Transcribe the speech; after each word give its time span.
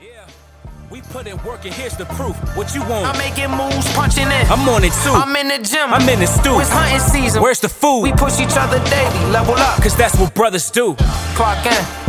Yeah. 0.00 0.26
We 0.90 1.02
put 1.02 1.26
in 1.26 1.36
work 1.44 1.66
and 1.66 1.74
here's 1.74 1.94
the 1.94 2.06
proof. 2.16 2.34
What 2.56 2.74
you 2.74 2.80
want? 2.88 3.04
I'm 3.04 3.18
making 3.18 3.50
moves, 3.50 3.92
punching 3.92 4.24
in. 4.24 4.46
I'm 4.48 4.66
on 4.66 4.82
it 4.82 4.92
too. 5.04 5.12
I'm 5.12 5.36
in 5.36 5.48
the 5.48 5.58
gym. 5.62 5.92
I'm 5.92 6.08
in 6.08 6.20
the 6.20 6.26
stew. 6.26 6.58
It's 6.58 6.70
hunting 6.70 6.98
season. 7.00 7.42
Where's 7.42 7.60
the 7.60 7.68
food? 7.68 8.00
We 8.00 8.12
push 8.12 8.40
each 8.40 8.56
other 8.56 8.82
daily, 8.88 9.30
level 9.30 9.54
up. 9.54 9.82
Cause 9.82 9.94
that's 9.94 10.18
what 10.18 10.34
brothers 10.34 10.70
do. 10.70 10.96
Clock 11.36 11.66
in. 11.66 11.99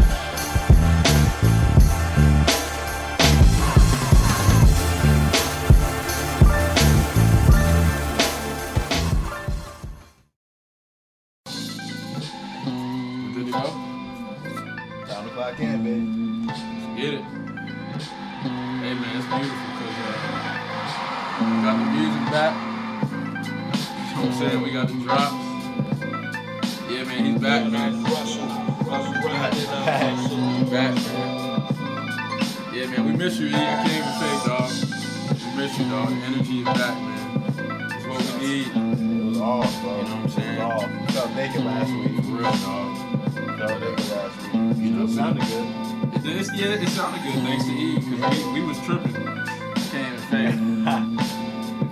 Good 47.33 47.43
thanks 47.43 47.65
to 47.65 47.71
E 47.71 47.95
because 47.95 48.45
we, 48.45 48.53
we 48.53 48.67
was 48.67 48.77
tripping. 48.85 49.15
I 49.15 49.79
can't 49.91 50.13
even 50.13 50.19
fake. 50.31 50.55
Ha. 50.85 50.95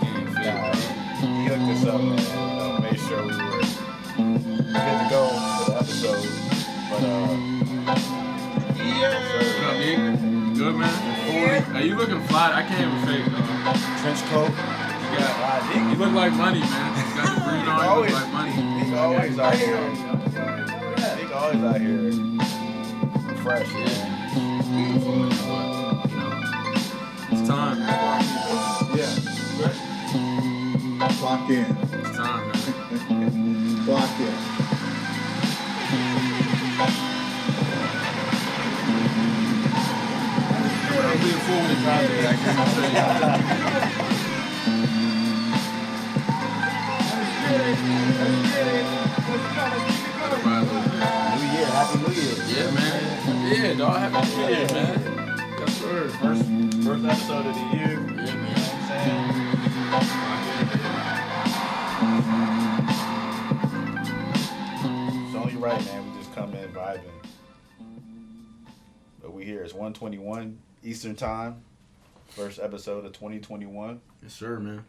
Can't 0.02 0.22
even 0.22 0.34
fake. 0.36 0.46
Nah, 0.46 0.74
he 1.38 1.46
hooked 1.46 1.68
us 1.72 1.86
up, 1.86 2.02
man. 2.02 2.18
You 2.20 2.26
know, 2.58 2.80
made 2.80 3.00
sure 3.00 3.22
we 3.24 3.28
were 3.28 3.36
good 4.20 4.98
to 5.00 5.08
go 5.10 5.22
for 5.30 5.72
the 5.72 5.78
episode. 5.78 6.24
But, 6.90 7.04
uh, 7.04 7.28
What 7.86 7.98
up, 9.68 9.76
E? 9.80 9.96
Good 10.58 10.76
man. 10.76 10.96
Hey, 11.74 11.86
you 11.88 11.96
looking 11.96 12.22
fly. 12.28 12.52
I 12.54 12.64
can't 12.64 12.82
even 12.82 13.00
fake 13.08 13.26
dog. 13.32 13.76
trench 14.02 14.22
coat. 14.32 14.50
You 14.50 15.18
got, 15.18 15.32
Ah, 15.42 15.90
you 15.92 15.98
look 15.98 16.14
like 16.14 16.34
money, 16.34 16.60
man. 16.60 16.70
You 16.98 17.16
got 17.16 17.36
the 17.36 17.42
green 17.42 17.68
on. 17.68 17.80
You 17.80 17.90
always, 17.90 18.12
look 18.12 18.22
like 18.22 18.34
money. 18.34 18.54
Nick 18.84 18.98
always 18.98 19.40
out 19.40 19.56
here. 19.56 19.90
Nick 21.16 21.36
always 21.36 21.64
out 21.64 21.80
here 21.82 22.30
fresh, 23.42 23.74
Yeah, 23.74 24.62
beautiful, 24.70 25.29
Clock 31.30 31.50
in. 31.52 31.58
It's 31.62 32.18
time, 32.18 32.48
man. 32.48 33.86
Clock 33.86 34.20
in. 34.20 34.34
I'll 41.06 41.18
be 41.18 41.30
a 41.30 41.38
fool 41.38 41.62
with 41.70 41.84
project. 41.84 42.26
I 42.26 42.34
can't 42.34 42.58
even 42.58 42.70
fake. 42.74 44.10
Everybody 49.30 50.66
look 50.66 50.84
good. 50.84 51.06
New 51.36 51.48
Year, 51.54 51.68
Happy 51.68 51.98
New 52.00 52.14
Year. 52.18 52.34
Yeah, 52.48 52.72
man. 52.72 53.02
Yeah, 53.54 53.74
dog. 53.76 53.96
Happy 54.00 54.36
New 54.36 54.48
Year, 54.48 54.68
man. 54.74 54.98
Yes, 55.60 55.78
sir. 55.78 56.10
First, 56.10 56.44
first 56.84 57.06
episode 57.06 57.46
of 57.46 57.54
the 57.54 57.62
year. 57.78 57.94
Yeah, 58.00 58.18
You 58.18 58.34
know 58.34 58.50
what 59.90 59.94
I'm 59.94 60.04
saying? 60.04 60.29
Only 65.60 65.72
right, 65.72 65.86
man. 65.88 66.10
We 66.14 66.18
just 66.18 66.34
come 66.34 66.54
in 66.54 66.70
vibing. 66.70 67.02
But 69.22 69.34
we 69.34 69.44
here. 69.44 69.62
It's 69.62 69.74
121 69.74 70.58
Eastern 70.86 71.18
Time. 71.18 71.64
First 72.30 72.60
episode 72.60 73.04
of 73.04 73.12
2021. 73.12 74.00
Yes, 74.24 74.34
sir, 74.34 74.58
man. 74.58 74.86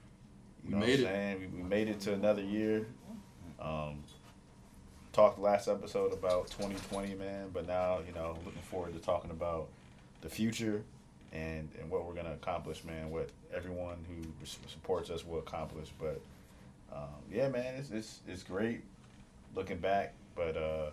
You 0.62 0.69
We 0.69 0.70
know 0.70 0.78
made 0.78 0.91
what 0.91 1.00
it. 1.00 1.06
I'm 1.06 1.12
saying? 1.12 1.41
We, 1.41 1.62
we 1.62 1.69
made 1.69 1.88
it 1.88 1.98
to 2.03 2.12
another 2.12 2.42
year. 2.42 2.86
Um, 3.60 4.04
talked 5.12 5.41
last 5.41 5.66
episode 5.66 6.12
about 6.12 6.47
2020, 6.53 7.16
man, 7.16 7.48
but 7.53 7.66
now, 7.66 7.98
you 8.06 8.14
know, 8.14 8.38
looking 8.44 8.62
forward 8.62 8.92
to 8.92 9.00
talking 9.00 9.32
about 9.32 9.66
the 10.20 10.28
future 10.28 10.84
and, 11.32 11.69
and 11.80 11.91
what 11.91 12.06
we're 12.06 12.14
going 12.14 12.26
to 12.26 12.34
accomplish, 12.34 12.84
man, 12.84 13.10
what 13.10 13.28
everyone 13.53 13.97
who 14.09 14.47
supports 14.69 15.10
us 15.10 15.26
will 15.26 15.41
accomplish. 15.41 15.88
But, 15.98 16.20
um, 16.92 17.09
yeah, 17.28 17.48
man, 17.48 17.75
it's, 17.75 17.91
it's, 17.91 18.20
it's 18.28 18.44
great 18.44 18.82
looking 19.56 19.78
back, 19.78 20.14
but 20.40 20.56
uh, 20.56 20.86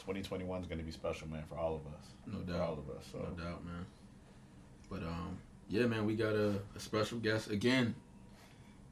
2021 0.00 0.60
is 0.60 0.66
going 0.66 0.78
to 0.78 0.84
be 0.84 0.92
special, 0.92 1.26
man, 1.28 1.42
for 1.48 1.56
all 1.56 1.74
of 1.76 1.80
us. 1.86 2.06
No 2.26 2.38
For 2.40 2.52
doubt. 2.52 2.60
all 2.68 2.72
of 2.74 2.90
us. 2.96 3.04
So, 3.10 3.18
No 3.18 3.42
doubt, 3.44 3.64
man. 3.64 3.86
But 4.90 5.02
um, 5.04 5.38
yeah, 5.70 5.86
man, 5.86 6.04
we 6.04 6.14
got 6.16 6.34
a, 6.34 6.54
a 6.76 6.78
special 6.80 7.18
guest 7.18 7.50
again. 7.50 7.94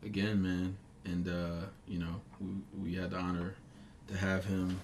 Again, 0.03 0.43
man. 0.43 0.77
And 1.05 1.29
uh, 1.29 1.67
you 1.87 1.99
know, 1.99 2.21
we, 2.41 2.83
we 2.91 2.95
had 2.95 3.11
the 3.11 3.19
honor 3.19 3.55
to 4.09 4.17
have 4.17 4.45
him. 4.47 4.81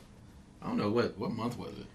I 0.63 0.67
don't 0.67 0.77
know 0.77 0.91
what 0.91 1.19
what 1.19 1.31
month 1.33 1.59
was 1.59 1.73
it? 1.79 1.87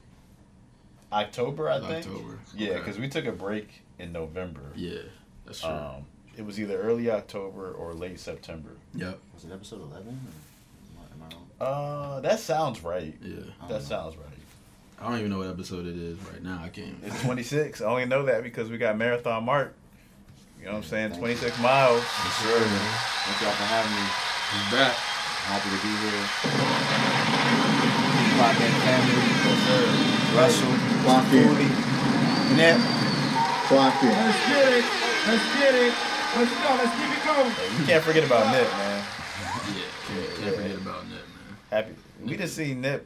October, 1.11 1.69
I 1.69 1.79
think. 1.79 2.05
October. 2.07 2.39
Yeah, 2.55 2.69
Okay. 2.71 2.79
because 2.79 2.97
we 2.99 3.07
took 3.09 3.25
a 3.25 3.31
break 3.31 3.83
in 3.99 4.11
November. 4.11 4.61
Yeah, 4.75 4.99
that's 5.45 5.61
true. 5.61 5.69
Um, 5.69 6.05
it 6.35 6.45
was 6.45 6.59
either 6.59 6.79
early 6.81 7.09
October 7.11 7.71
or 7.71 7.93
late 7.93 8.19
September. 8.19 8.71
yep. 8.93 9.19
Was 9.33 9.45
it 9.45 9.51
episode 9.53 9.81
11? 9.81 10.07
Or 10.07 10.09
am 10.09 10.17
I- 10.99 11.13
am 11.25 11.31
I 11.31 11.35
wrong? 11.35 11.46
Uh, 11.59 12.19
that 12.21 12.39
sounds 12.39 12.83
right. 12.83 13.15
Yeah. 13.21 13.35
That 13.67 13.69
know. 13.69 13.79
sounds 13.79 14.15
right. 14.15 14.25
I 14.99 15.09
don't 15.09 15.19
even 15.19 15.31
know 15.31 15.39
what 15.39 15.47
episode 15.47 15.85
it 15.85 15.95
is 15.95 16.17
right 16.31 16.41
now. 16.41 16.61
I 16.63 16.69
can't. 16.69 16.97
It's 17.03 17.21
26. 17.21 17.81
I 17.81 17.85
only 17.85 18.05
know 18.05 18.25
that 18.25 18.43
because 18.43 18.69
we 18.69 18.77
got 18.77 18.97
Marathon 18.97 19.43
Mark. 19.45 19.73
You 20.59 20.65
know 20.65 20.71
what 20.71 20.77
I'm 20.77 20.83
saying? 20.83 21.11
26 21.13 21.59
miles. 21.59 22.01
For 22.01 22.49
sure, 22.49 22.59
man. 22.59 22.89
Thank 23.25 23.41
y'all 23.41 23.53
for 23.53 23.69
having 23.69 23.93
me. 23.93 24.05
He's 24.53 24.67
back. 24.73 24.93
Happy 25.47 25.69
to 25.69 25.79
be 25.85 25.93
here. 26.01 26.25
Clock 28.37 28.57
in 28.57 28.73
family. 28.85 29.21
Russell. 30.33 30.73
Clock 31.05 31.25
in. 31.33 31.45
Cooley. 31.45 31.69
Nip. 32.57 32.77
Clock 33.69 34.01
in. 34.01 34.13
Let's 34.13 34.41
get 34.49 34.65
it. 34.81 34.85
Let's 35.29 35.45
get 35.57 35.73
it. 35.77 35.93
Let's 36.37 36.53
go. 36.57 36.69
Let's 36.73 36.93
keep 36.97 37.11
it 37.13 37.23
going. 37.25 37.51
Hey, 37.53 37.69
you 37.77 37.85
can't 37.85 38.03
forget 38.03 38.23
about 38.25 38.49
Nip, 38.49 38.65
man. 38.65 39.05
Yeah. 39.77 39.83
Can't, 40.07 40.41
can't 40.41 40.55
forget 40.55 40.77
about 40.77 41.01
that, 41.05 41.25
man. 41.37 41.56
Happy. 41.69 41.93
We 42.23 42.37
just 42.37 42.55
seen 42.55 42.81
Nip 42.81 43.05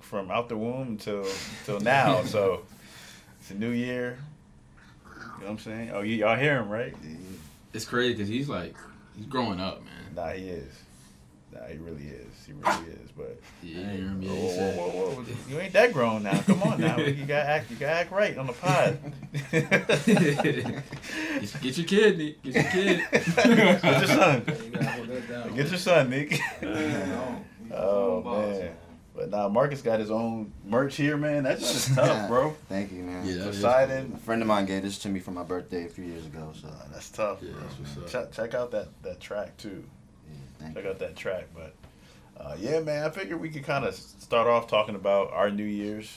from 0.00 0.30
out 0.30 0.48
the 0.48 0.56
womb 0.56 0.96
till 0.98 1.26
till 1.64 1.80
now. 1.80 2.22
so 2.24 2.62
it's 3.40 3.50
a 3.50 3.54
new 3.54 3.70
year. 3.70 4.18
You 5.14 5.20
know 5.22 5.28
what 5.38 5.48
I'm 5.50 5.58
saying? 5.58 5.90
Oh, 5.92 6.00
you, 6.00 6.16
y'all 6.16 6.36
hear 6.36 6.60
him, 6.60 6.68
right? 6.68 6.94
It's 7.72 7.84
crazy 7.84 8.14
because 8.14 8.28
he's 8.28 8.48
like 8.48 8.74
he's 9.16 9.26
growing 9.26 9.60
up, 9.60 9.84
man. 9.84 9.92
Nah, 10.14 10.30
he 10.32 10.48
is. 10.48 10.72
Nah, 11.52 11.66
he 11.66 11.76
really 11.78 12.04
is. 12.06 12.26
He 12.46 12.52
really 12.52 12.90
is. 12.90 13.10
But 13.16 13.38
Yeah, 13.62 13.78
you 13.78 13.84
hear 13.84 13.92
him? 13.92 14.22
Yeah, 14.22 14.30
whoa, 14.30 14.36
he 14.36 14.42
whoa, 14.42 14.50
said- 14.56 14.76
whoa, 14.78 14.88
whoa, 14.88 15.10
whoa. 15.10 15.24
You 15.48 15.60
ain't 15.60 15.72
that 15.74 15.92
grown 15.92 16.22
now. 16.22 16.40
Come 16.42 16.62
on 16.62 16.80
now. 16.80 16.98
You 16.98 17.24
gotta 17.26 17.48
act. 17.48 17.70
You 17.70 17.76
gotta 17.76 17.92
act 17.92 18.10
right 18.12 18.36
on 18.36 18.46
the 18.46 18.52
pod. 18.54 18.98
get, 20.06 20.82
get 21.62 21.78
your 21.78 21.86
kid, 21.86 22.18
Nick. 22.18 22.42
Get 22.42 22.54
your 22.54 22.64
kid. 22.64 23.02
Get 23.12 23.82
your 23.82 24.06
son. 24.06 24.42
You 24.46 24.70
gotta 24.70 24.84
hold 24.86 25.08
that 25.08 25.28
down. 25.28 25.54
Get 25.54 25.68
your 25.68 25.78
son, 25.78 26.10
Nick. 26.10 26.40
No. 26.62 27.44
Oh 27.74 28.22
man. 28.22 28.72
But 29.14 29.30
now 29.30 29.48
Marcus 29.48 29.80
got 29.80 29.98
his 29.98 30.10
own 30.10 30.52
merch 30.66 30.96
here, 30.96 31.16
man. 31.16 31.44
That's 31.44 31.60
just 31.72 31.94
tough, 31.94 32.28
bro. 32.28 32.54
Thank 32.68 32.92
you, 32.92 33.02
man. 33.02 33.24
Yeah, 33.26 33.34
that 33.36 33.48
is 33.48 33.56
Poseidon. 33.56 34.12
A 34.14 34.18
friend 34.18 34.42
of 34.42 34.48
mine 34.48 34.66
gave 34.66 34.82
this 34.82 34.98
to 35.00 35.08
me 35.08 35.20
for 35.20 35.30
my 35.30 35.42
birthday 35.42 35.86
a 35.86 35.88
few 35.88 36.04
years 36.04 36.26
ago, 36.26 36.52
so 36.60 36.68
Uh, 36.68 36.72
that's 36.92 37.08
tough. 37.10 37.38
Yeah, 37.42 37.52
bro. 37.52 37.60
that's 37.62 37.96
what's 37.96 38.12
Check, 38.12 38.32
check 38.32 38.52
out 38.54 38.70
that 38.72 38.88
that 39.02 39.18
track 39.20 39.56
too. 39.56 39.82
yeah, 40.28 40.34
thank 40.58 40.74
Check 40.74 40.84
you. 40.84 40.90
out 40.90 40.98
that 40.98 41.16
track. 41.16 41.46
But 41.54 41.74
uh, 42.38 42.56
yeah, 42.60 42.80
man, 42.80 43.04
I 43.06 43.10
figured 43.10 43.40
we 43.40 43.48
could 43.48 43.64
kind 43.64 43.86
of 43.86 43.94
start 43.94 44.46
off 44.48 44.66
talking 44.68 44.94
about 44.96 45.32
our 45.32 45.50
New 45.50 45.64
Year's 45.64 46.14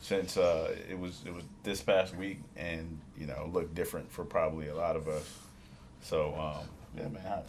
since 0.00 0.36
uh, 0.36 0.74
it 0.90 0.98
was 0.98 1.20
it 1.26 1.34
was 1.34 1.44
this 1.62 1.82
past 1.82 2.16
week, 2.16 2.38
and 2.56 2.98
you 3.18 3.26
know 3.26 3.50
looked 3.52 3.74
different 3.74 4.10
for 4.10 4.24
probably 4.24 4.68
a 4.68 4.74
lot 4.74 4.96
of 4.96 5.08
us. 5.08 5.30
So 6.00 6.34
um, 6.34 6.66
yeah, 6.96 7.08
man. 7.08 7.22
I, 7.26 7.42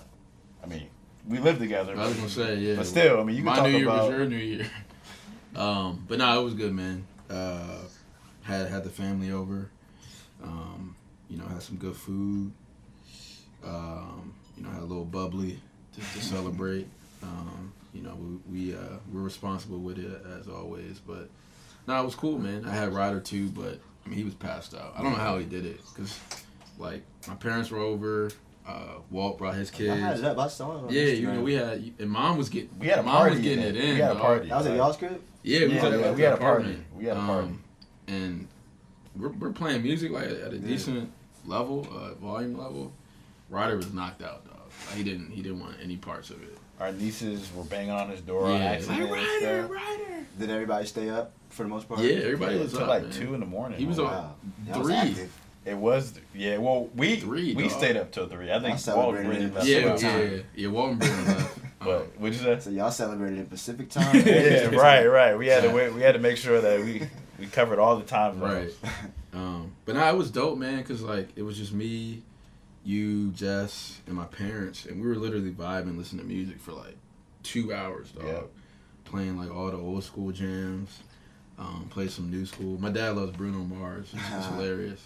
I 0.64 0.68
mean, 0.68 0.88
we 1.28 1.40
live 1.40 1.60
together. 1.60 1.96
I 1.98 2.08
was 2.08 2.16
gonna 2.16 2.30
say, 2.30 2.56
yeah. 2.56 2.76
But 2.76 2.86
still, 2.86 3.20
I 3.20 3.24
mean, 3.24 3.36
you 3.36 3.44
can 3.44 3.46
my 3.46 3.56
talk 3.56 3.68
New 3.68 3.78
Year 3.78 3.86
about 3.86 4.10
was 4.10 4.10
your 4.10 4.26
New 4.26 4.36
Year. 4.38 4.66
Um, 5.56 6.04
but 6.08 6.18
no, 6.18 6.42
it 6.42 6.44
was 6.44 6.56
good, 6.56 6.74
man. 6.74 7.06
Uh, 7.30 7.78
had 8.42 8.70
had 8.70 8.84
the 8.84 8.90
family 8.90 9.32
over. 9.32 9.70
Um, 10.44 10.96
you 11.30 11.38
know, 11.38 11.46
had 11.46 11.62
some 11.62 11.78
good 11.78 11.96
food. 11.96 12.52
Um, 13.64 14.34
you 14.58 14.64
know, 14.64 14.70
had 14.70 14.82
a 14.82 14.86
little 14.86 15.06
bubbly 15.06 15.60
to, 15.94 16.00
to 16.00 16.06
celebrate. 16.24 16.88
Um, 17.22 17.72
you 17.94 18.02
know, 18.02 18.16
we, 18.50 18.72
we 18.72 18.76
uh, 18.76 18.98
we're 19.12 19.22
responsible 19.22 19.78
with 19.78 20.00
it 20.00 20.26
as 20.40 20.48
always. 20.48 21.00
But 21.00 21.30
no, 21.88 22.02
it 22.02 22.06
was 22.06 22.16
cool, 22.16 22.40
man. 22.40 22.66
I 22.66 22.72
had 22.72 22.94
Ryder 22.94 23.20
too, 23.20 23.50
but 23.50 23.80
I 24.06 24.10
mean, 24.10 24.18
he 24.18 24.24
was 24.24 24.34
passed 24.34 24.74
out. 24.74 24.94
I 24.98 25.04
don't 25.04 25.12
know 25.12 25.20
how 25.20 25.38
he 25.38 25.46
did 25.46 25.66
it 25.66 25.80
because, 25.94 26.20
like, 26.78 27.04
my 27.28 27.36
parents 27.36 27.70
were 27.70 27.80
over. 27.80 28.32
Uh, 28.66 28.96
Walt 29.12 29.38
brought 29.38 29.56
his 29.56 29.70
I 29.72 29.74
kids. 29.74 30.02
had 30.02 30.18
it 30.20 30.24
up. 30.26 30.38
I 30.38 30.48
saw 30.48 30.72
it. 30.78 30.84
on 30.86 30.90
Yeah, 30.94 31.04
you 31.04 31.32
know, 31.32 31.42
we 31.42 31.54
had 31.56 31.94
and 32.00 32.10
mom 32.10 32.38
was 32.38 32.48
getting 32.50 32.70
We 32.80 32.88
had 32.88 33.00
a 33.00 33.04
mom 33.04 33.16
party 33.18 33.36
was 33.36 33.42
getting 33.44 33.60
in 33.66 33.76
it 33.76 33.78
it. 33.78 33.84
in. 33.84 33.94
We 33.96 34.02
had 34.02 34.12
a 34.12 34.20
party. 34.20 34.48
That 34.50 34.58
was 34.60 34.68
at 34.68 34.78
y'all's 34.78 34.98
crib. 34.98 35.22
Yeah, 35.44 35.60
we, 35.66 35.74
Yeah, 35.76 35.84
was 35.84 35.94
at, 35.94 36.00
yeah, 36.00 36.06
at 36.08 36.16
we 36.16 36.22
had 36.22 36.34
a 36.34 36.38
party. 36.38 36.64
apartment. 36.64 36.86
We 36.98 37.06
had 37.06 37.18
a 37.18 37.20
party. 37.20 37.48
Um, 37.48 37.64
and 38.08 38.48
we're, 39.18 39.30
we're 39.30 39.52
playing 39.52 39.84
music 39.84 40.12
like 40.12 40.26
at 40.26 40.32
a 40.54 40.58
Yeah. 40.58 40.68
decent 40.68 41.12
level, 41.46 41.86
uh, 41.94 42.14
volume 42.16 42.58
level. 42.58 42.94
Ryder 43.50 43.76
was 43.76 43.92
knocked 43.94 44.22
out, 44.22 44.46
dog. 44.46 44.60
Like, 44.88 44.96
he 44.98 45.04
didn't 45.04 45.32
he 45.32 45.42
didn't 45.42 45.60
want 45.60 45.76
any 45.84 45.98
parts 45.98 46.30
of 46.30 46.42
it. 46.42 46.58
Our 46.80 46.92
nieces 46.94 47.50
were 47.56 47.64
banging 47.66 47.92
on 47.92 48.10
his 48.10 48.22
door 48.22 48.46
on 48.46 48.60
yeah, 48.60 48.66
accident. 48.72 49.12
like, 49.12 49.20
Ryder. 49.20 49.68
Ryder. 49.68 50.26
Did 50.40 50.50
everybody 50.50 50.86
stay 50.88 51.10
up 51.10 51.34
for 51.50 51.64
the 51.64 51.70
most 51.70 51.88
part? 51.90 52.00
Yeah, 52.00 52.16
everybody 52.16 52.56
Yeah, 52.56 52.62
was 52.64 52.72
until 52.74 52.84
up, 52.86 52.90
like 52.90 53.04
man. 53.04 53.12
two 53.12 53.34
in 53.34 53.40
the 53.42 53.46
morning. 53.46 53.78
He 53.78 53.86
was 53.86 54.00
on- 54.00 54.06
wow. 54.06 54.36
Y'all 54.68 54.80
was 54.80 54.88
Three. 54.88 54.96
active. 54.96 55.40
It 55.66 55.78
was 55.78 56.20
yeah. 56.36 56.58
Well, 56.58 56.90
we 56.96 57.16
Three, 57.18 57.54
we 57.56 57.64
dog. 57.70 57.72
stayed 57.72 57.96
up 57.98 58.12
till 58.12 58.28
three. 58.28 58.52
I 58.52 58.56
think 58.56 58.66
I 58.66 58.70
Walt 58.72 58.80
celebrated 58.82 59.30
really 59.30 59.46
it. 59.46 59.54
left 59.54 59.68
Yeah, 59.68 59.78
yeah, 59.80 59.96
time. 59.96 60.32
yeah, 60.32 60.38
yeah. 60.56 60.68
Walton 60.68 60.98
Brennan 60.98 61.26
left. 61.26 61.60
But 61.80 62.20
what'd 62.20 62.36
you 62.38 62.44
say? 62.44 62.60
So 62.60 62.70
y'all 62.70 62.92
celebrated 62.92 63.40
in 63.40 63.46
Pacific 63.46 63.90
time. 63.90 64.16
yeah, 64.26 64.66
right, 64.76 65.06
right. 65.06 65.38
We 65.38 65.48
had 65.48 65.64
to 65.64 65.70
wait, 65.72 65.94
we 65.94 66.02
had 66.02 66.14
to 66.14 66.20
make 66.20 66.38
sure 66.38 66.60
that 66.62 66.80
we 66.82 67.08
we 67.40 67.48
covered 67.48 67.80
all 67.80 67.96
the 67.98 68.04
time 68.06 68.40
Right. 68.40 68.72
Um, 69.34 69.72
but 69.86 69.96
nah, 69.96 70.10
it 70.10 70.16
was 70.18 70.30
dope, 70.32 70.58
man, 70.58 70.84
cause 70.84 71.02
like 71.02 71.30
it 71.36 71.42
was 71.44 71.58
just 71.58 71.74
me, 71.74 72.22
you, 72.84 73.32
Jess, 73.32 74.00
and 74.06 74.16
my 74.16 74.26
parents, 74.26 74.86
and 74.86 75.02
we 75.02 75.08
were 75.08 75.16
literally 75.16 75.52
vibing, 75.52 75.98
listening 75.98 76.22
to 76.22 76.28
music 76.28 76.60
for 76.60 76.74
like 76.74 76.96
two 77.42 77.74
hours, 77.74 78.12
dog. 78.12 78.26
Yeah. 78.28 78.42
Playing 79.06 79.38
like 79.38 79.50
all 79.54 79.70
the 79.72 79.78
old 79.78 80.04
school 80.04 80.32
jams, 80.32 81.00
um, 81.60 81.88
play 81.90 82.08
some 82.08 82.30
new 82.32 82.46
school. 82.46 82.80
My 82.80 82.90
dad 82.90 83.16
loves 83.16 83.36
Bruno 83.36 83.60
Mars. 83.60 84.08
It's, 84.14 84.24
it's 84.36 84.46
hilarious. 84.56 85.02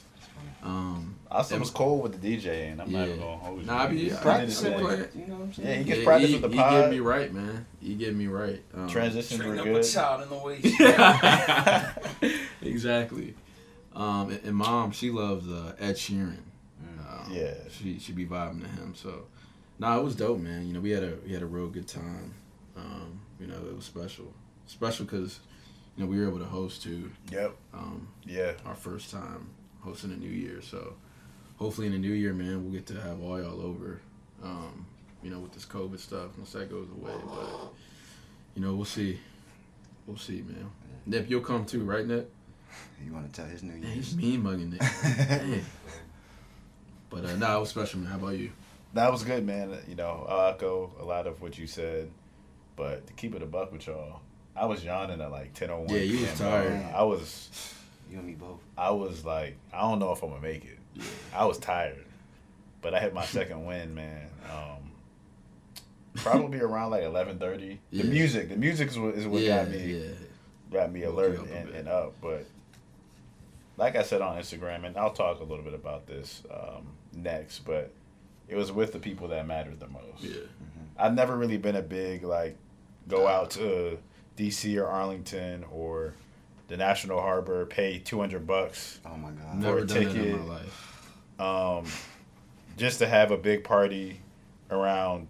Um, 0.64 1.16
I 1.30 1.38
was, 1.40 1.52
It 1.52 1.56
was 1.56 1.62
was- 1.62 1.70
cool 1.72 2.00
with 2.02 2.20
the 2.22 2.36
DJ, 2.38 2.72
and 2.72 2.82
I'm 2.82 2.92
not 2.92 3.00
Yeah. 3.00 3.06
even 3.14 3.20
gonna 3.20 3.38
hold 3.38 3.60
you. 3.62 3.66
Nah, 3.68 3.78
I 3.84 3.88
be- 3.88 3.98
He 3.98 4.06
I 4.08 4.10
did 4.14 4.22
Practice 4.22 4.50
his 4.50 4.62
did 4.62 4.68
it, 4.72 4.76
thing. 4.78 4.86
play. 4.86 4.98
like, 5.00 5.16
you 5.16 5.28
know 5.28 5.34
what 5.36 5.44
I'm 5.44 5.54
saying? 5.54 5.68
Yeah, 5.70 5.74
he 5.76 5.80
yeah, 5.82 5.96
gets 5.96 6.04
practice 6.06 6.28
he, 6.30 6.34
with 6.36 6.42
the 6.44 6.50
he 6.50 6.56
pod. 6.58 6.72
get 6.72 6.90
me 6.92 7.00
right, 7.00 7.34
man. 7.34 7.66
You 7.82 7.96
get 7.96 8.16
me 8.16 8.28
right. 8.28 8.62
Um, 8.74 8.88
Transitions 8.90 9.40
Train 9.42 9.56
were 9.56 9.60
up 9.62 9.68
a 9.68 9.84
child 9.84 10.22
in 10.24 10.30
the 10.30 10.38
way. 10.38 10.60
exactly. 12.62 13.34
Um, 13.96 14.30
and, 14.32 14.44
and 14.44 14.56
mom, 14.56 14.92
she 14.92 15.10
loves 15.12 15.48
uh, 15.48 15.74
Ed 15.80 15.96
Sheeran. 15.96 16.38
Mm. 16.84 17.00
Um, 17.28 17.32
Yeah. 17.34 17.54
she 17.70 18.00
she 18.00 18.12
be 18.14 18.26
vibing 18.26 18.62
to 18.62 18.68
him. 18.68 18.94
So, 18.96 19.26
nah, 19.80 19.98
it 19.98 20.04
was 20.04 20.16
dope, 20.16 20.40
man. 20.40 20.68
You 20.68 20.74
know, 20.74 20.80
we 20.80 20.92
had 20.92 21.04
a 21.04 21.14
we 21.26 21.34
had 21.34 21.42
a 21.42 21.48
real 21.48 21.68
good 21.68 21.88
time. 21.88 22.34
Um, 22.76 23.20
you 23.40 23.48
know, 23.48 23.56
it 23.58 23.76
was 23.76 23.86
special, 23.86 24.34
special 24.68 25.06
because 25.06 25.40
you 25.96 26.04
know 26.04 26.10
we 26.10 26.20
were 26.20 26.28
able 26.28 26.40
to 26.40 26.46
host 26.46 26.84
too. 26.84 27.12
Yep. 27.32 27.56
Um, 27.74 28.08
Yeah. 28.26 28.54
our 28.66 28.76
first 28.76 29.10
time 29.12 29.50
hosting 29.88 30.12
a 30.12 30.18
New 30.18 30.30
Year. 30.30 30.62
So, 30.62 30.94
hopefully 31.58 31.88
in 31.88 31.94
the 31.94 32.00
New 32.00 32.14
Year, 32.14 32.34
man, 32.34 32.64
we'll 32.64 32.74
get 32.74 32.86
to 32.88 33.02
have 33.02 33.22
all 33.22 33.42
y'all 33.42 33.62
over. 33.62 34.00
Um, 34.44 34.86
you 35.24 35.32
know, 35.32 35.40
with 35.40 35.54
this 35.54 35.66
COVID 35.66 36.00
stuff 36.00 36.38
once 36.38 36.52
that 36.54 36.70
goes 36.70 36.88
away, 36.90 37.14
but 37.26 37.74
you 38.56 38.62
know, 38.62 38.76
we'll 38.76 38.86
see. 38.86 39.20
We'll 40.06 40.18
see, 40.18 40.44
man. 40.44 40.70
Nip, 41.06 41.30
you'll 41.30 41.42
come 41.42 41.66
too, 41.66 41.84
right, 41.84 42.06
Nip? 42.06 42.32
You 43.04 43.14
want 43.14 43.32
to 43.32 43.42
tell 43.42 43.50
his 43.50 43.64
New 43.64 43.74
year? 43.74 43.90
He's 43.90 44.16
mean 44.16 44.44
mugging 44.44 44.70
Nip. 44.80 45.64
But 47.10 47.26
uh, 47.26 47.36
nah, 47.38 47.58
it 47.58 47.60
was 47.62 47.70
special, 47.70 48.00
man. 48.00 48.12
How 48.12 48.18
about 48.18 48.38
you? 48.38 48.52
That 48.94 49.12
was 49.12 49.24
good, 49.24 49.46
man. 49.46 49.78
You 49.88 49.96
know, 49.96 50.26
I 50.30 50.50
echo 50.50 50.92
a 51.00 51.04
lot 51.06 51.28
of 51.28 51.42
what 51.42 51.58
you 51.58 51.68
said, 51.68 52.10
but 52.76 53.08
to 53.08 53.14
keep 53.14 53.36
it 53.36 53.42
a 53.42 53.46
buck 53.46 53.72
with 53.72 53.88
y'all, 53.88 54.22
I 54.56 54.66
was 54.66 54.84
yawning 54.84 55.22
at 55.22 55.32
like 55.32 55.54
ten 55.54 55.70
oh 55.70 55.82
one. 55.82 55.90
Yeah, 55.90 56.02
you 56.02 56.22
was 56.22 56.38
tired. 56.38 56.86
I 56.94 57.04
was, 57.04 57.74
You 58.10 58.20
and 58.20 58.28
me 58.28 58.34
both. 58.34 58.60
I 58.78 58.92
was 58.92 59.26
like, 59.26 59.58
I 59.74 59.82
don't 59.82 60.00
know 60.00 60.12
if 60.12 60.24
I'm 60.24 60.30
gonna 60.30 60.42
make 60.42 60.66
it. 60.66 60.78
Yeah. 60.96 61.04
I 61.34 61.46
was 61.46 61.58
tired, 61.58 62.06
but 62.82 62.94
I 62.94 63.00
hit 63.00 63.14
my 63.14 63.26
second 63.26 63.66
win, 63.66 63.94
man. 63.94 64.28
Um, 64.46 64.92
probably 66.16 66.60
around 66.60 66.92
like 66.92 67.04
eleven 67.04 67.38
thirty. 67.38 67.80
Yeah. 67.92 68.04
The 68.04 68.10
music, 68.10 68.50
the 68.50 68.56
music 68.56 68.90
is 68.90 69.00
what, 69.00 69.16
is 69.16 69.28
what 69.28 69.42
yeah, 69.42 69.64
got 69.64 69.72
me 69.72 69.94
yeah. 69.94 70.08
got 70.72 70.92
me 70.92 71.04
alert 71.04 71.40
and, 71.50 71.70
and 71.70 71.88
up. 71.88 72.14
But 72.22 72.46
like 73.78 73.96
I 73.96 74.04
said 74.04 74.22
on 74.22 74.38
Instagram, 74.38 74.86
and 74.86 74.98
I'll 74.98 75.14
talk 75.14 75.40
a 75.40 75.44
little 75.44 75.64
bit 75.64 75.74
about 75.74 76.08
this 76.08 76.44
um, 76.52 76.88
next. 77.14 77.60
But 77.60 77.92
it 78.48 78.56
was 78.56 78.72
with 78.72 78.94
the 78.94 79.00
people 79.00 79.28
that 79.30 79.46
mattered 79.46 79.80
the 79.80 79.88
most. 79.88 80.22
Yeah. 80.22 80.40
I've 80.98 81.14
never 81.14 81.36
really 81.36 81.58
been 81.58 81.76
a 81.76 81.82
big 81.82 82.24
like 82.24 82.58
go 83.08 83.28
out 83.28 83.52
to 83.52 83.98
DC 84.38 84.78
or 84.78 84.88
Arlington 84.88 85.66
or 85.72 86.14
the 86.68 86.78
National 86.78 87.22
Harbor, 87.22 87.66
pay 87.66 88.00
two 88.00 88.20
hundred 88.20 88.46
bucks 88.48 89.00
Oh 89.06 89.16
my 89.18 89.30
God. 89.32 89.56
Never 89.56 89.78
a 89.80 89.86
done 89.88 90.04
that 90.04 90.08
in 90.10 90.14
ticket. 90.14 90.40
my 90.40 90.46
life. 90.46 91.14
um, 91.40 91.86
just 92.78 93.00
to 93.00 93.08
have 93.08 93.32
a 93.32 93.38
big 93.38 93.64
party 93.64 94.20
around 94.70 95.28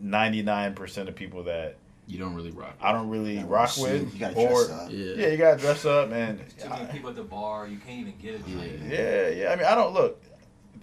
ninety 0.00 0.42
nine 0.42 0.74
percent 0.74 1.08
of 1.08 1.14
people 1.14 1.44
that 1.44 1.76
You 2.06 2.18
don't 2.18 2.34
really 2.34 2.50
rock. 2.50 2.76
I 2.80 2.92
don't 2.92 3.08
really 3.08 3.36
Yeah, 3.36 3.44
rock 3.46 3.76
with, 3.78 4.12
You 4.12 4.20
gotta 4.20 4.36
or 4.36 4.48
dress 4.66 4.70
up. 4.70 4.90
Yeah. 4.90 5.14
yeah, 5.16 5.26
you 5.28 5.36
gotta 5.38 5.58
dress 5.60 5.84
up 5.84 6.12
and 6.12 6.38
Too 6.58 6.68
many 6.68 6.86
people 6.92 7.10
at 7.10 7.16
the 7.16 7.22
bar. 7.22 7.66
You 7.66 7.78
can't 7.78 8.00
even 8.00 8.14
get 8.20 8.34
a 8.34 8.38
drink. 8.38 8.80
Yeah. 8.88 8.98
yeah, 8.98 9.28
yeah. 9.28 9.52
I 9.52 9.56
mean, 9.56 9.64
I 9.66 9.74
don't 9.74 9.92
look. 9.94 10.22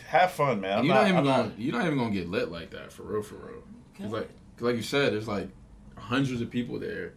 Have 0.07 0.31
fun, 0.31 0.59
man. 0.61 0.79
I'm 0.79 0.85
you're 0.85 0.93
not, 0.95 1.01
not, 1.01 1.07
even 1.09 1.17
I'm 1.19 1.23
gonna 1.25 1.43
not- 1.49 1.59
you're 1.59 1.73
not 1.77 1.85
even 1.85 1.97
gonna 1.99 2.11
get 2.11 2.27
lit 2.27 2.51
like 2.51 2.71
that 2.71 2.91
for 2.91 3.03
real, 3.03 3.21
for 3.21 3.35
real. 3.35 4.09
Like, 4.09 4.29
like 4.59 4.75
you 4.75 4.81
said, 4.81 5.13
there's 5.13 5.27
like 5.27 5.47
hundreds 5.95 6.41
of 6.41 6.49
people 6.49 6.79
there, 6.79 7.13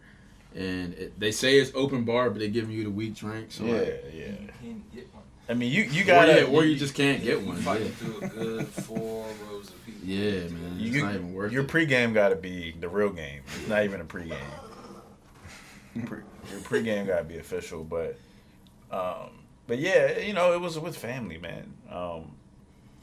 and 0.57 0.93
it, 0.95 1.19
they 1.19 1.31
say 1.31 1.57
it's 1.59 1.71
open 1.75 2.03
bar, 2.03 2.29
but 2.29 2.39
they're 2.39 2.47
giving 2.47 2.71
you 2.71 2.83
the 2.83 2.89
weak 2.89 3.15
drink. 3.15 3.51
So 3.51 3.63
yeah, 3.65 3.73
like, 3.73 4.03
yeah. 4.13 4.25
You 4.27 4.49
can't 4.61 4.95
get 4.95 5.13
one. 5.13 5.23
I 5.49 5.53
mean, 5.53 5.71
you 5.71 5.83
you 5.83 6.03
gotta 6.03 6.41
yeah, 6.41 6.47
or 6.47 6.65
you 6.65 6.75
just 6.75 6.95
can't 6.95 7.23
get 7.23 7.41
one. 7.45 7.57
Fighting 7.57 7.87
Yeah, 7.87 7.93
through 7.93 8.17
a 8.17 8.27
good 8.27 8.67
four 8.67 9.25
rows 9.49 9.69
of 9.69 9.85
people. 9.85 10.07
yeah 10.07 10.31
man, 10.49 10.77
it's 10.81 10.95
you, 10.95 11.01
not 11.01 11.13
even 11.15 11.33
worth 11.33 11.51
your 11.51 11.63
it. 11.63 11.69
pregame 11.69 12.13
got 12.13 12.29
to 12.29 12.35
be 12.35 12.75
the 12.79 12.89
real 12.89 13.09
game. 13.11 13.41
It's 13.55 13.67
not 13.67 13.83
even 13.83 14.01
a 14.01 14.05
pregame. 14.05 14.37
Pre, 16.05 16.19
your 16.51 16.59
pregame 16.61 17.07
got 17.07 17.19
to 17.19 17.23
be 17.23 17.37
official, 17.37 17.83
but 17.83 18.17
um, 18.91 19.29
but 19.67 19.79
yeah, 19.79 20.17
you 20.19 20.33
know, 20.33 20.53
it 20.53 20.61
was 20.61 20.77
with 20.79 20.97
family, 20.97 21.37
man. 21.37 21.73
Um, 21.89 22.31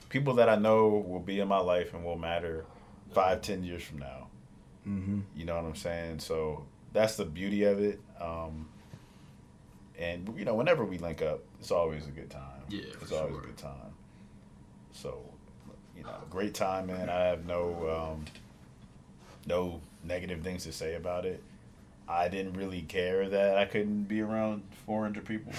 people 0.08 0.34
that 0.34 0.48
I 0.48 0.56
know 0.56 0.88
will 0.88 1.20
be 1.20 1.40
in 1.40 1.48
my 1.48 1.58
life 1.58 1.92
and 1.94 2.04
will 2.04 2.16
matter 2.16 2.64
five, 3.12 3.42
ten 3.42 3.64
years 3.64 3.82
from 3.82 3.98
now. 3.98 4.28
hmm 4.84 5.20
You 5.34 5.44
know 5.44 5.56
what 5.56 5.64
I'm 5.64 5.74
saying? 5.76 6.20
So 6.20 6.64
that's 6.94 7.16
the 7.16 7.26
beauty 7.26 7.64
of 7.64 7.80
it. 7.80 8.00
Um, 8.18 8.68
and 9.98 10.32
you 10.38 10.46
know, 10.46 10.54
whenever 10.54 10.86
we 10.86 10.96
link 10.96 11.20
up, 11.20 11.40
it's 11.60 11.70
always 11.70 12.06
a 12.06 12.10
good 12.10 12.30
time. 12.30 12.62
Yeah, 12.70 12.84
it's 13.00 13.10
for 13.10 13.16
always 13.18 13.34
sure. 13.34 13.42
a 13.42 13.46
good 13.46 13.58
time. 13.58 13.92
So, 14.92 15.20
you 15.94 16.04
know, 16.04 16.14
great 16.30 16.54
time, 16.54 16.86
man. 16.86 17.10
I 17.10 17.24
have 17.24 17.44
no 17.44 18.14
um, 18.14 18.24
no 19.46 19.80
negative 20.02 20.42
things 20.42 20.64
to 20.64 20.72
say 20.72 20.94
about 20.94 21.26
it. 21.26 21.42
I 22.08 22.28
didn't 22.28 22.54
really 22.54 22.82
care 22.82 23.28
that 23.28 23.58
I 23.58 23.64
couldn't 23.64 24.04
be 24.04 24.20
around 24.20 24.62
400 24.86 25.24
people. 25.24 25.52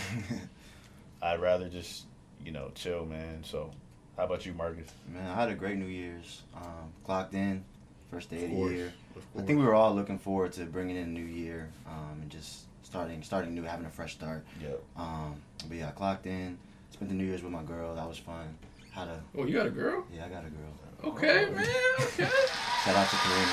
I'd 1.21 1.41
rather 1.41 1.67
just, 1.69 2.05
you 2.43 2.51
know, 2.51 2.71
chill, 2.75 3.03
man. 3.05 3.43
So, 3.43 3.71
how 4.15 4.25
about 4.25 4.45
you, 4.45 4.53
Marcus? 4.53 4.87
Man, 5.11 5.27
I 5.27 5.33
had 5.33 5.49
a 5.49 5.55
great 5.55 5.77
New 5.77 5.87
Year's. 5.87 6.43
Um, 6.55 6.93
clocked 7.03 7.33
in, 7.33 7.63
first 8.11 8.29
day 8.29 8.43
of, 8.45 8.49
the 8.49 8.55
course, 8.55 8.71
year. 8.73 8.93
Of 9.15 9.23
I 9.41 9.45
think 9.45 9.59
we 9.59 9.65
were 9.65 9.73
all 9.75 9.93
looking 9.93 10.17
forward 10.19 10.53
to 10.53 10.65
bringing 10.65 10.95
in 10.97 11.03
a 11.03 11.07
new 11.07 11.23
year 11.25 11.69
um, 11.87 12.19
and 12.21 12.29
just 12.29 12.61
starting 12.83 13.21
starting 13.23 13.53
new, 13.55 13.63
having 13.63 13.85
a 13.85 13.89
fresh 13.89 14.13
start. 14.13 14.45
Yep. 14.61 14.81
Um, 14.97 15.35
but 15.67 15.77
yeah, 15.77 15.87
I 15.89 15.91
clocked 15.91 16.25
in, 16.27 16.57
spent 16.91 17.09
the 17.09 17.15
New 17.15 17.25
Year's 17.25 17.43
with 17.43 17.51
my 17.51 17.63
girl. 17.63 17.95
That 17.95 18.07
was 18.07 18.17
fun. 18.17 18.55
Had 18.91 19.07
a 19.09 19.19
Oh, 19.37 19.45
you 19.45 19.53
got 19.53 19.65
a 19.67 19.69
girl? 19.71 20.05
yeah, 20.13 20.25
I 20.25 20.29
got 20.29 20.43
a 20.45 20.49
girl. 20.49 20.71
Okay, 21.13 21.49
man. 21.51 21.65
Okay. 21.99 22.23
Shout 22.85 22.95
out 22.95 23.09
to 23.09 23.15
Karina. 23.17 23.51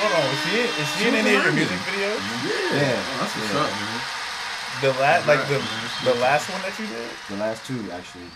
Hold 0.00 0.12
on, 0.16 0.32
is 0.32 0.40
she 0.42 0.52
in, 0.58 0.66
is 0.66 0.88
she 0.96 1.08
in 1.08 1.14
any 1.14 1.36
of 1.36 1.44
your 1.44 1.52
music 1.52 1.78
videos? 1.86 2.18
Yeah. 2.42 2.80
Yeah. 2.80 2.96
Oh, 2.96 3.16
that's 3.20 3.34
what's 3.36 3.52
Yeah. 3.52 3.60
up, 3.60 3.70
man. 3.70 4.00
The 4.80 4.92
last, 4.98 5.28
like 5.28 5.46
the 5.46 5.58
the 6.10 6.14
last 6.18 6.48
one 6.50 6.62
that 6.62 6.74
you 6.80 6.86
did. 6.86 7.08
The 7.28 7.36
last 7.36 7.64
two 7.66 7.78
actually. 7.92 8.26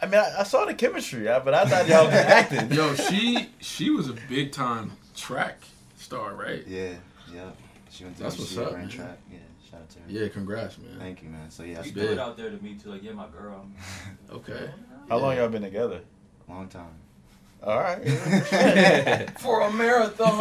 I 0.00 0.06
mean, 0.06 0.20
I, 0.20 0.40
I 0.40 0.42
saw 0.42 0.64
the 0.66 0.74
chemistry, 0.74 1.24
but 1.24 1.54
I 1.54 1.64
thought 1.64 1.88
y'all 1.88 2.04
was 2.04 2.14
acting. 2.14 2.70
Yo, 2.72 2.94
she 2.94 3.48
she 3.60 3.90
was 3.90 4.08
a 4.08 4.14
big 4.28 4.52
time 4.52 4.92
track 5.14 5.58
star, 5.96 6.34
right? 6.34 6.64
Yeah, 6.66 6.94
yeah. 7.32 7.50
She 7.90 8.04
went 8.04 8.16
to 8.18 8.22
That's 8.24 8.38
what's 8.38 8.56
up, 8.58 8.72
ran 8.72 8.80
man. 8.82 8.88
track. 8.90 9.18
Yeah, 9.32 9.38
shout 9.70 9.80
out 9.80 9.88
to 9.90 9.98
her. 10.00 10.04
Yeah, 10.08 10.28
congrats, 10.28 10.76
man. 10.78 10.98
Thank 10.98 11.22
you, 11.22 11.30
man. 11.30 11.50
So 11.50 11.62
yeah, 11.62 11.68
You 11.70 11.74
that's 11.76 11.90
threw 11.92 12.02
it 12.12 12.18
out 12.18 12.36
there 12.36 12.50
to 12.50 12.62
me 12.62 12.74
too. 12.74 12.90
Like, 12.90 13.02
yeah, 13.02 13.12
my 13.12 13.26
girl. 13.28 13.66
Okay. 14.30 14.68
How 15.08 15.16
long 15.18 15.36
y'all 15.36 15.48
been 15.48 15.62
together? 15.62 16.00
long 16.48 16.68
time. 16.68 16.90
All 17.62 17.78
right. 17.80 18.04
For 19.40 19.62
a 19.62 19.72
marathon. 19.72 20.38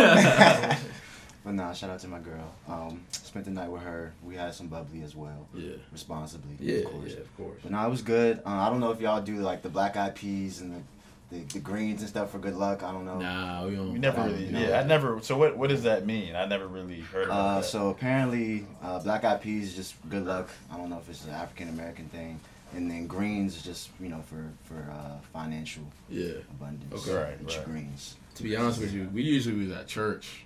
But 1.45 1.53
nah, 1.53 1.73
shout 1.73 1.91
out 1.91 1.99
to 1.99 2.07
my 2.07 2.17
girl. 2.19 2.51
Um, 2.67 3.01
spent 3.11 3.45
the 3.45 3.51
night 3.51 3.69
with 3.69 3.83
her. 3.83 4.13
We 4.23 4.35
had 4.35 4.53
some 4.55 4.65
bubbly 4.67 5.03
as 5.03 5.15
well, 5.15 5.47
Yeah. 5.53 5.73
responsibly, 5.91 6.55
Yeah, 6.59 6.79
of 6.79 6.85
course. 6.85 7.11
yeah, 7.11 7.17
of 7.19 7.37
course. 7.37 7.59
But 7.61 7.71
no, 7.71 7.85
it 7.85 7.89
was 7.89 8.01
good. 8.01 8.39
Uh, 8.45 8.49
I 8.49 8.69
don't 8.71 8.79
know 8.79 8.89
if 8.91 8.99
y'all 8.99 9.21
do 9.21 9.35
like 9.37 9.61
the 9.61 9.69
black 9.69 9.95
eyed 9.95 10.15
peas 10.15 10.59
and 10.61 10.73
the 10.75 10.81
the, 11.31 11.39
the 11.53 11.59
greens 11.59 12.01
and 12.01 12.09
stuff 12.09 12.31
for 12.31 12.37
good 12.37 12.55
luck. 12.55 12.83
I 12.83 12.91
don't 12.91 13.03
know. 13.03 13.17
Nah, 13.19 13.65
we 13.65 13.75
don't. 13.75 13.93
We 13.93 13.97
never 13.99 14.21
really. 14.23 14.43
don't 14.43 14.51
know. 14.53 14.59
Yeah, 14.59 14.79
I 14.79 14.83
never. 14.83 15.19
So 15.23 15.35
what? 15.37 15.57
What 15.57 15.69
does 15.69 15.81
that 15.83 16.05
mean? 16.05 16.35
I 16.35 16.45
never 16.45 16.67
really 16.67 16.99
heard 17.01 17.25
about 17.25 17.39
Uh, 17.39 17.55
that. 17.61 17.65
so 17.65 17.89
apparently, 17.89 18.65
uh, 18.83 18.99
black 18.99 19.23
eyed 19.23 19.41
peas 19.41 19.69
is 19.69 19.75
just 19.75 19.95
good 20.09 20.23
luck. 20.25 20.49
I 20.71 20.77
don't 20.77 20.89
know 20.89 20.99
if 20.99 21.09
it's 21.09 21.25
an 21.25 21.31
African 21.31 21.69
American 21.69 22.09
thing, 22.09 22.39
and 22.75 22.89
then 22.89 23.07
greens 23.07 23.55
is 23.57 23.63
just 23.63 23.89
you 23.99 24.09
know 24.09 24.21
for 24.21 24.45
for 24.65 24.87
uh, 24.91 25.17
financial 25.33 25.83
Yeah. 26.09 26.33
abundance. 26.51 26.93
Okay. 27.07 27.15
Right, 27.17 27.37
Eat 27.41 27.57
right. 27.57 27.65
Greens. 27.65 28.15
To 28.35 28.43
be 28.43 28.55
honest 28.55 28.79
with 28.79 28.93
you, 28.93 29.09
we 29.11 29.23
usually 29.23 29.65
was 29.65 29.75
at 29.75 29.87
church. 29.87 30.44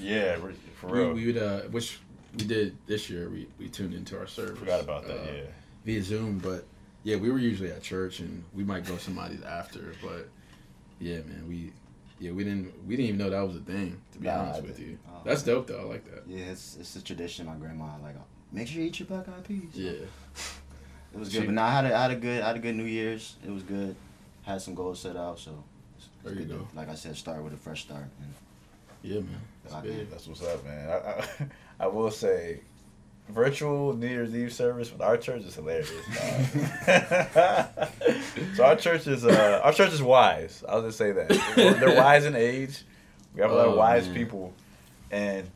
Yeah, 0.00 0.38
we- 0.38 0.52
for 0.80 0.88
real. 0.88 1.12
we 1.12 1.26
would, 1.26 1.38
uh, 1.38 1.60
which 1.70 1.98
we 2.38 2.44
did 2.44 2.76
this 2.86 3.10
year. 3.10 3.28
We 3.28 3.48
we 3.58 3.68
tuned 3.68 3.94
into 3.94 4.18
our 4.18 4.26
service. 4.26 4.58
Forgot 4.58 4.80
about 4.82 5.06
that. 5.06 5.18
uh, 5.20 5.32
yeah. 5.32 5.42
Via 5.84 6.02
Zoom, 6.02 6.38
but 6.38 6.64
yeah, 7.02 7.16
we 7.16 7.30
were 7.30 7.38
usually 7.38 7.70
at 7.70 7.82
church, 7.82 8.20
and 8.20 8.44
we 8.54 8.64
might 8.64 8.86
go 8.86 8.96
somebody's 8.96 9.42
after. 9.42 9.94
But 10.02 10.28
yeah, 11.00 11.16
man, 11.18 11.44
we 11.48 11.72
yeah 12.18 12.32
we 12.32 12.44
didn't 12.44 12.72
we 12.86 12.96
didn't 12.96 13.08
even 13.08 13.18
know 13.18 13.30
that 13.30 13.40
was 13.46 13.56
a 13.56 13.60
thing. 13.60 14.00
To 14.12 14.18
be 14.18 14.26
Nah, 14.28 14.40
honest 14.42 14.62
with 14.62 14.78
you, 14.80 14.98
Oh. 15.08 15.20
that's 15.24 15.42
dope 15.42 15.66
though. 15.66 15.80
I 15.80 15.84
like 15.84 16.04
that. 16.10 16.22
Yeah, 16.26 16.44
it's 16.46 16.76
it's 16.80 16.96
a 16.96 17.02
tradition. 17.02 17.46
My 17.46 17.54
grandma 17.56 17.96
like 18.02 18.16
make 18.52 18.68
sure 18.68 18.80
you 18.80 18.88
eat 18.88 18.98
your 19.00 19.06
black 19.08 19.28
eyed 19.28 19.44
peas. 19.44 19.70
Yeah. 19.74 19.92
It 21.12 21.18
was 21.18 21.32
She- 21.32 21.38
good, 21.40 21.46
but 21.46 21.54
now 21.54 21.66
I 21.66 21.72
had 21.72 21.84
a, 21.86 21.96
I 21.96 22.02
had 22.02 22.10
a 22.12 22.16
good 22.16 22.40
I 22.42 22.46
had 22.46 22.56
a 22.56 22.60
good 22.60 22.76
New 22.76 22.84
Year's. 22.84 23.34
It 23.44 23.50
was 23.50 23.64
good. 23.64 23.96
Had 24.42 24.62
some 24.62 24.76
goals 24.76 25.00
set 25.00 25.16
out, 25.16 25.40
so 25.40 25.64
it's 25.96 26.06
There 26.22 26.32
you 26.34 26.38
good 26.40 26.48
to, 26.50 26.54
go. 26.58 26.68
like 26.76 26.88
I 26.88 26.94
said, 26.94 27.16
start 27.16 27.42
with 27.42 27.52
a 27.52 27.56
fresh 27.56 27.82
start. 27.82 28.04
And 28.22 28.32
Yeah, 29.02 29.16
man. 29.20 29.40
That's 29.70 29.86
big. 29.86 30.10
That's 30.10 30.26
what's 30.26 30.42
up, 30.42 30.64
man. 30.64 30.90
I, 30.90 30.94
I, 30.94 31.24
I 31.80 31.86
will 31.86 32.10
say, 32.10 32.60
virtual 33.28 33.94
New 33.94 34.08
Year's 34.08 34.34
Eve 34.34 34.52
service 34.52 34.90
with 34.92 35.00
our 35.00 35.16
church 35.16 35.42
is 35.44 35.54
hilarious. 35.54 35.90
so 38.56 38.64
our 38.64 38.76
church 38.76 39.06
is 39.06 39.24
uh, 39.24 39.60
our 39.64 39.72
church 39.72 39.92
is 39.92 40.02
wise. 40.02 40.64
I'll 40.68 40.82
just 40.82 40.98
say 40.98 41.12
that 41.12 41.28
they're, 41.56 41.96
wise 41.96 42.24
in 42.24 42.34
age. 42.34 42.82
We 43.34 43.42
have 43.42 43.50
a 43.50 43.54
lot 43.54 43.66
of 43.68 43.74
Oh, 43.74 43.78
wise 43.78 44.06
man. 44.06 44.14
people, 44.16 44.52
and 45.10 45.48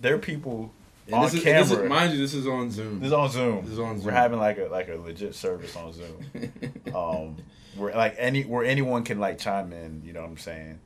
they're 0.00 0.18
people 0.18 0.72
And 1.06 1.16
on 1.16 1.22
this 1.24 1.34
is, 1.34 1.42
camera. 1.42 1.64
This 1.64 1.78
is, 1.78 1.88
mind 1.88 2.12
you, 2.12 2.18
this 2.20 2.34
is 2.34 2.46
on 2.46 2.70
Zoom. 2.70 3.00
This 3.00 3.08
is 3.08 3.12
on 3.12 3.28
Zoom. 3.30 3.62
This 3.64 3.72
is 3.72 3.78
on 3.80 3.96
Zoom. 3.96 4.06
We're 4.06 4.12
having 4.12 4.38
like 4.38 4.58
a 4.58 4.66
like 4.66 4.88
a 4.88 4.96
legit 4.96 5.34
service 5.34 5.74
on 5.76 5.92
Zoom. 5.92 6.52
Um, 6.94 7.36
where 7.76 7.94
like 7.94 8.14
any 8.18 8.44
where 8.44 8.64
anyone 8.64 9.02
can 9.02 9.18
like 9.18 9.38
chime 9.38 9.72
in. 9.72 10.02
You 10.04 10.12
know 10.12 10.22
what 10.22 10.30
I'm 10.30 10.38
saying? 10.38 10.78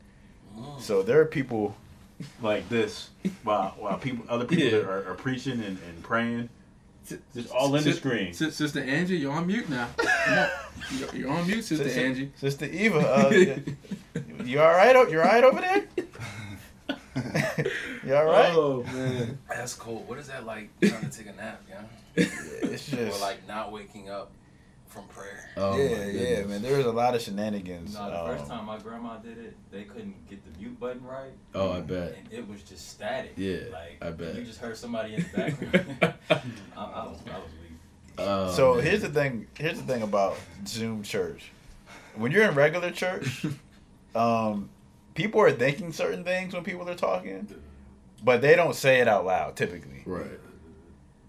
So 0.81 1.03
there 1.03 1.21
are 1.21 1.27
people 1.27 1.77
like 2.41 2.69
this 2.69 3.11
while 3.45 3.75
while 3.79 3.99
people 3.99 4.25
other 4.29 4.45
people 4.45 4.65
Yeah. 4.67 4.85
are, 4.87 5.11
are 5.11 5.15
preaching 5.15 5.55
and, 5.63 5.79
and 5.89 6.03
praying. 6.03 6.49
Just 7.35 7.51
all 7.53 7.75
in 7.77 7.85
the 7.85 7.93
screen. 7.93 8.33
Sis- 8.33 8.57
Sister 8.57 8.81
Angie, 8.83 9.17
you're 9.19 9.33
on 9.33 9.47
mute 9.47 9.69
now. 9.69 9.89
You're, 10.99 11.15
you're 11.15 11.31
on 11.31 11.47
mute, 11.47 11.65
Sister 11.65 11.85
Sister- 11.85 12.01
Angie. 12.01 12.33
Sister 12.37 12.65
Eva, 12.67 12.99
uh, 12.99 13.31
you 14.45 14.61
all 14.61 14.73
right? 14.73 14.95
o- 14.95 15.07
You 15.09 15.21
all 15.21 15.25
right 15.27 15.43
over 15.45 15.61
there? 15.61 15.87
you 18.05 18.15
all 18.15 18.25
right? 18.27 18.53
Oh 18.55 18.83
man. 18.93 19.39
That's 19.49 19.75
cool. 19.75 20.03
What 20.07 20.19
is 20.19 20.27
that 20.29 20.45
like 20.47 20.69
trying 20.81 21.09
to 21.09 21.17
take 21.17 21.29
a 21.29 21.33
nap, 21.33 21.63
yeah? 21.69 21.83
It's 22.17 22.93
Or 22.93 22.97
just 22.97 23.21
like 23.21 23.47
not 23.49 23.73
waking 23.73 24.11
up 24.11 24.31
from 24.97 25.05
prayer. 25.09 25.51
Oh, 25.57 25.77
yeah, 25.79 25.89
my 25.89 26.05
yeah, 26.07 26.13
goodness. 26.13 26.49
man. 26.49 26.63
There's 26.63 26.87
a 26.87 26.93
lot 26.93 27.15
of 27.15 27.21
shenanigans. 27.23 27.95
No, 27.95 28.11
the 28.11 28.21
um, 28.21 28.27
first 28.27 28.47
time 28.51 28.65
my 28.67 28.79
grandma 28.79 29.17
did 29.19 29.39
it, 29.39 29.57
they 29.71 29.85
couldn't 29.85 30.29
get 30.29 30.43
the 30.45 30.59
mute 30.59 30.79
button 30.81 31.05
right. 31.05 31.33
Oh, 31.55 31.73
I 31.73 31.81
bet. 31.81 32.17
And 32.19 32.33
it 32.33 32.49
was 32.49 32.63
just 32.63 32.89
static. 32.91 33.35
Yeah, 33.37 33.59
like 33.73 33.99
I 34.03 34.11
bet. 34.11 34.35
You 34.35 34.43
just 34.45 34.61
heard 34.61 34.77
somebody 34.77 35.15
in 35.15 35.23
the 35.23 35.29
background. 35.37 36.15
I, 36.31 36.35
I 36.77 37.07
was, 37.07 37.19
I 37.33 37.39
was 37.39 37.51
weak. 37.63 37.79
Oh, 38.19 38.51
So 38.53 38.75
man. 38.75 38.85
here's 38.85 39.03
the 39.03 39.09
thing. 39.11 39.47
Here's 39.59 39.79
the 39.81 39.87
thing 39.87 40.03
about 40.03 40.37
Zoom 40.67 41.03
church. 41.03 41.51
When 42.15 42.33
you're 42.33 42.49
in 42.49 42.55
regular 42.55 42.91
church, 42.91 43.45
um, 44.15 44.71
people 45.15 45.41
are 45.43 45.53
thinking 45.53 45.93
certain 45.93 46.25
things 46.25 46.55
when 46.55 46.65
people 46.65 46.89
are 46.89 46.95
talking, 46.95 47.47
but 48.25 48.41
they 48.41 48.57
don't 48.57 48.75
say 48.75 49.01
it 49.01 49.09
out 49.09 49.25
loud. 49.27 49.57
Typically, 49.57 50.03
Right. 50.07 50.27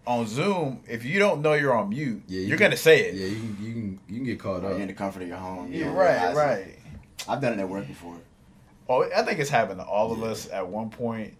On 0.08 0.26
Zoom, 0.26 0.82
if 0.88 1.04
you 1.06 1.20
don't 1.20 1.42
know 1.42 1.54
you're 1.54 1.76
on 1.78 1.90
mute, 1.90 2.24
Yeah, 2.28 2.40
you 2.42 2.48
you're 2.48 2.58
can- 2.58 2.68
gonna 2.68 2.78
say 2.78 3.10
it. 3.10 3.16
Yeah, 3.16 3.28
you 3.28 3.36
can 3.36 3.58
you 3.62 3.74
can 3.74 4.00
you 4.08 4.16
can 4.16 4.24
get 4.26 4.40
caught 4.40 4.62
you're 4.64 4.74
up. 4.74 4.80
in 4.80 4.88
the 4.88 4.94
comfort 4.94 5.22
of 5.22 5.28
your 5.28 5.38
home. 5.38 5.72
you 5.72 5.80
Yeah, 5.80 5.86
don't 5.88 5.96
right, 5.96 6.14
realize 6.30 6.32
it. 6.32 6.40
right. 6.40 6.80
I've 7.30 7.42
done 7.42 7.54
it 7.54 7.60
at 7.60 7.70
work 7.70 7.88
before. 7.88 8.16
Oh, 8.90 9.04
I 9.16 9.22
think 9.24 9.40
it's 9.40 9.50
happened 9.50 9.80
to 9.82 9.86
all 9.86 10.12
of 10.14 10.20
Yeah. 10.20 10.26
us 10.28 10.50
at 10.50 10.68
one 10.68 10.90
point. 10.90 11.34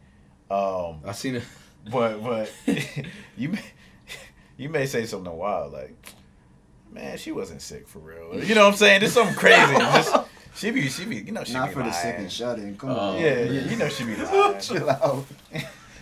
Um, 0.52 1.00
I 1.06 1.14
seen 1.14 1.36
it. 1.36 1.44
but 1.92 2.22
but 2.24 2.52
you 3.38 3.50
may 3.50 3.62
you 4.58 4.70
may 4.70 4.86
say 4.86 5.06
something 5.06 5.32
wild 5.32 5.72
like, 5.74 6.14
man, 6.92 7.18
she 7.18 7.32
wasn't 7.32 7.62
sick 7.62 7.88
for 7.88 8.00
real. 8.00 8.44
You 8.44 8.54
know 8.56 8.66
what 8.66 8.72
I'm 8.74 8.78
saying? 8.78 9.02
It's 9.04 9.14
something 9.14 9.36
crazy. 9.36 9.76
Just 9.76 10.16
she 10.56 10.72
be 10.72 10.90
she 10.90 11.06
be 11.06 11.18
you 11.18 11.32
know 11.32 11.44
she 11.46 11.54
Not 11.54 11.70
be 11.70 11.74
for 11.76 11.84
the 11.84 11.92
sick 11.92 12.06
lying. 12.14 12.24
and 12.24 12.32
shut 12.32 12.60
in. 12.60 12.78
Come 12.78 12.90
Oh, 12.90 13.00
on. 13.16 13.22
Yeah, 13.22 13.40
yeah, 13.44 13.70
you 13.70 13.76
know 13.78 13.88
she 13.88 14.04
be 14.04 14.16
lying. 14.18 14.60
Chill 14.60 14.90
out. 14.90 15.26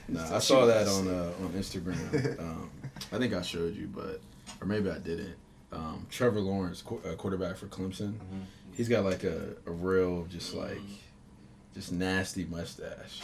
Nah, 0.07 0.35
I 0.35 0.39
saw 0.39 0.65
that 0.67 0.87
on 0.87 1.07
uh, 1.07 1.31
on 1.43 1.49
Instagram. 1.53 2.39
Um, 2.39 2.69
I 3.11 3.17
think 3.17 3.33
I 3.33 3.41
showed 3.41 3.75
you, 3.75 3.87
but 3.87 4.21
or 4.61 4.67
maybe 4.67 4.89
I 4.89 4.97
didn't. 4.99 5.35
Um, 5.71 6.05
Trevor 6.09 6.39
Lawrence, 6.39 6.81
qu- 6.81 7.01
uh, 7.05 7.15
quarterback 7.15 7.57
for 7.57 7.65
Clemson, 7.67 8.13
he's 8.73 8.87
got 8.87 9.03
like 9.03 9.23
a, 9.23 9.49
a 9.65 9.71
real 9.71 10.25
just 10.29 10.53
like 10.53 10.79
just 11.73 11.91
nasty 11.91 12.45
mustache, 12.45 13.21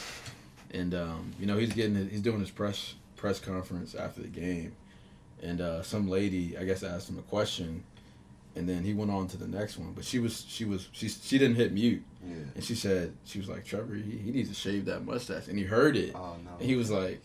and 0.72 0.94
um, 0.94 1.32
you 1.40 1.46
know 1.46 1.58
he's 1.58 1.72
getting 1.74 1.96
his- 1.96 2.10
he's 2.12 2.22
doing 2.22 2.40
his 2.40 2.52
press 2.52 2.96
press 3.16 3.40
conference 3.40 3.96
after 3.96 4.22
the 4.22 4.28
game, 4.28 4.74
and 5.42 5.62
uh, 5.62 5.82
some 5.84 6.10
lady 6.10 6.58
I 6.58 6.66
guess 6.66 6.84
asked 6.84 7.10
him 7.10 7.18
a 7.18 7.22
question, 7.24 7.84
and 8.56 8.68
then 8.68 8.84
he 8.84 8.94
went 8.94 9.12
on 9.12 9.28
to 9.30 9.38
the 9.38 9.48
next 9.48 9.78
one, 9.78 9.94
but 9.94 10.04
she 10.04 10.20
was 10.20 10.44
she 10.48 10.66
was 10.66 10.90
she 10.92 11.08
she 11.08 11.38
didn't 11.38 11.56
hit 11.56 11.72
mute, 11.72 12.04
Yeah. 12.28 12.36
and 12.56 12.64
she 12.64 12.76
said 12.76 13.14
she 13.26 13.40
was 13.40 13.50
like 13.50 13.66
Trevor 13.66 13.96
he, 13.96 14.02
he 14.18 14.32
needs 14.32 14.50
to 14.50 14.56
shave 14.56 14.86
that 14.86 15.06
mustache, 15.06 15.48
and 15.48 15.58
he 15.58 15.64
heard 15.64 15.96
it. 15.98 16.14
Oh 16.16 16.36
no. 16.46 16.52
And 16.60 16.70
he 16.70 16.76
was 16.76 16.92
like, 16.92 17.24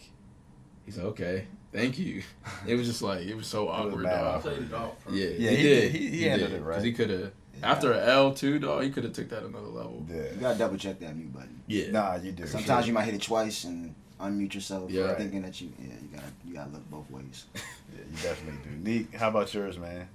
he's 0.87 0.97
like, 0.97 1.07
okay, 1.09 1.47
thank 1.73 1.99
you. 1.99 2.23
It 2.67 2.75
was 2.77 2.87
just 2.87 3.03
like, 3.03 3.27
it 3.27 3.37
was 3.37 3.47
so 3.47 3.69
awkward, 3.69 4.03
mad 4.05 4.21
dog. 4.21 4.37
awkward. 4.39 4.55
Played 4.57 4.67
it 4.69 4.75
off. 4.75 4.93
Yeah, 5.11 5.27
Yeah, 5.29 5.51
he, 5.51 5.57
he 5.57 5.63
did. 5.63 5.93
did. 5.93 5.93
He- 5.93 6.09
he 6.11 6.23
handled 6.25 6.53
it 6.53 6.63
right. 6.63 6.69
Because 6.69 6.85
he 6.85 6.93
could 6.93 7.11
have, 7.11 7.33
Yeah. 7.61 7.71
after 7.73 7.93
an 7.93 8.09
L 8.09 8.33
too, 8.35 8.59
dog, 8.59 8.83
he 8.85 8.91
could 8.91 9.05
have 9.05 9.13
took 9.13 9.29
that 9.29 9.43
another 9.43 9.67
level. 9.67 10.05
Yeah. 10.09 10.17
You 10.17 10.23
Yeah. 10.23 10.41
gotta 10.41 10.59
double 10.59 10.77
check 10.79 10.99
that 11.01 11.15
mute 11.17 11.33
button. 11.33 11.61
Yeah. 11.67 11.91
Nah, 11.91 12.15
you 12.17 12.33
do. 12.33 12.47
Sometimes 12.47 12.87
you 12.87 12.93
might 12.95 13.05
hit 13.05 13.15
it 13.15 13.23
twice 13.23 13.65
and 13.65 13.95
unmute 14.21 14.55
yourself, 14.55 14.91
Yeah. 14.91 15.15
thinking 15.15 15.43
that 15.43 15.61
you 15.61 15.71
yeah 15.79 15.89
you 16.01 16.09
gotta 16.15 16.33
you 16.47 16.55
gotta 16.55 16.71
look 16.71 16.91
both 16.91 17.11
ways. 17.11 17.45
Yeah, 17.95 18.03
you 18.11 18.17
definitely 18.23 18.61
do. 18.71 18.77
Neat. 18.91 19.15
How 19.15 19.29
about 19.29 19.53
yours, 19.55 19.79
man? 19.79 20.09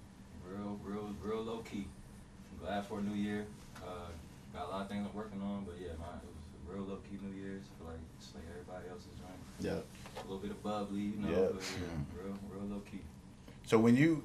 Real, 0.48 0.78
real, 0.84 1.16
real 1.24 1.42
low 1.44 1.60
key. 1.60 1.88
I'm 2.52 2.66
glad 2.66 2.86
for 2.86 3.00
a 3.00 3.02
new 3.02 3.16
year. 3.16 3.46
Got 4.62 4.70
a 4.70 4.72
lot 4.74 4.82
of 4.84 4.90
things 4.90 5.08
I'm 5.10 5.18
working 5.18 5.42
on, 5.42 5.64
but 5.66 5.76
yeah, 5.82 5.88
mine 6.00 6.22
it 6.22 6.30
was 6.30 6.70
a 6.70 6.76
real 6.78 6.88
low 6.88 6.98
key 7.10 7.18
New 7.26 7.34
Year's. 7.36 7.64
I 7.64 7.78
feel 7.80 7.88
like 7.88 8.20
just 8.20 8.36
like 8.36 8.44
everybody 8.52 8.90
else's 8.92 9.08
joint. 9.18 9.40
Yeah. 9.60 10.22
A 10.22 10.24
little 10.24 10.38
bit 10.38 10.52
of 10.52 10.62
bubbly, 10.62 11.00
you 11.02 11.18
know, 11.18 11.30
Yeah. 11.30 11.48
but 11.52 11.64
yeah, 11.82 12.24
real, 12.24 12.38
real 12.48 12.70
low 12.76 12.82
key. 12.92 13.00
So 13.66 13.80
when 13.80 13.96
you 13.98 14.24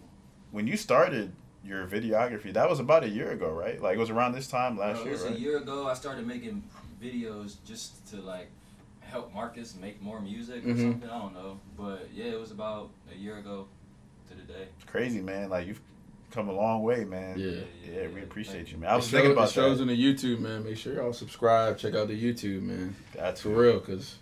when 0.51 0.67
you 0.67 0.77
started 0.77 1.33
your 1.65 1.87
videography, 1.87 2.53
that 2.53 2.69
was 2.69 2.81
about 2.81 3.03
a 3.03 3.09
year 3.09 3.31
ago, 3.31 3.51
right? 3.51 3.81
Like 3.81 3.97
it 3.97 3.99
was 3.99 4.11
around 4.11 4.33
this 4.33 4.47
time 4.47 4.77
last 4.77 4.99
Uh, 5.01 5.05
year, 5.05 5.09
it 5.09 5.13
was 5.13 5.23
right? 5.25 5.37
a 5.37 5.41
year 5.41 5.57
ago. 5.57 5.89
I 5.89 5.95
started 5.95 6.27
making 6.27 6.63
videos 7.03 7.57
just 7.65 8.07
to 8.11 8.17
like 8.17 8.51
help 9.01 9.33
Marcus 9.33 9.75
make 9.75 10.03
more 10.03 10.21
music 10.21 10.65
or 10.67 10.69
Mhm. 10.69 10.83
something. 10.93 11.09
I 11.11 11.19
don't 11.19 11.33
know, 11.33 11.61
but 11.79 12.09
yeah, 12.13 12.27
it 12.27 12.39
was 12.39 12.51
about 12.51 12.91
a 13.11 13.17
year 13.17 13.39
ago 13.39 13.69
to 14.29 14.35
the 14.35 14.43
day. 14.43 14.69
Crazy, 14.87 15.23
man. 15.23 15.49
Like 15.49 15.67
you've 15.67 15.81
come 16.31 16.49
a 16.49 16.53
long 16.53 16.83
way, 16.83 17.05
man. 17.05 17.39
Yeah. 17.39 17.61
Yeah, 17.91 18.09
we 18.15 18.23
appreciate 18.23 18.71
you, 18.71 18.79
man. 18.79 18.91
I 18.91 18.97
was 18.97 19.07
It 19.09 19.11
thinking 19.13 19.33
about 19.33 19.49
it 19.49 19.53
shows 19.53 19.79
that. 19.79 19.83
on 19.83 19.89
the 19.89 19.97
YouTube, 20.01 20.41
man. 20.41 20.65
Make 20.65 20.77
sure 20.77 20.95
y'all 20.95 21.13
subscribe. 21.13 21.79
Check 21.79 21.95
out 21.95 22.09
the 22.09 22.21
YouTube, 22.21 22.63
man. 22.63 22.95
That's 23.15 23.41
For 23.41 23.51
real, 23.51 23.79
because 23.81 24.17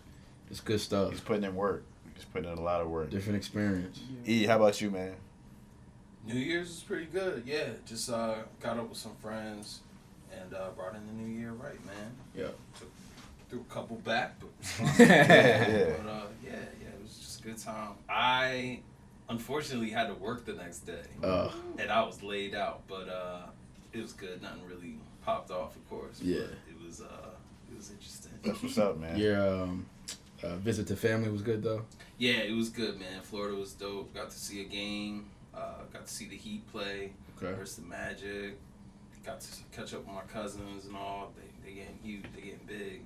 it's 0.51 0.61
good 0.61 0.81
stuff. 0.81 1.11
He's 1.11 1.21
putting 1.21 1.45
in 1.45 1.55
work. 1.55 1.83
He's 2.15 2.25
putting 2.25 2.51
in 2.51 2.59
a 2.59 2.63
lot 2.63 2.81
of 2.81 2.89
work. 2.89 3.11
Different 3.11 3.37
experience. 3.37 4.01
E, 4.27 4.45
how 4.45 4.57
about 4.57 4.81
you, 4.81 4.91
man? 4.91 5.15
New 6.27 6.39
Year's 6.39 6.71
is 6.71 6.81
pretty 6.81 7.07
good. 7.07 7.43
Yeah, 7.47 7.69
just 7.87 8.09
uh, 8.11 8.37
got 8.61 8.79
up 8.79 8.89
with 8.89 8.99
some 8.99 9.15
friends 9.21 9.81
and 10.33 10.55
uh, 10.55 10.71
brought 10.77 10.95
in 10.95 11.07
the 11.07 11.13
new 11.13 11.39
year 11.39 11.51
right, 11.53 11.85
man. 11.85 12.13
Yeah. 12.35 12.47
Took, 12.79 12.91
threw 13.51 13.61
a 13.61 13.73
couple 13.75 13.97
back, 13.99 14.37
but, 14.41 14.51
Yeah, 14.99 15.95
but 16.03 16.09
uh, 16.11 16.21
yeah, 16.43 16.53
yeah, 16.81 16.89
it 16.89 17.03
was 17.03 17.17
just 17.19 17.41
a 17.41 17.43
good 17.43 17.59
time. 17.59 17.93
I 18.09 18.81
unfortunately 19.29 19.91
had 19.91 20.09
to 20.09 20.15
work 20.15 20.45
the 20.45 20.53
next 20.55 20.81
day, 20.81 21.03
Uh, 21.23 21.51
and 21.79 21.91
I 21.91 22.03
was 22.03 22.23
laid 22.23 22.55
out, 22.55 22.83
but 22.89 23.09
uh, 23.09 23.47
it 23.93 24.01
was 24.03 24.13
good. 24.13 24.43
Nothing 24.43 24.67
really 24.69 24.97
popped 25.23 25.51
off, 25.51 25.77
of 25.77 25.89
course. 25.89 26.19
but 26.19 26.27
Yeah. 26.27 26.39
it 26.69 26.87
was 26.87 27.01
uh, 27.01 27.31
it 27.71 27.77
was 27.77 27.91
interesting. 27.91 28.33
That's 28.43 28.63
what's 28.63 28.79
up, 28.79 28.99
man. 28.99 29.17
your 29.19 29.63
um, 29.63 29.87
uh, 30.43 30.57
visit 30.57 30.87
to 30.89 30.97
family 30.97 31.31
was 31.31 31.43
good, 31.43 31.63
though. 31.63 31.85
Yeah, 32.19 32.39
it 32.39 32.53
was 32.55 32.69
good, 32.69 32.99
man. 33.01 33.23
Florida 33.23 33.57
was 33.57 33.73
dope. 33.73 34.15
Got 34.15 34.31
to 34.31 34.39
see 34.39 34.61
a 34.61 34.65
game. 34.65 35.27
Uh, 35.55 35.83
got 35.93 36.07
to 36.07 36.13
see 36.13 36.27
the 36.29 36.37
Heat 36.37 36.67
play 36.71 37.13
Okay. 37.37 37.55
versus 37.57 37.77
the 37.77 37.83
Magic. 37.83 38.59
Got 39.25 39.41
to 39.41 39.49
catch 39.73 39.95
up 39.95 40.01
with 40.01 40.15
my 40.15 40.21
cousins 40.23 40.85
and 40.87 40.95
all. 40.97 41.33
They 41.37 41.69
they 41.71 41.75
getting 41.77 41.99
huge. 42.03 42.25
They 42.35 42.43
getting 42.43 42.67
big. 42.67 43.03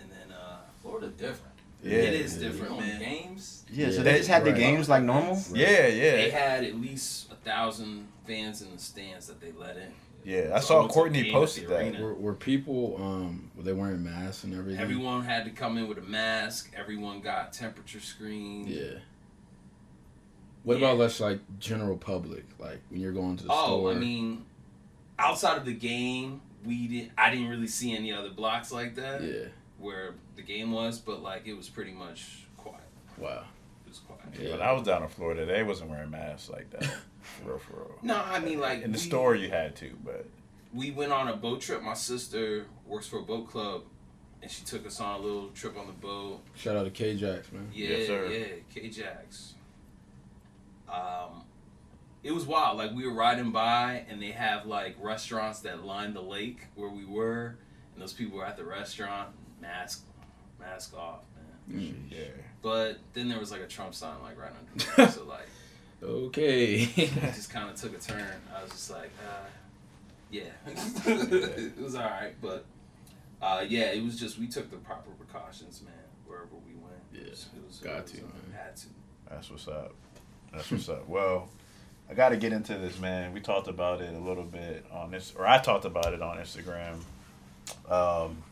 And 0.00 0.10
then 0.10 0.32
uh, 0.36 0.58
Florida 0.82 1.08
different. 1.08 1.54
Yeah, 1.82 1.92
it 1.98 2.14
is 2.14 2.36
different, 2.36 2.72
You 2.74 2.80
know, 2.80 2.86
man. 2.86 2.98
Games. 3.00 3.64
Yeah, 3.70 3.90
so 3.90 3.96
Yeah. 3.98 4.02
they 4.02 4.16
just 4.18 4.28
had 4.28 4.44
the 4.44 4.52
games 4.52 4.88
like 4.88 5.02
normal. 5.02 5.42
Yeah, 5.54 5.86
yeah. 5.86 6.10
They 6.12 6.30
had 6.30 6.64
at 6.64 6.74
least 6.80 7.30
a 7.32 7.36
thousand 7.36 8.08
fans 8.26 8.62
in 8.62 8.70
the 8.72 8.78
stands 8.78 9.26
that 9.28 9.40
they 9.40 9.52
let 9.52 9.76
in. 9.76 9.92
Yeah, 10.22 10.52
I 10.54 10.60
saw 10.60 10.86
Courtney 10.86 11.32
posted 11.32 11.68
that. 11.68 11.80
arena. 11.80 12.02
Were, 12.02 12.12
were 12.14 12.34
people 12.34 12.98
um 13.00 13.50
were 13.56 13.62
they 13.62 13.72
wearing 13.72 14.04
masks 14.04 14.44
and 14.44 14.52
everything? 14.54 14.78
Everyone 14.80 15.24
had 15.24 15.44
to 15.46 15.50
come 15.50 15.78
in 15.78 15.88
with 15.88 15.96
a 15.96 16.02
mask. 16.02 16.70
Everyone 16.76 17.20
got 17.20 17.54
temperature 17.54 18.00
screened. 18.00 18.68
Yeah. 18.68 18.98
What 20.62 20.78
Yeah. 20.78 20.86
about 20.88 20.98
less 20.98 21.20
like 21.20 21.40
general 21.58 21.96
public, 21.96 22.44
like 22.58 22.80
when 22.90 23.00
you're 23.00 23.12
going 23.12 23.38
to 23.38 23.44
the 23.44 23.50
Oh, 23.52 23.64
store? 23.64 23.90
Oh, 23.92 23.94
I 23.96 23.98
mean, 23.98 24.44
outside 25.18 25.56
of 25.56 25.64
the 25.64 25.72
game, 25.72 26.42
we 26.66 26.86
didn't. 26.86 27.12
I 27.16 27.30
didn't 27.30 27.48
really 27.48 27.66
see 27.66 27.96
any 27.96 28.12
other 28.12 28.28
blocks 28.30 28.70
like 28.70 28.94
that 28.96 29.22
yeah. 29.22 29.44
Where 29.80 30.14
the 30.36 30.42
game 30.42 30.70
was, 30.72 30.98
but 31.00 31.22
like 31.22 31.46
it 31.46 31.54
was 31.54 31.68
pretty 31.68 31.92
much 31.92 32.44
quiet. 32.56 32.80
Wow. 33.18 33.44
It 33.86 33.88
was 33.90 33.98
quiet. 33.98 34.20
Yeah. 34.38 34.52
When 34.52 34.62
I 34.62 34.72
was 34.72 34.82
down 34.84 35.02
in 35.02 35.08
Florida, 35.08 35.44
they 35.46 35.62
wasn't 35.62 35.90
wearing 35.90 36.10
masks 36.10 36.48
like 36.50 36.70
that. 36.70 36.84
For 37.22 37.44
real, 37.50 37.58
for 37.58 37.72
real. 37.74 37.98
No, 38.02 38.16
I 38.24 38.40
mean 38.40 38.60
like 38.60 38.82
In 38.82 38.92
the 38.92 38.96
we- 38.96 39.02
store, 39.04 39.34
you 39.34 39.50
had 39.50 39.76
to, 39.76 39.90
but 40.04 40.26
we 40.72 40.90
went 40.90 41.12
on 41.12 41.28
a 41.28 41.36
boat 41.36 41.60
trip. 41.60 41.82
My 41.82 41.92
sister 41.94 42.64
works 42.86 43.06
for 43.08 43.18
a 43.18 43.22
boat 43.22 43.50
club, 43.50 43.82
and 44.40 44.50
she 44.50 44.64
took 44.64 44.86
us 44.86 45.00
on 45.00 45.20
a 45.20 45.22
little 45.22 45.48
trip 45.50 45.76
on 45.78 45.86
the 45.86 45.92
boat. 45.92 46.40
Shout 46.56 46.76
out 46.76 46.84
to 46.84 46.90
K 46.90 47.14
Jax, 47.16 47.52
man. 47.52 47.68
Yeah, 47.74 47.88
Yes, 47.88 48.06
sir. 48.06 48.26
yeah, 48.26 48.46
K 48.74 48.88
Jax. 48.88 49.54
Um, 50.88 51.42
it 52.22 52.32
was 52.32 52.46
wild. 52.46 52.78
Like 52.78 52.92
we 52.94 53.06
were 53.06 53.12
riding 53.14 53.52
by, 53.52 54.04
and 54.08 54.20
they 54.22 54.30
have 54.32 54.64
like 54.66 54.96
restaurants 55.00 55.60
that 55.60 55.84
line 55.84 56.14
the 56.14 56.22
lake 56.22 56.68
where 56.74 56.88
we 56.90 57.04
were, 57.04 57.56
and 57.94 58.02
those 58.02 58.12
people 58.12 58.38
were 58.38 58.46
at 58.46 58.56
the 58.56 58.64
restaurant, 58.64 59.28
mask, 59.60 60.04
mask 60.58 60.96
off, 60.96 61.20
man. 61.68 61.80
Mm. 61.82 61.94
yeah. 62.10 62.18
But 62.62 62.98
then 63.14 63.28
there 63.28 63.38
was 63.38 63.50
like 63.50 63.60
a 63.62 63.66
Trump 63.66 63.94
sign 63.94 64.14
like 64.22 64.38
right 64.40 64.50
under, 64.50 65.02
it. 65.04 65.10
so 65.12 65.24
like 65.24 65.46
Okay. 66.02 66.82
it 66.96 67.10
just 67.34 67.50
kind 67.50 67.68
of 67.68 67.76
took 67.76 67.94
a 67.94 68.00
turn. 68.00 68.26
I 68.56 68.62
was 68.62 68.70
just 68.72 68.90
like, 68.90 69.10
uh, 69.26 69.46
yeah, 70.30 70.44
it 70.66 71.78
was 71.80 71.94
all 71.94 72.02
right, 72.04 72.34
but 72.40 72.64
uh, 73.42 73.64
yeah, 73.68 73.92
it 73.92 74.02
was 74.02 74.18
just 74.18 74.38
we 74.38 74.46
took 74.46 74.70
the 74.70 74.76
proper 74.78 75.10
precautions, 75.10 75.82
man, 75.82 75.92
wherever 76.26 76.54
we 76.66 76.74
went. 76.74 76.94
Yeah, 77.12 77.20
it 77.22 77.30
was, 77.30 77.48
it 77.54 77.66
was, 77.66 77.76
got 77.78 77.96
it 77.96 78.02
was, 78.02 78.12
to, 78.12 78.18
uh, 78.18 78.22
man. 78.22 78.58
had 78.64 78.76
to. 78.76 78.86
That's 79.28 79.50
what's 79.50 79.68
up. 79.68 79.94
That's 80.52 80.70
what's 80.70 80.88
up. 80.88 81.06
Well, 81.08 81.48
I 82.10 82.14
got 82.14 82.30
to 82.30 82.36
get 82.36 82.52
into 82.52 82.76
this, 82.78 82.98
man. 82.98 83.32
We 83.32 83.40
talked 83.40 83.68
about 83.68 84.00
it 84.00 84.14
a 84.14 84.18
little 84.18 84.44
bit 84.44 84.84
on 84.90 85.10
this, 85.10 85.32
or 85.36 85.46
I 85.46 85.58
talked 85.58 85.84
about 85.84 86.12
it 86.14 86.22
on 86.22 86.38
Instagram. 86.38 86.96
Um, 87.88 88.42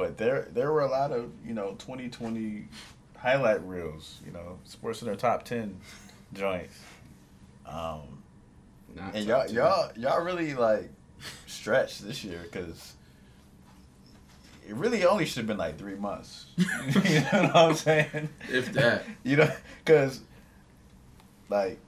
but 0.00 0.16
there, 0.16 0.48
there 0.54 0.72
were 0.72 0.80
a 0.80 0.88
lot 0.88 1.12
of 1.12 1.30
you 1.46 1.52
know 1.52 1.72
2020 1.78 2.66
highlight 3.18 3.62
reels. 3.66 4.18
You 4.24 4.32
know, 4.32 4.58
SportsCenter 4.66 5.18
top 5.18 5.44
ten 5.44 5.78
joints. 6.32 6.74
Um, 7.66 8.22
Not 8.96 9.14
and 9.14 9.26
y'all, 9.26 9.46
ten. 9.46 9.54
y'all, 9.56 9.90
y'all 9.96 10.24
really 10.24 10.54
like 10.54 10.88
stretched 11.46 12.02
this 12.02 12.24
year 12.24 12.40
because 12.44 12.94
it 14.66 14.74
really 14.74 15.04
only 15.04 15.26
should 15.26 15.36
have 15.36 15.46
been 15.46 15.58
like 15.58 15.76
three 15.76 15.96
months. 15.96 16.46
you 16.56 16.64
know 16.64 17.50
what 17.52 17.56
I'm 17.56 17.74
saying? 17.74 18.30
If 18.48 18.72
that. 18.72 19.04
you 19.22 19.36
know, 19.36 19.52
because 19.84 20.22
like 21.50 21.78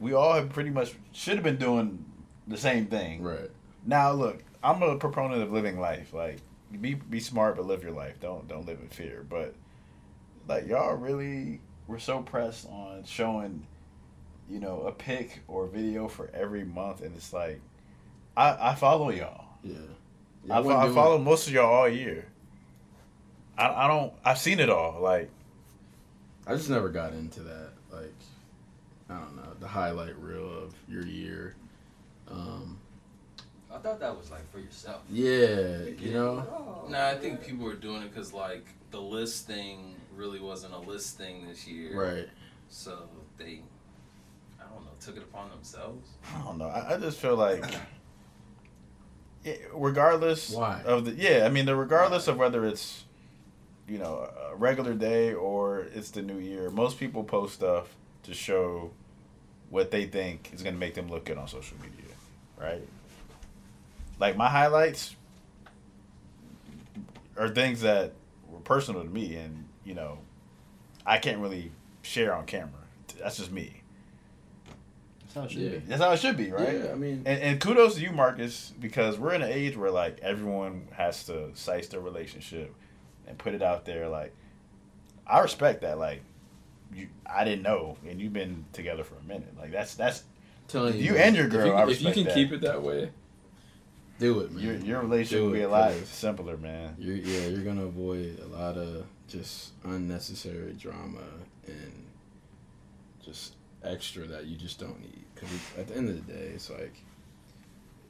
we 0.00 0.12
all 0.12 0.34
have 0.34 0.50
pretty 0.50 0.68
much 0.68 0.92
should 1.12 1.36
have 1.36 1.44
been 1.44 1.56
doing 1.56 2.04
the 2.46 2.58
same 2.58 2.88
thing. 2.88 3.22
Right. 3.22 3.50
Now, 3.86 4.12
look, 4.12 4.44
I'm 4.62 4.82
a 4.82 4.96
proponent 4.96 5.42
of 5.42 5.50
living 5.50 5.80
life. 5.80 6.12
Like, 6.12 6.40
be 6.80 6.94
be 6.94 7.20
smart, 7.20 7.56
but 7.56 7.66
live 7.66 7.82
your 7.82 7.92
life. 7.92 8.20
Don't 8.20 8.46
don't 8.48 8.66
live 8.66 8.80
in 8.80 8.88
fear. 8.88 9.24
But 9.28 9.54
like, 10.46 10.66
y'all 10.66 10.94
really 10.94 11.60
were 11.86 11.98
so 11.98 12.22
pressed 12.22 12.66
on 12.68 13.04
showing, 13.04 13.66
you 14.48 14.60
know, 14.60 14.82
a 14.82 14.92
pic 14.92 15.40
or 15.48 15.66
video 15.66 16.08
for 16.08 16.30
every 16.34 16.64
month, 16.64 17.02
and 17.02 17.14
it's 17.16 17.32
like, 17.32 17.60
I 18.36 18.70
I 18.70 18.74
follow 18.74 19.10
y'all. 19.10 19.46
Yeah. 19.62 19.74
I, 20.50 20.62
fo- 20.62 20.76
I 20.76 20.92
follow 20.94 21.18
most 21.18 21.46
of 21.46 21.52
y'all 21.52 21.72
all 21.72 21.88
year. 21.88 22.26
I, 23.58 23.84
I 23.84 23.88
don't. 23.88 24.12
I've 24.24 24.38
seen 24.38 24.60
it 24.60 24.70
all. 24.70 25.00
Like, 25.00 25.30
I 26.46 26.54
just 26.54 26.70
never 26.70 26.88
got 26.88 27.12
into 27.12 27.40
that. 27.40 27.72
Like, 27.92 28.14
I 29.10 29.18
don't 29.18 29.36
know, 29.36 29.52
the 29.60 29.66
highlight 29.66 30.16
reel 30.18 30.50
of 30.62 30.74
your 30.88 31.04
year. 31.04 31.54
Um, 32.30 32.78
I 33.78 33.80
thought 33.80 34.00
that 34.00 34.16
was 34.16 34.30
like 34.30 34.50
for 34.50 34.58
yourself. 34.58 35.02
yeah, 35.08 35.84
you 35.98 36.12
know. 36.12 36.44
Oh, 36.50 36.88
No, 36.88 37.00
I 37.00 37.14
think 37.14 37.46
people 37.46 37.64
were 37.64 37.74
doing 37.74 38.02
it 38.02 38.12
because 38.12 38.32
like 38.32 38.66
the 38.90 39.00
list 39.00 39.46
thing 39.46 39.94
really 40.16 40.40
wasn't 40.40 40.74
a 40.74 40.78
list 40.78 41.16
thing 41.16 41.46
this 41.46 41.66
year, 41.66 41.96
Right. 41.96 42.28
So 42.68 43.08
they, 43.38 43.60
I 44.60 44.64
don't 44.64 44.84
know, 44.84 44.90
took 45.00 45.16
it 45.16 45.22
upon 45.22 45.50
themselves. 45.50 46.08
I 46.34 46.42
don't 46.42 46.58
know. 46.58 46.66
I, 46.66 46.94
I 46.94 46.98
just 46.98 47.18
feel 47.18 47.36
like, 47.36 47.64
it, 49.44 49.70
regardless 49.72 50.50
Why? 50.50 50.82
of 50.84 51.04
the 51.04 51.12
yeah, 51.12 51.44
I 51.46 51.48
mean, 51.48 51.64
the 51.64 51.76
regardless 51.76 52.26
of 52.26 52.36
whether 52.36 52.66
it's, 52.66 53.04
you 53.86 53.98
know, 53.98 54.28
a 54.50 54.56
regular 54.56 54.92
day 54.92 55.32
or 55.34 55.86
it's 55.94 56.10
the 56.10 56.22
new 56.22 56.38
year, 56.38 56.68
most 56.68 56.98
people 56.98 57.22
post 57.22 57.54
stuff 57.54 57.94
to 58.24 58.34
show 58.34 58.90
what 59.70 59.92
they 59.92 60.04
think 60.04 60.50
is 60.52 60.62
going 60.64 60.74
to 60.74 60.80
make 60.80 60.94
them 60.94 61.08
look 61.08 61.26
good 61.26 61.38
on 61.38 61.46
social 61.46 61.76
media, 61.78 62.12
right? 62.58 62.82
Like 64.18 64.36
my 64.36 64.48
highlights 64.48 65.14
are 67.36 67.48
things 67.48 67.82
that 67.82 68.12
were 68.48 68.60
personal 68.60 69.02
to 69.02 69.08
me, 69.08 69.36
and 69.36 69.66
you 69.84 69.94
know, 69.94 70.18
I 71.06 71.18
can't 71.18 71.38
really 71.38 71.70
share 72.02 72.34
on 72.34 72.46
camera. 72.46 72.72
That's 73.20 73.36
just 73.36 73.50
me. 73.52 73.82
That's 75.20 75.34
how 75.34 75.42
it 75.44 75.50
should 75.50 75.60
Yeah. 75.60 75.70
be. 75.70 75.78
That's 75.78 76.02
how 76.02 76.12
it 76.12 76.18
should 76.20 76.36
be, 76.36 76.50
right? 76.50 76.78
Yeah, 76.84 76.92
I 76.92 76.94
mean, 76.94 77.22
And, 77.26 77.40
and 77.42 77.60
kudos 77.60 77.96
to 77.96 78.00
you, 78.00 78.10
Marcus, 78.12 78.72
because 78.80 79.18
we're 79.18 79.34
in 79.34 79.42
an 79.42 79.50
age 79.52 79.76
where 79.76 79.90
like 79.90 80.18
everyone 80.20 80.88
has 80.92 81.24
to 81.26 81.50
size 81.54 81.88
their 81.88 82.00
relationship 82.00 82.74
and 83.26 83.36
put 83.38 83.54
it 83.54 83.62
out 83.62 83.84
there. 83.84 84.08
Like, 84.08 84.32
I 85.26 85.40
respect 85.40 85.82
that. 85.82 85.98
Like, 85.98 86.22
you, 86.94 87.08
I 87.26 87.44
didn't 87.44 87.62
know, 87.62 87.98
and 88.08 88.20
you've 88.20 88.32
been 88.32 88.64
together 88.72 89.04
for 89.04 89.16
a 89.16 89.22
minute. 89.22 89.52
Like, 89.58 89.70
that's 89.72 89.94
that's 89.94 90.24
telling 90.68 90.94
you, 90.96 91.12
you 91.12 91.16
and 91.16 91.36
your 91.36 91.46
if 91.46 91.52
girl, 91.52 91.66
you- 91.66 91.72
I 91.74 91.88
If, 91.88 92.00
you 92.02 92.12
can 92.12 92.24
that. 92.24 92.34
keep 92.34 92.52
it 92.52 92.60
that 92.62 92.82
way, 92.82 93.10
do 94.18 94.40
it, 94.40 94.52
man. 94.52 94.64
your 94.64 94.74
your 94.76 95.00
relationship 95.00 95.44
will 95.44 95.52
be 95.52 95.62
a 95.62 95.68
lot 95.68 95.92
simpler, 96.06 96.56
man. 96.56 96.96
You're, 96.98 97.16
yeah, 97.16 97.46
you're 97.46 97.62
gonna 97.62 97.84
avoid 97.84 98.38
a 98.42 98.46
lot 98.46 98.76
of 98.76 99.04
just 99.28 99.72
unnecessary 99.84 100.72
drama 100.72 101.20
and 101.66 101.92
just 103.24 103.54
extra 103.84 104.26
that 104.26 104.46
you 104.46 104.56
just 104.56 104.78
don't 104.80 105.00
need. 105.00 105.24
Because 105.34 105.50
at 105.78 105.88
the 105.88 105.96
end 105.96 106.08
of 106.08 106.26
the 106.26 106.32
day, 106.32 106.50
it's 106.54 106.70
like 106.70 106.94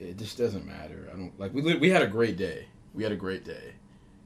it 0.00 0.16
just 0.16 0.38
doesn't 0.38 0.66
matter. 0.66 1.08
I 1.12 1.16
don't 1.16 1.38
like 1.38 1.52
we 1.52 1.74
we 1.76 1.90
had 1.90 2.02
a 2.02 2.06
great 2.06 2.36
day. 2.36 2.66
We 2.94 3.02
had 3.02 3.12
a 3.12 3.16
great 3.16 3.44
day, 3.44 3.74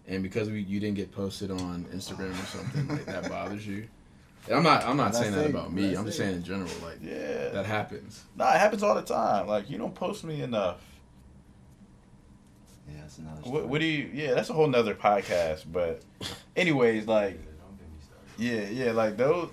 and 0.06 0.22
because 0.22 0.48
we 0.50 0.60
you 0.60 0.78
didn't 0.80 0.96
get 0.96 1.10
posted 1.12 1.50
on 1.50 1.84
Instagram 1.92 2.32
or 2.32 2.46
something 2.46 2.88
like 2.88 3.06
that 3.06 3.28
bothers 3.28 3.66
you. 3.66 3.88
And 4.46 4.56
I'm 4.56 4.62
not 4.62 4.84
I'm 4.84 4.96
not 4.96 5.14
saying 5.14 5.32
that 5.32 5.48
about 5.50 5.72
me. 5.72 5.94
I'm 5.94 6.04
just 6.04 6.18
saying 6.18 6.34
in 6.34 6.42
general, 6.44 6.70
like 6.82 6.98
Yeah, 7.00 7.48
that 7.50 7.64
happens. 7.66 8.24
nah, 8.36 8.52
it 8.54 8.58
happens 8.58 8.82
all 8.82 8.94
the 8.94 9.02
time. 9.02 9.46
Like, 9.46 9.70
you 9.70 9.78
don't 9.78 9.94
post 9.94 10.24
me 10.24 10.42
enough. 10.42 10.80
Yeah, 13.18 13.24
that's 13.24 13.44
another. 13.44 13.50
What, 13.50 13.58
story. 13.58 13.66
what 13.66 13.80
do 13.80 13.86
you? 13.86 14.10
Yeah, 14.12 14.34
that's 14.34 14.50
a 14.50 14.52
whole 14.52 14.66
nother 14.66 14.94
podcast. 14.94 15.64
But, 15.70 16.02
anyways, 16.56 17.06
like. 17.06 17.34
Don't 17.34 17.78
get 17.78 17.88
me 17.90 17.98
started. 18.68 18.74
Yeah, 18.78 18.84
yeah, 18.86 18.92
like 18.92 19.16
those 19.16 19.50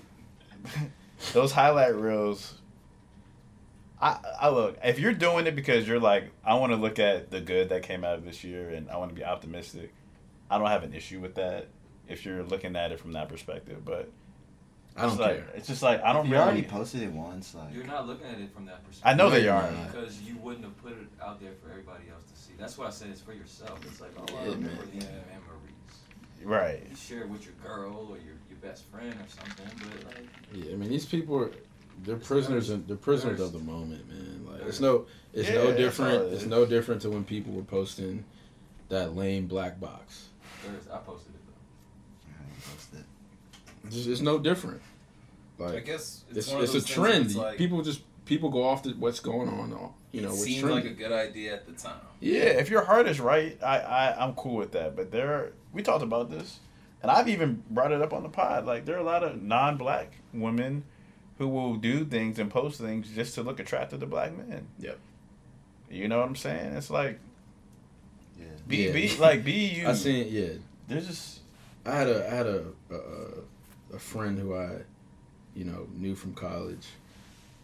those 1.34 1.52
highlight 1.52 1.96
reels. 1.96 2.56
I 4.02 4.18
I 4.40 4.50
look 4.50 4.78
if 4.84 4.98
you're 5.00 5.14
doing 5.14 5.46
it 5.46 5.56
because 5.56 5.88
you're 5.88 6.00
like 6.00 6.32
I 6.46 6.54
want 6.56 6.72
to 6.72 6.78
look 6.78 7.00
at 7.00 7.32
the 7.32 7.42
good 7.42 7.70
that 7.70 7.84
came 7.84 8.06
out 8.06 8.16
of 8.16 8.24
this 8.24 8.44
year 8.46 8.70
and 8.70 8.90
I 8.90 8.96
want 8.98 9.10
to 9.10 9.16
be 9.16 9.26
optimistic. 9.26 9.94
I 10.50 10.58
don't 10.58 10.68
have 10.68 10.84
an 10.84 10.94
issue 10.94 11.20
with 11.20 11.36
that 11.36 11.68
if 12.08 12.26
you're 12.26 12.44
looking 12.44 12.76
at 12.78 12.92
it 12.94 13.00
from 13.00 13.12
that 13.14 13.28
perspective, 13.28 13.84
but 13.84 14.10
I 14.96 15.02
don't 15.04 15.12
it's 15.12 15.20
like, 15.20 15.36
care. 15.36 15.48
It's 15.56 15.68
just 15.68 15.84
like 15.84 16.02
I 16.02 16.14
don't 16.14 16.26
You 16.28 16.32
really. 16.34 16.44
already 16.44 16.64
posted 16.64 17.04
it 17.04 17.12
once, 17.12 17.54
like. 17.56 17.74
You're 17.74 17.86
not 17.86 18.08
looking 18.08 18.28
at 18.28 18.40
it 18.40 18.54
from 18.54 18.66
that 18.66 18.84
perspective. 18.86 19.04
I 19.06 19.14
know 19.14 19.30
they 19.30 19.48
are. 19.48 19.64
you're 19.64 19.72
not. 19.72 19.92
Because 19.92 20.22
you 20.22 20.38
wouldn't 20.38 20.64
have 20.64 20.78
put 20.82 20.94
it 20.94 21.08
out 21.22 21.40
there 21.40 21.52
for 21.62 21.70
everybody 21.70 22.06
else 22.12 22.24
to 22.24 22.29
see. 22.29 22.29
That's 22.60 22.78
why 22.78 22.88
I 22.88 22.90
said 22.90 23.10
it's 23.10 23.22
for 23.22 23.34
yourself. 23.34 23.80
It's 23.86 24.02
like, 24.02 24.12
oh, 24.18 24.36
I 24.38 24.44
Yeah, 24.46 24.52
remember 24.52 24.68
man. 24.84 24.90
these 24.94 25.04
memories. 25.04 26.44
Right. 26.44 26.84
You 26.90 26.96
share 26.96 27.22
it 27.22 27.30
with 27.30 27.46
your 27.46 27.54
girl 27.64 28.08
or 28.10 28.18
your, 28.18 28.36
your 28.50 28.58
best 28.62 28.86
friend 28.86 29.14
or 29.14 29.28
something, 29.28 29.66
but 29.80 30.06
like, 30.16 30.28
Yeah, 30.54 30.74
I 30.74 30.76
mean 30.76 30.90
these 30.90 31.06
people 31.06 31.38
are 31.38 31.52
they're 32.04 32.16
prisoners 32.16 32.70
and 32.70 32.88
they're 32.88 32.96
prisoners 32.96 33.40
Thirst. 33.40 33.54
of 33.56 33.60
the 33.60 33.66
moment, 33.72 34.08
man. 34.08 34.46
Like 34.50 34.68
it's 34.68 34.80
no 34.80 35.06
it's 35.34 35.50
Yeah, 35.50 35.56
no 35.56 35.76
different 35.76 36.24
it 36.24 36.34
it's 36.34 36.46
no 36.46 36.66
different 36.66 37.02
to 37.04 37.10
when 37.10 37.24
people 37.26 37.54
were 37.54 37.64
posting 37.64 38.24
that 38.88 39.16
lame 39.16 39.48
black 39.48 39.80
box. 39.80 40.30
there's, 40.66 40.88
I 40.88 40.98
posted 41.00 41.34
it 41.36 41.42
though. 41.46 42.32
I 42.32 42.38
haven't 42.42 42.64
posted 42.74 43.00
it. 43.00 43.06
It's, 43.98 44.08
it's 44.08 44.22
no 44.22 44.40
different. 44.40 44.82
Like 45.58 45.76
I 45.76 45.80
guess 45.82 46.24
it's, 46.30 46.38
it's 46.38 46.48
one 46.48 46.58
of 46.58 46.64
it's 46.64 46.72
a 46.72 46.74
those 46.76 46.86
things 46.88 46.98
where 47.00 47.10
trend. 47.12 47.26
It's 47.26 47.36
like, 47.36 47.58
people 47.58 47.82
just 47.82 48.02
people 48.30 48.50
go 48.50 48.64
off 48.64 48.84
to 48.84 48.92
what's 48.92 49.20
going 49.20 49.50
on. 49.50 49.92
You 50.12 50.22
know, 50.22 50.30
it 50.30 50.36
seemed 50.38 50.62
trending. 50.62 50.84
like 50.86 50.92
a 50.92 50.96
good 50.96 51.12
idea 51.12 51.54
at 51.54 51.66
the 51.66 51.74
time. 51.74 52.00
Yeah, 52.20 52.44
if 52.44 52.70
your 52.70 52.84
heart 52.84 53.08
is 53.08 53.20
right, 53.20 53.58
I, 53.62 53.80
I 53.80 54.24
I'm 54.26 54.34
cool 54.36 54.56
with 54.56 54.72
that. 54.72 54.96
But 54.96 55.12
there, 55.12 55.52
we 55.74 55.82
talked 55.84 56.04
about 56.04 56.30
this, 56.30 56.60
and 57.02 57.12
I've 57.12 57.28
even 57.28 57.64
brought 57.70 57.92
it 57.92 58.02
up 58.02 58.14
on 58.14 58.24
the 58.24 58.30
pod. 58.30 58.66
Like 58.66 58.86
there 58.86 58.96
are 58.96 59.00
a 59.00 59.04
lot 59.04 59.24
of 59.24 59.42
non-black 59.42 60.14
women 60.34 60.84
who 61.38 61.48
will 61.48 61.76
do 61.76 62.06
things 62.06 62.40
and 62.40 62.50
post 62.50 62.80
things 62.80 63.10
just 63.10 63.36
to 63.36 63.44
look 63.44 63.60
attractive 63.60 64.00
to 64.00 64.06
black 64.06 64.36
men. 64.38 64.68
Yep. 64.80 64.98
You 65.90 66.08
know 66.08 66.20
what 66.20 66.28
I'm 66.28 66.36
saying? 66.36 66.74
It's 66.76 66.90
like 66.90 67.20
Yeah. 68.40 68.46
be 68.68 68.78
Yeah. 68.78 68.92
be 68.94 69.18
like 69.18 69.44
be 69.44 69.52
you. 69.76 69.88
I 69.88 69.94
seen 69.94 70.28
yeah. 70.32 70.50
There's 70.88 71.08
just 71.08 71.40
I 71.86 71.96
had 71.96 72.08
a 72.08 72.28
I 72.32 72.36
had 72.36 72.48
a 72.48 72.64
a, 72.92 72.96
a- 72.96 73.96
a 73.96 73.98
friend 74.00 74.38
who 74.38 74.54
I, 74.56 74.70
you 75.56 75.66
know, 75.66 75.88
knew 75.96 76.14
from 76.14 76.34
college, 76.36 76.86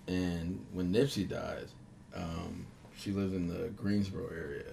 and 0.07 0.63
when 0.73 0.93
Nipsey 0.93 1.27
died, 1.27 1.67
um, 2.15 2.65
she 2.97 3.11
lived 3.11 3.33
in 3.33 3.47
the 3.47 3.69
Greensboro 3.69 4.29
area, 4.29 4.71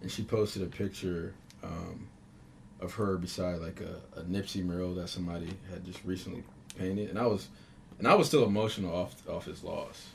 and 0.00 0.10
she 0.10 0.22
posted 0.22 0.62
a 0.62 0.66
picture 0.66 1.34
um, 1.62 2.08
of 2.80 2.94
her 2.94 3.16
beside 3.16 3.60
like 3.60 3.80
a, 3.80 4.20
a 4.20 4.22
Nipsey 4.24 4.64
mural 4.64 4.94
that 4.94 5.08
somebody 5.08 5.50
had 5.70 5.84
just 5.84 6.04
recently 6.04 6.42
painted, 6.78 7.10
and 7.10 7.18
I 7.18 7.26
was, 7.26 7.48
and 7.98 8.08
I 8.08 8.14
was 8.14 8.26
still 8.26 8.44
emotional 8.44 8.94
off 8.94 9.28
off 9.28 9.44
his 9.44 9.62
loss, 9.62 10.08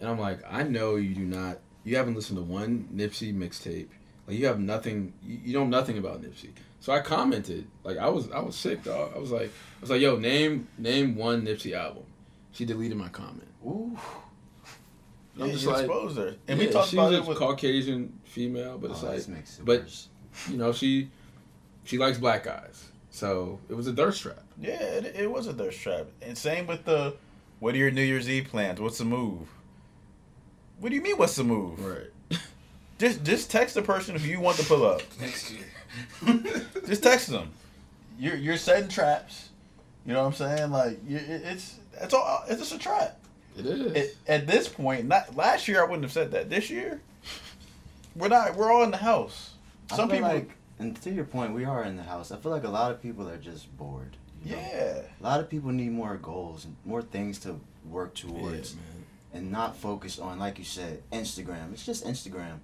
and 0.00 0.08
I'm 0.08 0.18
like, 0.18 0.40
I 0.48 0.62
know 0.62 0.96
you 0.96 1.14
do 1.14 1.24
not, 1.24 1.58
you 1.84 1.96
haven't 1.96 2.14
listened 2.14 2.38
to 2.38 2.42
one 2.42 2.88
Nipsey 2.94 3.34
mixtape, 3.34 3.88
like 4.26 4.38
you 4.38 4.46
have 4.46 4.60
nothing, 4.60 5.12
you, 5.22 5.38
you 5.44 5.52
know 5.52 5.66
nothing 5.66 5.98
about 5.98 6.22
Nipsey. 6.22 6.50
So 6.80 6.92
I 6.92 7.00
commented, 7.00 7.66
like 7.82 7.98
I 7.98 8.08
was 8.08 8.30
I 8.30 8.40
was 8.40 8.54
sick, 8.54 8.84
dog. 8.84 9.12
I 9.14 9.18
was 9.18 9.32
like 9.32 9.48
I 9.48 9.80
was 9.80 9.90
like, 9.90 10.00
yo, 10.00 10.16
name 10.16 10.68
name 10.78 11.16
one 11.16 11.44
Nipsey 11.44 11.72
album. 11.72 12.04
She 12.52 12.64
deleted 12.64 12.96
my 12.96 13.08
comment. 13.08 13.48
Ooh. 13.66 13.98
And 15.34 15.42
I'm 15.42 15.48
Yeah, 15.48 15.52
just 15.54 15.66
like, 15.66 15.78
exposed 15.80 16.16
her. 16.18 16.34
And 16.48 16.58
yeah, 16.60 16.66
we 16.66 16.72
talked 16.72 16.88
she 16.88 16.96
about 16.96 17.10
was 17.10 17.18
it 17.20 17.24
a 17.24 17.28
with 17.28 17.38
Caucasian 17.38 18.18
female, 18.24 18.78
but 18.78 18.90
it's 18.90 19.02
Oh, 19.02 19.06
like, 19.06 19.16
this 19.16 19.28
makes 19.28 19.58
it 19.58 19.64
but- 19.64 19.80
worse. 19.82 20.08
you 20.50 20.56
know, 20.56 20.72
she 20.72 21.10
she 21.84 21.98
likes 21.98 22.18
black 22.18 22.42
guys, 22.44 22.84
so 23.10 23.58
it 23.68 23.74
was 23.74 23.86
a 23.86 23.92
thirst 23.92 24.22
trap. 24.22 24.42
Yeah, 24.60 24.80
it, 24.82 25.14
it 25.16 25.30
was 25.30 25.46
a 25.46 25.52
thirst 25.52 25.80
trap. 25.80 26.06
And 26.22 26.36
same 26.36 26.66
with 26.66 26.84
the 26.84 27.14
what 27.60 27.74
are 27.74 27.78
your 27.78 27.90
New 27.90 28.02
Year's 28.02 28.28
Eve 28.28 28.48
plans? 28.50 28.80
What's 28.80 28.98
the 28.98 29.04
move? 29.04 29.48
What 30.80 30.88
do 30.90 30.94
you 30.96 31.02
mean 31.02 31.16
what's 31.16 31.36
the 31.36 31.44
move? 31.44 31.78
Right. 31.84 32.38
Just 32.98 33.24
just 33.24 33.50
text 33.50 33.74
the 33.74 33.82
person 33.82 34.16
if 34.16 34.26
you 34.26 34.40
want 34.40 34.56
to 34.56 34.64
pull 34.64 34.86
up. 34.86 35.02
Next 35.20 35.50
year. 35.52 36.40
Just 36.86 37.02
text 37.02 37.28
them. 37.28 37.50
You're 38.18 38.36
you're 38.36 38.56
setting 38.56 38.88
traps. 38.88 39.50
You 40.06 40.14
know 40.14 40.20
what 40.24 40.40
I'm 40.40 40.56
saying? 40.56 40.70
Like 40.70 40.98
you, 41.06 41.18
it, 41.18 41.42
it's 41.44 41.74
it's 42.00 42.14
all 42.14 42.42
it's 42.48 42.58
just 42.60 42.72
a 42.74 42.78
trap. 42.78 43.18
It 43.56 43.66
is. 43.66 43.92
It, 43.92 44.16
at 44.26 44.46
this 44.46 44.68
point, 44.68 45.06
not 45.06 45.34
last 45.36 45.68
year 45.68 45.80
I 45.80 45.84
wouldn't 45.84 46.02
have 46.04 46.12
said 46.12 46.30
that. 46.32 46.50
This 46.50 46.70
year, 46.70 47.00
we're 48.14 48.28
not. 48.28 48.54
We're 48.56 48.72
all 48.72 48.82
in 48.84 48.90
the 48.90 48.96
house. 48.98 49.52
I 49.90 49.96
Some 49.96 50.08
feel 50.08 50.18
people, 50.18 50.32
like, 50.34 50.50
and 50.78 51.00
to 51.02 51.10
your 51.10 51.24
point, 51.24 51.54
we 51.54 51.64
are 51.64 51.84
in 51.84 51.96
the 51.96 52.02
house. 52.02 52.32
I 52.32 52.36
feel 52.36 52.52
like 52.52 52.64
a 52.64 52.68
lot 52.68 52.90
of 52.90 53.00
people 53.02 53.28
are 53.28 53.36
just 53.38 53.74
bored. 53.78 54.16
you 54.44 54.52
know? 54.56 54.60
yeah. 54.62 55.00
A 55.20 55.22
lot 55.22 55.40
of 55.40 55.48
people 55.48 55.70
need 55.70 55.92
more 55.92 56.16
goals 56.16 56.64
and 56.64 56.76
more 56.84 57.02
things 57.02 57.38
to 57.40 57.60
work 57.88 58.12
yeah, 58.22 58.30
towards, 58.30 58.74
man. 58.74 58.84
and 59.32 59.52
not 59.52 59.76
focus 59.76 60.18
on, 60.18 60.38
like 60.38 60.58
you 60.58 60.64
said, 60.64 61.02
Instagram. 61.12 61.72
It's 61.72 61.86
just 61.86 62.04
Instagram. 62.04 62.58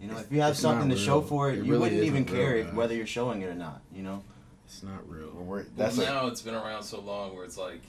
You 0.00 0.08
know, 0.08 0.18
if 0.18 0.30
you 0.30 0.40
have 0.42 0.56
something 0.56 0.90
to 0.90 0.96
show 0.96 1.20
for 1.22 1.50
it, 1.50 1.54
It 1.58 1.64
you 1.64 1.72
really 1.72 1.78
wouldn't 1.78 2.02
even 2.02 2.22
isn't 2.24 2.34
real, 2.34 2.44
care 2.44 2.56
if, 2.56 2.74
whether 2.74 2.94
you're 2.94 3.06
showing 3.06 3.40
it 3.42 3.46
or 3.46 3.54
not. 3.54 3.80
You 3.94 4.02
know, 4.02 4.22
It's 4.66 4.82
not 4.82 5.08
real. 5.08 5.28
We're, 5.30 5.62
That's 5.76 5.96
that's 5.96 5.98
a, 5.98 6.12
now 6.12 6.26
it's 6.26 6.42
been 6.42 6.54
around 6.54 6.82
so 6.82 7.00
long 7.00 7.34
where 7.34 7.44
it's 7.44 7.56
like 7.56 7.80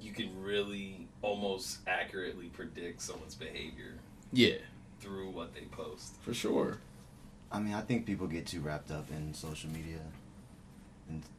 you 0.00 0.12
can 0.12 0.30
really 0.42 1.03
almost 1.24 1.78
accurately 1.86 2.46
predict 2.46 3.00
someone's 3.00 3.34
behavior 3.34 3.94
Yeah, 4.32 4.56
through 5.00 5.30
what 5.30 5.54
they 5.54 5.62
post. 5.62 6.16
for 6.22 6.34
sure. 6.34 6.78
I 7.50 7.60
mean, 7.60 7.74
I 7.74 7.80
think 7.80 8.04
people 8.04 8.26
get 8.26 8.46
too 8.46 8.60
wrapped 8.60 8.90
up 8.90 9.06
in 9.10 9.32
social 9.32 9.70
media 9.70 10.00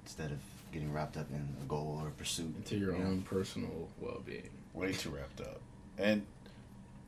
instead 0.03 0.31
of 0.31 0.39
getting 0.71 0.91
wrapped 0.93 1.17
up 1.17 1.29
in 1.31 1.47
a 1.61 1.65
goal 1.65 1.99
or 2.01 2.07
a 2.07 2.11
pursuit. 2.11 2.53
Into 2.57 2.77
your 2.77 2.93
you 2.93 2.99
know? 2.99 3.05
own 3.05 3.21
personal 3.21 3.89
well 3.99 4.21
being. 4.25 4.49
way 4.73 4.93
too 4.93 5.09
wrapped 5.09 5.41
up. 5.41 5.61
And 5.97 6.25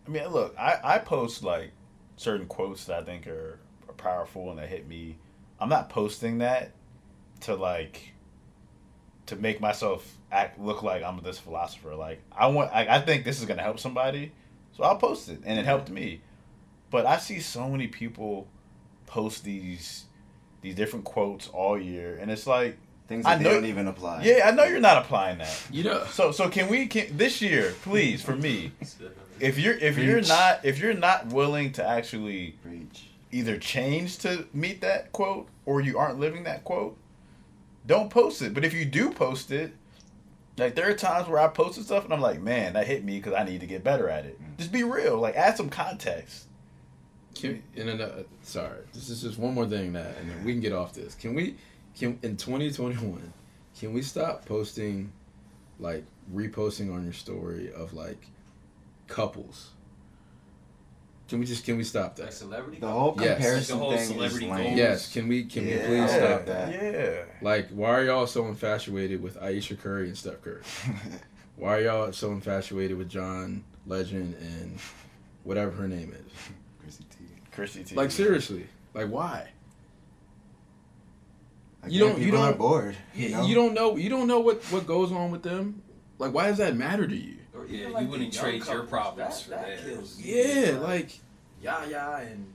I 0.05 0.09
mean, 0.09 0.27
look, 0.27 0.55
I 0.57 0.79
I 0.83 0.97
post 0.99 1.43
like 1.43 1.71
certain 2.15 2.47
quotes 2.47 2.85
that 2.85 2.99
I 3.01 3.03
think 3.03 3.27
are, 3.27 3.59
are 3.87 3.93
powerful 3.93 4.49
and 4.49 4.59
that 4.59 4.69
hit 4.69 4.87
me. 4.87 5.17
I'm 5.59 5.69
not 5.69 5.89
posting 5.89 6.37
that 6.39 6.71
to 7.41 7.55
like 7.55 8.13
to 9.27 9.35
make 9.35 9.61
myself 9.61 10.15
act 10.31 10.59
look 10.59 10.83
like 10.83 11.03
I'm 11.03 11.21
this 11.21 11.37
philosopher. 11.39 11.95
Like 11.95 12.21
I 12.35 12.47
want, 12.47 12.71
I, 12.73 12.97
I 12.97 13.01
think 13.01 13.23
this 13.23 13.39
is 13.39 13.45
gonna 13.45 13.61
help 13.61 13.79
somebody, 13.79 14.31
so 14.75 14.83
I'll 14.83 14.97
post 14.97 15.29
it, 15.29 15.39
and 15.45 15.57
it 15.59 15.65
helped 15.65 15.89
me. 15.89 16.21
But 16.89 17.05
I 17.05 17.17
see 17.17 17.39
so 17.39 17.69
many 17.69 17.87
people 17.87 18.47
post 19.05 19.43
these 19.43 20.05
these 20.61 20.75
different 20.75 21.05
quotes 21.05 21.47
all 21.49 21.79
year, 21.79 22.17
and 22.19 22.31
it's 22.31 22.47
like, 22.47 22.77
Things 23.07 23.25
I 23.25 23.35
that 23.35 23.43
they 23.43 23.49
know- 23.49 23.55
don't 23.55 23.65
even 23.69 23.87
apply. 23.87 24.23
yeah, 24.23 24.47
I 24.47 24.51
know 24.51 24.65
you're 24.65 24.81
not 24.81 24.97
applying 25.05 25.37
that. 25.37 25.61
You 25.71 25.83
know, 25.85 26.03
So 26.11 26.31
so 26.31 26.49
can 26.49 26.67
we 26.67 26.87
can 26.87 27.15
this 27.15 27.41
year, 27.41 27.73
please, 27.83 28.21
for 28.21 28.35
me, 28.35 28.71
if 29.39 29.57
you're 29.57 29.75
if 29.75 29.97
you're 29.97 30.21
not 30.21 30.65
if 30.65 30.79
you're 30.79 30.93
not 30.93 31.27
willing 31.27 31.71
to 31.73 31.85
actually 31.87 32.55
Preach. 32.63 33.05
either 33.31 33.57
change 33.57 34.17
to 34.19 34.45
meet 34.53 34.81
that 34.81 35.11
quote 35.13 35.47
or 35.65 35.79
you 35.79 35.97
aren't 35.97 36.19
living 36.19 36.43
that 36.45 36.63
quote, 36.65 36.97
don't 37.87 38.09
post 38.09 38.41
it. 38.41 38.53
But 38.53 38.65
if 38.65 38.73
you 38.73 38.85
do 38.85 39.11
post 39.11 39.49
it, 39.51 39.73
like 40.57 40.75
there 40.75 40.89
are 40.89 40.93
times 40.93 41.27
where 41.27 41.39
I 41.39 41.47
posted 41.47 41.85
stuff 41.85 42.03
and 42.03 42.13
I'm 42.13 42.21
like, 42.21 42.41
man, 42.41 42.73
that 42.73 42.85
hit 42.85 43.03
me 43.03 43.17
because 43.17 43.33
I 43.33 43.43
need 43.43 43.61
to 43.61 43.67
get 43.67 43.83
better 43.83 44.09
at 44.09 44.25
it. 44.25 44.39
Just 44.57 44.71
be 44.71 44.83
real. 44.83 45.17
Like 45.17 45.35
add 45.35 45.57
some 45.57 45.69
context. 45.69 46.45
Can, 47.35 47.61
and 47.75 47.87
then, 47.89 48.01
uh, 48.01 48.23
sorry, 48.41 48.79
this 48.93 49.09
is 49.09 49.21
just 49.21 49.37
one 49.37 49.53
more 49.53 49.67
thing 49.67 49.93
that, 49.93 50.17
and 50.17 50.29
then 50.29 50.43
we 50.43 50.53
can 50.53 50.61
get 50.61 50.73
off 50.73 50.93
this. 50.93 51.13
Can 51.13 51.35
we, 51.35 51.55
can 51.95 52.17
in 52.23 52.35
2021, 52.35 53.31
can 53.79 53.93
we 53.93 54.01
stop 54.01 54.43
posting, 54.45 55.11
like 55.79 56.03
reposting 56.33 56.91
on 56.93 57.03
your 57.03 57.13
story 57.13 57.71
of 57.73 57.93
like 57.93 58.27
couples? 59.07 59.69
Can 61.27 61.39
we 61.39 61.45
just 61.45 61.65
can 61.65 61.75
we 61.77 61.83
stop 61.83 62.15
that? 62.15 62.21
Like 62.23 62.31
that? 62.31 62.37
celebrity. 62.37 62.79
The 62.79 62.87
whole 62.87 63.15
Yes. 63.19 63.35
comparison 63.37 63.77
The 63.77 63.83
whole 63.83 63.91
thing 63.97 64.05
celebrity 64.07 64.45
is 64.45 64.51
lame. 64.51 64.77
Yes, 64.77 65.11
can 65.13 65.27
we 65.27 65.43
can 65.43 65.65
we 65.65 65.71
please 65.73 65.89
Yeah. 65.89 66.07
stop 66.07 66.45
that? 66.45 66.71
Yeah. 66.71 67.23
Like, 67.41 67.69
why 67.69 67.89
are 67.89 68.03
y'all 68.05 68.27
so 68.27 68.47
infatuated 68.47 69.21
with 69.21 69.37
Ayesha 69.41 69.75
Curry 69.75 70.07
and 70.07 70.17
Steph 70.17 70.41
Curry? 70.41 70.61
Why 71.57 71.77
are 71.79 71.81
y'all 71.81 72.13
so 72.13 72.31
infatuated 72.33 72.97
with 72.99 73.09
John 73.09 73.63
Legend 73.87 74.35
and 74.39 74.77
whatever 75.43 75.71
her 75.71 75.87
name 75.87 76.13
is? 76.13 76.31
Chrissy 76.79 77.03
T. 77.09 77.25
Chrissy 77.51 77.83
T. 77.83 77.95
Like 77.95 78.11
seriously, 78.11 78.67
like 78.93 79.07
why? 79.09 79.49
Again, 81.81 81.93
You 81.93 81.99
don't- 81.99 82.21
you 82.21 82.31
don't- 82.31 82.57
bored. 82.59 82.95
You, 83.15 83.29
know? 83.29 83.45
You 83.45 83.55
don't 83.55 83.73
know. 83.73 83.95
You 83.95 84.07
don't 84.09 84.27
know 84.27 84.39
what 84.39 84.63
what 84.71 84.85
goes 84.85 85.11
on 85.11 85.31
with 85.31 85.41
them. 85.43 85.81
Like, 86.19 86.31
why 86.33 86.47
does 86.47 86.57
that 86.59 86.75
matter 86.75 87.07
to 87.07 87.15
you? 87.15 87.36
Or 87.67 87.73
Yeah, 87.73 87.77
even 87.79 87.87
you 87.89 87.93
like 87.93 88.03
the 88.05 88.09
wouldn't 88.11 88.33
young 88.33 88.43
trade 88.43 88.65
your 88.65 88.83
problems 88.83 89.45
that, 89.47 89.61
for 89.61 89.67
that 89.67 89.85
kills 89.85 90.17
me. 90.17 90.23
Yeah, 90.25 90.43
It's 90.43 90.83
like 90.83 91.19
Yaya 91.61 92.27
and, 92.31 92.53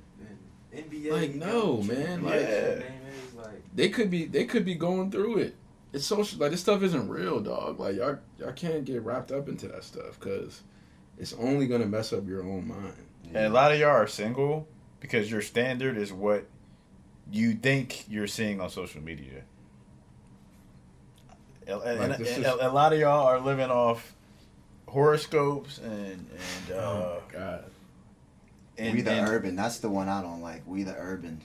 and 0.72 0.90
NBA. 0.90 1.11
Like, 1.12 1.35
no, 1.35 1.83
man, 1.83 2.22
like- 2.25 2.40
Yeah. 2.40 2.75
name 2.79 2.83
is, 3.29 3.35
like 3.35 3.62
they 3.75 3.88
could 3.88 4.11
be 4.11 4.25
they 4.27 4.44
could 4.44 4.64
be 4.64 4.75
going 4.75 5.11
through 5.11 5.38
it. 5.38 5.57
It's 5.92 6.07
social. 6.07 6.38
Like 6.38 6.51
this 6.53 6.61
stuff 6.61 6.83
isn't 6.83 7.09
real, 7.09 7.40
dog. 7.40 7.79
Like 7.79 7.96
y'all 7.96 8.18
y'all 8.38 8.53
can't 8.53 8.85
get 8.85 9.03
wrapped 9.03 9.31
up 9.33 9.48
into 9.48 9.68
that 9.68 9.85
stuff 9.85 10.18
because 10.18 10.62
it's 11.18 11.35
only 11.35 11.66
gonna 11.66 11.87
mess 11.87 12.12
up 12.12 12.27
your 12.27 12.42
own 12.42 12.66
mind. 12.68 12.94
And 13.35 13.46
a 13.46 13.51
lot 13.51 13.72
of 13.72 13.79
y'all 13.79 13.90
are 13.90 14.07
single 14.07 14.66
because 15.01 15.31
your 15.31 15.42
standard 15.42 15.96
is 15.98 16.12
what 16.12 16.46
you 17.31 17.55
think 17.55 18.05
you're 18.09 18.27
seeing 18.27 18.61
on 18.61 18.68
social 18.70 19.03
media. 19.03 19.42
And, 21.66 21.81
and- 21.83 22.12
and 22.14 22.22
is- 22.27 22.38
a 22.46 22.68
lot 22.70 22.92
of 22.92 22.98
y'all 22.98 23.27
are 23.27 23.38
living 23.40 23.70
off 23.70 24.14
horoscopes 24.92 25.78
and 25.78 26.26
and 26.31 26.72
uh, 26.72 26.81
oh 26.81 27.22
god. 27.33 27.64
and, 28.76 28.94
we 28.94 29.00
the 29.00 29.11
and 29.11 29.28
urban. 29.28 29.57
That's 29.57 29.78
the 29.78 29.88
one 29.88 30.09
I 30.09 30.20
don't 30.20 30.42
like. 30.42 30.62
We 30.66 30.83
the 30.83 30.94
urban. 30.94 31.40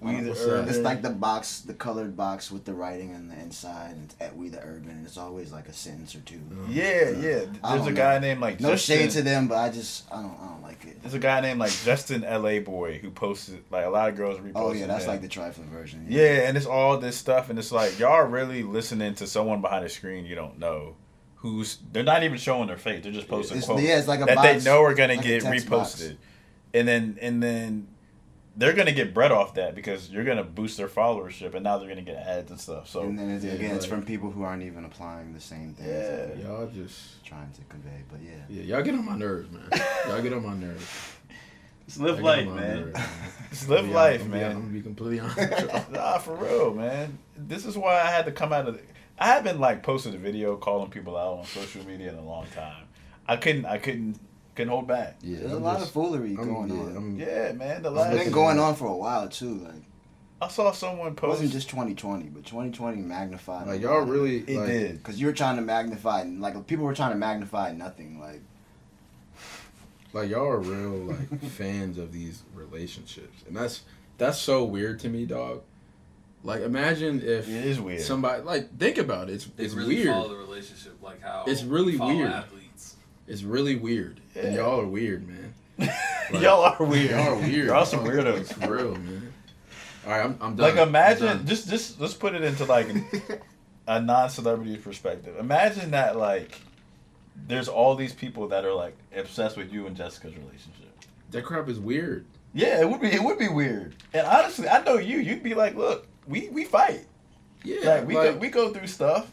we 0.00 0.20
the 0.20 0.32
urban. 0.32 0.68
It's 0.68 0.78
like 0.78 1.00
the 1.00 1.10
box, 1.10 1.60
the 1.60 1.72
colored 1.72 2.16
box 2.18 2.50
with 2.52 2.66
the 2.66 2.74
writing 2.74 3.14
on 3.14 3.28
the 3.28 3.34
inside, 3.34 3.92
and 3.92 4.04
it's 4.04 4.16
at 4.20 4.36
We 4.36 4.50
the 4.50 4.60
Urban, 4.60 4.90
and 4.90 5.06
it's 5.06 5.16
always 5.16 5.52
like 5.52 5.68
a 5.68 5.72
sentence 5.72 6.14
or 6.14 6.20
two. 6.20 6.40
yeah 6.68 7.08
yeah. 7.10 7.44
There's 7.64 7.86
a 7.86 7.92
guy 7.92 8.18
know. 8.18 8.26
named 8.28 8.40
like 8.42 8.60
No 8.60 8.72
Justin, 8.72 8.98
shade 8.98 9.10
to 9.12 9.22
them, 9.22 9.48
but 9.48 9.56
I 9.56 9.70
just 9.70 10.12
I 10.12 10.20
don't 10.20 10.38
I 10.38 10.48
don't 10.48 10.62
like 10.62 10.84
it. 10.84 11.00
There's 11.00 11.14
a 11.14 11.18
guy 11.18 11.40
named 11.40 11.60
like 11.60 11.72
Justin 11.84 12.24
L.A. 12.24 12.58
Boy 12.58 12.98
who 12.98 13.10
posted 13.10 13.62
like 13.70 13.86
a 13.86 13.90
lot 13.90 14.10
of 14.10 14.16
girls 14.16 14.38
reposted. 14.38 14.52
Oh 14.56 14.72
yeah, 14.72 14.86
that's 14.86 15.04
him. 15.04 15.10
like 15.12 15.22
the 15.22 15.28
trifling 15.28 15.70
version. 15.70 16.04
Yeah, 16.10 16.46
and 16.46 16.58
it's 16.58 16.66
all 16.66 16.98
this 16.98 17.16
stuff, 17.16 17.48
and 17.48 17.58
it's 17.58 17.72
like 17.72 17.98
y'all 17.98 18.22
really 18.26 18.62
listening 18.62 19.14
to 19.14 19.26
someone 19.26 19.62
behind 19.62 19.84
a 19.86 19.88
screen 19.88 20.26
you 20.26 20.34
don't 20.34 20.58
know, 20.58 20.96
who's 21.42 21.78
they're 21.92 22.02
not 22.02 22.22
even 22.24 22.38
showing 22.38 22.66
their 22.68 22.76
face; 22.78 23.02
they're 23.02 23.12
just 23.12 23.28
posting 23.28 23.58
It's, 23.58 23.66
quotes 23.66 23.82
yeah, 23.82 23.98
it's 23.98 24.08
like 24.08 24.20
a 24.20 24.24
that 24.24 24.36
box, 24.36 24.64
they 24.64 24.70
know 24.70 24.82
are 24.82 24.94
gonna 24.94 25.14
like 25.16 25.24
get 25.24 25.42
reposted, 25.42 25.68
box. 25.68 26.12
and 26.72 26.88
then 26.88 27.18
and 27.20 27.42
then 27.42 27.88
they're 28.56 28.74
gonna 28.74 28.92
get 28.92 29.12
bread 29.14 29.32
off 29.32 29.54
that 29.54 29.74
because 29.74 30.10
you're 30.10 30.24
gonna 30.24 30.44
boost 30.44 30.76
their 30.76 30.88
followership, 30.88 31.54
and 31.54 31.64
now 31.64 31.78
they're 31.78 31.88
gonna 31.88 32.02
get 32.02 32.16
ads 32.16 32.50
and 32.50 32.60
stuff. 32.60 32.88
So 32.88 33.02
and 33.02 33.18
then 33.18 33.30
it's, 33.30 33.44
Yeah, 33.44 33.52
again, 33.52 33.74
it's 33.76 33.86
from 33.86 34.02
people 34.04 34.30
who 34.30 34.42
aren't 34.42 34.62
even 34.62 34.84
applying 34.84 35.32
the 35.34 35.40
same 35.40 35.74
things 35.74 35.88
Yeah. 35.88 36.26
that 36.26 36.38
Y'all 36.38 36.66
just 36.68 37.24
trying 37.24 37.50
to 37.52 37.60
convey. 37.68 38.02
But 38.10 38.20
yeah, 38.22 38.32
yeah. 38.48 38.62
Y'all 38.76 38.82
get 38.82 38.94
on 38.94 39.04
my 39.04 39.16
nerves, 39.16 39.50
man. 39.50 39.68
y'all 40.06 40.20
get 40.22 40.32
on 40.34 40.44
my 40.46 40.54
nerves. 40.54 40.86
just 41.86 41.98
Y'all 41.98 42.08
live 42.08 42.20
life, 42.20 42.46
on 42.46 42.56
man. 42.56 42.76
nerves, 42.82 42.92
man. 42.94 43.08
Just 43.50 43.68
live 43.68 43.84
be- 43.86 43.92
life, 43.92 44.20
I'm 44.22 44.26
be- 44.30 44.38
man. 44.38 44.50
I'm 44.52 44.60
gonna 44.60 44.72
be 44.72 44.80
completely 44.82 45.20
honest. 45.20 45.38
with 45.72 45.90
nah, 45.90 46.18
for 46.18 46.34
real, 46.36 46.72
man. 46.72 47.18
This 47.36 47.66
is 47.66 47.76
why 47.76 48.00
I 48.00 48.06
had 48.06 48.24
to 48.26 48.32
come 48.32 48.52
out 48.52 48.68
of. 48.68 48.74
The, 48.76 48.82
I 49.18 49.26
haven't 49.26 49.60
like 49.60 49.82
posted 49.82 50.14
a 50.14 50.18
video 50.18 50.56
calling 50.56 50.90
people 50.90 51.16
out 51.16 51.38
on 51.38 51.44
social 51.44 51.84
media 51.86 52.10
in 52.12 52.18
a 52.18 52.24
long 52.24 52.46
time. 52.54 52.84
I 53.26 53.36
couldn't. 53.36 53.66
I 53.66 53.78
couldn't 53.78 54.18
couldn't 54.54 54.70
hold 54.70 54.86
back. 54.86 55.16
Yeah, 55.22 55.38
There's 55.38 55.52
a 55.52 55.56
I'm 55.56 55.62
lot 55.62 55.74
just- 55.78 55.86
of 55.88 55.92
foolery 55.94 56.36
I'm- 56.36 56.46
going 56.46 56.68
yeah, 56.70 56.80
on. 56.80 56.92
I'm- 56.94 57.16
Yeah, 57.18 57.52
man. 57.52 57.82
The 57.82 57.88
It's 57.90 57.96
last 57.98 58.18
been 58.24 58.32
going 58.32 58.58
on 58.58 58.74
for 58.74 58.86
a 58.88 58.96
while 58.96 59.28
too. 59.28 59.54
Like 59.54 59.82
I 60.42 60.48
saw 60.48 60.72
someone 60.72 61.08
it 61.12 61.16
post. 61.16 61.30
wasn't 61.30 61.52
just 61.52 61.70
2020, 61.70 62.24
but 62.24 62.44
2020 62.44 62.98
magnified. 63.00 63.66
Like 63.68 63.80
y'all 63.80 64.00
really 64.00 64.38
It 64.40 64.58
like, 64.58 64.66
did. 64.66 64.98
because 64.98 65.20
you 65.20 65.26
were 65.28 65.32
trying 65.32 65.56
to 65.56 65.62
magnify, 65.62 66.24
like 66.24 66.66
people 66.66 66.84
were 66.84 66.94
trying 66.94 67.12
to 67.12 67.18
magnify 67.18 67.72
nothing. 67.72 68.18
Like 68.20 68.40
like 70.12 70.28
y'all 70.30 70.48
are 70.48 70.58
real 70.60 71.14
like 71.14 71.42
fans 71.50 71.96
of 71.96 72.12
these 72.12 72.42
relationships, 72.54 73.42
and 73.46 73.56
that's 73.56 73.82
that's 74.18 74.38
so 74.38 74.64
weird 74.64 74.98
to 75.00 75.08
me, 75.08 75.24
dog. 75.26 75.62
Like 76.44 76.62
imagine 76.62 77.20
if 77.20 77.48
It 77.48 77.64
is 77.66 77.80
weird. 77.80 78.00
somebody 78.00 78.42
like 78.42 78.76
think 78.78 78.98
about 78.98 79.28
it. 79.30 79.34
It's 79.34 79.44
They 79.46 79.64
it's 79.64 79.74
really 79.74 79.96
weird. 79.96 80.08
follow 80.08 80.28
the 80.28 80.36
relationship 80.36 81.00
like 81.02 81.22
how 81.22 81.44
It's 81.46 81.62
really 81.62 81.96
weird. 81.96 82.30
athletes. 82.30 82.96
It's 83.28 83.42
really 83.44 83.76
weird, 83.76 84.20
and 84.34 84.54
y'all 84.54 84.80
are 84.80 84.86
weird, 84.86 85.26
man. 85.28 85.54
Like, 86.32 86.42
y'all 86.44 86.62
are 86.64 86.84
weird. 86.84 87.10
Y'all 87.10 87.34
are 87.34 87.36
weird. 87.36 87.66
Y'all 87.66 87.84
some 87.84 88.04
dog. 88.04 88.14
weirdos. 88.14 88.52
For 88.54 88.72
real, 88.74 88.94
man. 88.96 89.32
All 90.06 90.12
right, 90.12 90.24
I'm, 90.24 90.38
I'm 90.40 90.56
done. 90.56 90.74
Like 90.76 90.76
imagine 90.88 91.26
done. 91.26 91.46
just 91.46 91.68
just 91.68 92.00
let's 92.00 92.14
put 92.14 92.34
it 92.34 92.42
into 92.42 92.64
like 92.64 92.88
a 93.86 94.00
non-celebrity 94.00 94.76
perspective. 94.78 95.36
Imagine 95.38 95.90
that 95.92 96.16
like 96.16 96.60
there's 97.46 97.68
all 97.68 97.94
these 97.96 98.12
people 98.12 98.48
that 98.48 98.64
are 98.64 98.72
like 98.74 98.96
obsessed 99.14 99.56
with 99.56 99.72
you 99.72 99.86
and 99.86 99.96
Jessica's 99.96 100.34
relationship. 100.36 100.90
that 101.30 101.44
crap 101.44 101.68
is 101.68 101.78
weird. 101.78 102.24
Yeah, 102.54 102.80
it 102.80 102.88
would 102.88 103.00
be 103.00 103.08
it 103.08 103.22
would 103.22 103.38
be 103.38 103.48
weird. 103.48 103.94
And 104.14 104.26
honestly, 104.26 104.68
I 104.68 104.82
know 104.84 104.96
you. 104.98 105.18
You'd 105.18 105.42
be 105.42 105.54
like, 105.54 105.74
look, 105.76 106.06
we 106.26 106.48
we 106.50 106.64
fight. 106.64 107.06
Yeah, 107.64 107.88
Like 107.90 108.06
we 108.08 108.16
like, 108.16 108.32
go, 108.34 108.38
we 108.38 108.48
go 108.48 108.72
through 108.72 108.86
stuff. 108.88 109.30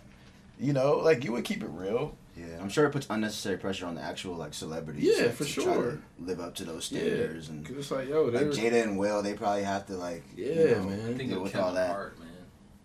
You 0.60 0.74
know, 0.74 0.98
like 0.98 1.24
you 1.24 1.32
would 1.32 1.46
keep 1.46 1.64
it 1.64 1.70
real. 1.72 2.16
yeah, 2.38 2.60
I'm 2.62 2.70
sure 2.70 2.86
it 2.86 2.92
puts 2.92 3.08
unnecessary 3.10 3.58
pressure 3.58 3.86
on 3.86 3.96
the 3.96 4.02
actual 4.02 4.36
like 4.36 4.54
celebrities. 4.54 5.04
Yeah, 5.18 5.26
like, 5.28 5.36
for 5.36 5.46
to 5.46 5.54
try 5.54 5.64
to 5.64 5.74
sure. 5.74 6.00
live 6.20 6.40
up 6.40 6.54
to 6.56 6.64
those 6.66 6.92
yeah, 6.92 7.00
standards 7.00 7.50
and 7.50 7.66
'cause 7.66 7.76
it's 7.78 7.92
like 7.92 8.08
yo, 8.10 8.26
like 8.26 8.48
Jada 8.48 8.84
and 8.84 8.98
Will, 8.98 9.22
they 9.24 9.34
probably 9.34 9.64
have 9.64 9.86
to 9.88 9.94
like 9.96 10.24
yeah, 10.36 10.46
you 10.54 10.70
know, 10.76 10.84
man. 10.84 11.18
Think 11.18 11.30
deal 11.30 11.38
of 11.38 11.44
with 11.44 11.56
all 11.56 11.74
that. 11.74 11.90
Hart, 11.92 12.20
man. 12.20 12.28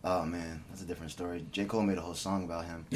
Oh 0.04 0.24
man, 0.24 0.62
that's 0.68 0.82
a 0.82 0.84
different 0.86 1.12
story. 1.12 1.44
J 1.50 1.64
Cole 1.64 1.82
made 1.82 1.98
a 1.98 2.02
whole 2.02 2.14
song 2.14 2.44
about 2.44 2.64
him. 2.66 2.86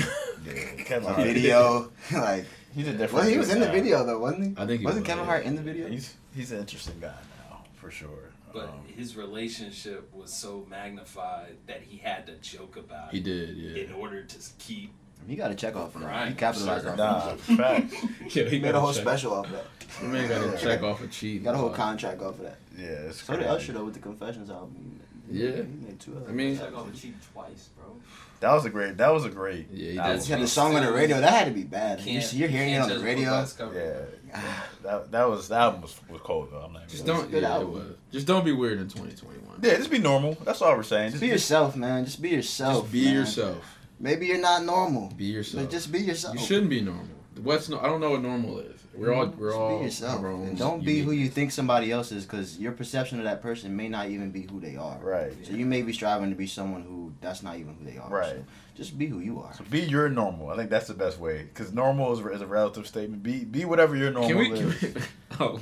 Kevin 0.84 1.08
A 1.08 1.12
Hart. 1.14 1.26
video, 1.26 1.90
like 2.12 2.44
He's 2.74 2.86
a 2.86 2.92
different. 2.92 3.12
well, 3.14 3.26
he 3.26 3.36
was 3.38 3.50
in 3.50 3.60
the 3.60 3.66
now. 3.66 3.72
video 3.72 4.04
though, 4.04 4.18
wasn't 4.20 4.44
he? 4.56 4.62
I 4.62 4.66
think 4.66 4.80
he 4.80 4.86
wasn't 4.86 5.04
was, 5.04 5.08
Kevin 5.08 5.24
yeah. 5.24 5.30
Hart 5.30 5.44
in 5.44 5.56
the 5.56 5.62
video. 5.62 5.88
He's 5.88 6.14
he's 6.34 6.52
an 6.52 6.60
interesting 6.60 6.98
guy 7.00 7.14
now 7.50 7.64
for 7.76 7.90
sure. 7.90 8.27
But 8.58 8.68
Um, 8.70 8.80
his 8.96 9.16
relationship 9.16 10.12
was 10.12 10.32
so 10.32 10.66
magnified 10.68 11.56
that 11.66 11.82
he 11.82 11.98
had 11.98 12.26
to 12.26 12.34
joke 12.36 12.76
about 12.76 13.10
He 13.12 13.18
it 13.18 13.24
He 13.24 13.30
did, 13.30 13.56
yeah. 13.56 13.84
in 13.84 13.92
order 13.92 14.22
to 14.24 14.36
keep. 14.58 14.92
He 15.26 15.36
got 15.36 15.50
a 15.50 15.54
check 15.54 15.76
off 15.76 15.94
of 15.94 16.02
that. 16.02 16.28
He 16.28 16.34
capitalized 16.34 16.84
Sure. 16.84 16.92
off 17.00 17.38
of 17.38 17.48
nah, 17.50 17.56
that. 17.66 17.90
facts. 17.90 17.94
Yeah, 18.36 18.44
he 18.44 18.50
He 18.56 18.58
made 18.60 18.74
a 18.74 18.80
whole 18.80 18.92
check- 18.92 19.02
special 19.02 19.32
off 19.34 19.50
that. 19.50 19.64
The 20.00 20.06
man 20.08 20.28
got 20.28 20.42
a 20.42 20.46
Yeah. 20.52 20.56
check 20.56 20.82
off 20.82 21.02
a 21.02 21.06
cheat. 21.08 21.44
Got 21.44 21.54
a 21.54 21.58
whole 21.58 21.68
dog. 21.68 21.76
contract 21.76 22.20
off 22.22 22.34
of 22.38 22.42
that. 22.42 22.58
Yeah, 22.76 22.86
it's 22.86 23.22
So 23.22 23.34
did 23.34 23.40
crazy. 23.46 23.54
Usher 23.56 23.72
though 23.74 23.84
with 23.84 23.94
the 23.94 24.00
Confessions 24.00 24.50
album. 24.50 25.00
He- 25.30 25.44
Yeah. 25.44 25.56
he 25.56 25.62
made 25.62 26.00
two. 26.00 26.24
I 26.28 26.32
mean- 26.32 26.56
Check 26.58 26.74
off 26.74 26.90
the 26.90 26.96
cheap 26.96 27.16
twice, 27.32 27.68
bro. 27.76 27.96
That 28.40 28.52
was 28.52 28.64
a 28.64 28.70
great. 28.70 28.96
That 28.98 29.12
was 29.12 29.24
a 29.24 29.30
great. 29.30 29.68
Yeah, 29.72 29.90
he 29.92 29.98
album. 29.98 30.16
did. 30.18 30.26
he 30.26 30.32
had 30.32 30.40
the 30.42 30.46
song 30.48 30.76
on 30.76 30.84
the 30.84 30.92
radio. 30.92 31.20
That 31.20 31.32
had 31.32 31.44
to 31.46 31.50
be 31.52 31.64
bad. 31.64 32.00
You're, 32.00 32.22
you're 32.22 32.48
hearing 32.48 32.74
it 32.74 32.78
on 32.78 32.88
the 32.88 32.94
judge 32.94 33.02
a 33.02 33.04
book 33.04 33.04
radio. 33.04 33.30
by 33.30 33.42
its 33.42 33.52
cover. 33.52 33.74
Yeah, 33.74 34.36
ah. 34.36 34.66
that 34.84 35.10
that 35.10 35.28
was 35.28 35.48
that 35.48 35.60
album 35.60 35.82
was, 35.82 36.00
was 36.08 36.20
cold 36.20 36.48
though. 36.52 36.58
I'm 36.60 36.72
not. 36.72 36.88
Just 36.88 37.04
don't. 37.04 37.30
good 37.30 37.42
Yeah, 37.42 37.48
it 37.48 37.52
album. 37.52 37.72
was. 37.74 37.96
Just 38.12 38.26
don't 38.26 38.44
be 38.44 38.52
weird 38.52 38.78
in 38.78 38.88
2021. 38.88 39.58
Yeah, 39.62 39.76
just 39.76 39.90
be 39.90 39.98
normal. 39.98 40.36
That's 40.44 40.62
all 40.62 40.76
we're 40.76 40.82
saying. 40.84 41.10
Just 41.10 41.14
Just 41.14 41.20
be 41.22 41.28
yourself, 41.28 41.74
man. 41.76 42.04
Just 42.04 42.22
be 42.22 42.28
yourself. 42.30 42.82
Just 42.82 42.92
be 42.92 43.04
man. 43.06 43.14
yourself. 43.14 43.78
Maybe 44.00 44.26
you're 44.26 44.38
not 44.38 44.62
normal, 44.64 45.12
Be 45.16 45.24
yourself. 45.24 45.64
but 45.64 45.72
just 45.72 45.90
be 45.90 45.98
yourself. 45.98 46.38
you 46.38 46.40
shouldn't 46.46 46.70
be 46.70 46.80
normal. 46.80 47.08
What's 47.42 47.68
no? 47.68 47.80
I 47.80 47.86
don't 47.86 48.00
know 48.00 48.10
what 48.10 48.22
normal 48.22 48.60
is. 48.60 48.77
We're 48.98 49.14
all. 49.14 49.26
We're 49.26 49.48
Just 49.48 49.58
all. 49.58 49.78
be 49.78 49.84
yourself. 49.84 50.12
have 50.16 50.24
our 50.24 50.30
own 50.32 50.48
And 50.48 50.58
don't 50.58 50.84
be 50.84 51.00
who 51.00 51.12
you 51.12 51.28
think 51.28 51.52
somebody 51.52 51.92
else 51.92 52.10
is, 52.12 52.24
because 52.24 52.58
your 52.58 52.72
perception 52.72 53.18
of 53.18 53.24
that 53.24 53.40
person 53.40 53.76
may 53.76 53.88
not 53.88 54.08
even 54.08 54.30
be 54.30 54.42
who 54.42 54.60
they 54.60 54.76
are. 54.76 54.98
Right. 54.98 55.32
So 55.46 55.52
you 55.52 55.66
may 55.66 55.82
be 55.82 55.92
striving 55.92 56.30
to 56.30 56.36
be 56.36 56.46
someone 56.46 56.82
who 56.82 57.12
that's 57.20 57.42
not 57.42 57.56
even 57.56 57.74
who 57.74 57.84
they 57.84 57.98
are. 57.98 58.08
Right. 58.08 58.36
So 58.36 58.44
just 58.74 58.98
be 58.98 59.06
who 59.06 59.20
you 59.20 59.40
are. 59.40 59.52
So 59.54 59.64
be 59.70 59.80
your 59.80 60.08
normal. 60.08 60.50
I 60.50 60.56
think 60.56 60.70
that's 60.70 60.88
the 60.88 60.94
best 60.94 61.18
way. 61.18 61.42
Because 61.42 61.72
normal 61.72 62.12
is, 62.12 62.20
is 62.34 62.40
a 62.40 62.46
relative 62.46 62.86
statement. 62.86 63.22
Be 63.22 63.44
be 63.44 63.64
whatever 63.64 63.96
your 63.96 64.10
normal 64.10 64.28
Can 64.28 64.38
we? 64.38 64.50
is. 64.52 64.78
Can 64.78 64.94
we 64.94 65.00
oh, 65.40 65.60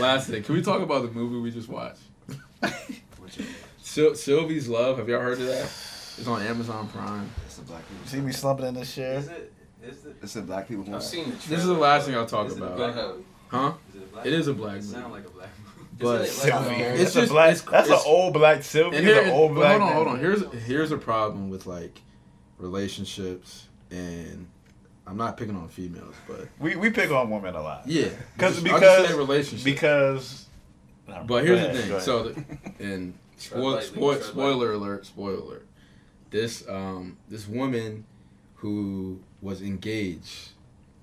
last 0.00 0.28
thing. 0.28 0.42
Can 0.42 0.54
we 0.54 0.62
talk 0.62 0.80
about 0.80 1.02
the 1.02 1.10
movie 1.10 1.38
we 1.38 1.50
just 1.50 1.68
watched? 1.68 2.00
Sil- 3.84 4.14
Sylvie's 4.14 4.68
Love. 4.68 4.98
Have 4.98 5.08
y'all 5.08 5.20
heard 5.20 5.40
of 5.40 5.46
that? 5.46 5.64
It's 6.18 6.26
on 6.26 6.42
Amazon 6.42 6.88
Prime. 6.88 7.30
It's 7.46 7.58
a 7.58 7.62
black 7.62 7.86
people. 7.88 8.06
See 8.06 8.20
me 8.20 8.32
slumping 8.32 8.66
in 8.66 8.74
this 8.74 8.94
chair. 8.94 9.18
Is 9.18 9.28
it? 9.28 9.52
Is 9.88 10.04
it? 10.06 10.16
It's 10.22 10.36
a 10.36 10.42
black 10.42 10.68
people. 10.68 10.94
I've 10.94 11.02
seen 11.02 11.30
the. 11.30 11.36
This 11.36 11.60
is 11.60 11.66
the 11.66 11.72
last 11.74 12.06
thing 12.06 12.14
I'll 12.14 12.26
talk 12.26 12.46
Is 12.48 12.56
it 12.56 12.62
a 12.62 12.66
about. 12.66 12.76
black? 12.94 12.94
Huh? 13.48 13.72
Is 13.90 13.96
it 13.96 14.02
a 14.02 14.06
black 14.12 14.26
It 14.26 14.32
is 14.32 14.46
a 14.48 14.54
black 14.54 14.76
It 14.78 14.82
sound 14.84 15.12
like 15.12 15.26
a 15.26 15.30
black 15.30 15.48
movie. 15.58 15.88
But- 15.98 16.20
Isn't 16.26 16.48
it 16.48 16.52
like, 16.54 16.62
Sylvie. 16.64 16.74
um, 16.84 16.92
It's 16.92 17.00
It's 17.00 17.16
a 17.16 17.20
just- 17.20 17.32
black. 17.32 17.50
it's- 17.52 17.70
that's 17.70 17.90
an 17.90 17.98
old 18.06 18.32
black 18.34 18.62
Sylvie. 18.62 18.96
And 18.98 19.06
here, 19.06 19.22
an 19.22 19.30
old 19.30 19.54
black. 19.54 19.80
hold 19.80 19.90
on, 19.90 19.94
hold 19.96 20.08
on. 20.08 20.18
Here's 20.20 20.42
here's 20.64 20.92
a 20.92 20.98
problem 20.98 21.50
with 21.50 21.66
like 21.66 22.00
relationships, 22.58 23.68
and 23.90 24.46
I'm 25.06 25.16
not 25.16 25.36
picking 25.36 25.56
on 25.56 25.68
females, 25.68 26.14
but 26.28 26.48
We 26.60 26.76
we 26.76 26.90
pick 26.90 27.10
on 27.10 27.30
women 27.30 27.54
a 27.54 27.62
lot. 27.62 27.82
yeah, 27.86 28.08
Because 28.36 28.60
Just- 28.60 28.66
I'll 28.66 28.80
just 28.80 28.80
because 28.80 29.08
say 29.08 29.14
relationships. 29.16 29.64
because. 29.64 30.44
No, 31.08 31.24
But 31.26 31.44
here's 31.44 31.58
ahead, 31.58 31.74
the 31.74 31.82
thing. 31.82 32.00
So, 32.00 32.22
the, 32.28 32.44
and 32.80 33.14
spoil, 33.38 33.70
lightly, 33.72 33.86
spoil, 33.86 34.20
spoiler 34.20 34.72
alert, 34.74 35.06
spoiler 35.06 35.36
alert. 35.40 35.66
This 36.30 36.68
um 36.68 37.16
this 37.30 37.48
woman 37.48 38.04
who 38.56 39.18
was 39.42 39.62
engaged, 39.62 40.50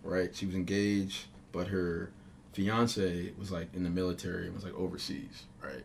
right? 0.03 0.35
She 0.35 0.45
was 0.45 0.55
engaged, 0.55 1.25
but 1.51 1.67
her 1.67 2.11
fiance 2.53 3.31
was 3.37 3.51
like 3.51 3.67
in 3.73 3.83
the 3.83 3.89
military 3.89 4.45
and 4.45 4.55
was 4.55 4.63
like 4.63 4.73
overseas, 4.75 5.43
right? 5.63 5.83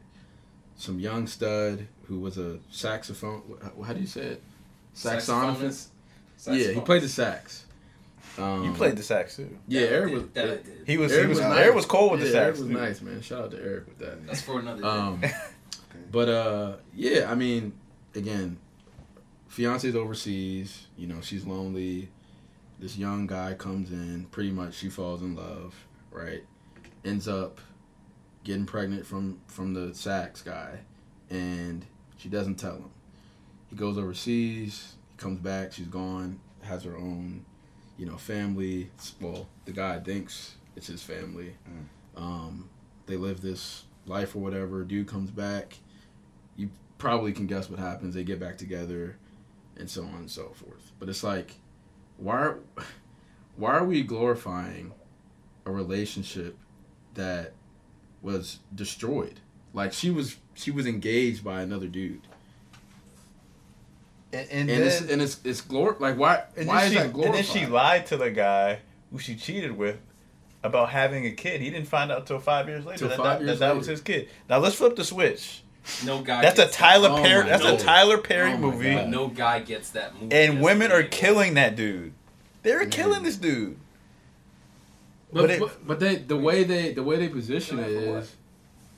Some 0.76 0.98
young 0.98 1.26
stud 1.26 1.86
who 2.04 2.20
was 2.20 2.38
a 2.38 2.58
saxophone. 2.70 3.42
How 3.84 3.92
do 3.92 4.00
you 4.00 4.06
say 4.06 4.22
it? 4.22 4.42
Saxophonist. 4.94 5.88
Yeah, 6.46 6.72
he 6.72 6.80
played 6.80 7.02
the 7.02 7.08
sax. 7.08 7.66
Um, 8.38 8.64
you 8.64 8.72
played 8.72 8.96
the 8.96 9.02
sax 9.02 9.36
too. 9.36 9.58
Yeah, 9.68 9.80
That 9.82 9.88
I 9.88 9.92
Eric 9.94 10.08
did, 10.10 10.14
was. 10.22 10.30
that 10.32 10.50
I. 10.50 10.58
He 10.86 10.96
was. 10.98 11.12
Eric 11.12 11.22
he 11.24 11.28
was. 11.28 11.38
was 11.38 11.46
nice. 11.48 11.58
Eric 11.58 11.74
was 11.74 11.86
cold 11.86 12.12
with 12.12 12.20
yeah, 12.22 12.30
the 12.30 12.38
Eric 12.38 12.48
sax. 12.56 12.58
was 12.60 12.68
too. 12.68 12.74
nice, 12.74 13.00
man. 13.02 13.20
Shout 13.22 13.40
out 13.44 13.50
to 13.50 13.58
Eric 13.62 13.86
with 13.86 13.98
that. 13.98 14.26
That's 14.26 14.40
for 14.42 14.60
another 14.60 14.82
day. 14.82 14.88
Um, 14.88 15.22
but 16.12 16.28
uh, 16.28 16.76
yeah, 16.94 17.30
I 17.30 17.34
mean, 17.34 17.72
again, 18.14 18.56
fiance's 19.48 19.94
overseas. 19.96 20.86
You 20.96 21.08
know, 21.08 21.20
she's 21.20 21.44
lonely. 21.44 22.08
This 22.80 22.96
young 22.96 23.26
guy 23.26 23.54
comes 23.54 23.92
in. 23.92 24.26
Pretty 24.30 24.50
much, 24.50 24.74
she 24.74 24.88
falls 24.88 25.20
in 25.20 25.36
love. 25.36 25.74
Right, 26.10 26.42
ends 27.04 27.28
up 27.28 27.60
getting 28.42 28.64
pregnant 28.66 29.06
from 29.06 29.38
from 29.46 29.74
the 29.74 29.94
sax 29.94 30.42
guy, 30.42 30.80
and 31.28 31.84
she 32.16 32.28
doesn't 32.28 32.56
tell 32.56 32.76
him. 32.76 32.90
He 33.68 33.76
goes 33.76 33.98
overseas. 33.98 34.94
He 35.10 35.16
comes 35.18 35.38
back. 35.38 35.72
She's 35.72 35.86
gone. 35.86 36.40
Has 36.62 36.82
her 36.84 36.96
own, 36.96 37.44
you 37.96 38.06
know, 38.06 38.16
family. 38.16 38.90
Well, 39.20 39.46
the 39.66 39.72
guy 39.72 40.00
thinks 40.00 40.54
it's 40.74 40.88
his 40.88 41.02
family. 41.02 41.54
Um, 42.16 42.68
they 43.06 43.16
live 43.16 43.40
this 43.40 43.84
life 44.06 44.34
or 44.34 44.40
whatever. 44.40 44.82
Dude 44.84 45.06
comes 45.06 45.30
back. 45.30 45.78
You 46.56 46.70
probably 46.98 47.32
can 47.32 47.46
guess 47.46 47.70
what 47.70 47.78
happens. 47.78 48.14
They 48.14 48.24
get 48.24 48.40
back 48.40 48.58
together, 48.58 49.16
and 49.76 49.88
so 49.88 50.02
on 50.02 50.14
and 50.14 50.30
so 50.30 50.48
forth. 50.48 50.92
But 50.98 51.08
it's 51.08 51.22
like, 51.22 51.59
why 52.20 52.37
are, 52.37 52.59
why 53.56 53.72
are 53.72 53.85
we 53.85 54.02
glorifying 54.02 54.92
a 55.66 55.70
relationship 55.72 56.56
that 57.14 57.52
was 58.22 58.61
destroyed? 58.74 59.40
Like 59.72 59.92
she 59.92 60.11
was 60.11 60.37
she 60.54 60.70
was 60.70 60.87
engaged 60.87 61.42
by 61.42 61.62
another 61.62 61.87
dude, 61.87 62.22
And, 64.33 64.48
and, 64.50 64.70
and, 64.70 64.83
then, 64.83 64.87
it's 64.87 65.00
and 65.00 65.22
it's 65.22 65.40
it's 65.44 65.62
glor 65.62 65.98
like 66.00 66.16
why 66.18 66.44
and 66.56 66.68
why 66.68 66.85
is 66.85 66.92
she, 66.92 66.98
that 66.98 67.14
and 67.14 67.35
then 67.35 67.44
she 67.44 67.66
lied 67.66 68.06
to 68.06 68.16
the 68.16 68.30
guy 68.30 68.80
who 69.11 69.18
she 69.18 69.35
cheated 69.37 69.76
with 69.76 69.98
about 70.62 70.90
having 70.90 71.24
a 71.24 71.30
kid. 71.30 71.61
He 71.61 71.70
didn't 71.70 71.88
find 71.88 72.12
out 72.12 72.26
till 72.26 72.38
five 72.38 72.68
years 72.68 72.85
later 72.85 72.98
Till 72.98 73.09
that, 73.09 73.16
five 73.16 73.38
that, 73.40 73.46
years 73.46 73.59
that, 73.61 73.68
that 73.68 73.76
was 73.76 73.87
his 73.87 74.00
kid. 74.00 74.28
Now 74.48 74.59
let's 74.59 74.74
flip 74.74 74.96
the 74.96 75.04
switch. 75.04 75.62
No 76.04 76.20
guy. 76.22 76.42
That's 76.42 76.58
a 76.58 76.68
Tyler 76.68 77.08
Oh 77.10 77.22
Perry. 77.22 77.44
my 77.44 77.50
That's 77.50 77.62
God. 77.62 77.74
a 77.74 77.76
Tyler 77.82 78.18
Perry 78.18 78.52
Oh 78.52 78.58
movie, 78.58 78.90
That. 78.90 79.04
But 79.04 79.08
no 79.08 79.28
guy 79.28 79.60
gets 79.60 79.90
that 79.90 80.14
movie. 80.20 80.34
and 80.34 80.60
women 80.60 80.92
are 80.92 81.02
thing. 81.02 81.10
killing 81.10 81.54
that 81.54 81.76
dude. 81.76 82.12
They're 82.62 82.80
Man. 82.80 82.90
killing 82.90 83.22
this 83.22 83.36
dude. 83.36 83.76
but, 85.32 85.42
but 85.42 85.50
it- 85.50 85.60
but, 85.60 85.86
but 85.86 86.00
they 86.00 86.16
the 86.16 86.36
way 86.36 86.64
they 86.64 86.92
the 86.92 87.02
way 87.02 87.16
they 87.16 87.28
position 87.28 87.78
it 87.78 87.88
Killing 87.88 88.24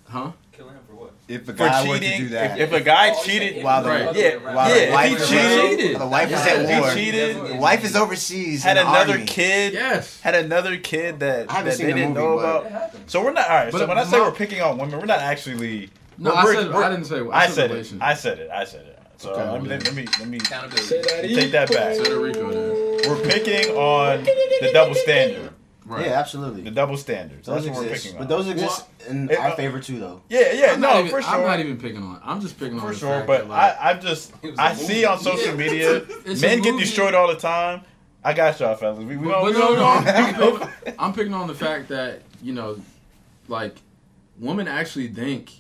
huh? 0.09 0.33
Killing 0.53 0.75
him 0.75 0.83
for 0.87 0.95
what? 0.97 1.13
If 1.29 1.43
a 1.43 1.45
For 1.47 1.53
guy 1.55 1.89
were 1.89 1.99
to 1.99 2.17
do 2.19 2.29
that, 2.31 2.61
if, 2.61 2.73
if 2.73 2.81
a 2.81 2.85
guy 2.85 3.13
Oh, 3.17 3.23
cheated 3.25 3.55
said 3.55 3.65
while 3.65 3.83
the 3.83 3.89
Right. 3.89 4.15
Yeah, 4.17 4.55
while 4.55 4.77
yeah, 4.77 4.87
the 4.87 4.93
wife 4.93 5.09
he 5.09 5.15
is 5.15 5.29
cheated- 5.29 6.01
the 6.01 6.07
wife 6.07 6.27
is 6.27 6.33
Yeah, 6.33 6.53
at 6.53 6.59
if 6.89 6.95
he 6.95 7.01
cheated, 7.05 7.37
The 7.37 7.55
wife 7.57 7.85
is 7.85 7.97
overseas. 7.97 8.63
had 8.63 8.77
in 8.77 8.87
another 8.87 9.13
army. 9.15 9.25
kid, 9.27 9.73
Yes. 9.73 10.21
had 10.21 10.35
another 10.35 10.77
kid 10.77 11.21
that, 11.21 11.49
that 11.49 11.65
they 11.65 11.71
the 11.71 11.77
didn't 11.95 12.09
movie, 12.15 12.21
know 12.21 12.39
about. 12.39 12.93
So 13.07 13.23
we're 13.25 13.33
not 13.33 13.49
all 13.49 13.57
right. 13.57 13.73
But 13.73 13.79
so 13.79 13.87
when 13.87 13.97
I 13.99 14.05
say 14.05 14.21
we're 14.21 14.33
picking 14.33 14.61
on 14.61 14.77
women, 14.79 14.99
we're 15.01 15.07
not 15.07 15.21
actually. 15.21 15.89
No, 16.23 16.31
we're- 16.45 16.57
I 16.57 16.63
said 16.63 16.73
I 16.73 16.91
didn't 16.91 17.05
say. 17.07 17.21
I, 17.21 17.29
I 17.29 17.47
said 17.47 17.55
said 17.55 17.71
it. 17.73 18.01
I 18.01 18.15
said 18.15 18.39
it. 18.39 18.51
I 18.53 18.65
said 18.65 18.87
it. 18.87 18.99
So 19.19 19.31
Okay, 19.33 19.51
let, 19.51 19.63
me, 19.63 19.69
well, 19.69 19.79
let 19.79 19.95
me 19.95 20.07
let 20.19 20.29
me 20.29 20.37
Accountability. 20.39 21.35
take 21.35 21.53
that 21.53 21.71
back. 21.71 21.95
Say 21.95 22.13
Rico. 22.15 22.49
We're 23.09 23.23
picking 23.29 23.71
on 23.77 24.25
the 24.25 24.71
double 24.73 24.95
standard. 24.95 25.51
Right. 25.85 26.07
Yeah, 26.07 26.13
absolutely. 26.13 26.63
The 26.63 26.71
double 26.71 26.97
standards. 26.97 27.47
Those 27.47 27.65
That's 27.65 27.77
what 27.77 27.85
we're 27.87 27.93
exist, 27.93 28.05
picking 28.15 28.19
but 28.19 28.33
on. 28.33 28.39
those 28.39 28.49
exist 28.49 28.85
in 29.09 29.31
it- 29.31 29.39
our 29.39 29.49
uh, 29.49 29.57
favor 29.57 29.81
too, 29.81 29.99
though. 30.01 30.23
Yeah, 30.29 30.53
yeah, 30.53 30.73
I'm 30.75 30.81
no, 30.81 30.89
not 30.89 30.97
even, 31.01 31.11
for 31.11 31.23
sure. 31.23 31.31
I'm 31.35 31.43
not 31.43 31.61
even 31.61 31.77
picking 31.79 32.03
on. 32.03 32.17
it. 32.17 32.23
I'm 32.25 32.41
just 32.41 32.59
picking 32.59 32.79
on 32.79 32.87
for 32.87 32.95
sure, 32.95 33.09
fact 33.11 33.27
but 33.27 33.39
that, 33.43 33.49
like, 33.49 33.79
I, 33.81 33.91
I 33.91 33.95
just 33.95 34.33
It 34.43 34.51
was 34.51 34.59
a 34.59 34.63
I 34.63 34.73
movie. 34.75 34.85
see 34.85 35.05
on 35.05 35.19
social 35.19 35.47
Yeah. 35.51 35.55
media 35.57 36.07
men 36.41 36.63
get 36.63 36.79
destroyed 36.79 37.15
all 37.15 37.27
the 37.29 37.37
time. 37.37 37.83
I 38.25 38.33
got 38.33 38.59
y'all, 38.61 38.77
fellas. 38.77 38.99
We, 39.01 39.17
we 39.17 39.27
But, 39.27 39.33
gonna- 39.33 39.43
but 39.43 39.55
we 39.55 39.59
no, 39.59 39.75
no, 39.75 39.87
I'm, 39.87 40.05
we 40.05 40.11
I'm 40.11 40.35
gonna- 40.39 40.67
picking, 40.85 40.95
I'm 41.01 41.13
picking 41.13 41.35
on 41.35 41.47
the 41.49 41.55
fact 41.55 41.89
that 41.89 42.23
you 42.43 42.53
know, 42.53 42.81
like, 43.49 43.75
women 44.39 44.69
actually 44.69 45.09
think 45.09 45.51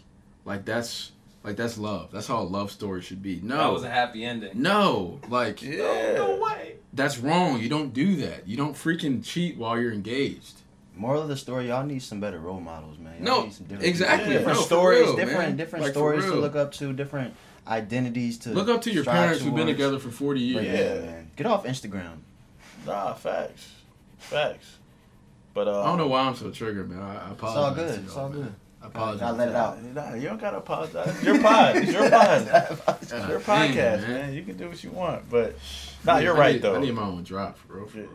like 0.44 0.64
that's 0.64 1.12
like 1.44 1.56
that's 1.56 1.76
love. 1.78 2.10
That's 2.12 2.26
how 2.26 2.40
a 2.40 2.44
love 2.44 2.70
story 2.70 3.02
should 3.02 3.22
be. 3.22 3.40
No, 3.42 3.56
That 3.56 3.72
was 3.72 3.82
a 3.84 3.90
happy 3.90 4.24
ending. 4.24 4.50
no, 4.62 5.20
like 5.28 5.60
Yeah. 5.62 6.14
No 6.16 6.38
way. 6.42 6.76
that's 6.92 7.18
wrong. 7.18 7.60
You 7.60 7.68
don't 7.68 7.92
do 7.92 8.16
that. 8.16 8.46
You 8.48 8.56
don't 8.56 8.74
freaking 8.74 9.24
cheat 9.24 9.56
while 9.56 9.78
you're 9.80 9.92
engaged. 9.92 10.54
Moral 10.94 11.22
of 11.22 11.28
the 11.28 11.36
story: 11.36 11.68
Y'all 11.68 11.84
need 11.86 12.02
some 12.02 12.20
better 12.20 12.38
role 12.38 12.60
models, 12.60 12.98
man. 12.98 13.14
Y'all 13.16 13.24
No, 13.38 13.42
need 13.44 13.52
some 13.54 13.64
different 13.66 13.88
exactly. 13.88 14.18
people, 14.26 14.38
different 14.38 14.58
No, 14.58 14.64
stories, 14.64 15.00
real, 15.06 15.16
different 15.16 15.38
man. 15.48 15.56
different 15.56 15.84
Like, 15.86 15.92
stories 15.94 16.24
to 16.26 16.34
look 16.34 16.54
up 16.54 16.72
to, 16.72 16.92
different 16.92 17.34
identities 17.66 18.38
to 18.40 18.50
Look 18.50 18.68
up 18.68 18.82
to 18.82 18.90
your 18.92 19.02
strive 19.04 19.16
parents 19.16 19.42
who've 19.42 19.54
been 19.54 19.68
together 19.68 19.98
for 19.98 20.10
40 20.10 20.52
But 20.54 20.62
years. 20.64 20.78
yeah, 20.78 20.94
Yeah. 20.94 21.00
man. 21.12 21.30
Get 21.36 21.46
off 21.46 21.64
Instagram. 21.64 22.18
Nah, 22.86 23.14
facts, 23.14 23.70
facts. 24.18 24.76
But 25.54 25.68
uh, 25.68 25.82
I 25.82 25.86
don't 25.86 25.98
know 25.98 26.08
why 26.08 26.22
I'm 26.22 26.34
so 26.34 26.50
triggered, 26.50 26.90
man. 26.90 27.00
I, 27.02 27.28
I 27.28 27.32
It's 27.32 27.42
all 27.42 27.74
good. 27.74 27.94
to 27.94 28.00
It's 28.04 28.14
y'all, 28.14 28.24
all 28.24 28.28
man. 28.30 28.42
good. 28.42 28.54
I 28.82 28.86
apologize. 28.86 29.20
Gotta 29.20 29.36
let 29.36 29.48
it 29.48 29.54
out. 29.54 29.82
Nah, 29.82 30.14
you 30.14 30.28
don't 30.28 30.40
gotta 30.40 30.56
apologize. 30.58 31.08
It's 31.08 31.22
your 31.22 31.40
pod. 31.40 31.76
It's 31.76 31.92
your 31.92 32.10
pod. 32.10 32.98
It's 33.00 33.10
your 33.12 33.20
damn, 33.20 33.40
podcast, 33.40 34.08
man. 34.08 34.34
You 34.34 34.42
can 34.42 34.56
do 34.56 34.68
what 34.68 34.82
you 34.82 34.90
want. 34.90 35.28
But 35.30 35.56
nah, 36.04 36.14
I 36.14 36.20
you're 36.20 36.34
need- 36.34 36.40
right 36.40 36.48
I 36.48 36.52
need, 36.54 36.62
though. 36.62 36.74
I 36.76 36.80
need 36.80 36.94
my 36.94 37.02
own 37.02 37.22
drop, 37.22 37.58
for 37.58 37.74
real. 37.76 37.86
for 37.86 37.98
real. 37.98 38.08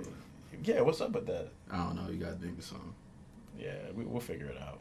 Yeah, 0.63 0.81
what's 0.81 0.99
up 1.01 1.11
with 1.11 1.25
that? 1.27 1.49
I 1.71 1.77
don't 1.77 1.95
know. 1.95 2.09
You 2.11 2.17
gotta 2.17 2.35
think 2.35 2.57
of 2.57 2.63
something. 2.65 2.93
Yeah, 3.57 3.73
we, 3.95 4.03
we'll 4.03 4.19
figure 4.19 4.47
it 4.47 4.57
out. 4.61 4.79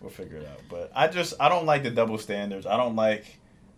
We'll 0.00 0.10
figure 0.10 0.36
it 0.38 0.46
out. 0.46 0.60
But 0.68 0.90
I 0.94 1.08
just 1.08 1.34
I 1.40 1.48
don't 1.48 1.64
like 1.66 1.82
the 1.84 1.90
double 1.90 2.18
standards. 2.18 2.66
I 2.66 2.76
don't 2.76 2.96
like 2.96 3.24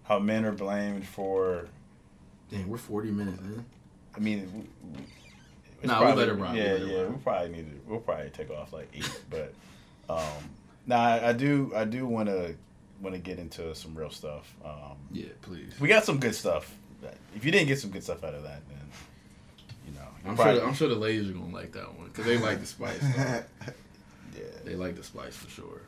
how 0.04 0.18
men 0.18 0.44
are 0.44 0.52
blamed 0.52 1.06
for. 1.06 1.68
Dang, 2.50 2.68
we're 2.68 2.78
40 2.78 3.10
minutes 3.10 3.40
in. 3.40 3.64
I 4.14 4.18
mean, 4.20 4.50
we, 4.54 4.60
we, 5.00 5.04
it's 5.82 5.86
Nah, 5.88 6.00
we'll 6.04 6.14
let 6.14 6.28
it 6.28 6.34
rock, 6.34 6.54
Yeah, 6.56 6.74
we'll 6.74 6.88
yeah, 6.88 7.00
rock. 7.02 7.10
we 7.10 7.16
probably 7.18 7.48
need 7.50 7.66
to. 7.70 7.80
We'll 7.90 8.00
probably 8.00 8.30
take 8.30 8.50
off 8.50 8.72
like 8.72 8.88
eight. 8.94 9.20
but 9.30 9.52
um, 10.08 10.22
now 10.86 11.00
I, 11.00 11.28
I 11.28 11.32
do 11.32 11.72
I 11.74 11.84
do 11.84 12.06
want 12.06 12.28
to 12.28 12.54
want 13.00 13.14
to 13.14 13.20
get 13.20 13.38
into 13.38 13.74
some 13.74 13.94
real 13.94 14.10
stuff. 14.10 14.54
Um, 14.64 14.96
Yeah, 15.12 15.26
please. 15.42 15.78
we 15.80 15.88
got 15.88 16.04
some 16.04 16.18
good 16.18 16.34
stuff. 16.34 16.74
If 17.34 17.44
you 17.44 17.50
didn't 17.52 17.68
get 17.68 17.78
some 17.78 17.90
good 17.90 18.02
stuff 18.02 18.24
out 18.24 18.34
of 18.34 18.42
that, 18.44 18.62
then 18.68 18.78
you 19.86 19.92
know 19.94 20.06
I'm 20.24 20.34
probably- 20.34 20.56
sure. 20.60 20.66
I'm 20.68 20.74
sure 20.74 20.88
the 20.88 20.94
ladies 20.94 21.28
are 21.28 21.32
gonna 21.34 21.52
like 21.52 21.72
that 21.72 21.94
one 21.96 22.08
because 22.08 22.24
they 22.24 22.38
like 22.38 22.60
the 22.60 22.66
spice. 22.66 23.02
yeah. 23.16 23.42
they 24.64 24.74
like 24.74 24.96
the 24.96 25.02
spice 25.04 25.36
for 25.36 25.50
sure. 25.50 25.82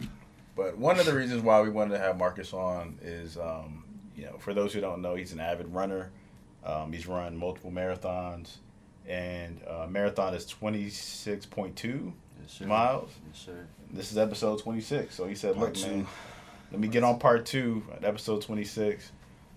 But 0.55 0.77
one 0.77 0.99
of 0.99 1.07
the 1.07 1.15
reasons 1.15 1.43
why 1.43 1.61
we 1.61 1.71
wanted 1.71 1.95
to 1.95 1.99
have 2.01 2.19
Marcus 2.19 2.53
on 2.53 2.99
is, 3.01 3.37
um, 3.39 3.85
you 4.17 4.25
know, 4.25 4.37
for 4.39 4.53
those 4.53 4.73
who 4.73 4.81
don't 4.81 5.01
know, 5.01 5.15
he's 5.15 5.33
an 5.33 5.39
avid 5.41 5.73
runner. 5.73 6.11
Um, 6.65 6.93
he's 6.93 7.07
run 7.07 7.37
multiple 7.37 7.71
marathons, 7.71 8.57
and 9.07 9.61
uh, 9.69 9.87
marathon 9.89 10.35
is 10.35 10.45
twenty 10.45 10.91
six 10.91 11.47
point 11.47 11.77
two 11.77 12.13
miles. 12.61 13.11
Yes, 13.33 13.39
sir. 13.47 13.67
This 13.92 14.12
is 14.12 14.18
episode 14.18 14.61
twenty 14.61 14.81
six. 14.81 15.14
So 15.14 15.27
he 15.27 15.35
said, 15.35 15.55
Part 15.55 15.68
"Look, 15.68 15.74
two. 15.74 15.96
man, 15.96 16.07
let 16.70 16.81
me 16.81 16.88
get 16.88 17.03
on 17.05 17.18
part 17.18 17.46
two, 17.46 17.83
episode 18.03 18.42
twenty 18.42 18.64
six. 18.64 19.11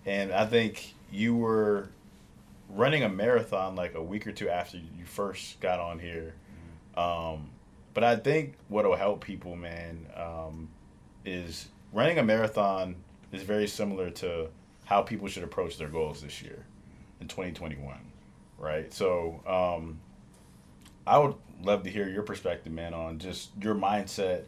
And 0.05 0.31
I 0.31 0.45
think 0.45 0.93
you 1.11 1.35
were 1.35 1.89
running 2.69 3.03
a 3.03 3.09
marathon 3.09 3.75
like 3.75 3.95
a 3.95 4.01
week 4.01 4.25
or 4.25 4.31
two 4.31 4.49
after 4.49 4.77
you 4.77 5.05
first 5.05 5.59
got 5.59 5.79
on 5.79 5.99
here. 5.99 6.33
Um, 6.95 7.49
but 7.93 8.03
I 8.03 8.15
think 8.15 8.55
what 8.69 8.85
will 8.85 8.95
help 8.95 9.23
people, 9.23 9.55
man, 9.55 10.07
um, 10.15 10.69
is 11.25 11.67
running 11.91 12.17
a 12.17 12.23
marathon 12.23 12.95
is 13.31 13.43
very 13.43 13.67
similar 13.67 14.09
to 14.09 14.47
how 14.85 15.01
people 15.01 15.27
should 15.27 15.43
approach 15.43 15.77
their 15.77 15.87
goals 15.89 16.21
this 16.21 16.41
year 16.41 16.65
in 17.19 17.27
2021, 17.27 17.97
right? 18.57 18.93
So 18.93 19.41
um, 19.45 19.99
I 21.05 21.17
would 21.17 21.35
love 21.63 21.83
to 21.83 21.89
hear 21.89 22.07
your 22.07 22.23
perspective, 22.23 22.71
man, 22.71 22.93
on 22.93 23.19
just 23.19 23.49
your 23.61 23.75
mindset 23.75 24.43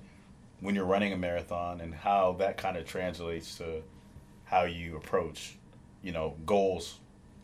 when 0.60 0.76
you're 0.76 0.86
running 0.86 1.14
a 1.14 1.18
marathon 1.18 1.82
and 1.82 1.94
how 1.94 2.34
that 2.40 2.58
kind 2.58 2.78
of 2.78 2.86
translates 2.86 3.58
to 3.58 3.82
how 4.46 4.64
you 4.64 4.96
approach, 4.96 5.56
you 6.02 6.12
know, 6.12 6.36
goals 6.46 7.00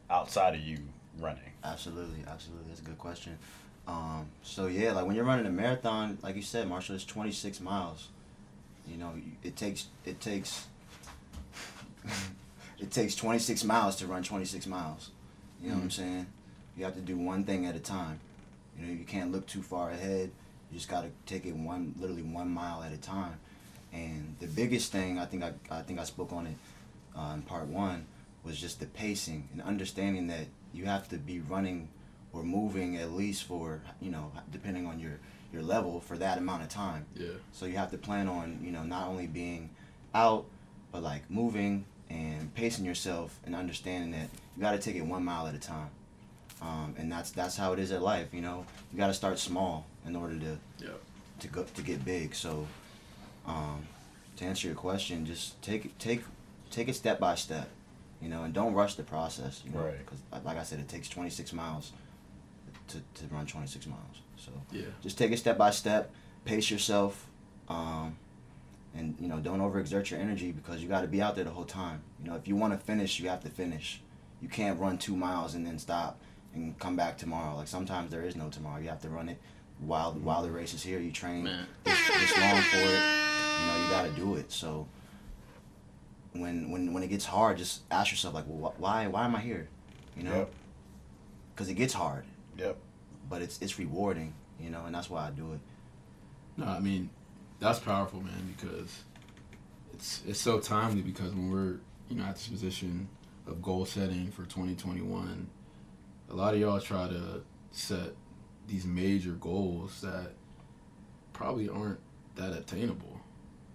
outside 0.09 0.55
of 0.55 0.61
you 0.61 0.77
running. 1.19 1.51
Absolutely, 1.63 2.23
absolutely. 2.27 2.67
That's 2.69 2.79
a 2.81 2.83
good 2.83 2.97
question. 2.97 3.37
Um, 3.87 4.27
so 4.43 4.67
yeah, 4.67 4.91
like 4.93 5.05
when 5.05 5.15
you're 5.15 5.25
running 5.25 5.45
a 5.45 5.51
marathon, 5.51 6.17
like 6.21 6.35
you 6.35 6.41
said, 6.41 6.69
Marshall, 6.69 6.95
it's 6.95 7.05
26 7.05 7.59
miles. 7.59 8.09
You 8.87 8.97
know, 8.97 9.13
it 9.43 9.55
takes 9.55 9.87
it 10.05 10.21
takes 10.21 10.67
it 12.79 12.91
takes 12.91 13.15
26 13.15 13.63
miles 13.63 13.95
to 13.97 14.07
run 14.07 14.23
26 14.23 14.67
miles. 14.67 15.11
You 15.61 15.69
know 15.69 15.75
what 15.75 15.83
I'm 15.83 15.91
saying? 15.91 16.27
You 16.77 16.85
have 16.85 16.95
to 16.95 17.01
do 17.01 17.17
one 17.17 17.43
thing 17.43 17.65
at 17.65 17.75
a 17.75 17.79
time. 17.79 18.19
You 18.79 18.87
know, 18.87 18.93
you 18.93 19.05
can't 19.05 19.31
look 19.31 19.45
too 19.47 19.61
far 19.61 19.91
ahead. 19.91 20.31
You 20.71 20.77
just 20.77 20.89
got 20.89 21.03
to 21.03 21.09
take 21.25 21.45
it 21.45 21.55
one, 21.55 21.95
literally 21.99 22.21
one 22.21 22.49
mile 22.49 22.83
at 22.83 22.91
a 22.91 22.97
time. 22.97 23.39
And 23.91 24.35
the 24.39 24.47
biggest 24.47 24.91
thing 24.91 25.17
I 25.17 25.25
think 25.25 25.43
I, 25.43 25.53
I 25.71 25.81
think 25.81 25.99
I 25.99 26.03
spoke 26.03 26.31
on 26.31 26.47
it 26.47 26.55
uh, 27.17 27.33
in 27.33 27.41
part 27.41 27.67
one 27.67 28.05
was 28.43 28.59
just 28.59 28.79
the 28.79 28.85
pacing 28.85 29.49
and 29.51 29.61
understanding 29.61 30.27
that 30.27 30.45
you 30.73 30.85
have 30.85 31.09
to 31.09 31.17
be 31.17 31.39
running 31.39 31.89
or 32.31 32.43
moving 32.43 32.97
at 32.97 33.11
least 33.11 33.43
for 33.43 33.81
you 33.99 34.11
know 34.11 34.31
depending 34.51 34.85
on 34.85 34.99
your 34.99 35.19
your 35.51 35.63
level 35.63 35.99
for 35.99 36.17
that 36.17 36.37
amount 36.37 36.61
of 36.61 36.69
time. 36.69 37.05
Yeah. 37.15 37.29
So 37.51 37.65
you 37.65 37.77
have 37.77 37.89
to 37.91 37.97
plan 37.97 38.27
on 38.27 38.59
you 38.63 38.71
know 38.71 38.83
not 38.83 39.07
only 39.07 39.27
being 39.27 39.71
out 40.13 40.45
but 40.91 41.03
like 41.03 41.29
moving 41.29 41.85
and 42.09 42.53
pacing 42.55 42.85
yourself 42.85 43.39
and 43.45 43.55
understanding 43.55 44.11
that 44.11 44.29
you 44.55 44.61
got 44.61 44.71
to 44.71 44.79
take 44.79 44.95
it 44.95 45.01
one 45.01 45.23
mile 45.23 45.47
at 45.47 45.55
a 45.55 45.59
time. 45.59 45.89
Um, 46.61 46.93
and 46.97 47.11
that's 47.11 47.31
that's 47.31 47.55
how 47.55 47.73
it 47.73 47.79
is 47.79 47.91
at 47.91 48.01
life. 48.01 48.33
You 48.33 48.41
know, 48.41 48.65
you 48.91 48.97
got 48.97 49.07
to 49.07 49.13
start 49.13 49.39
small 49.39 49.85
in 50.05 50.15
order 50.15 50.37
to 50.39 50.57
Yeah. 50.79 50.89
to 51.39 51.47
go 51.47 51.63
to 51.63 51.81
get 51.81 52.03
big. 52.03 52.35
So, 52.35 52.67
um, 53.45 53.83
to 54.37 54.45
answer 54.45 54.67
your 54.67 54.75
question, 54.75 55.25
just 55.25 55.61
take 55.61 55.85
it 55.85 55.97
take 55.99 56.23
take 56.69 56.87
it 56.89 56.95
step 56.95 57.19
by 57.19 57.35
step. 57.35 57.69
You 58.21 58.27
know, 58.27 58.43
and 58.43 58.53
don't 58.53 58.73
rush 58.73 58.95
the 58.95 59.03
process. 59.03 59.61
You 59.65 59.71
know, 59.71 59.79
Right. 59.85 59.97
because 59.99 60.19
like 60.43 60.57
I 60.57 60.63
said, 60.63 60.79
it 60.79 60.89
takes 60.89 61.07
26 61.07 61.53
miles 61.53 61.93
to 62.89 62.97
to 62.97 63.27
run 63.33 63.45
26 63.45 63.87
miles. 63.87 64.21
So 64.37 64.51
Yeah. 64.71 64.83
just 65.01 65.17
take 65.17 65.31
it 65.31 65.37
step 65.37 65.57
by 65.57 65.71
step. 65.71 66.11
Pace 66.45 66.69
yourself. 66.69 67.25
Um, 67.69 68.17
and 68.95 69.15
you 69.19 69.27
know, 69.27 69.39
don't 69.39 69.59
overexert 69.59 70.09
your 70.09 70.19
energy 70.19 70.51
because 70.51 70.81
you 70.81 70.89
got 70.89 71.01
to 71.01 71.07
be 71.07 71.21
out 71.21 71.35
there 71.35 71.43
the 71.45 71.51
whole 71.51 71.63
time. 71.65 72.01
You 72.21 72.29
know, 72.29 72.35
if 72.35 72.47
you 72.47 72.55
want 72.57 72.73
to 72.73 72.79
finish, 72.79 73.19
you 73.19 73.29
have 73.29 73.43
to 73.43 73.49
finish. 73.49 74.01
You 74.41 74.49
can't 74.49 74.79
run 74.79 74.97
two 74.97 75.15
miles 75.15 75.53
and 75.53 75.65
then 75.65 75.77
stop 75.79 76.19
and 76.53 76.77
come 76.79 76.95
back 76.95 77.17
tomorrow. 77.17 77.55
Like 77.55 77.67
sometimes 77.67 78.11
there 78.11 78.23
is 78.23 78.35
no 78.35 78.49
tomorrow. 78.49 78.81
You 78.81 78.89
have 78.89 79.01
to 79.01 79.09
run 79.09 79.29
it 79.29 79.37
while 79.79 80.11
mm-hmm. 80.13 80.23
while 80.23 80.41
the 80.43 80.51
race 80.51 80.73
is 80.73 80.83
here. 80.83 80.99
You 80.99 81.11
train 81.11 81.43
Man. 81.43 81.65
this, 81.83 82.07
this 82.07 82.37
long 82.37 82.61
for 82.61 82.77
it. 82.77 83.01
You 83.59 83.65
know, 83.67 83.83
you 83.83 83.89
got 83.89 84.05
to 84.05 84.11
do 84.11 84.35
it. 84.35 84.51
So 84.51 84.87
when 86.33 86.71
when 86.71 86.93
when 86.93 87.03
it 87.03 87.07
gets 87.07 87.25
hard, 87.25 87.57
just 87.57 87.81
ask 87.91 88.11
yourself 88.11 88.33
like, 88.33 88.45
well, 88.47 88.71
wh- 88.71 88.81
why 88.81 89.07
why 89.07 89.25
am 89.25 89.35
I 89.35 89.39
here? 89.39 89.67
You 90.17 90.23
know, 90.23 90.35
Yep. 90.39 90.51
because 91.53 91.69
it 91.69 91.75
gets 91.75 91.93
hard, 91.93 92.25
Yep. 92.57 92.77
but 93.29 93.41
it's 93.41 93.61
it's 93.61 93.77
rewarding. 93.79 94.33
You 94.59 94.69
know, 94.69 94.85
and 94.85 94.93
that's 94.93 95.09
why 95.09 95.27
I 95.27 95.31
do 95.31 95.53
it. 95.53 95.59
No, 96.57 96.65
I 96.65 96.79
mean, 96.79 97.09
that's 97.59 97.79
powerful, 97.79 98.21
man, 98.21 98.53
because 98.57 99.03
it's 99.93 100.21
it's 100.27 100.41
so 100.41 100.59
timely 100.59 101.01
because 101.01 101.31
when 101.33 101.49
we're, 101.49 101.77
you 102.09 102.17
know, 102.17 102.23
at 102.25 102.35
this 102.35 102.47
position 102.47 103.07
of 103.47 103.61
goal 103.61 103.85
setting 103.85 104.29
for 104.31 104.43
2021, 104.43 105.47
a 106.29 106.35
lot 106.35 106.53
of 106.53 106.59
y'all 106.59 106.79
try 106.79 107.07
to 107.07 107.41
set 107.71 108.15
these 108.67 108.85
major 108.85 109.31
goals 109.31 110.01
that 110.01 110.33
probably 111.33 111.69
aren't 111.69 111.99
that 112.35 112.53
attainable. 112.53 113.19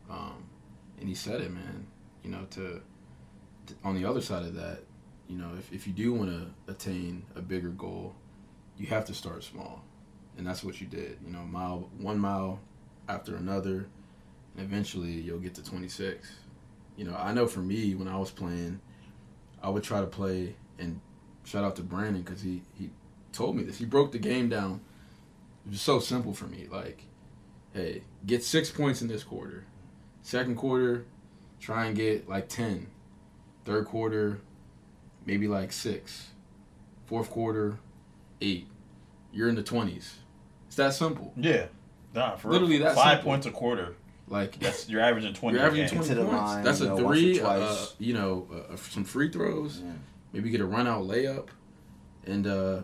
Um, 0.09 0.45
and 1.01 1.09
he 1.09 1.15
said 1.15 1.41
it, 1.41 1.53
man. 1.53 1.87
You 2.23 2.31
know, 2.31 2.47
to, 2.51 2.81
to 3.67 3.75
on 3.83 3.95
the 3.95 4.05
other 4.05 4.21
side 4.21 4.45
of 4.45 4.55
that, 4.55 4.81
you 5.29 5.37
know, 5.37 5.51
if, 5.59 5.73
if 5.73 5.87
you 5.87 5.93
do 5.93 6.13
want 6.15 6.31
to 6.31 6.73
attain 6.73 7.25
a 7.35 7.43
bigger 7.43 7.71
goal, 7.71 8.15
you 8.79 8.87
have 8.87 9.05
to 9.07 9.15
start 9.15 9.45
small 9.45 9.83
and 10.37 10.47
that's 10.47 10.65
what 10.65 10.81
you 10.81 10.87
did. 10.87 11.19
You 11.25 11.33
know, 11.33 11.41
mile 11.41 11.89
one 11.99 12.19
mile 12.19 12.61
after 13.09 13.37
another, 13.37 13.87
and 14.57 14.65
eventually 14.65 15.11
you'll 15.11 15.39
get 15.39 15.55
to 15.55 15.65
26. 15.65 16.33
You 16.97 17.05
know, 17.05 17.17
I 17.17 17.33
know 17.33 17.47
for 17.47 17.61
me 17.61 17.95
when 17.95 18.09
I 18.09 18.17
was 18.17 18.31
playing, 18.31 18.81
I 19.63 19.69
would 19.69 19.83
try 19.83 20.01
to 20.01 20.07
play 20.07 20.57
and 20.79 21.01
shout 21.45 21.65
out 21.65 21.77
to 21.77 21.83
Brandon 21.83 22.23
because 22.23 22.43
he 22.43 22.63
he 22.79 22.91
told 23.33 23.57
me 23.57 23.63
this. 23.63 23.79
He 23.79 23.85
broke 23.85 24.13
the 24.13 24.19
game 24.19 24.49
down. 24.49 24.81
It 25.67 25.71
was 25.73 25.81
so 25.81 25.99
simple 25.99 26.35
for 26.35 26.47
me. 26.47 26.67
Like, 26.71 27.05
hey, 27.73 28.03
get 28.27 28.45
six 28.45 28.71
points 28.71 29.01
in 29.03 29.09
this 29.09 29.23
quarter. 29.25 29.65
Second 30.23 30.57
quarter, 30.57 31.07
try 31.61 31.87
and 31.87 31.97
get 31.97 32.29
like 32.29 32.49
10. 32.49 32.87
Third 33.65 33.87
quarter, 33.87 34.41
maybe 35.27 35.49
like 35.49 35.73
six. 35.73 36.29
Fourth 37.07 37.31
quarter, 37.31 37.79
eight. 38.41 38.67
You're 39.33 39.49
in 39.49 39.55
the 39.57 39.63
20s 39.63 40.13
It's 40.67 40.77
that 40.77 40.93
simple. 40.95 41.33
Yeah. 41.37 41.67
Nah, 42.15 42.37
for 42.37 42.51
Literally 42.51 42.77
real. 42.77 42.85
that 42.85 42.95
Five 42.95 43.17
simple. 43.17 43.31
points 43.33 43.47
a 43.47 43.51
quarter. 43.51 43.97
Like 44.29 44.59
That's 44.61 44.89
you're 44.89 45.01
averaging 45.03 45.35
twenty. 45.35 45.57
you're 45.59 45.67
averaging 45.67 45.89
game. 45.99 46.05
twenty 46.07 46.15
points. 46.23 46.33
line, 46.33 46.65
That's 46.65 46.81
you 46.81 46.87
a 46.87 46.89
know, 46.91 46.97
three. 47.09 47.41
Uh, 47.41 47.77
you 47.99 48.15
know, 48.15 48.47
uh, 48.73 48.77
some 48.77 49.05
free 49.05 49.29
throws. 49.31 49.81
Yeah. 49.85 49.93
Maybe 50.35 50.51
get 50.51 50.61
a 50.61 50.67
run 50.67 50.87
out 50.89 51.05
layup. 51.05 51.47
And 52.27 52.47
uh, 52.47 52.83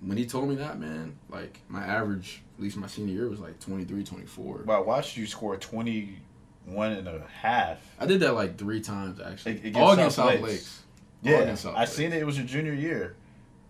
when 0.00 0.16
he 0.16 0.24
told 0.24 0.48
me 0.48 0.54
that, 0.54 0.78
man, 0.78 1.18
like 1.28 1.58
my 1.68 1.82
average, 1.84 2.42
at 2.56 2.62
least 2.62 2.76
my 2.76 2.86
senior 2.86 3.12
year, 3.12 3.28
was 3.28 3.40
like 3.40 3.58
23, 3.58 4.04
24. 4.04 4.58
But 4.64 4.72
I 4.76 4.78
watched 4.80 5.16
you 5.16 5.26
score 5.26 5.56
21 5.56 6.92
and 6.92 7.08
a 7.08 7.22
half. 7.40 7.78
I 7.98 8.06
did 8.06 8.20
that 8.20 8.34
like 8.34 8.56
three 8.56 8.80
times 8.80 9.20
actually. 9.20 9.52
Ag- 9.52 9.58
against 9.66 9.78
All 9.80 9.92
against 9.92 10.16
South 10.16 10.30
South 10.32 10.40
Lakes. 10.40 10.48
Lakes. 10.52 10.82
Yeah, 11.22 11.54
South 11.56 11.74
I 11.76 11.80
Lakes. 11.80 11.92
seen 11.92 12.12
it. 12.12 12.20
It 12.22 12.24
was 12.24 12.36
your 12.36 12.46
junior 12.46 12.72
year, 12.72 13.14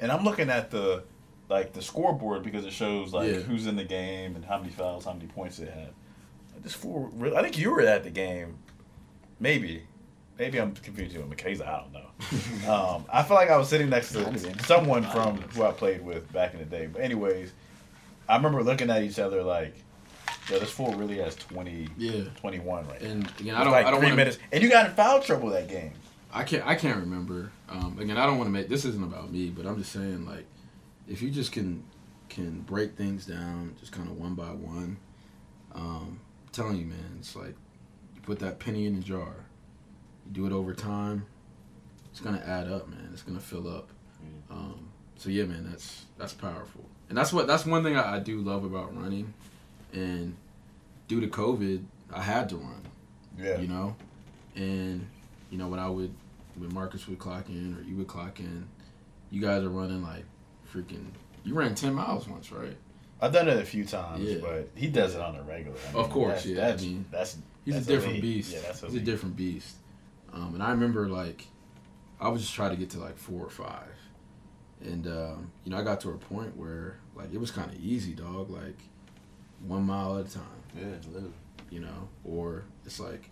and 0.01 0.11
I'm 0.13 0.25
looking 0.25 0.51
at 0.51 0.71
the 0.71 1.05
like 1.49 1.73
the 1.75 1.83
scoreboard 1.83 2.43
because 2.43 2.65
it 2.65 2.73
shows 2.73 3.13
like 3.13 3.31
Yeah. 3.31 3.39
who's 3.41 3.67
in 3.67 3.77
the 3.77 3.85
game 3.85 4.37
and 4.37 4.45
how 4.45 4.59
many 4.59 4.71
fouls, 4.71 5.05
how 5.05 5.13
many 5.13 5.27
points 5.27 5.57
they 5.59 5.67
had. 5.67 5.91
This 6.63 6.73
fool, 6.75 7.13
I 7.37 7.43
think 7.43 7.59
you 7.59 7.71
were 7.71 7.81
at 7.83 8.05
the 8.05 8.11
game, 8.11 8.57
maybe. 9.41 9.83
Maybe 10.43 10.61
I'm 10.61 10.75
confusing 10.75 11.21
with 11.21 11.39
Makayla. 11.39 11.69
I 11.69 11.79
don't 11.83 11.93
know. 11.93 12.69
um, 12.75 13.05
I 13.13 13.23
feel 13.23 13.37
like 13.37 13.49
I 13.49 13.57
was 13.57 13.69
sitting 13.69 13.89
next 13.89 14.11
to 14.11 14.65
someone 14.65 15.05
from 15.05 15.37
who 15.37 15.63
I 15.63 15.71
played 15.71 16.05
with 16.05 16.33
back 16.33 16.53
in 16.53 16.59
the 16.59 16.65
day. 16.65 16.89
But 16.89 17.03
anyways, 17.03 17.53
I 18.29 18.35
remember 18.35 18.61
looking 18.65 18.91
at 18.91 19.05
each 19.05 19.21
other 19.21 19.45
like, 19.45 19.77
"Yo, 20.51 20.59
this 20.59 20.73
fool 20.73 20.95
really 20.95 21.19
has 21.19 21.37
20, 21.37 21.87
Yeah. 21.97 22.25
21 22.41 22.89
right 22.89 23.01
now." 23.01 23.09
And 23.09 23.33
again, 23.39 23.55
I 23.55 23.63
don't. 23.63 23.73
like 23.73 23.87
I 23.87 23.93
don't 23.93 24.01
three 24.01 24.09
want 24.09 24.17
minutes, 24.17 24.39
and 24.51 24.65
you 24.65 24.69
got 24.69 24.87
in 24.87 24.97
foul 24.97 25.23
trouble 25.23 25.49
that 25.51 25.69
game. 25.69 25.93
I 26.33 26.43
can't. 26.43 26.67
I 26.67 26.75
can't 26.75 26.99
remember. 26.99 27.53
Um, 27.69 27.97
again, 28.01 28.17
I 28.17 28.27
don't 28.27 28.37
want 28.37 28.49
to 28.49 28.53
make. 28.53 28.69
This 28.69 28.85
isn't 28.85 29.05
about 29.05 29.31
me, 29.31 29.49
but 29.51 29.65
I'm 29.65 29.79
just 29.79 29.93
saying, 29.93 30.27
like, 30.27 30.47
if 31.07 31.23
you 31.23 31.31
just 31.31 31.53
can 31.53 31.85
can 32.29 32.63
break 32.63 32.97
things 32.97 33.27
down, 33.27 33.77
just 33.79 33.93
kind 33.93 34.09
of 34.09 34.19
one 34.19 34.35
by 34.35 34.51
one. 34.51 34.97
Um, 35.73 36.19
I'm 36.47 36.51
telling 36.51 36.79
you, 36.79 36.87
man, 36.87 37.19
it's 37.21 37.37
like 37.37 37.55
you 38.17 38.23
put 38.23 38.41
that 38.41 38.59
penny 38.59 38.87
in 38.87 38.97
the 38.97 39.03
jar. 39.03 39.37
You 40.27 40.33
do 40.33 40.47
it 40.47 40.53
over 40.53 40.75
time. 40.75 41.27
It's 42.11 42.21
gonna 42.21 42.43
add 42.47 42.69
up, 42.71 42.89
man. 42.89 43.09
It's 43.13 43.23
gonna 43.23 43.41
fill 43.41 43.69
up. 43.69 43.89
Um, 44.51 44.89
so 45.17 45.31
yeah, 45.31 45.45
man, 45.45 45.67
that's 45.71 46.05
that's 46.19 46.33
powerful, 46.35 46.85
and 47.09 47.17
that's 47.17 47.33
what 47.33 47.47
that's 47.47 47.65
one 47.67 47.83
thing 47.83 47.97
I, 47.97 48.17
I 48.17 48.19
do 48.19 48.39
love 48.41 48.65
about 48.65 48.97
running. 48.97 49.33
And 49.93 50.37
due 51.09 51.21
to 51.21 51.27
COVID, 51.29 51.83
I 52.13 52.21
had 52.23 52.49
to 52.51 52.57
run 52.57 52.83
Yeah. 53.39 53.59
you 53.59 53.69
know 53.69 53.97
and 54.55 55.07
you 55.51 55.57
know 55.57 55.67
when 55.69 55.81
i 55.81 55.89
would 55.89 56.13
when 56.57 56.73
marcus 56.75 57.09
would 57.09 57.19
clock 57.19 57.49
in 57.49 57.75
or 57.75 57.83
you 57.89 57.97
would 57.97 58.07
clock 58.07 58.39
in 58.39 58.67
you 59.31 59.41
guys 59.41 59.63
are 59.65 59.71
running 59.71 60.03
like 60.03 60.25
freaking 60.71 61.07
you 61.43 61.55
ran 61.55 61.75
10 61.75 61.95
miles 61.95 62.29
once 62.29 62.53
right 62.53 62.77
I've 63.21 63.33
done 63.33 63.49
it 63.49 63.57
a 63.57 63.65
few 63.65 63.85
times, 63.87 64.25
Yeah. 64.25 64.39
but 64.43 64.69
he 64.75 64.89
does 64.89 65.15
it 65.15 65.21
on 65.23 65.37
a 65.37 65.43
regular. 65.45 65.77
I 65.95 65.99
Of 65.99 66.11
course, 66.11 66.43
that's, 66.43 66.47
yeah, 66.47 66.57
That's, 66.57 66.83
I 66.83 66.87
mean, 66.87 67.05
that's 67.11 67.37
he's 67.65 67.75
that's 67.75 67.87
a 67.87 67.89
different 67.89 68.13
elite. 68.19 68.23
beast 68.23 68.53
Yeah, 68.53 68.59
that's 68.67 68.81
he's 68.83 68.95
a 68.97 69.01
different 69.01 69.37
beast 69.37 69.77
um, 70.33 70.55
and 70.55 70.63
i 70.63 70.71
remember 70.71 71.09
like 71.09 71.47
i 72.21 72.29
was 72.29 72.41
just 72.43 72.55
trying 72.55 72.71
to 72.71 72.77
get 72.77 72.91
to 72.91 72.99
like 72.99 73.17
four 73.17 73.45
or 73.45 73.51
five 73.51 73.89
and 74.83 75.07
um, 75.07 75.51
you 75.65 75.71
know 75.71 75.79
i 75.79 75.83
got 75.83 76.01
to 76.01 76.11
a 76.11 76.17
point 76.17 76.57
where 76.57 76.99
like 77.15 77.33
it 77.33 77.39
was 77.39 77.51
kind 77.51 77.71
of 77.71 77.79
easy 77.81 78.15
dog 78.15 78.51
like 78.51 78.79
one 79.67 79.85
mile 79.85 80.19
at 80.19 80.27
a 80.27 80.31
time 80.31 80.43
Yeah, 80.77 80.87
literally. 81.13 81.33
you 81.71 81.81
know 81.81 82.09
or 82.25 82.65
it's 82.85 82.99
like 82.99 83.31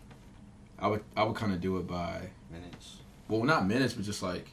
i 0.78 0.86
would 0.86 1.02
i 1.16 1.22
would 1.24 1.34
kind 1.36 1.52
of 1.52 1.60
do 1.60 1.78
it 1.78 1.86
by 1.86 2.30
Minutes. 2.52 2.96
well, 3.28 3.44
not 3.44 3.66
minutes, 3.66 3.92
but 3.94 4.04
just 4.04 4.22
like 4.24 4.48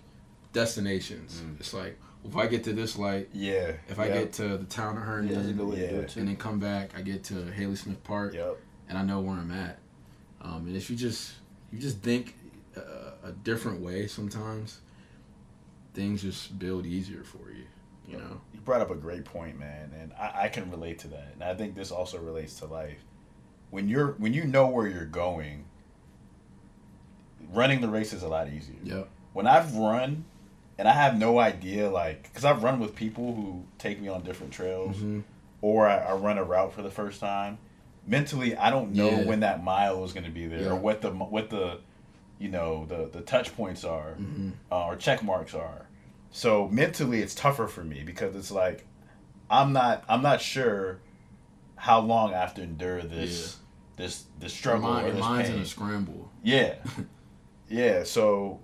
destinations. 0.54 1.41
Mm. 1.41 1.60
It's 1.60 1.74
like 1.74 1.98
if 2.28 2.36
I 2.36 2.45
get 2.48 2.64
to 2.66 2.74
this 2.74 2.98
light, 2.98 3.30
Yeah. 3.34 3.72
if 3.88 4.00
I 4.00 4.06
yep, 4.08 4.14
get 4.16 4.34
to 4.34 4.58
the 4.58 4.66
town 4.66 4.98
of 4.98 5.04
Yeah, 5.26 5.36
that's 5.36 5.48
a 5.50 5.54
good 5.54 5.58
Herndon, 5.68 5.80
Yeah. 5.80 6.02
it 6.02 6.16
and 6.18 6.28
then 6.28 6.36
come 6.36 6.60
back, 6.60 6.91
I 6.98 7.02
get 7.02 7.24
to 7.26 7.45
Haley 7.52 7.76
Smith 7.76 8.04
Park, 8.04 8.34
Yep. 8.34 8.58
and 8.89 8.98
I 8.98 9.04
know 9.04 9.20
where 9.22 9.36
I'm 9.38 9.52
at. 9.52 9.80
Um, 10.41 10.68
and 10.68 10.76
if 10.76 10.89
you 10.89 10.95
just 10.95 11.34
you 11.72 11.80
just 11.80 12.00
think 12.00 12.36
a 13.24 13.32
different 13.32 13.82
way, 13.82 14.07
sometimes 14.07 14.80
things 15.93 16.22
just 16.22 16.57
build 16.59 16.86
easier 16.86 17.24
for 17.24 17.49
you. 17.51 17.65
You 18.07 18.18
know. 18.20 18.39
You 18.53 18.59
brought 18.61 18.80
up 18.82 18.89
a 18.89 18.95
great 18.95 19.26
point, 19.26 19.59
man, 19.59 19.91
and 19.99 20.13
I, 20.13 20.43
I 20.43 20.47
can 20.49 20.72
relate 20.72 20.99
to 20.99 21.07
that. 21.09 21.30
And 21.34 21.43
I 21.43 21.53
think 21.55 21.76
this 21.76 21.91
also 21.91 22.18
relates 22.20 22.59
to 22.59 22.65
life. 22.65 23.03
When 23.70 23.89
you're 23.89 24.13
when 24.13 24.34
you 24.34 24.45
know 24.45 24.68
where 24.68 24.88
you're 24.88 25.05
going, 25.05 25.65
running 27.51 27.82
the 27.82 27.88
race 27.89 28.13
is 28.13 28.24
a 28.24 28.28
lot 28.28 28.47
easier. 28.49 28.76
Yep. 28.84 29.09
When 29.34 29.47
I've 29.47 29.76
run, 29.76 30.26
and 30.78 30.88
I 30.88 30.93
have 30.93 31.18
no 31.18 31.39
idea, 31.39 31.89
like, 31.89 32.24
because 32.24 32.45
I've 32.45 32.63
run 32.63 32.80
with 32.80 32.95
people 32.95 33.36
who 33.36 33.63
take 33.78 33.99
me 34.01 34.07
on 34.07 34.24
different 34.24 34.53
trails, 34.53 34.97
Mhm. 34.97 35.24
or 35.61 35.88
I, 35.88 35.97
I 35.97 36.13
run 36.15 36.38
a 36.38 36.43
route 36.43 36.74
for 36.74 36.82
the 36.82 36.89
first 36.91 37.20
time. 37.20 37.57
Mentally, 38.05 38.55
I 38.55 38.70
don't 38.70 38.93
know 38.93 39.09
Yeah. 39.09 39.26
when 39.26 39.41
that 39.41 39.63
mile 39.63 40.03
is 40.05 40.13
going 40.13 40.24
to 40.26 40.32
be 40.32 40.47
there, 40.47 40.61
Yeah. 40.61 40.70
or 40.70 40.76
what 40.76 41.01
the 41.01 41.11
what 41.11 41.49
the, 41.49 41.80
you 42.40 42.50
know, 42.50 42.86
the 42.86 43.10
the 43.12 43.22
touch 43.22 43.56
points 43.56 43.84
are, 43.84 44.16
Mhm. 44.20 44.54
uh, 44.72 44.86
or 44.88 44.96
check 44.96 45.24
marks 45.24 45.54
are. 45.54 45.88
So 46.32 46.68
mentally, 46.68 47.22
it's 47.22 47.34
tougher 47.34 47.68
for 47.68 47.84
me 47.84 48.04
because 48.04 48.36
it's 48.36 48.52
like, 48.52 48.86
I'm 49.50 49.74
not 49.74 50.04
I'm 50.10 50.22
not 50.22 50.42
sure 50.42 51.00
how 51.76 52.00
long 52.02 52.34
I 52.34 52.40
have 52.40 52.54
to 52.56 52.62
endure 52.62 53.02
this 53.02 53.58
this 53.96 54.26
this 54.40 54.54
struggle 54.54 54.90
mind, 54.90 55.08
or 55.08 55.12
this 55.14 55.22
mind's 55.22 55.50
in 55.50 55.60
a 55.60 55.66
scramble, 55.66 56.32
Yeah, 56.44 56.76
yeah. 57.70 58.04
So, 58.04 58.60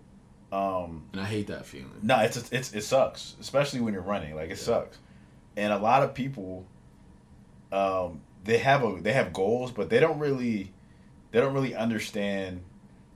um, 0.52 1.06
and 1.12 1.22
I 1.22 1.26
hate 1.26 1.48
that 1.48 1.66
feeling. 1.66 1.90
no, 2.04 2.20
it's 2.20 2.52
it's 2.52 2.74
it 2.74 2.84
sucks, 2.84 3.36
especially 3.42 3.80
when 3.82 3.94
you're 3.94 4.04
running. 4.04 4.36
Like 4.36 4.52
it 4.52 4.60
sucks, 4.60 4.98
and 5.58 5.74
a 5.74 5.78
lot 5.80 6.04
of 6.04 6.14
people, 6.14 6.66
um, 7.72 8.22
they 8.44 8.58
have 8.60 8.84
a 8.84 9.00
they 9.02 9.14
have 9.14 9.34
goals, 9.34 9.72
but 9.72 9.90
they 9.90 10.00
don't 10.00 10.20
really, 10.20 10.72
they 11.32 11.40
don't 11.40 11.54
really 11.54 11.74
understand 11.76 12.62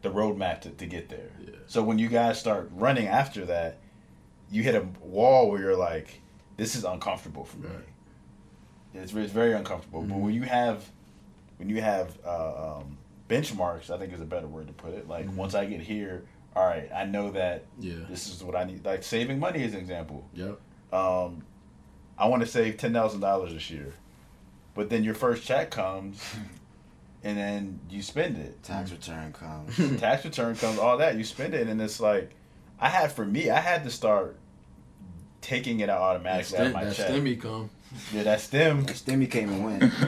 the 0.01 0.09
roadmap 0.09 0.61
to, 0.61 0.69
to 0.69 0.85
get 0.85 1.09
there. 1.09 1.29
Yeah. 1.43 1.51
So 1.67 1.83
when 1.83 1.97
you 1.99 2.07
guys 2.07 2.39
start 2.39 2.69
running 2.73 3.07
after 3.07 3.45
that, 3.45 3.79
you 4.51 4.63
hit 4.63 4.75
a 4.75 4.85
wall 5.01 5.49
where 5.51 5.59
you're 5.61 5.75
like, 5.75 6.21
this 6.55 6.75
is 6.75 6.83
uncomfortable 6.83 7.43
for 7.45 7.57
me. 7.57 7.67
Right. 7.69 9.03
It's, 9.03 9.13
it's 9.13 9.31
very 9.33 9.53
uncomfortable. 9.53 10.01
But 10.03 10.17
when 10.17 10.33
you 10.33 10.43
have, 10.43 10.89
when 11.57 11.69
you 11.69 11.81
have 11.81 12.17
uh, 12.25 12.77
um, 12.77 12.97
benchmarks, 13.29 13.89
I 13.89 13.97
think 13.97 14.13
is 14.13 14.21
a 14.21 14.25
better 14.25 14.47
word 14.47 14.67
to 14.67 14.73
put 14.73 14.93
it. 14.93 15.07
Like 15.07 15.31
once 15.35 15.53
I 15.55 15.65
get 15.65 15.81
here, 15.81 16.23
all 16.55 16.65
right, 16.65 16.89
I 16.95 17.05
know 17.05 17.31
that 17.31 17.65
Yeah. 17.79 17.95
this 18.09 18.27
is 18.33 18.43
what 18.43 18.55
I 18.55 18.63
need. 18.63 18.85
Like 18.85 19.03
saving 19.03 19.39
money 19.39 19.63
is 19.63 19.73
an 19.73 19.79
example. 19.79 20.27
Yep. 20.33 20.59
Um, 20.93 21.43
I 22.17 22.27
want 22.27 22.41
to 22.41 22.47
save 22.47 22.77
ten 22.77 22.93
thousand 22.93 23.19
dollars 23.19 23.53
this 23.53 23.69
year, 23.69 23.93
but 24.73 24.89
then 24.89 25.03
your 25.03 25.13
first 25.13 25.43
check 25.43 25.69
comes, 25.69 26.23
and 27.23 27.37
then 27.37 27.79
you 27.89 28.01
spend 28.01 28.37
it. 28.37 28.61
Tax 28.63 28.91
return 28.91 29.33
comes. 29.33 29.99
Tax 29.99 30.23
return 30.25 30.55
comes, 30.55 30.79
all 30.79 30.97
that 30.97 31.15
you 31.17 31.23
spend 31.23 31.53
it, 31.53 31.67
and 31.67 31.81
it's 31.81 31.99
like, 31.99 32.31
I 32.79 32.89
had 32.89 33.11
for 33.11 33.25
me, 33.25 33.49
I 33.49 33.59
had 33.59 33.83
to 33.85 33.89
start 33.89 34.37
taking 35.41 35.79
it 35.79 35.89
out 35.89 35.99
That, 35.99 36.03
automatically 36.03 36.57
out 36.57 36.61
stem, 36.61 36.67
of 36.67 36.73
my 36.73 36.83
that 36.85 36.95
check. 36.95 37.09
stimmy 37.11 37.41
come. 37.41 37.69
Yeah, 38.13 38.23
that 38.23 38.41
stem. 38.41 38.85
Stimmy 38.87 39.31
came 39.31 39.49
and 39.49 39.63
went. 39.63 39.81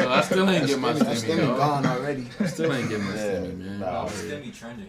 No, 0.00 0.10
I 0.10 0.22
still 0.24 0.48
ain't 0.48 0.66
get 0.66 0.78
my 0.78 0.92
That 0.92 1.02
stimmy. 1.16 1.28
Stimmy 1.36 1.46
dog. 1.46 1.56
gone 1.58 1.86
already. 1.86 2.26
I 2.40 2.46
Still 2.46 2.72
ain't 2.72 2.88
getting 2.88 3.04
my 3.04 3.14
Yeah, 3.14 3.22
stimmy, 3.34 3.58
man. 3.58 3.80
nah. 3.80 4.02
Over 4.04 4.16
here. 4.26 4.36
Stimmy 4.38 4.54
trending 4.58 4.88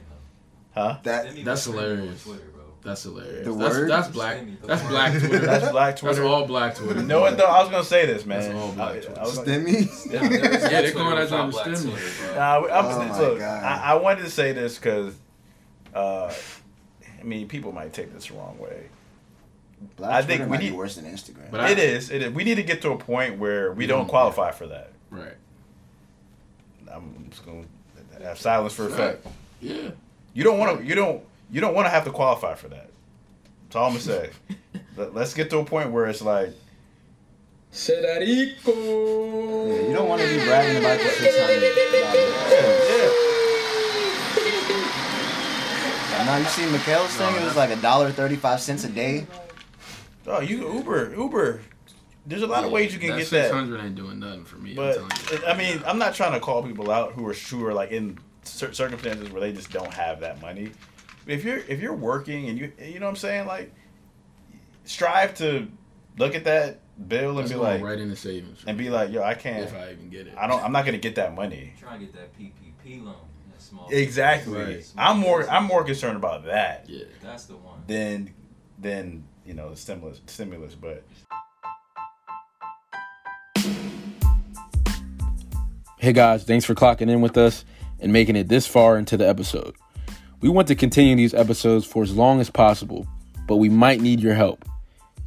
Huh? 0.73 0.97
That 1.03 1.25
though. 1.25 1.31
Stimmy 1.31 1.43
That's 1.43 1.63
hilarious. 1.65 2.23
Twitter, 2.23 2.41
bro. 2.45 2.50
That's 2.83 3.03
hilarious. 3.03 3.45
The 3.45 3.53
that's, 3.53 3.75
word? 3.75 3.89
that's 3.91 4.07
black. 4.07 4.39
That's 4.63 4.81
black 4.87 5.11
Twitter. 5.19 5.39
That's 5.39 5.69
black 5.71 5.99
That's 5.99 6.17
all 6.19 6.45
black 6.47 6.75
Twitter. 6.75 6.99
You 7.01 7.05
know 7.05 7.21
what 7.21 7.37
though? 7.37 7.45
I 7.45 7.61
was 7.61 7.69
gonna 7.69 7.83
say 7.83 8.07
this, 8.07 8.25
man. 8.25 8.41
That's 8.41 8.53
all 8.55 8.71
black 8.71 8.89
I- 8.89 8.99
Twitter. 8.99 9.19
I 9.19 9.23
was 9.23 9.37
like- 9.37 9.47
Stimmy? 9.47 10.11
Yeah, 10.11 10.23
Yeah, 10.23 10.29
no 10.29 10.37
they 10.81 10.91
calling 10.91 11.15
Twitter 11.15 11.25
that 11.27 11.29
joint 11.29 11.53
Stimmy. 11.77 12.35
Nah, 12.35 12.57
I'm, 12.57 12.85
Oh 12.85 12.99
my 13.07 13.19
look, 13.19 13.39
God. 13.39 13.63
I, 13.63 13.91
I 13.91 13.93
wanted 13.95 14.23
to 14.23 14.31
say 14.31 14.51
this 14.53 14.77
because, 14.77 15.13
uh, 15.93 16.33
I 17.19 17.23
mean, 17.23 17.47
people 17.47 17.71
might 17.71 17.93
take 17.93 18.11
this 18.13 18.27
the 18.27 18.33
wrong 18.33 18.57
way. 18.57 18.87
Black 19.97 20.11
I 20.11 20.21
think 20.23 20.27
Twitter 20.39 20.43
we 20.45 20.49
might 20.49 20.59
need- 20.63 20.69
be 20.71 20.75
worse 20.75 20.95
than 20.95 21.05
Instagram. 21.05 21.51
But 21.51 21.59
I- 21.59 21.69
it 21.69 21.77
is. 21.79 22.09
It 22.09 22.23
is. 22.23 22.33
We 22.33 22.43
need 22.43 22.55
to 22.55 22.63
get 22.63 22.81
to 22.81 22.91
a 22.91 22.97
point 22.97 23.37
where 23.37 23.73
we 23.73 23.85
don't 23.85 24.07
qualify 24.07 24.49
for 24.51 24.65
that. 24.67 24.91
Right. 25.11 25.33
I'm 26.91 27.27
just 27.29 27.45
gonna 27.45 27.65
have 28.23 28.39
silence 28.39 28.73
for 28.73 28.83
a 28.83 28.87
effect. 28.87 29.27
Yeah. 29.61 29.91
You 30.33 30.43
don't 30.43 30.57
want 30.59 30.79
to. 30.79 30.85
You 30.85 30.95
don't. 30.95 31.23
You 31.51 31.59
don't 31.59 31.73
want 31.73 31.85
to 31.85 31.89
have 31.89 32.05
to 32.05 32.11
qualify 32.11 32.55
for 32.55 32.69
that. 32.69 32.89
That's 33.63 33.75
all 33.75 33.85
I'm 33.87 33.91
gonna 33.91 34.01
say. 34.01 34.29
Let, 34.97 35.13
let's 35.13 35.33
get 35.33 35.49
to 35.51 35.59
a 35.59 35.65
point 35.65 35.91
where 35.91 36.05
it's 36.07 36.21
like, 36.21 36.53
Federico. 37.71 38.71
Yeah, 39.67 39.87
you 39.87 39.93
don't 39.93 40.09
want 40.09 40.21
to 40.21 40.27
be 40.27 40.43
bragging 40.45 40.77
about 40.77 40.99
the 40.99 41.07
six 41.07 41.39
hundred 41.39 41.61
yeah, 46.11 46.25
Now 46.25 46.37
you 46.37 46.45
see 46.45 46.69
Mikhail's 46.69 47.15
thing. 47.15 47.33
It 47.35 47.43
was 47.43 47.55
like 47.55 47.69
a 47.69 47.77
dollar 47.77 48.11
thirty-five 48.11 48.59
cents 48.59 48.83
a 48.83 48.89
day. 48.89 49.25
oh, 50.27 50.41
you 50.41 50.73
Uber, 50.73 51.13
Uber. 51.15 51.61
There's 52.25 52.43
a 52.43 52.47
lot 52.47 52.65
of 52.65 52.71
ways 52.71 52.93
you 52.93 52.99
can 52.99 53.09
that 53.11 53.17
get 53.17 53.29
that. 53.31 53.45
600 53.45 53.81
ain't 53.81 53.95
doing 53.95 54.19
nothing 54.19 54.45
for 54.45 54.57
me. 54.57 54.75
But 54.75 54.99
I'm 54.99 55.09
you. 55.31 55.45
I 55.47 55.57
mean, 55.57 55.81
I'm 55.87 55.97
not 55.97 56.13
trying 56.13 56.33
to 56.33 56.39
call 56.39 56.61
people 56.61 56.91
out 56.91 57.13
who 57.13 57.25
are 57.27 57.33
sure 57.33 57.73
like 57.73 57.91
in 57.91 58.19
circumstances 58.43 59.31
where 59.31 59.41
they 59.41 59.51
just 59.51 59.71
don't 59.71 59.93
have 59.93 60.19
that 60.19 60.39
money. 60.41 60.71
If 61.27 61.43
you're 61.43 61.57
if 61.57 61.79
you're 61.79 61.93
working 61.93 62.49
and 62.49 62.57
you 62.57 62.71
you 62.83 62.99
know 62.99 63.05
what 63.05 63.11
I'm 63.11 63.15
saying, 63.15 63.47
like 63.47 63.71
strive 64.85 65.35
to 65.35 65.67
look 66.17 66.35
at 66.35 66.43
that 66.45 66.79
bill 67.07 67.31
and 67.31 67.39
That's 67.39 67.51
be 67.51 67.57
like, 67.57 67.81
right 67.81 67.99
in 67.99 68.09
the 68.09 68.15
savings. 68.15 68.63
and 68.65 68.77
be 68.77 68.89
like, 68.89 69.11
yo, 69.11 69.23
I 69.23 69.33
can't. 69.33 69.63
if 69.63 69.73
I 69.73 69.91
even 69.91 70.09
get 70.09 70.27
it. 70.27 70.33
I 70.37 70.47
don't. 70.47 70.63
I'm 70.63 70.71
not 70.71 70.85
gonna 70.85 70.97
get 70.97 71.15
that 71.15 71.35
money. 71.35 71.73
Try 71.79 71.95
and 71.95 72.01
get 72.01 72.13
that 72.13 72.37
PPP 72.37 73.03
loan. 73.03 73.15
That 73.51 73.61
small. 73.61 73.87
Exactly. 73.89 74.59
Right. 74.59 74.91
I'm 74.97 75.19
more. 75.19 75.49
I'm 75.49 75.65
more 75.65 75.83
concerned 75.83 76.17
about 76.17 76.45
that 76.45 76.85
Yeah. 76.87 77.05
That's 77.21 77.45
the 77.45 77.57
one. 77.57 77.81
Then, 77.87 78.33
then 78.79 79.23
you 79.45 79.53
know 79.53 79.69
the 79.69 79.75
stimulus 79.77 80.21
stimulus. 80.27 80.75
But 80.75 81.03
Hey 85.97 86.13
guys, 86.13 86.43
thanks 86.43 86.65
for 86.65 86.73
clocking 86.73 87.09
in 87.11 87.21
with 87.21 87.37
us 87.37 87.63
and 87.99 88.11
making 88.11 88.35
it 88.35 88.47
this 88.49 88.65
far 88.65 88.97
into 88.97 89.17
the 89.17 89.27
episode. 89.27 89.75
We 90.41 90.49
want 90.49 90.67
to 90.69 90.75
continue 90.75 91.15
these 91.15 91.35
episodes 91.35 91.85
for 91.85 92.01
as 92.01 92.15
long 92.15 92.39
as 92.39 92.49
possible, 92.49 93.05
but 93.47 93.57
we 93.57 93.69
might 93.69 94.01
need 94.01 94.19
your 94.19 94.33
help. 94.33 94.65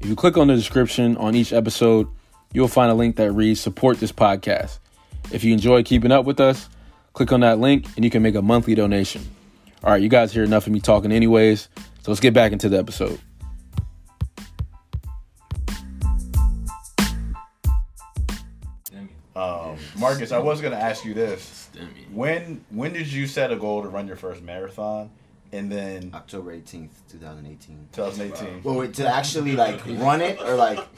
If 0.00 0.08
you 0.08 0.16
click 0.16 0.36
on 0.36 0.48
the 0.48 0.56
description 0.56 1.16
on 1.18 1.36
each 1.36 1.52
episode, 1.52 2.08
you'll 2.52 2.66
find 2.66 2.90
a 2.90 2.94
link 2.94 3.14
that 3.16 3.30
reads 3.30 3.60
Support 3.60 4.00
this 4.00 4.10
podcast. 4.10 4.80
If 5.30 5.44
you 5.44 5.52
enjoy 5.52 5.84
keeping 5.84 6.10
up 6.10 6.24
with 6.24 6.40
us, 6.40 6.68
click 7.12 7.30
on 7.30 7.40
that 7.40 7.60
link 7.60 7.86
and 7.94 8.04
you 8.04 8.10
can 8.10 8.22
make 8.22 8.34
a 8.34 8.42
monthly 8.42 8.74
donation. 8.74 9.22
All 9.84 9.92
right, 9.92 10.02
you 10.02 10.08
guys 10.08 10.32
hear 10.32 10.42
enough 10.42 10.66
of 10.66 10.72
me 10.72 10.80
talking, 10.80 11.12
anyways, 11.12 11.68
so 11.76 12.10
let's 12.10 12.20
get 12.20 12.34
back 12.34 12.50
into 12.50 12.68
the 12.68 12.78
episode. 12.78 13.20
Um, 19.36 19.76
Marcus, 19.96 20.32
I 20.32 20.38
was 20.38 20.60
gonna 20.60 20.76
ask 20.76 21.04
you 21.04 21.14
this: 21.14 21.63
when 22.12 22.64
when 22.70 22.92
did 22.92 23.12
you 23.12 23.26
set 23.26 23.52
a 23.52 23.56
goal 23.56 23.82
to 23.82 23.88
run 23.88 24.06
your 24.06 24.16
first 24.16 24.42
marathon, 24.42 25.10
and 25.52 25.70
then 25.70 26.10
October 26.14 26.52
18th, 26.54 26.90
2018. 27.10 27.88
2018? 27.92 28.62
Well, 28.62 28.76
wait, 28.76 28.94
to 28.94 29.06
actually 29.08 29.56
like 29.56 29.84
run 29.86 30.20
it 30.20 30.40
or 30.40 30.54
like 30.54 30.78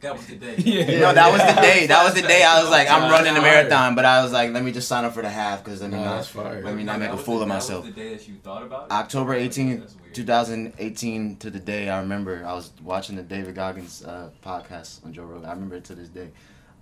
That 0.00 0.16
was 0.16 0.26
the 0.28 0.36
day. 0.36 0.98
no, 0.98 1.12
that 1.12 1.30
was 1.30 1.42
the 1.54 1.60
day. 1.60 1.86
That 1.86 2.04
was 2.04 2.14
the 2.14 2.22
day 2.26 2.42
I 2.42 2.62
was 2.62 2.70
like, 2.70 2.90
I'm 2.90 3.10
running 3.10 3.34
the 3.34 3.42
marathon, 3.42 3.94
but 3.94 4.06
I 4.06 4.22
was 4.22 4.32
like, 4.32 4.50
let 4.50 4.62
me 4.64 4.72
just 4.72 4.88
sign 4.88 5.04
up 5.04 5.12
for 5.12 5.20
the 5.20 5.28
half 5.28 5.62
because 5.62 5.82
let 5.82 5.90
me 5.90 5.98
Nah, 5.98 6.22
not 6.22 6.34
let 6.64 6.74
me 6.74 6.84
not 6.84 6.98
make 6.98 7.10
a 7.10 7.18
fool 7.18 7.36
the- 7.36 7.42
of 7.42 7.48
that 7.48 7.54
myself. 7.54 7.84
was 7.84 7.94
the 7.94 8.00
day 8.00 8.14
that 8.14 8.26
you 8.26 8.36
thought 8.36 8.62
about 8.62 8.86
it? 8.86 8.92
October 8.92 9.38
That's 9.38 9.58
18th, 9.58 9.92
2018 10.14 11.36
to 11.36 11.50
the 11.50 11.58
day. 11.60 11.90
I 11.90 12.00
remember 12.00 12.42
I 12.46 12.54
was 12.54 12.72
watching 12.82 13.16
the 13.16 13.22
David 13.22 13.54
Goggins 13.54 14.02
uh, 14.02 14.30
podcast 14.42 15.04
on 15.04 15.12
Joe 15.12 15.24
Rogan. 15.24 15.44
I 15.46 15.52
remember 15.52 15.76
it 15.76 15.84
to 15.84 15.94
this 15.94 16.08
day. 16.08 16.30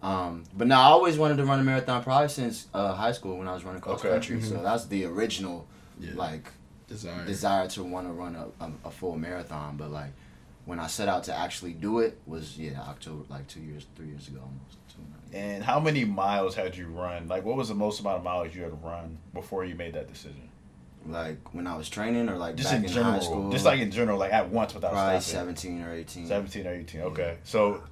Um, 0.03 0.45
but 0.57 0.67
now 0.69 0.81
I 0.81 0.85
always 0.87 1.19
wanted 1.19 1.39
to 1.39 1.45
run 1.45 1.59
a 1.59 1.65
marathon 1.65 2.03
probably 2.05 2.29
since 2.29 2.69
uh, 2.73 2.95
high 2.95 3.13
school 3.13 3.37
when 3.37 3.49
I 3.49 3.55
was 3.55 3.65
running 3.65 3.81
cross 3.81 4.01
Okay. 4.01 4.11
country. 4.11 4.41
So 4.41 4.63
that's 4.63 4.87
the 4.87 5.05
original 5.07 5.67
Yeah. 5.99 6.11
like 6.15 6.49
Desire. 6.89 7.25
desire 7.27 7.69
to 7.69 7.83
want 7.85 8.07
to 8.07 8.13
run 8.13 8.37
a, 8.37 8.65
a, 8.65 8.71
a 8.87 8.91
full 8.91 9.17
marathon. 9.19 9.77
But 9.77 9.91
like 9.91 10.13
when 10.67 10.79
I 10.79 10.87
set 10.87 11.09
out 11.09 11.25
to 11.25 11.35
actually 11.35 11.73
do 11.73 11.99
it 11.99 12.19
was 12.27 12.57
yeah 12.59 12.81
October 12.83 13.25
like 13.29 13.49
two 13.49 13.61
years 13.61 13.87
three 13.97 14.07
years 14.07 14.29
ago 14.29 14.41
almost. 14.41 14.77
And 14.97 15.07
a 15.07 15.37
half. 15.37 15.55
And 15.57 15.65
how 15.65 15.81
many 15.81 16.05
miles 16.05 16.55
had 16.55 16.77
you 16.77 16.87
run? 16.87 17.27
Like, 17.29 17.45
what 17.45 17.57
was 17.57 17.69
the 17.69 17.75
most 17.75 18.01
amount 18.01 18.19
of 18.19 18.25
miles 18.25 18.55
you 18.55 18.63
had 18.63 18.83
run 18.85 19.19
before 19.35 19.65
you 19.65 19.75
made 19.75 19.95
that 19.95 20.09
decision? 20.13 20.49
Like 21.07 21.55
when 21.55 21.67
I 21.67 21.77
was 21.77 21.89
training 21.89 22.29
or 22.29 22.37
like 22.37 22.57
Just 22.57 22.71
back 22.71 22.79
in 22.81 22.85
in, 22.85 22.93
general, 22.93 23.13
high 23.13 23.19
school. 23.21 23.51
just 23.51 23.65
like 23.65 23.81
in 23.81 23.91
general, 23.91 24.19
like 24.19 24.33
at 24.33 24.49
once 24.51 24.75
without 24.75 24.93
probably 24.93 25.21
stopping. 25.21 25.57
17 25.57 25.83
or 25.83 25.93
18. 25.93 26.27
17 26.27 26.67
or 26.67 26.75
18. 26.75 27.01
Okay. 27.03 27.37
So 27.45 27.83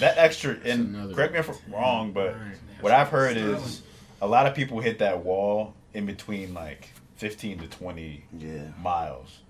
that 0.00 0.18
extra, 0.18 0.56
and 0.64 1.14
correct 1.14 1.32
me 1.32 1.38
if 1.40 1.48
I'm 1.48 1.72
wrong, 1.72 2.12
but 2.12 2.36
what 2.80 2.92
I've 2.92 3.08
heard 3.08 3.36
is 3.36 3.82
a 4.20 4.26
lot 4.26 4.46
of 4.46 4.54
people 4.54 4.80
hit 4.80 4.98
that 5.00 5.24
wall 5.24 5.74
in 5.94 6.06
between 6.06 6.54
like 6.54 6.90
15 7.16 7.58
to 7.60 7.66
20 7.66 8.24
Yeah. 8.38 8.62
miles. 8.82 9.40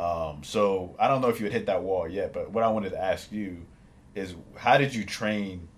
Um, 0.00 0.42
so 0.44 0.94
I 0.98 1.08
don't 1.08 1.20
know 1.20 1.28
if 1.28 1.40
you 1.40 1.46
had 1.46 1.52
hit 1.52 1.66
that 1.66 1.82
wall 1.82 2.08
yet, 2.08 2.32
but 2.32 2.50
what 2.50 2.62
I 2.64 2.68
wanted 2.68 2.90
to 2.90 3.02
ask 3.02 3.32
you 3.32 3.66
is 4.14 4.34
how 4.56 4.78
did 4.78 4.94
you 4.94 5.04
train 5.04 5.68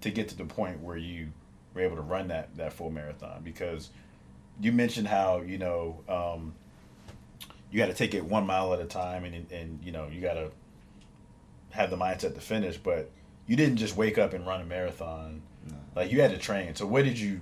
to 0.00 0.10
get 0.10 0.28
to 0.28 0.36
the 0.36 0.44
point 0.44 0.80
where 0.80 0.96
you 0.96 1.28
were 1.74 1.80
able 1.82 1.96
to 1.96 2.02
run 2.02 2.28
that, 2.28 2.56
that 2.56 2.72
full 2.72 2.90
marathon? 2.90 3.40
Because 3.44 3.90
you 4.60 4.72
mentioned 4.72 5.06
how, 5.08 5.42
you 5.42 5.58
know, 5.58 6.00
um, 6.08 6.54
you 7.70 7.78
got 7.78 7.86
to 7.86 7.94
take 7.94 8.14
it 8.14 8.24
one 8.24 8.46
mile 8.46 8.72
at 8.74 8.80
a 8.80 8.84
time 8.84 9.24
and, 9.24 9.50
and 9.52 9.78
you 9.84 9.92
know, 9.92 10.08
you 10.10 10.20
got 10.20 10.34
to 10.34 10.50
have 11.70 11.90
the 11.90 11.96
mindset 11.96 12.34
to 12.34 12.40
finish, 12.40 12.76
but 12.78 13.10
you 13.48 13.56
didn't 13.56 13.78
just 13.78 13.96
wake 13.96 14.18
up 14.18 14.34
and 14.34 14.46
run 14.46 14.60
a 14.60 14.64
marathon. 14.64 15.42
No. 15.66 15.74
Like 15.96 16.12
you 16.12 16.20
had 16.20 16.30
to 16.30 16.38
train. 16.38 16.76
So 16.76 16.86
what 16.86 17.04
did 17.04 17.18
you, 17.18 17.40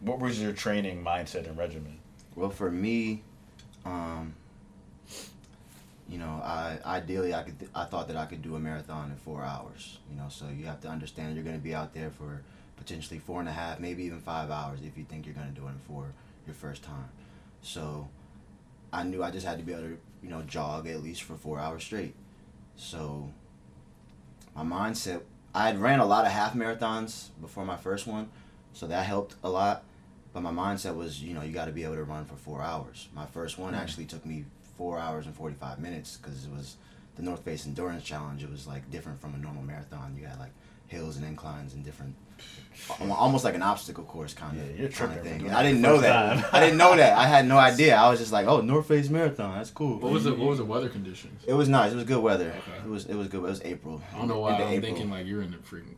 what 0.00 0.18
was 0.18 0.42
your 0.42 0.52
training 0.52 1.02
mindset 1.02 1.48
and 1.48 1.56
regimen? 1.56 2.00
Well, 2.34 2.50
for 2.50 2.70
me, 2.70 3.22
um, 3.86 4.34
you 6.08 6.18
know, 6.18 6.40
I 6.44 6.78
ideally 6.84 7.32
I 7.32 7.42
could 7.42 7.68
I 7.74 7.84
thought 7.84 8.08
that 8.08 8.16
I 8.16 8.26
could 8.26 8.42
do 8.42 8.56
a 8.56 8.60
marathon 8.60 9.10
in 9.10 9.16
four 9.16 9.42
hours. 9.42 9.98
You 10.10 10.16
know, 10.16 10.28
so 10.28 10.46
you 10.56 10.66
have 10.66 10.80
to 10.82 10.88
understand 10.88 11.34
you're 11.34 11.44
going 11.44 11.56
to 11.56 11.62
be 11.62 11.74
out 11.74 11.94
there 11.94 12.10
for 12.10 12.42
potentially 12.76 13.18
four 13.18 13.40
and 13.40 13.48
a 13.48 13.52
half, 13.52 13.80
maybe 13.80 14.04
even 14.04 14.20
five 14.20 14.50
hours 14.50 14.80
if 14.84 14.98
you 14.98 15.04
think 15.04 15.26
you're 15.26 15.34
going 15.34 15.52
to 15.52 15.60
do 15.60 15.66
it 15.66 15.74
for 15.86 16.12
your 16.46 16.54
first 16.54 16.82
time. 16.82 17.08
So 17.62 18.08
I 18.92 19.02
knew 19.02 19.22
I 19.22 19.30
just 19.30 19.46
had 19.46 19.58
to 19.58 19.64
be 19.64 19.72
able 19.72 19.82
to 19.82 19.98
you 20.22 20.30
know 20.30 20.42
jog 20.42 20.86
at 20.86 21.02
least 21.02 21.22
for 21.22 21.36
four 21.36 21.58
hours 21.58 21.82
straight. 21.82 22.14
So 22.76 23.30
my 24.54 24.62
mindset, 24.62 25.22
I 25.56 25.68
had 25.68 25.80
ran 25.80 26.00
a 26.00 26.04
lot 26.04 26.26
of 26.26 26.32
half 26.32 26.52
marathons 26.52 27.30
before 27.40 27.64
my 27.64 27.78
first 27.78 28.06
one, 28.06 28.28
so 28.74 28.86
that 28.88 29.06
helped 29.06 29.36
a 29.42 29.48
lot. 29.48 29.84
But 30.34 30.42
my 30.42 30.50
mindset 30.50 30.94
was, 30.94 31.22
you 31.22 31.32
know, 31.32 31.40
you 31.40 31.54
got 31.54 31.64
to 31.64 31.72
be 31.72 31.82
able 31.82 31.94
to 31.94 32.04
run 32.04 32.26
for 32.26 32.34
four 32.34 32.60
hours. 32.60 33.08
My 33.14 33.24
first 33.24 33.58
one 33.58 33.74
actually 33.74 34.04
took 34.04 34.26
me 34.26 34.44
four 34.76 34.98
hours 34.98 35.24
and 35.24 35.34
45 35.34 35.78
minutes 35.78 36.18
because 36.18 36.44
it 36.44 36.52
was 36.52 36.76
the 37.14 37.22
North 37.22 37.42
Face 37.42 37.64
Endurance 37.64 38.04
Challenge. 38.04 38.42
It 38.44 38.50
was 38.50 38.66
like 38.66 38.90
different 38.90 39.18
from 39.18 39.34
a 39.34 39.38
normal 39.38 39.62
marathon. 39.62 40.14
You 40.20 40.26
had 40.26 40.38
like 40.38 40.52
hills 40.88 41.16
and 41.16 41.24
inclines 41.24 41.72
and 41.72 41.82
different, 41.82 42.14
almost 43.00 43.44
like 43.44 43.54
an 43.54 43.62
obstacle 43.62 44.04
course 44.04 44.34
kind 44.34 44.58
of 44.58 44.66
Yeah, 44.70 44.82
you're 44.82 44.88
kind 44.90 45.12
of 45.16 45.22
thing. 45.24 45.46
And 45.46 45.54
I 45.54 45.62
didn't 45.62 45.80
know 45.80 45.98
that. 45.98 46.52
I 46.54 46.60
didn't 46.60 46.78
know 46.78 46.96
that. 46.96 47.16
I 47.18 47.26
had 47.26 47.46
no 47.46 47.58
idea. 47.70 47.96
I 47.96 48.08
was 48.10 48.18
just 48.18 48.32
like, 48.32 48.46
oh, 48.46 48.60
North 48.60 48.88
Face 48.88 49.08
Marathon. 49.08 49.56
That's 49.56 49.70
cool. 49.70 49.98
What 49.98 50.12
was 50.12 50.24
the 50.24 50.34
what 50.34 50.48
was 50.48 50.58
the 50.58 50.64
weather 50.64 50.88
conditions? 50.88 51.42
It 51.46 51.54
was 51.54 51.68
nice. 51.68 51.92
It 51.92 51.96
was 51.96 52.04
good 52.04 52.22
weather. 52.22 52.48
Okay. 52.50 52.78
It 52.84 52.88
was 52.88 53.06
it 53.06 53.14
was 53.14 53.28
good. 53.28 53.38
It 53.38 53.42
was 53.42 53.62
April. 53.64 54.00
I 54.14 54.18
don't 54.18 54.28
know 54.28 54.40
why 54.40 54.54
I'm 54.54 54.60
April. 54.62 54.80
thinking 54.80 55.10
like 55.10 55.26
you're 55.26 55.42
in 55.42 55.50
the 55.52 55.58
freaking 55.58 55.94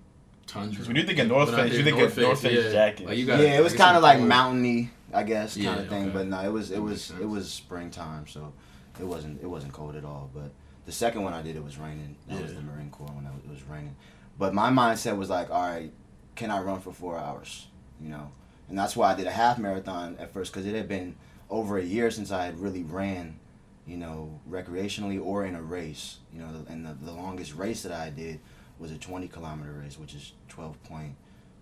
tundra. 0.46 0.84
When 0.86 0.96
you 0.96 1.04
think 1.04 1.18
of 1.18 1.28
North 1.28 1.50
Face, 1.54 1.72
you 1.72 1.82
did 1.82 1.94
think 1.94 1.98
of 2.00 2.16
North 2.16 2.40
Face 2.42 2.64
yeah. 2.64 2.72
jacket. 2.72 3.06
Like 3.06 3.18
you 3.18 3.26
got 3.26 3.40
yeah, 3.40 3.58
it 3.58 3.62
was 3.62 3.74
kind 3.74 3.96
of 3.96 4.02
like 4.02 4.20
mountainy, 4.20 4.90
I 5.12 5.22
guess, 5.24 5.54
kind 5.54 5.64
Yeah, 5.64 5.76
of 5.78 5.88
thing. 5.88 6.04
okay. 6.04 6.12
But 6.12 6.26
no, 6.28 6.40
it 6.40 6.52
was 6.52 6.70
it 6.70 6.80
was 6.80 7.12
it 7.20 7.28
was 7.28 7.50
springtime, 7.50 8.26
so 8.26 8.52
it 9.00 9.04
wasn't 9.04 9.42
it 9.42 9.46
wasn't 9.46 9.72
cold 9.72 9.94
at 9.96 10.04
all. 10.04 10.30
But 10.34 10.50
the 10.86 10.92
second 10.92 11.22
one 11.22 11.34
I 11.34 11.42
did, 11.42 11.54
it 11.56 11.62
was 11.62 11.76
raining. 11.76 12.16
That 12.28 12.40
was 12.42 12.54
the 12.54 12.62
Marine 12.62 12.90
Corps 12.90 13.08
when 13.08 13.26
it 13.26 13.50
was 13.50 13.62
raining. 13.64 13.94
But 14.38 14.54
my 14.54 14.70
mindset 14.70 15.16
was 15.18 15.28
like, 15.28 15.50
all 15.50 15.66
right, 15.68 15.92
can 16.38 16.50
I 16.52 16.60
run 16.60 16.80
for 16.80 16.92
four 16.92 17.18
hours? 17.18 17.66
You 18.00 18.10
know, 18.10 18.30
and 18.68 18.78
that's 18.78 18.96
why 18.96 19.12
I 19.12 19.14
did 19.16 19.26
a 19.26 19.30
half 19.32 19.58
marathon 19.58 20.16
at 20.20 20.32
first 20.32 20.52
because 20.52 20.66
it 20.66 20.74
had 20.74 20.88
been 20.88 21.16
over 21.50 21.78
a 21.78 21.82
year 21.82 22.10
since 22.12 22.30
I 22.30 22.44
had 22.44 22.60
really 22.60 22.84
ran, 22.84 23.40
you 23.86 23.96
know, 23.96 24.38
recreationally 24.48 25.20
or 25.22 25.44
in 25.44 25.56
a 25.56 25.62
race. 25.62 26.18
You 26.32 26.40
know, 26.40 26.64
and 26.68 26.86
the, 26.86 26.94
the 27.02 27.10
longest 27.12 27.54
race 27.56 27.82
that 27.82 27.90
I 27.92 28.10
did 28.10 28.38
was 28.78 28.92
a 28.92 28.98
20 28.98 29.26
kilometer 29.26 29.72
race, 29.72 29.98
which 29.98 30.14
is 30.14 30.32
12 30.48 30.80
point, 30.84 31.16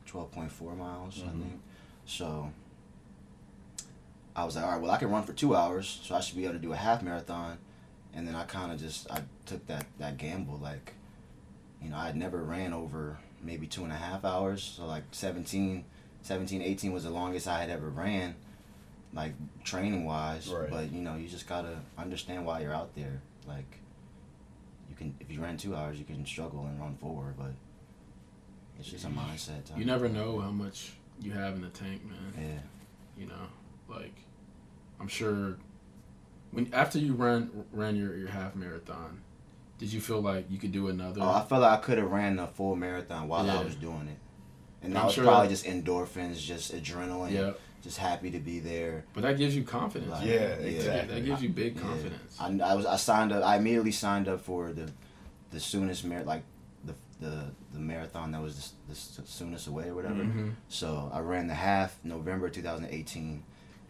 12.4 0.06 0.76
miles, 0.76 1.22
I 1.22 1.28
Mhm. 1.28 1.40
think. 1.40 1.60
So 2.04 2.52
I 4.34 4.44
was 4.44 4.56
like, 4.56 4.64
all 4.66 4.72
right, 4.72 4.80
well, 4.82 4.90
I 4.90 4.98
can 4.98 5.10
run 5.10 5.22
for 5.22 5.32
two 5.32 5.56
hours, 5.56 6.00
so 6.02 6.14
I 6.14 6.20
should 6.20 6.36
be 6.36 6.44
able 6.44 6.54
to 6.54 6.60
do 6.60 6.72
a 6.74 6.76
half 6.76 7.02
marathon. 7.02 7.56
And 8.12 8.28
then 8.28 8.34
I 8.34 8.44
kind 8.44 8.70
of 8.70 8.78
just 8.78 9.10
I 9.10 9.22
took 9.46 9.66
that 9.68 9.86
that 9.98 10.18
gamble, 10.18 10.58
like, 10.62 10.92
you 11.82 11.88
know, 11.88 11.96
I 11.96 12.06
had 12.06 12.16
never 12.16 12.42
ran 12.42 12.74
over 12.74 13.18
maybe 13.42 13.66
two 13.66 13.84
and 13.84 13.92
a 13.92 13.96
half 13.96 14.24
hours, 14.24 14.62
so 14.76 14.86
like 14.86 15.04
17, 15.12 15.84
17, 16.22 16.62
18 16.62 16.92
was 16.92 17.04
the 17.04 17.10
longest 17.10 17.48
I 17.48 17.60
had 17.60 17.70
ever 17.70 17.88
ran, 17.88 18.34
like 19.12 19.32
training 19.64 20.04
wise. 20.04 20.48
Right. 20.48 20.70
But 20.70 20.92
you 20.92 21.00
know, 21.00 21.16
you 21.16 21.28
just 21.28 21.48
gotta 21.48 21.78
understand 21.98 22.44
why 22.46 22.60
you're 22.60 22.74
out 22.74 22.94
there. 22.94 23.20
Like, 23.46 23.78
you 24.88 24.96
can 24.96 25.14
if 25.20 25.30
you 25.30 25.40
ran 25.40 25.56
two 25.56 25.74
hours, 25.74 25.98
you 25.98 26.04
can 26.04 26.24
struggle 26.26 26.66
and 26.66 26.80
run 26.80 26.96
four, 27.00 27.34
but 27.38 27.52
it's 28.78 28.88
just 28.88 29.04
a 29.04 29.08
mindset. 29.08 29.64
type 29.64 29.78
You 29.78 29.84
never 29.84 30.08
know 30.08 30.40
how 30.40 30.50
much 30.50 30.92
you 31.20 31.32
have 31.32 31.54
in 31.54 31.62
the 31.62 31.68
tank, 31.68 32.02
man. 32.04 32.32
Yeah. 32.38 33.22
You 33.22 33.28
know, 33.28 33.48
like 33.88 34.14
I'm 35.00 35.08
sure 35.08 35.56
when 36.50 36.72
after 36.72 36.98
you 36.98 37.14
ran 37.14 37.50
ran 37.72 37.96
your, 37.96 38.16
your 38.16 38.28
half 38.28 38.54
marathon, 38.54 39.22
did 39.78 39.92
you 39.92 40.00
feel 40.00 40.20
like 40.20 40.50
you 40.50 40.58
could 40.58 40.72
do 40.72 40.88
another? 40.88 41.20
Oh, 41.22 41.28
I 41.30 41.42
felt 41.44 41.62
like 41.62 41.78
I 41.78 41.82
could 41.82 41.98
have 41.98 42.10
ran 42.10 42.36
the 42.36 42.46
full 42.46 42.76
marathon 42.76 43.28
while 43.28 43.48
I 43.50 43.62
was 43.62 43.74
doing 43.74 44.08
it. 44.08 44.18
And 44.82 44.92
I'm 44.92 44.94
that 44.94 45.04
was 45.06 45.14
sure 45.14 45.24
probably 45.24 45.48
that- 45.48 45.52
just 45.54 45.64
endorphins, 45.66 46.38
just 46.40 46.72
adrenaline, 46.74 47.32
yeah, 47.32 47.52
just 47.82 47.98
happy 47.98 48.30
to 48.30 48.38
be 48.38 48.60
there. 48.60 49.04
but 49.14 49.22
that 49.22 49.36
gives 49.38 49.56
you 49.56 49.64
confidence. 49.64 50.10
Like, 50.10 50.24
man. 50.24 50.28
Yeah, 50.32 50.48
That- 50.48 50.64
exactly. 50.66 51.14
That 51.14 51.24
gives 51.26 51.42
you 51.42 51.48
big 51.48 51.76
Yeah. 51.76 51.82
confidence. 51.82 52.36
I, 52.40 52.46
I 52.62 52.74
was 52.74 52.86
I 52.86 52.96
signed 52.96 53.32
up. 53.32 53.44
I 53.44 53.56
immediately 53.56 53.92
signed 53.92 54.28
up 54.28 54.40
for 54.40 54.72
the 54.72 54.90
the 55.50 55.60
soonest 55.60 56.04
mar- 56.04 56.22
like 56.24 56.42
the 56.84 56.94
the 57.20 57.46
the 57.72 57.80
marathon 57.80 58.32
that 58.32 58.42
was 58.42 58.72
the, 58.88 58.92
the 58.94 59.26
soonest 59.26 59.66
away 59.66 59.88
or 59.88 59.94
whatever. 59.94 60.22
Mhm. 60.22 60.52
So 60.68 61.10
I 61.12 61.20
ran 61.20 61.46
the 61.48 61.54
half 61.54 61.98
November 62.04 62.48
2018, 62.48 63.42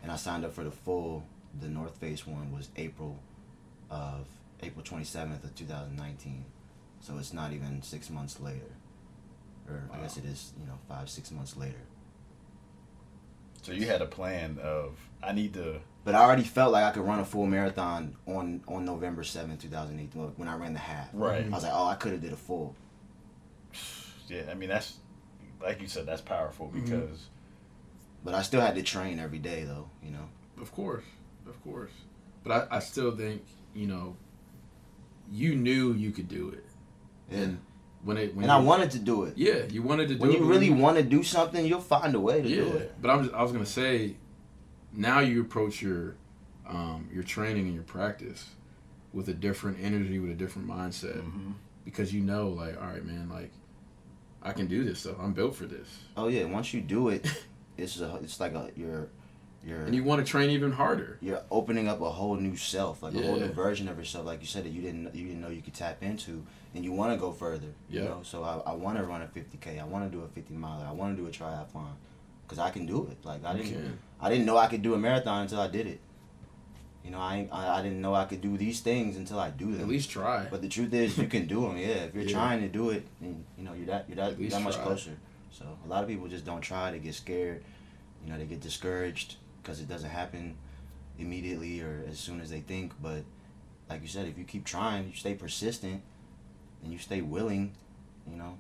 and 0.03 0.11
I 0.12 0.16
signed 0.16 0.45
up 0.45 0.53
for 0.53 0.64
the 0.64 0.70
full. 0.70 1.24
The 1.61 1.68
North 1.68 1.97
Face 1.97 2.26
one 2.26 2.53
was 2.53 2.68
April 2.76 3.18
of 3.91 4.26
April 4.63 4.85
27th 4.85 5.45
of 5.45 5.55
2019. 5.55 6.45
So 7.01 7.19
it's 7.19 7.33
not 7.33 7.53
even 7.53 7.83
six 7.83 8.11
months 8.11 8.41
later. 8.41 8.73
or 9.69 9.89
I 9.93 9.99
guess 9.99 10.17
it 10.17 10.25
is, 10.25 10.53
you 10.61 10.67
know, 10.67 10.79
five 10.89 11.09
six 11.11 11.31
months 11.31 11.57
later. 11.57 11.83
So 13.63 13.73
you 13.73 13.87
had 13.87 14.01
a 14.03 14.07
plan 14.07 14.59
of 14.63 14.97
I 15.23 15.33
need 15.33 15.55
to. 15.55 15.81
But 16.05 16.15
I 16.15 16.21
already 16.23 16.45
felt 16.45 16.73
like 16.73 16.85
I 16.85 16.93
could 16.93 17.03
run 17.05 17.19
a 17.19 17.25
full 17.25 17.47
marathon 17.47 18.17
on 18.27 18.63
on 18.69 18.85
November 18.85 19.25
seventh, 19.25 19.61
two 19.63 19.69
thousand 19.69 19.99
eight, 20.01 20.11
when 20.37 20.49
I 20.49 20.57
ran 20.57 20.73
the 20.73 20.79
half. 20.79 21.09
Right. 21.13 21.45
I 21.45 21.49
was 21.49 21.65
like, 21.65 21.73
oh, 21.75 21.87
I 21.87 21.95
could 21.97 22.13
have 22.13 22.21
did 22.23 22.33
a 22.33 22.37
full. 22.37 22.75
Yeah, 24.29 24.43
I 24.51 24.55
mean 24.55 24.69
that's 24.69 24.97
like 25.63 25.81
you 25.81 25.87
said, 25.87 26.05
that's 26.07 26.21
powerful 26.21 26.67
Mm-hmm. 26.67 26.81
because 26.85 27.27
But 28.25 28.35
I 28.35 28.43
still 28.43 28.61
had 28.61 28.75
to 28.75 28.83
train 28.83 29.21
every 29.21 29.39
day, 29.39 29.63
though. 29.65 29.89
You 30.03 30.11
know. 30.11 30.29
Of 30.61 30.73
course, 30.73 31.05
of 31.49 31.63
course. 31.63 31.93
But 32.43 32.69
I, 32.73 32.77
I 32.77 32.79
still 32.81 33.15
think 33.17 33.45
you 33.75 33.87
know. 33.87 34.17
You 35.31 35.55
knew 35.57 35.93
you 35.93 36.11
could 36.12 36.29
do 36.29 36.51
it, 36.51 36.64
Yeah. 37.31 37.39
and 37.43 37.59
when 38.05 38.16
it 38.16 38.35
when 38.35 38.45
and 38.45 38.53
I 38.53 38.59
wanted 38.61 38.91
to 38.93 38.99
do 38.99 39.24
it. 39.24 39.37
Yeah, 39.37 39.64
you 39.64 39.83
wanted 39.83 40.09
to 40.09 40.14
do 40.14 40.20
When 40.20 40.31
it. 40.31 40.39
you 40.39 40.45
really 40.45 40.66
you- 40.66 40.74
want 40.74 40.97
to 40.99 41.03
do 41.03 41.22
something, 41.22 41.64
you'll 41.66 41.81
find 41.81 42.14
a 42.14 42.20
way 42.20 42.43
to 42.43 42.49
yeah, 42.49 42.57
do 42.62 42.68
it. 42.77 42.95
but 43.01 43.11
I'm 43.11 43.22
just, 43.24 43.35
I 43.35 43.43
was 43.43 43.53
gonna 43.53 43.66
say, 43.66 44.16
now 44.93 45.20
you 45.20 45.41
approach 45.41 45.83
your 45.83 46.14
um, 46.68 47.09
your 47.12 47.22
training 47.22 47.66
and 47.66 47.74
your 47.74 47.85
practice 47.85 48.51
with 49.12 49.29
a 49.29 49.35
different 49.35 49.79
energy, 49.81 50.18
with 50.18 50.31
a 50.31 50.35
different 50.35 50.68
mindset, 50.68 51.16
Mm-hmm. 51.22 51.53
because 51.85 52.12
you 52.12 52.20
know, 52.22 52.49
like, 52.49 52.77
all 52.81 52.87
right, 52.89 53.05
man, 53.05 53.29
like, 53.29 53.51
I 54.43 54.53
can 54.53 54.66
do 54.66 54.85
this 54.85 55.01
stuff. 55.01 55.16
I'm 55.20 55.33
built 55.33 55.55
for 55.57 55.66
this, 55.66 55.89
Oh 56.16 56.29
yeah, 56.29 56.45
once 56.45 56.72
you 56.74 56.81
do 56.81 57.09
it, 57.09 57.27
it's 57.77 58.01
a, 58.01 58.16
it's 58.22 58.39
like 58.41 58.55
a 58.55 58.70
you're 58.77 59.09
you're 59.67 59.85
and 59.85 59.95
you 59.95 60.05
want 60.05 60.25
to 60.25 60.31
train 60.31 60.51
even 60.51 60.73
harder. 60.73 61.19
you're 61.21 61.43
opening 61.51 61.89
up 61.89 62.01
a 62.01 62.11
whole 62.11 62.37
new 62.37 62.57
self, 62.57 63.03
like 63.03 63.14
a 63.14 63.21
whole 63.21 63.37
new 63.37 63.53
version 63.53 63.89
of 63.89 63.99
yourself, 63.99 64.25
like 64.27 64.41
you 64.41 64.47
said 64.47 64.64
that 64.64 64.71
you 64.71 64.81
didn't 64.81 65.14
you 65.14 65.27
didn't 65.27 65.41
know 65.41 65.49
you 65.49 65.62
could 65.62 65.75
tap 65.75 66.03
into, 66.03 66.45
and 66.75 66.85
you 66.85 66.93
want 66.93 67.12
to 67.12 67.19
go 67.19 67.33
further. 67.33 67.73
You 67.91 68.01
Yeah. 68.01 68.09
know, 68.11 68.21
so 68.23 68.45
I, 68.45 68.71
I 68.71 68.75
want 68.75 68.97
to 68.99 69.05
run 69.05 69.23
a 69.23 69.27
50k. 69.27 69.81
I 69.81 69.85
want 69.85 70.11
to 70.11 70.17
do 70.17 70.23
a 70.25 70.29
50 70.29 70.55
miler. 70.55 70.85
I 70.87 70.93
want 70.93 71.17
to 71.17 71.23
do 71.23 71.29
a 71.29 71.31
triathlon, 71.33 71.95
cause 72.49 72.59
I 72.59 72.71
can 72.71 72.87
do 72.87 73.09
it. 73.11 73.19
Like 73.25 73.45
I 73.45 73.55
didn't. 73.57 73.99
I 74.21 74.31
didn't 74.31 74.47
know 74.47 74.57
I 74.57 74.67
could 74.69 74.83
do 74.83 74.95
a 74.95 74.99
marathon 74.99 75.43
until 75.43 75.61
I 75.61 75.69
did 75.69 75.87
it. 75.87 76.01
You 77.05 77.11
know, 77.12 77.19
I, 77.19 77.49
I 77.53 77.79
I 77.79 77.83
didn't 77.83 78.01
know 78.01 78.14
I 78.14 78.25
could 78.25 78.41
do 78.41 78.57
these 78.57 78.81
things 78.81 79.17
until 79.17 79.39
I 79.39 79.51
do 79.51 79.71
them. 79.73 79.81
At 79.83 79.89
least 79.89 80.11
try. 80.11 80.47
But 80.51 80.61
the 80.62 80.69
truth 80.69 80.93
is, 80.93 81.17
you 81.19 81.29
can 81.29 81.47
do 81.47 81.61
them. 81.62 81.77
Yeah, 81.77 82.07
if 82.07 82.14
you're 82.14 82.25
Yeah. 82.25 82.33
trying 82.33 82.61
to 82.62 82.69
do 82.69 82.91
it, 82.91 83.07
then 83.21 83.45
you 83.59 83.64
know 83.64 83.75
you're 83.75 83.87
that 83.87 84.07
you're 84.09 84.17
that, 84.17 84.33
At 84.33 84.41
least 84.41 84.57
that 84.57 84.62
much 84.62 84.75
try. 84.75 84.85
closer. 84.85 85.17
So 85.53 85.64
a 85.85 85.89
lot 85.89 86.03
of 86.03 86.09
people 86.09 86.27
just 86.29 86.45
don't 86.45 86.61
try. 86.61 86.91
They 86.91 86.99
get 86.99 87.14
scared. 87.14 87.62
You 88.25 88.33
know, 88.33 88.39
they 88.39 88.45
get 88.47 88.61
discouraged 88.61 89.37
because 89.67 89.81
it 89.81 89.89
doesn't 89.89 90.11
happen 90.11 90.57
immediately 91.19 91.81
or 91.81 92.05
as 92.09 92.21
soon 92.21 92.41
as 92.41 92.51
they 92.51 92.61
think. 92.61 92.93
But 93.03 93.25
like 93.91 94.01
you 94.01 94.09
said, 94.09 94.29
if 94.29 94.39
you 94.39 94.45
keep 94.45 94.64
trying, 94.64 95.09
you 95.09 95.14
stay 95.14 95.35
persistent, 95.35 96.03
and 96.83 96.93
you 96.93 96.99
stay 96.99 97.21
willing, 97.21 97.73
you 98.31 98.37
know. 98.37 98.57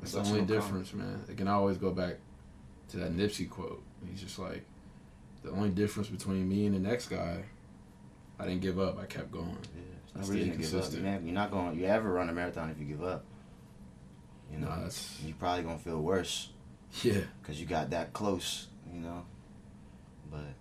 That's 0.00 0.12
the 0.12 0.20
only 0.20 0.42
difference, 0.42 0.92
man. 0.92 1.24
It 1.28 1.36
can 1.36 1.48
always 1.48 1.78
go 1.78 1.90
back 1.90 2.16
to 2.90 2.98
that 2.98 3.16
Nipsey 3.16 3.48
quote. 3.48 3.82
He's 4.10 4.20
just 4.20 4.38
like, 4.38 4.64
the 5.42 5.50
only 5.50 5.70
difference 5.70 6.08
between 6.08 6.46
me 6.48 6.66
and 6.66 6.74
the 6.74 6.78
next 6.78 7.08
guy, 7.08 7.44
I 8.38 8.44
didn't 8.44 8.60
give 8.60 8.78
up. 8.78 8.98
I 8.98 9.06
kept 9.06 9.30
going. 9.32 9.56
Yeah, 9.74 10.20
it's 10.20 10.28
no 10.28 10.34
reason 10.34 10.50
to 10.50 10.56
give 10.56 10.66
up. 10.66 10.72
consistent. 10.72 11.02
You're 11.02 11.12
not, 11.12 11.22
you're 11.22 11.34
not 11.34 11.50
going. 11.50 11.78
You 11.78 11.86
ever 11.86 12.12
run 12.12 12.28
a 12.28 12.32
marathon 12.32 12.70
if 12.70 12.78
you 12.78 12.84
give 12.84 13.02
up? 13.02 13.24
You 14.52 14.58
know, 14.58 14.68
Nah, 14.68 14.82
that's 14.82 15.20
you're 15.24 15.36
probably 15.36 15.62
gonna 15.62 15.78
feel 15.78 16.00
worse. 16.00 16.50
yeah. 17.02 17.20
because 17.40 17.60
you 17.60 17.66
got 17.66 17.90
that 17.90 18.12
close, 18.12 18.66
you 18.92 19.00
know. 19.00 19.24
But 20.30 20.54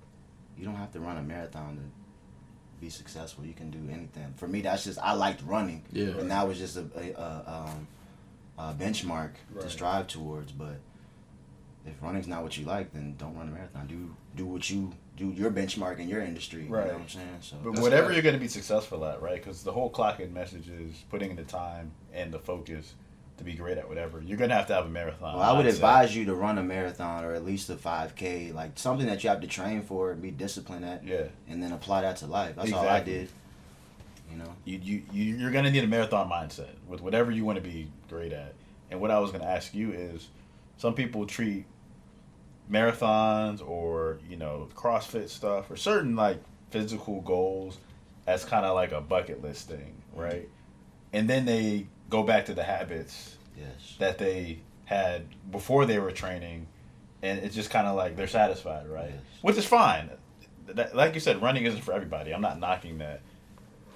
you 0.58 0.66
don't 0.66 0.76
have 0.76 0.92
to 0.94 1.00
run 1.00 1.18
a 1.18 1.22
marathon 1.22 1.76
to 1.78 1.82
be 2.82 2.90
successful. 2.90 3.46
You 3.46 3.54
can 3.54 3.70
do 3.72 3.80
anything. 3.92 4.34
For 4.38 4.48
me, 4.48 4.62
that's 4.62 4.84
just 4.86 5.00
I 5.00 5.14
liked 5.14 5.42
running, 5.44 5.84
Yeah. 5.92 6.08
and 6.18 6.32
that 6.32 6.48
was 6.48 6.58
just 6.58 6.78
a, 6.78 6.86
a, 6.96 7.12
a, 7.22 7.66
um, 7.70 7.88
a 8.58 8.74
benchmark 8.74 9.32
Right. 9.54 9.62
to 9.62 9.70
strive 9.70 10.08
towards. 10.08 10.52
But 10.52 10.80
if 11.86 12.02
running's 12.02 12.28
not 12.28 12.44
what 12.44 12.58
you 12.58 12.66
like, 12.66 12.92
then 12.94 13.16
don't 13.18 13.36
run 13.36 13.48
a 13.50 13.52
marathon. 13.52 13.88
Do 13.88 14.16
do 14.36 14.46
what 14.46 14.70
you 14.70 14.92
do 15.18 15.30
your 15.32 15.52
benchmark 15.52 16.00
in 16.00 16.08
your 16.08 16.22
industry. 16.22 16.64
You 16.64 16.70
Right. 16.70 16.88
know 16.88 16.94
what 16.94 17.02
I'm 17.02 17.10
saying? 17.10 17.38
So 17.42 17.58
But 17.64 17.80
whatever 17.80 18.08
right. 18.08 18.14
you're 18.14 18.24
going 18.24 18.36
to 18.36 18.40
be 18.40 18.48
successful 18.48 19.04
at, 19.06 19.22
right? 19.22 19.36
Because 19.36 19.64
the 19.64 19.72
whole 19.74 19.90
clocking 19.92 20.32
message 20.32 20.70
is 20.70 21.04
putting 21.10 21.32
in 21.32 21.36
the 21.36 21.44
time 21.44 21.92
and 22.14 22.32
the 22.32 22.40
focus 22.40 22.94
to 23.40 23.44
be 23.44 23.54
great 23.54 23.78
at 23.78 23.88
whatever. 23.90 24.22
You're 24.22 24.38
going 24.38 24.50
to 24.52 24.56
have 24.56 24.68
to 24.68 24.74
have 24.74 24.86
a 24.86 24.90
marathon. 24.90 25.36
Well, 25.38 25.44
I 25.44 25.58
would 25.58 25.66
mindset. 25.66 25.76
advise 25.76 26.16
you 26.16 26.26
to 26.26 26.36
run 26.36 26.58
a 26.58 26.64
marathon 26.64 27.26
or 27.26 27.34
at 27.34 27.44
least 27.44 27.70
a 27.70 27.76
5K, 27.76 28.54
like 28.54 28.78
something 28.78 29.08
that 29.08 29.24
you 29.24 29.30
have 29.30 29.42
to 29.42 29.48
train 29.48 29.82
for 29.82 30.12
and 30.12 30.22
be 30.22 30.32
disciplined 30.32 30.86
at, 30.86 31.04
Yeah. 31.04 31.24
and 31.50 31.62
then 31.62 31.72
apply 31.74 32.02
that 32.02 32.18
to 32.18 32.28
life. 32.28 32.56
That's 32.56 32.72
all 32.72 32.88
I 32.88 33.00
did. 33.02 33.30
You 34.32 34.38
know. 34.38 34.54
You, 34.64 34.80
you, 34.84 35.02
you, 35.12 35.24
you're 35.38 35.52
going 35.52 35.66
to 35.66 35.72
need 35.72 35.84
a 35.84 35.88
marathon 35.88 36.30
mindset 36.30 36.70
with 36.88 37.02
whatever 37.02 37.32
you 37.32 37.44
want 37.46 37.56
to 37.58 37.64
be 37.64 37.90
great 38.10 38.32
at. 38.32 38.54
And 38.92 39.02
what 39.02 39.10
I 39.12 39.20
was 39.20 39.32
going 39.32 39.42
to 39.44 39.50
ask 39.50 39.74
you 39.74 39.92
is 39.92 40.28
some 40.78 40.94
people 40.94 41.26
treat 41.26 41.66
marathons 42.72 43.68
or, 43.68 44.20
you 44.30 44.36
know, 44.38 44.68
CrossFit 44.76 45.30
stuff 45.30 45.70
or 45.72 45.76
certain 45.76 46.16
like 46.16 46.38
physical 46.72 47.22
goals 47.22 47.78
as 48.28 48.46
kind 48.46 48.66
of 48.66 48.76
like 48.76 48.92
a 48.92 49.02
bucket 49.02 49.42
list 49.42 49.68
thing, 49.70 49.94
right? 50.14 50.48
And 51.14 51.28
then 51.28 51.46
they 51.46 51.88
go 52.10 52.24
back 52.24 52.46
to 52.46 52.54
the 52.54 52.64
habits 52.64 53.36
Yes. 53.58 53.96
that 54.00 54.18
they 54.18 54.60
had 54.86 55.26
before 55.52 55.86
they 55.86 56.00
were 56.00 56.12
training, 56.12 56.68
and 57.22 57.40
it's 57.40 57.54
just 57.56 57.70
kind 57.70 57.88
of 57.88 57.96
like 57.96 58.16
they're 58.16 58.28
satisfied, 58.28 58.88
right? 58.88 59.12
Yes. 59.14 59.24
Which 59.42 59.58
is 59.58 59.66
fine. 59.66 60.10
That, 60.68 60.96
like 60.96 61.14
you 61.14 61.20
said, 61.20 61.42
running 61.42 61.66
isn't 61.66 61.82
for 61.82 61.94
everybody. 61.94 62.32
I'm 62.34 62.42
not 62.42 62.60
knocking 62.60 63.00
that, 63.00 63.22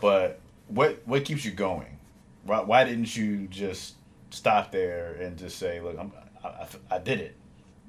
but 0.01 0.39
what 0.67 1.01
what 1.05 1.23
keeps 1.25 1.45
you 1.45 1.51
going? 1.51 1.97
Why, 2.43 2.59
why 2.61 2.83
didn't 2.83 3.15
you 3.15 3.47
just 3.47 3.95
stop 4.31 4.71
there 4.71 5.13
and 5.13 5.37
just 5.37 5.57
say, 5.57 5.79
"Look, 5.79 5.97
I'm, 5.97 6.11
I, 6.43 6.47
I, 6.47 6.67
I 6.91 6.99
did 6.99 7.21
it. 7.21 7.35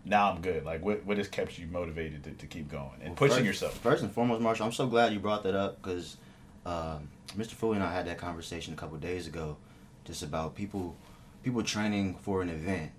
Now 0.04 0.30
I'm 0.30 0.40
good." 0.42 0.64
Like, 0.64 0.84
what 0.84 1.04
what 1.04 1.16
has 1.18 1.28
kept 1.28 1.58
you 1.58 1.66
motivated 1.66 2.22
to, 2.24 2.30
to 2.32 2.46
keep 2.46 2.70
going 2.70 2.90
and 3.00 3.08
Well, 3.10 3.14
pushing 3.16 3.36
first, 3.38 3.46
yourself? 3.46 3.78
First 3.78 4.02
and 4.02 4.12
foremost, 4.12 4.42
Marshall, 4.42 4.66
I'm 4.66 4.72
so 4.72 4.86
glad 4.86 5.12
you 5.12 5.18
brought 5.18 5.42
that 5.44 5.54
up 5.54 5.82
because 5.82 6.18
um, 6.66 7.08
Mr. 7.36 7.52
Foley 7.52 7.76
and 7.76 7.84
I 7.84 7.92
had 7.92 8.06
that 8.06 8.18
conversation 8.18 8.74
a 8.74 8.76
couple 8.76 8.96
days 8.98 9.26
ago, 9.26 9.56
just 10.04 10.22
about 10.22 10.54
people 10.54 10.96
people 11.42 11.62
training 11.62 12.14
for 12.22 12.42
an 12.42 12.48
event. 12.48 12.92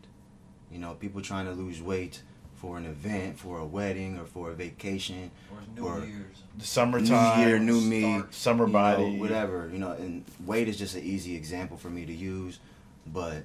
You 0.72 0.80
know, 0.80 0.94
people 0.96 1.22
trying 1.22 1.46
to 1.46 1.52
lose 1.54 1.82
weight 1.82 2.22
for 2.56 2.78
an 2.78 2.86
event, 2.86 3.38
for 3.40 3.60
a 3.60 3.66
wedding, 3.66 4.18
or 4.18 4.26
for 4.26 4.52
a 4.52 4.54
vacation, 4.54 5.30
Or 5.52 5.60
New 5.76 5.86
Or- 5.88 6.06
Year's. 6.06 6.44
The 6.58 6.66
summertime, 6.66 7.40
New 7.42 7.48
Year, 7.48 7.60
new 7.60 7.82
me, 7.82 8.02
start, 8.02 8.34
summer 8.34 8.64
you 8.66 8.68
know, 8.68 8.74
body, 8.74 9.20
whatever. 9.20 9.70
You 9.72 9.78
know, 9.80 9.92
and 9.92 10.24
weight 10.46 10.68
is 10.68 10.78
just 10.78 10.96
an 10.96 11.04
easy 11.04 11.36
example 11.36 11.78
for 11.78 11.90
me 11.90 12.06
to 12.06 12.14
use, 12.14 12.60
but 13.06 13.44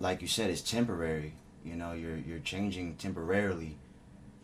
like 0.00 0.22
you 0.22 0.28
said, 0.28 0.50
it's 0.50 0.62
temporary. 0.62 1.34
You 1.64 1.74
know, 1.76 1.92
you're 1.92 2.16
you're 2.16 2.38
changing 2.40 2.96
temporarily, 2.96 3.76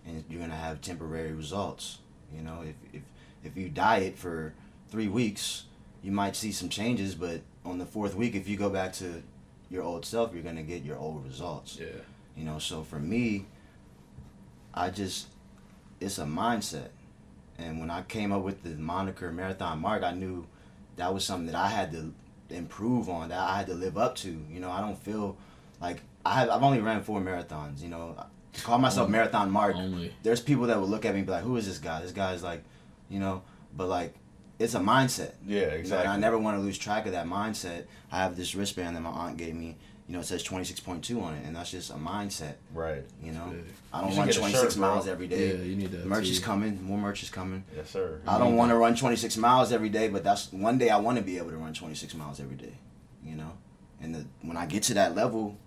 and 0.06 0.22
you're 0.28 0.40
gonna 0.40 0.54
have 0.54 0.80
temporary 0.80 1.32
results. 1.32 1.98
You 2.34 2.42
know, 2.42 2.62
if 2.62 2.76
if 2.92 3.02
if 3.42 3.56
you 3.56 3.68
diet 3.68 4.16
for 4.16 4.52
three 4.90 5.08
weeks, 5.08 5.64
you 6.02 6.12
might 6.12 6.36
see 6.36 6.52
some 6.52 6.68
changes, 6.68 7.14
but 7.14 7.40
on 7.68 7.78
the 7.78 7.86
fourth 7.86 8.14
week, 8.14 8.34
if 8.34 8.48
you 8.48 8.56
go 8.56 8.70
back 8.70 8.92
to 8.94 9.22
your 9.70 9.82
old 9.82 10.04
self, 10.04 10.32
you're 10.32 10.42
gonna 10.42 10.62
get 10.62 10.82
your 10.82 10.96
old 10.96 11.24
results. 11.24 11.78
Yeah. 11.80 11.86
You 12.36 12.44
know, 12.44 12.58
so 12.58 12.82
for 12.82 12.98
me, 12.98 13.46
I 14.74 14.90
just 14.90 15.26
it's 16.00 16.18
a 16.18 16.24
mindset. 16.24 16.88
And 17.58 17.80
when 17.80 17.90
I 17.90 18.02
came 18.02 18.30
up 18.32 18.42
with 18.42 18.62
the 18.62 18.70
moniker 18.70 19.32
Marathon 19.32 19.80
Mark, 19.80 20.04
I 20.04 20.12
knew 20.12 20.46
that 20.96 21.12
was 21.12 21.24
something 21.24 21.46
that 21.46 21.56
I 21.56 21.68
had 21.68 21.90
to 21.92 22.14
improve 22.50 23.08
on, 23.08 23.30
that 23.30 23.38
I 23.40 23.56
had 23.58 23.66
to 23.66 23.74
live 23.74 23.98
up 23.98 24.14
to. 24.16 24.30
You 24.50 24.60
know, 24.60 24.70
I 24.70 24.80
don't 24.80 24.98
feel 24.98 25.36
like 25.80 26.00
I 26.24 26.34
have 26.40 26.50
I've 26.50 26.62
only 26.62 26.80
ran 26.80 27.02
four 27.02 27.20
marathons, 27.20 27.80
you 27.82 27.88
know. 27.88 28.16
To 28.54 28.62
call 28.62 28.78
myself 28.78 29.06
Only. 29.06 29.18
Marathon 29.18 29.50
Mark, 29.50 29.76
Only. 29.76 30.14
there's 30.22 30.40
people 30.40 30.66
that 30.66 30.80
would 30.80 30.88
look 30.88 31.04
at 31.04 31.12
me 31.12 31.18
and 31.20 31.26
be 31.26 31.32
like, 31.32 31.44
Who 31.44 31.56
is 31.56 31.66
this 31.66 31.78
guy? 31.78 32.00
This 32.00 32.12
guy's 32.12 32.42
like, 32.42 32.62
you 33.08 33.20
know, 33.20 33.42
but 33.76 33.88
like 33.88 34.14
it's 34.58 34.74
a 34.74 34.80
mindset. 34.80 35.32
yeah, 35.46 35.60
You 35.60 35.66
know, 35.68 35.74
exactly. 35.74 36.08
I 36.08 36.16
never 36.16 36.38
want 36.38 36.56
to 36.56 36.60
lose 36.62 36.78
track 36.78 37.06
of 37.06 37.12
that 37.12 37.26
mindset. 37.26 37.84
I 38.10 38.18
have 38.18 38.36
this 38.36 38.54
wristband 38.54 38.96
that 38.96 39.00
my 39.02 39.10
aunt 39.10 39.36
gave 39.36 39.54
me. 39.54 39.76
You 40.08 40.14
know, 40.14 40.20
it 40.20 40.24
says 40.24 40.42
26.2 40.42 41.22
on 41.22 41.34
it, 41.34 41.44
and 41.44 41.54
that's 41.54 41.70
just 41.70 41.90
a 41.90 41.94
mindset. 41.94 42.54
right. 42.72 43.04
You 43.22 43.32
know. 43.32 43.54
I 43.92 44.00
don't 44.00 44.16
run 44.16 44.28
26 44.28 44.52
shirt, 44.52 44.76
miles 44.78 45.06
every 45.06 45.26
day. 45.28 45.48
Yeah, 45.48 45.62
you 45.62 45.76
need 45.76 45.92
that. 45.92 46.06
merch 46.06 46.24
too. 46.24 46.30
is 46.32 46.38
coming. 46.40 46.82
More 46.82 46.96
merch 46.98 47.22
is 47.22 47.28
coming. 47.30 47.62
Yes, 47.76 47.90
sir. 47.90 48.20
I 48.26 48.38
don't 48.38 48.56
want 48.56 48.70
to 48.70 48.76
run 48.76 48.96
26 48.96 49.36
miles 49.36 49.70
every 49.70 49.90
day, 49.90 50.08
but 50.08 50.24
that's 50.24 50.50
one 50.52 50.78
day 50.78 50.88
I 50.88 50.96
want 50.98 51.18
to 51.18 51.22
be 51.24 51.36
able 51.36 51.50
to 51.50 51.58
run 51.58 51.74
26 51.74 52.14
miles 52.14 52.40
every 52.40 52.56
day. 52.56 52.72
You 53.22 53.36
know, 53.36 53.52
and 54.00 54.14
the, 54.14 54.24
when 54.40 54.56
I 54.56 54.64
get 54.64 54.82
to 54.84 54.94
that 54.94 55.14
level, 55.14 55.58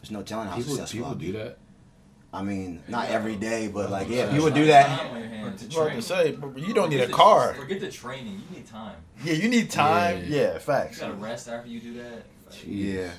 there's 0.00 0.12
no 0.12 0.22
telling 0.22 0.46
how 0.46 0.56
People, 0.56 0.70
successful 0.74 0.96
people 0.98 1.08
I'll 1.10 1.14
do 1.16 1.32
be. 1.32 1.38
that. 1.38 1.58
I 2.36 2.42
mean, 2.42 2.82
not 2.86 3.08
every 3.08 3.36
day, 3.36 3.68
but 3.68 3.90
like 3.90 4.08
Yeah, 4.08 4.26
yeah, 4.26 4.30
people 4.32 4.48
try 4.50 4.58
do 4.58 4.64
that. 4.66 4.86
time 5.00 5.10
on 5.14 5.20
your 5.20 5.28
hands 5.28 5.60
to 5.60 5.64
I 5.64 5.68
was 5.68 5.76
about 5.76 5.84
train. 5.86 5.96
to 5.96 6.02
say, 6.02 6.30
but 6.32 6.58
you 6.58 6.74
don't 6.74 6.90
need 6.90 6.96
a 6.96 7.04
Forget 7.04 7.08
the- 7.08 7.14
car. 7.14 7.54
Forget 7.54 7.80
the 7.80 7.90
training. 7.90 8.42
You 8.50 8.56
need 8.56 8.66
time. 8.66 8.96
Yeah, 9.24 9.32
you 9.34 9.48
need 9.48 9.70
time. 9.70 10.18
Yeah. 10.28 10.52
Yeah, 10.52 10.58
facts. 10.58 10.96
You 10.98 11.02
gotta 11.08 11.14
rest 11.14 11.48
after 11.48 11.68
you 11.70 11.80
do 11.80 11.94
that. 11.94 12.22
Like, 12.50 12.64
Yeah. 12.66 13.10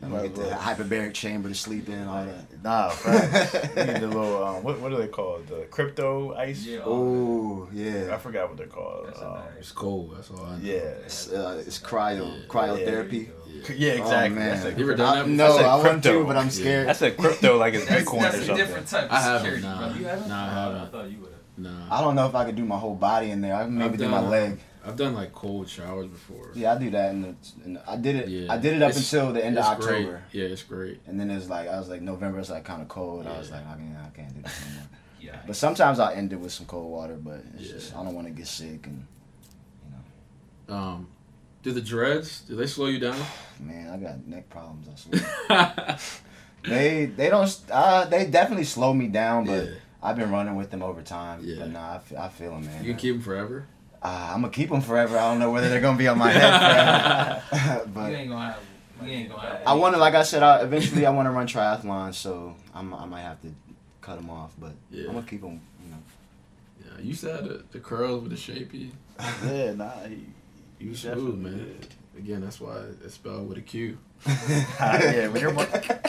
That 0.00 0.08
you- 0.08 0.12
You 0.16 0.22
know, 0.22 0.22
get 0.28 0.34
the 0.34 0.54
hyperbaric 0.54 1.14
chamber 1.14 1.48
to 1.48 1.54
sleep 1.54 1.88
in, 1.88 2.06
all 2.06 2.24
that. 2.24 2.62
Nah, 2.62 2.88
facts. 2.90 3.54
you 3.76 3.84
need 3.84 3.96
the 4.02 4.06
little 4.08 4.44
um, 4.44 4.62
what 4.62 4.80
what 4.80 4.92
are 4.92 4.96
they 4.98 5.08
called? 5.08 5.46
The 5.48 5.66
crypto 5.70 6.34
ice. 6.34 6.64
Yeah. 6.64 6.80
Oh 6.84 7.68
yeah. 7.72 8.14
I 8.14 8.18
forgot 8.18 8.48
what 8.48 8.56
they're 8.58 8.66
called. 8.66 9.06
That's 9.06 9.20
Um, 9.20 9.34
nice- 9.34 9.44
It's 9.58 9.72
cold. 9.72 10.14
That's 10.16 10.30
all 10.30 10.44
I 10.44 10.50
know. 10.52 10.58
yeah. 10.62 10.74
it's, 11.06 11.30
uh, 11.30 11.62
it's 11.66 11.78
cryo 11.78 12.46
cryotherapy. 12.48 13.28
Yeah, 13.76 13.92
exactly. 13.92 14.36
Oh, 14.36 14.40
man. 14.40 14.50
That's 14.62 14.64
a 14.64 14.78
You 14.78 14.84
ever 14.84 14.94
done 14.94 15.18
I, 15.18 15.22
that 15.22 15.28
no, 15.28 15.56
said 15.56 15.64
I 15.66 15.76
want 15.76 16.02
to, 16.04 16.24
but 16.24 16.36
I'm 16.36 16.50
scared. 16.50 16.88
That's 16.88 17.02
a 17.02 17.10
crypto 17.10 17.58
like 17.58 17.74
it's 17.74 17.84
Bitcoin 17.96 18.20
that's 18.22 18.36
or 18.36 18.40
a 18.40 18.44
something. 18.46 18.56
different 18.56 18.86
type 18.88 19.04
of 19.04 19.10
I 19.12 19.20
haven't, 19.20 19.40
security, 19.54 19.62
nah. 19.66 19.94
You 19.94 20.04
haven't? 20.06 20.28
Nah, 20.28 20.46
I 20.46 20.54
haven't. 20.54 20.78
I 20.80 20.86
thought 20.86 21.10
you 21.10 21.18
would 21.18 21.32
have. 21.32 21.40
Nah. 21.58 21.94
I 21.98 22.00
don't 22.00 22.14
know 22.14 22.26
if 22.26 22.34
I 22.34 22.44
could 22.46 22.56
do 22.56 22.64
my 22.64 22.78
whole 22.78 22.94
body 22.94 23.30
in 23.30 23.40
there. 23.42 23.54
I 23.54 23.64
can 23.64 23.76
maybe 23.76 23.94
I've 23.94 23.98
do 23.98 24.08
my 24.08 24.20
leg. 24.26 24.60
I've 24.84 24.96
done 24.96 25.14
like 25.14 25.32
cold 25.32 25.68
showers 25.68 26.06
before. 26.06 26.50
Yeah, 26.54 26.72
I 26.74 26.78
do 26.78 26.90
that. 26.90 27.10
In 27.10 27.22
the, 27.22 27.34
in 27.64 27.72
the, 27.74 27.90
I 27.90 27.96
did 27.96 28.16
it. 28.16 28.28
Yeah. 28.28 28.52
I 28.52 28.56
did 28.56 28.74
it 28.76 28.82
up 28.82 28.90
It's- 28.90 29.12
until 29.12 29.32
the 29.32 29.44
end 29.44 29.58
of 29.58 29.76
it's 29.76 29.86
great. 29.86 29.98
October, 30.06 30.22
Yeah, 30.32 30.44
it's 30.44 30.62
great. 30.62 31.00
and 31.06 31.18
then 31.20 31.30
it's 31.30 31.48
like 31.48 31.68
I 31.68 31.78
was 31.78 31.88
like 31.88 32.00
November. 32.02 32.38
It's 32.38 32.50
like 32.50 32.64
kind 32.64 32.80
of 32.82 32.88
cold. 32.88 33.26
I 33.26 33.38
was 33.38 33.50
like, 33.50 33.66
I 33.66 33.74
can't, 33.74 33.96
I 33.96 34.10
can't 34.16 34.34
do 34.34 34.42
this 34.42 34.62
anymore. 34.66 34.86
Yeah. 35.22 35.36
But 35.46 35.54
sometimes 35.54 36.00
I 36.00 36.14
end 36.14 36.32
it 36.32 36.40
with 36.40 36.50
some 36.50 36.64
cold 36.64 36.90
water. 36.90 37.14
But 37.22 37.42
it's 37.54 37.64
Yeah. 37.68 37.72
just 37.74 37.94
I 37.94 38.02
don't 38.02 38.14
want 38.14 38.26
to 38.26 38.32
get 38.32 38.46
sick 38.46 38.86
and 38.86 39.06
you 39.84 39.92
know. 40.68 40.74
Um, 40.74 41.08
do 41.62 41.72
the 41.72 41.82
dreads? 41.82 42.40
Do 42.40 42.56
they 42.56 42.66
slow 42.66 42.86
you 42.86 42.98
down? 42.98 43.18
man, 43.60 43.90
I 43.90 43.98
got 43.98 44.26
neck 44.26 44.48
problems. 44.48 44.88
I 44.88 45.96
swear. 45.98 45.98
they 46.64 47.04
they 47.04 47.28
don't. 47.28 47.54
Uh, 47.70 48.06
they 48.06 48.26
definitely 48.26 48.64
slow 48.64 48.94
me 48.94 49.08
down, 49.08 49.44
but 49.44 49.64
Yeah. 49.66 49.70
I've 50.02 50.16
been 50.16 50.30
running 50.30 50.56
with 50.56 50.70
them 50.70 50.82
over 50.82 51.02
time. 51.02 51.40
Yeah. 51.44 51.56
But 51.60 51.70
nah, 51.72 52.00
I, 52.18 52.24
I 52.24 52.28
feel 52.30 52.52
them, 52.52 52.64
man. 52.64 52.82
You 52.82 52.92
can 52.92 52.98
keep 52.98 53.14
them 53.16 53.22
forever. 53.22 53.66
Uh, 54.02 54.30
I'm 54.34 54.40
gonna 54.40 54.52
keep 54.52 54.70
them 54.70 54.80
forever. 54.80 55.18
I 55.18 55.30
don't 55.30 55.38
know 55.38 55.50
whether 55.50 55.68
they're 55.68 55.80
gonna 55.80 55.98
be 55.98 56.08
on 56.08 56.18
my 56.18 56.30
head 56.30 57.42
forever. 57.50 57.84
You 57.86 57.90
but 57.92 58.12
ain't 58.14 58.28
gonna 58.30 58.46
have. 58.52 58.58
You 59.02 59.08
ain't 59.12 59.28
gonna 59.30 59.42
have. 59.42 59.60
I 59.66 59.74
want 59.74 59.94
to, 59.94 60.00
like 60.00 60.14
I 60.14 60.22
said, 60.22 60.42
I, 60.42 60.62
eventually 60.62 61.04
I 61.06 61.10
want 61.10 61.26
to 61.26 61.30
run 61.32 61.46
triathlon, 61.46 62.14
so 62.14 62.54
I'm, 62.74 62.94
I 62.94 63.04
might 63.06 63.22
have 63.22 63.40
to 63.42 63.48
cut 64.00 64.16
them 64.16 64.30
off. 64.30 64.52
But 64.58 64.72
Yeah. 64.90 65.08
I'm 65.08 65.14
gonna 65.14 65.26
keep 65.26 65.42
them. 65.42 65.60
You 65.84 65.90
know. 65.92 65.98
Yeah, 66.96 67.02
you 67.02 67.14
said 67.14 67.44
the, 67.44 67.62
the 67.72 67.80
curls 67.80 68.22
with 68.22 68.30
the 68.32 68.36
shapey. 68.38 68.90
Yeah, 69.46 69.72
nah. 69.74 69.90
He, 70.08 70.26
You 70.78 70.94
smooth, 70.94 71.38
man. 71.38 71.58
did. 71.58 71.86
Again, 72.16 72.40
that's 72.40 72.60
why 72.60 72.76
it's 73.04 73.14
spelled 73.14 73.48
with 73.48 73.58
a 73.58 73.62
Q. 73.62 73.98
yeah, 74.26 75.28
when 75.28 75.40
your 75.40 75.52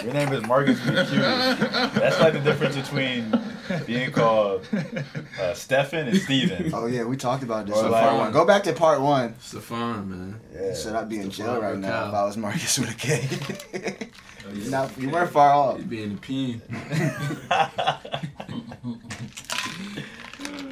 your 0.04 0.14
name 0.14 0.34
is 0.34 0.46
Marcus 0.46 0.80
BQ, 0.82 1.94
that's 1.94 2.20
like 2.20 2.34
the 2.34 2.40
difference 2.42 2.76
between 2.76 3.32
being 3.86 4.12
called 4.12 4.68
uh, 5.40 5.54
Stefan 5.54 6.08
and 6.10 6.18
Steven. 6.18 6.72
Oh 6.74 6.88
yeah, 6.88 7.04
we 7.06 7.16
talked 7.16 7.44
about 7.44 7.68
this 7.68 7.78
Or 7.78 7.86
in 7.86 7.92
like- 7.92 8.04
part 8.04 8.18
one. 8.18 8.32
Go 8.34 8.46
back 8.46 8.64
to 8.64 8.74
part 8.74 9.00
one. 9.02 9.36
Stefan, 9.40 10.10
man. 10.10 10.42
You 10.54 10.60
Yeah. 10.68 10.74
said 10.74 10.96
I'd 10.96 11.08
be 11.08 11.20
in 11.20 11.28
It's 11.28 11.38
the 11.38 11.44
jail 11.44 11.62
right 11.62 11.78
now 11.78 12.04
of 12.04 12.10
if 12.10 12.16
I 12.16 12.24
was 12.26 12.36
Marcus 12.38 12.78
with 12.80 12.92
a 12.92 12.96
K. 12.96 13.30
Oh, 14.44 14.54
yeah. 14.54 14.70
now 14.70 14.90
you 14.98 15.10
weren't 15.10 15.32
far 15.32 15.52
off. 15.52 15.78
He'd 15.78 15.90
be 15.90 16.04
in 16.04 16.16
the 16.16 16.22
peen. 16.22 16.62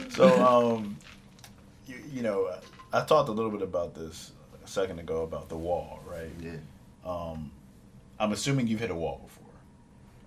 so, 0.10 0.46
um, 0.46 0.98
you, 1.88 1.96
you 2.12 2.22
know, 2.22 2.54
I 2.92 3.02
talked 3.06 3.30
a 3.30 3.32
little 3.32 3.52
bit 3.52 3.62
about 3.62 3.96
this 3.96 4.32
a 4.64 4.68
second 4.68 5.00
ago 5.00 5.24
about 5.24 5.50
the 5.50 5.58
wall, 5.58 6.00
right? 6.06 6.30
Yeah. 6.42 6.58
Um, 7.10 7.52
I'm 8.20 8.32
assuming 8.32 8.68
you've 8.68 8.80
hit 8.80 8.92
a 8.92 8.96
wall 8.96 9.22
before. 9.26 9.46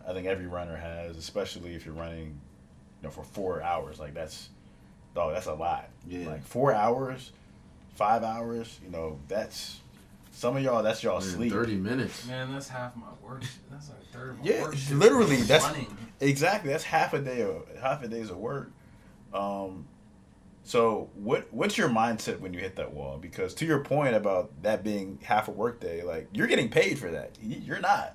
I 0.09 0.13
think 0.13 0.27
every 0.27 0.47
runner 0.47 0.77
has, 0.77 1.17
especially 1.17 1.75
if 1.75 1.87
you're 1.87 1.95
running, 1.95 2.27
you 3.01 3.03
know, 3.05 3.11
for 3.11 3.23
four 3.23 3.63
hours. 3.63 3.99
Like 4.01 4.15
that's, 4.15 4.49
dog, 5.15 5.35
that's 5.35 5.47
a 5.47 5.55
lot. 5.55 5.89
Yeah. 6.09 6.27
Like 6.27 6.43
four 6.45 6.73
hours, 6.75 7.31
five 7.95 8.25
hours. 8.25 8.81
You 8.85 8.91
know, 8.91 9.19
that's 9.29 9.81
some 10.33 10.57
of 10.57 10.63
y'all. 10.63 10.83
That's 10.83 11.03
y'all 11.03 11.21
Man, 11.21 11.29
sleep. 11.29 11.53
Thirty 11.53 11.77
minutes. 11.77 12.27
Man, 12.27 12.53
that's 12.53 12.69
half 12.69 12.97
my 12.97 13.05
work. 13.23 13.45
That's 13.71 13.91
like 13.91 13.99
a 14.01 14.17
third 14.17 14.31
of 14.31 14.39
my 14.39 14.45
Yeah, 14.45 14.63
work. 14.63 14.75
shift. 14.75 14.93
literally, 14.93 15.37
that's- 15.37 15.63
running. 15.71 15.97
Exactly. 16.21 16.71
That's 16.71 16.85
half 16.85 17.15
a 17.15 17.21
day 17.21 17.43
of 17.43 17.65
half 17.81 18.03
a 18.03 18.09
day's 18.09 18.31
of 18.31 18.37
work. 18.39 18.71
Um, 19.35 19.87
so 20.65 21.11
what 21.15 21.53
what's 21.53 21.77
your 21.77 21.89
mindset 21.89 22.41
when 22.41 22.55
you 22.55 22.61
hit 22.61 22.77
that 22.77 22.93
wall? 22.93 23.19
Because 23.19 23.55
to 23.55 23.67
your 23.67 23.81
point 23.81 24.15
about 24.15 24.51
that 24.63 24.85
being 24.85 25.19
half 25.23 25.49
a 25.49 25.51
workday, 25.51 26.03
like 26.03 26.29
you're 26.33 26.47
getting 26.47 26.69
paid 26.69 26.99
for 26.99 27.11
that. 27.11 27.33
You're 27.43 27.81
not. 27.81 28.15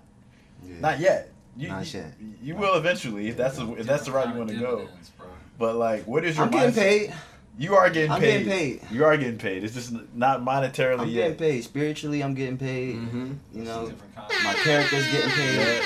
Yeah. 0.64 0.80
Not 0.80 1.00
yet. 1.00 1.32
You, 1.58 1.70
Not 1.70 1.91
you, 1.91 2.00
yet. 2.02 2.14
you 2.41 2.56
will 2.56 2.76
eventually 2.76 3.30
if 3.30 3.38
that's 3.38 3.58
the, 3.58 3.74
if 3.74 3.88
that's 3.88 4.06
the 4.06 4.12
route 4.12 4.30
you 4.32 4.36
want 4.36 4.50
to 4.52 4.60
go. 4.60 4.88
Bro. 5.18 5.28
But 5.58 5.76
like, 5.76 6.06
what 6.06 6.24
is 6.24 6.38
your 6.38 6.45
I'm 6.45 6.52
getting 6.52 6.70
mindset? 6.70 6.76
paid. 6.76 7.14
You 7.58 7.74
are 7.74 7.89
getting 7.89 8.12
I'm 8.12 8.20
paid. 8.20 8.45
getting 8.45 8.48
paid. 8.48 8.91
You 8.91 9.04
are 9.06 9.18
getting 9.18 9.39
paid. 9.39 9.64
It's 9.64 9.74
just 9.74 9.91
not 10.14 10.41
monetarily 10.41 10.78
yet? 10.78 11.00
I'm 11.00 11.10
yet. 11.10 11.22
getting 11.24 11.38
paid 11.38 11.64
spiritually. 11.64 12.24
I'm 12.24 12.36
getting 12.36 12.58
paid. 12.60 12.95
Mm-hmm. 12.98 13.34
You 13.54 13.64
know, 13.64 13.91
my 14.43 14.54
character's 14.54 15.10
getting 15.12 15.32
paid. 15.32 15.82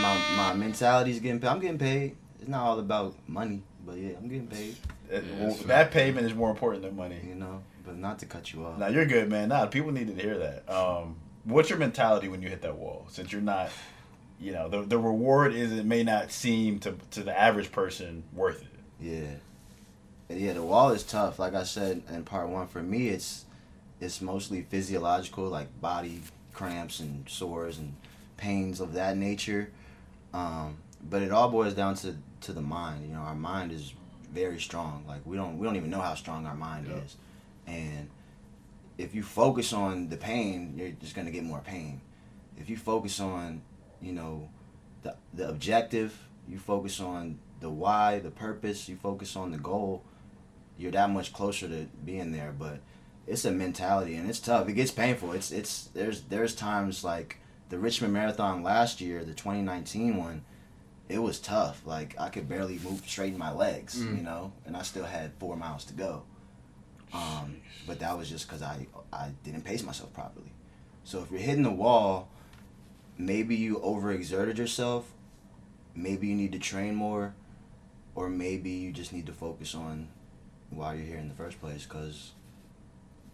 My 0.00 0.18
my 0.36 0.54
mentality's 0.54 1.20
getting 1.20 1.40
paid. 1.40 1.48
I'm 1.48 1.60
getting 1.60 1.78
paid. 1.78 2.16
It's 2.38 2.48
not 2.48 2.62
all 2.62 2.78
about 2.78 3.14
money, 3.28 3.62
but 3.84 3.98
yeah, 3.98 4.12
I'm 4.16 4.28
getting 4.28 4.46
paid. 4.46 4.76
That- 5.10 5.24
Yeah, 5.24 5.44
well, 5.46 5.54
that 5.66 5.90
payment 5.90 6.26
is 6.26 6.34
more 6.34 6.50
important 6.50 6.82
than 6.82 6.96
money. 6.96 7.18
You 7.26 7.34
know, 7.34 7.62
but 7.84 7.96
not 7.98 8.18
to 8.20 8.26
cut 8.26 8.52
you 8.52 8.64
off. 8.64 8.78
Nah, 8.78 8.88
you're 8.88 9.06
good, 9.06 9.28
man. 9.28 9.48
Nah, 9.48 9.66
people 9.66 9.90
needed 9.92 10.16
to 10.16 10.22
hear 10.22 10.38
that. 10.38 10.68
Um, 10.72 11.16
what's 11.44 11.68
your 11.70 11.78
mentality 11.78 12.28
when 12.28 12.42
you 12.42 12.48
hit 12.48 12.62
that 12.62 12.76
wall? 12.76 13.06
Since 13.10 13.32
you're 13.32 13.40
not, 13.40 13.70
you 14.40 14.52
know, 14.52 14.68
the 14.68 14.82
the 14.82 14.98
reward 14.98 15.52
is 15.54 15.72
it 15.72 15.84
may 15.84 16.02
not 16.02 16.30
seem 16.32 16.78
to 16.80 16.94
to 17.12 17.22
the 17.22 17.38
average 17.38 17.72
person 17.72 18.22
worth 18.32 18.62
it. 18.62 18.68
Yeah. 19.00 19.34
Yeah, 20.28 20.52
the 20.52 20.62
wall 20.62 20.90
is 20.90 21.02
tough. 21.02 21.38
Like 21.40 21.54
I 21.54 21.64
said 21.64 22.02
in 22.08 22.22
part 22.24 22.48
one, 22.48 22.68
for 22.68 22.82
me, 22.82 23.08
it's 23.08 23.46
it's 24.00 24.20
mostly 24.20 24.62
physiological, 24.62 25.44
like 25.48 25.80
body 25.80 26.20
cramps 26.52 27.00
and 27.00 27.28
sores 27.28 27.78
and 27.78 27.94
pains 28.36 28.80
of 28.80 28.92
that 28.94 29.16
nature. 29.16 29.70
Um, 30.32 30.76
but 31.02 31.22
it 31.22 31.32
all 31.32 31.48
boils 31.50 31.74
down 31.74 31.96
to 31.96 32.14
to 32.42 32.52
the 32.52 32.60
mind. 32.62 33.06
You 33.08 33.14
know, 33.14 33.20
our 33.20 33.34
mind 33.34 33.72
is 33.72 33.92
very 34.32 34.60
strong. 34.60 35.04
Like 35.06 35.20
we 35.24 35.36
don't 35.36 35.58
we 35.58 35.66
don't 35.66 35.76
even 35.76 35.90
know 35.90 36.00
how 36.00 36.14
strong 36.14 36.46
our 36.46 36.54
mind 36.54 36.86
Yeah. 36.88 36.96
is, 36.98 37.16
and 37.66 38.08
if 38.98 39.14
you 39.14 39.22
focus 39.22 39.72
on 39.72 40.08
the 40.08 40.16
pain, 40.16 40.74
you're 40.76 40.90
just 40.90 41.14
gonna 41.14 41.30
get 41.30 41.44
more 41.44 41.60
pain. 41.60 42.00
If 42.58 42.68
you 42.68 42.76
focus 42.76 43.20
on, 43.20 43.62
you 44.00 44.12
know, 44.12 44.48
the 45.02 45.16
the 45.34 45.48
objective, 45.48 46.18
you 46.48 46.58
focus 46.58 47.00
on 47.00 47.38
the 47.60 47.70
why, 47.70 48.18
the 48.18 48.30
purpose, 48.30 48.88
you 48.88 48.96
focus 48.96 49.36
on 49.36 49.52
the 49.52 49.58
goal, 49.58 50.02
you're 50.78 50.92
that 50.92 51.10
much 51.10 51.32
closer 51.32 51.68
to 51.68 51.86
being 52.04 52.32
there. 52.32 52.54
But 52.58 52.80
it's 53.26 53.44
a 53.44 53.50
mentality 53.52 54.14
and 54.16 54.28
it's 54.28 54.40
tough. 54.40 54.68
It 54.68 54.72
gets 54.74 54.90
painful. 54.90 55.32
It's 55.32 55.50
it's 55.50 55.84
there's 55.94 56.22
there's 56.22 56.54
times 56.54 57.04
like 57.04 57.36
the 57.68 57.78
Richmond 57.78 58.12
Marathon 58.12 58.62
last 58.62 59.00
year, 59.00 59.24
the 59.24 59.32
2019 59.34 60.16
one. 60.16 60.42
It 61.10 61.18
was 61.18 61.40
tough. 61.40 61.82
Like 61.84 62.14
I 62.18 62.28
could 62.28 62.48
barely 62.48 62.78
move 62.78 63.02
straighten 63.06 63.38
my 63.38 63.52
legs, 63.52 63.98
Mm. 63.98 64.16
you 64.18 64.22
know, 64.22 64.52
and 64.64 64.76
I 64.76 64.82
still 64.82 65.04
had 65.04 65.32
four 65.40 65.56
miles 65.56 65.84
to 65.86 65.94
go. 65.94 66.22
Um, 67.12 67.56
but 67.86 67.98
that 67.98 68.16
was 68.16 68.28
just 68.30 68.46
because 68.46 68.62
I 68.62 68.86
I 69.12 69.30
didn't 69.44 69.62
pace 69.64 69.82
myself 69.82 70.12
properly. 70.12 70.52
So 71.04 71.22
if 71.22 71.30
you're 71.30 71.40
hitting 71.40 71.64
the 71.64 71.70
wall, 71.84 72.28
maybe 73.18 73.56
you 73.56 73.76
overexerted 73.80 74.56
yourself. 74.58 75.10
Maybe 75.94 76.28
you 76.28 76.36
need 76.36 76.52
to 76.52 76.60
train 76.60 76.94
more, 76.94 77.34
or 78.14 78.28
maybe 78.28 78.70
you 78.70 78.92
just 78.92 79.12
need 79.12 79.26
to 79.26 79.32
focus 79.32 79.74
on 79.74 80.08
why 80.70 80.94
you're 80.94 81.04
here 81.04 81.18
in 81.18 81.28
the 81.28 81.34
first 81.34 81.60
place. 81.60 81.84
Because 81.84 82.30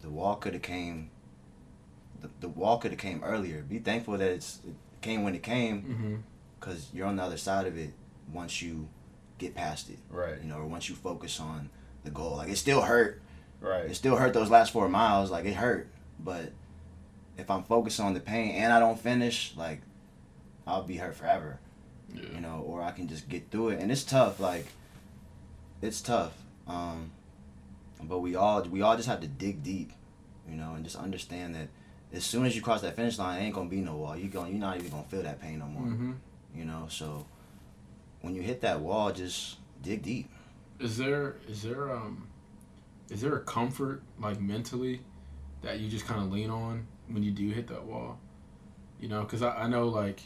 the 0.00 0.08
wall 0.08 0.36
could 0.36 0.54
have 0.54 0.62
came. 0.62 1.10
The, 2.22 2.30
the 2.40 2.48
wall 2.48 2.78
could 2.78 2.92
have 2.92 3.00
came 3.00 3.22
earlier. 3.22 3.60
Be 3.60 3.78
thankful 3.78 4.16
that 4.16 4.30
it's 4.30 4.60
it 4.66 4.74
came 5.02 5.22
when 5.22 5.34
it 5.34 5.42
came, 5.42 5.82
Mm-hmm. 5.82 6.14
Because 6.58 6.88
you're 6.92 7.06
on 7.06 7.16
the 7.16 7.22
other 7.22 7.36
side 7.36 7.66
of 7.66 7.76
it 7.76 7.92
once 8.32 8.60
you 8.62 8.88
get 9.38 9.54
past 9.54 9.90
it. 9.90 9.98
Right. 10.10 10.40
You 10.42 10.48
know, 10.48 10.58
or 10.58 10.66
once 10.66 10.88
you 10.88 10.94
focus 10.94 11.40
on 11.40 11.70
the 12.04 12.10
goal. 12.10 12.36
Like 12.36 12.48
it 12.48 12.56
still 12.56 12.82
hurt. 12.82 13.20
Right. 13.60 13.86
It 13.86 13.94
still 13.94 14.16
hurt 14.16 14.32
those 14.32 14.50
last 14.50 14.72
four 14.72 14.88
miles. 14.88 15.30
Like 15.30 15.44
it 15.44 15.54
hurt, 15.54 15.88
but 16.18 16.52
if 17.36 17.50
I'm 17.50 17.64
focused 17.64 18.00
on 18.00 18.14
the 18.14 18.20
pain 18.20 18.54
and 18.54 18.72
I 18.72 18.80
don't 18.80 18.98
finish, 18.98 19.52
like 19.56 19.80
I'll 20.66 20.82
be 20.82 20.96
hurt 20.96 21.16
forever. 21.16 21.58
Yeah. 22.14 22.22
You 22.34 22.40
know, 22.40 22.64
or 22.66 22.82
I 22.82 22.92
can 22.92 23.08
just 23.08 23.28
get 23.28 23.50
through 23.50 23.70
it. 23.70 23.80
And 23.80 23.90
it's 23.90 24.04
tough. 24.04 24.40
Like 24.40 24.66
it's 25.82 26.00
tough. 26.00 26.32
Um, 26.66 27.10
but 28.02 28.18
we 28.18 28.34
all 28.36 28.62
we 28.62 28.82
all 28.82 28.96
just 28.96 29.08
have 29.08 29.20
to 29.20 29.26
dig 29.26 29.62
deep, 29.62 29.92
you 30.48 30.56
know, 30.56 30.74
and 30.74 30.84
just 30.84 30.96
understand 30.96 31.54
that 31.54 31.68
as 32.12 32.24
soon 32.24 32.46
as 32.46 32.54
you 32.54 32.62
cross 32.62 32.82
that 32.82 32.96
finish 32.96 33.18
line, 33.18 33.40
it 33.40 33.44
ain't 33.44 33.54
gonna 33.54 33.68
be 33.68 33.80
no 33.80 33.96
wall. 33.96 34.16
You 34.16 34.28
going 34.28 34.52
you're 34.52 34.60
not 34.60 34.76
even 34.76 34.90
gonna 34.90 35.02
feel 35.04 35.22
that 35.22 35.40
pain 35.40 35.58
no 35.58 35.66
more. 35.66 35.86
Mm-hmm. 35.86 36.12
You 36.56 36.64
know, 36.64 36.86
so 36.88 37.26
when 38.22 38.34
you 38.34 38.42
hit 38.42 38.60
that 38.62 38.80
wall, 38.80 39.12
just 39.12 39.56
dig 39.82 40.02
deep. 40.02 40.28
Is 40.80 40.96
there 40.96 41.36
is 41.48 41.62
there 41.62 41.90
um 41.92 42.28
is 43.10 43.20
there 43.20 43.36
a 43.36 43.40
comfort 43.40 44.02
like 44.20 44.40
mentally 44.40 45.00
that 45.62 45.78
you 45.80 45.88
just 45.88 46.06
kind 46.06 46.20
of 46.22 46.32
lean 46.32 46.50
on 46.50 46.86
when 47.08 47.22
you 47.22 47.30
do 47.30 47.48
hit 47.50 47.66
that 47.68 47.84
wall? 47.84 48.18
You 49.00 49.08
know, 49.08 49.20
because 49.22 49.42
I, 49.42 49.64
I 49.64 49.68
know 49.68 49.88
like 49.88 50.20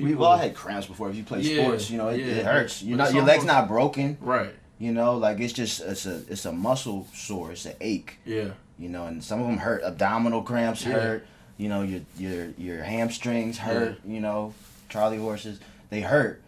We've 0.00 0.20
all 0.22 0.38
had 0.38 0.54
cramps 0.54 0.86
before. 0.86 1.10
If 1.10 1.16
you 1.16 1.22
play 1.22 1.40
Yeah, 1.40 1.64
sports, 1.64 1.90
you 1.90 1.98
know 1.98 2.08
it, 2.08 2.18
yeah. 2.20 2.26
it 2.26 2.46
hurts. 2.46 2.82
You 2.82 2.96
know 2.96 3.08
your 3.08 3.24
leg's 3.24 3.44
not 3.44 3.68
broken. 3.68 4.16
right. 4.20 4.54
You 4.78 4.90
know, 4.92 5.16
like 5.16 5.38
it's 5.38 5.52
just 5.52 5.80
it's 5.80 6.06
a 6.06 6.22
it's 6.28 6.44
a 6.44 6.52
muscle 6.52 7.06
sore. 7.14 7.52
It's 7.52 7.66
an 7.66 7.74
ache. 7.80 8.18
Yeah. 8.24 8.50
You 8.78 8.88
know, 8.88 9.06
and 9.06 9.22
some 9.22 9.40
of 9.40 9.46
them 9.46 9.58
hurt. 9.58 9.82
Abdominal 9.84 10.42
cramps 10.42 10.84
Yeah. 10.84 10.92
hurt. 10.94 11.26
you 11.58 11.68
know 11.68 11.82
your 11.82 12.00
your 12.18 12.46
your 12.58 12.82
hamstrings 12.82 13.58
hurt. 13.58 14.00
You 14.04 14.20
know, 14.20 14.54
Charlie 14.92 15.16
horses 15.18 15.58
they 15.90 16.02
hurt, 16.02 16.42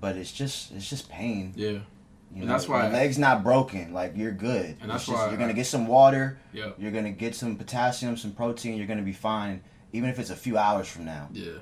but 0.00 0.16
it's 0.16 0.30
just 0.32 0.72
it's 0.72 0.88
just 0.88 1.08
pain. 1.08 1.52
Yeah. 1.56 1.68
You 1.68 2.42
And 2.42 2.46
know, 2.46 2.52
that's 2.52 2.68
why- 2.68 2.84
your 2.84 2.92
leg's 2.92 3.18
not 3.18 3.42
broken. 3.42 3.94
Like 3.94 4.12
you're 4.16 4.32
good. 4.32 4.76
And 4.82 4.90
that's 4.90 5.06
just- 5.06 5.16
why 5.16 5.28
you're 5.28 5.38
gonna 5.38 5.54
get 5.54 5.66
some 5.66 5.86
water. 5.86 6.38
Yeah. 6.52 6.72
You're 6.78 6.90
gonna 6.92 7.10
get 7.12 7.34
some 7.34 7.56
potassium, 7.56 8.16
some 8.18 8.32
protein. 8.32 8.76
You're 8.76 8.86
gonna 8.86 9.02
be 9.02 9.12
fine, 9.14 9.62
even 9.92 10.10
if 10.10 10.18
it's 10.18 10.30
a 10.30 10.36
few 10.36 10.58
hours 10.58 10.86
from 10.86 11.04
now. 11.06 11.28
Yeah. 11.32 11.52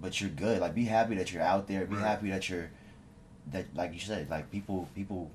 But 0.00 0.20
you're 0.20 0.30
good. 0.30 0.60
Like 0.60 0.74
be 0.74 0.84
happy 0.84 1.16
that 1.16 1.32
you're 1.32 1.42
out 1.42 1.66
there. 1.66 1.84
Be 1.86 1.96
Right. 1.96 2.04
happy 2.06 2.30
that 2.30 2.48
you're 2.48 2.70
that 3.50 3.66
like 3.74 3.92
you 3.92 3.98
said. 4.00 4.30
Like 4.30 4.50
people 4.52 4.88
people 4.94 5.30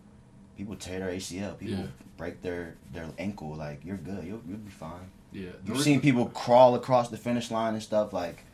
people 0.58 0.76
tear 0.78 1.00
their 1.00 1.10
ACL. 1.10 1.54
People 1.56 1.80
Yeah. 1.80 1.86
break 2.16 2.42
their 2.42 2.76
their 2.94 3.08
ankle. 3.18 3.54
Like 3.56 3.84
you're 3.84 3.98
good. 3.98 4.24
You'll 4.24 4.42
you'll 4.48 4.58
be 4.60 4.72
fine. 4.72 5.10
Yeah. 5.34 5.50
You've 5.66 5.82
seen 5.82 6.00
people 6.00 6.28
crawl 6.28 6.74
across 6.76 7.10
the 7.10 7.18
finish 7.18 7.52
line 7.52 7.74
and 7.74 7.84
stuff. 7.84 8.14
Like 8.14 8.46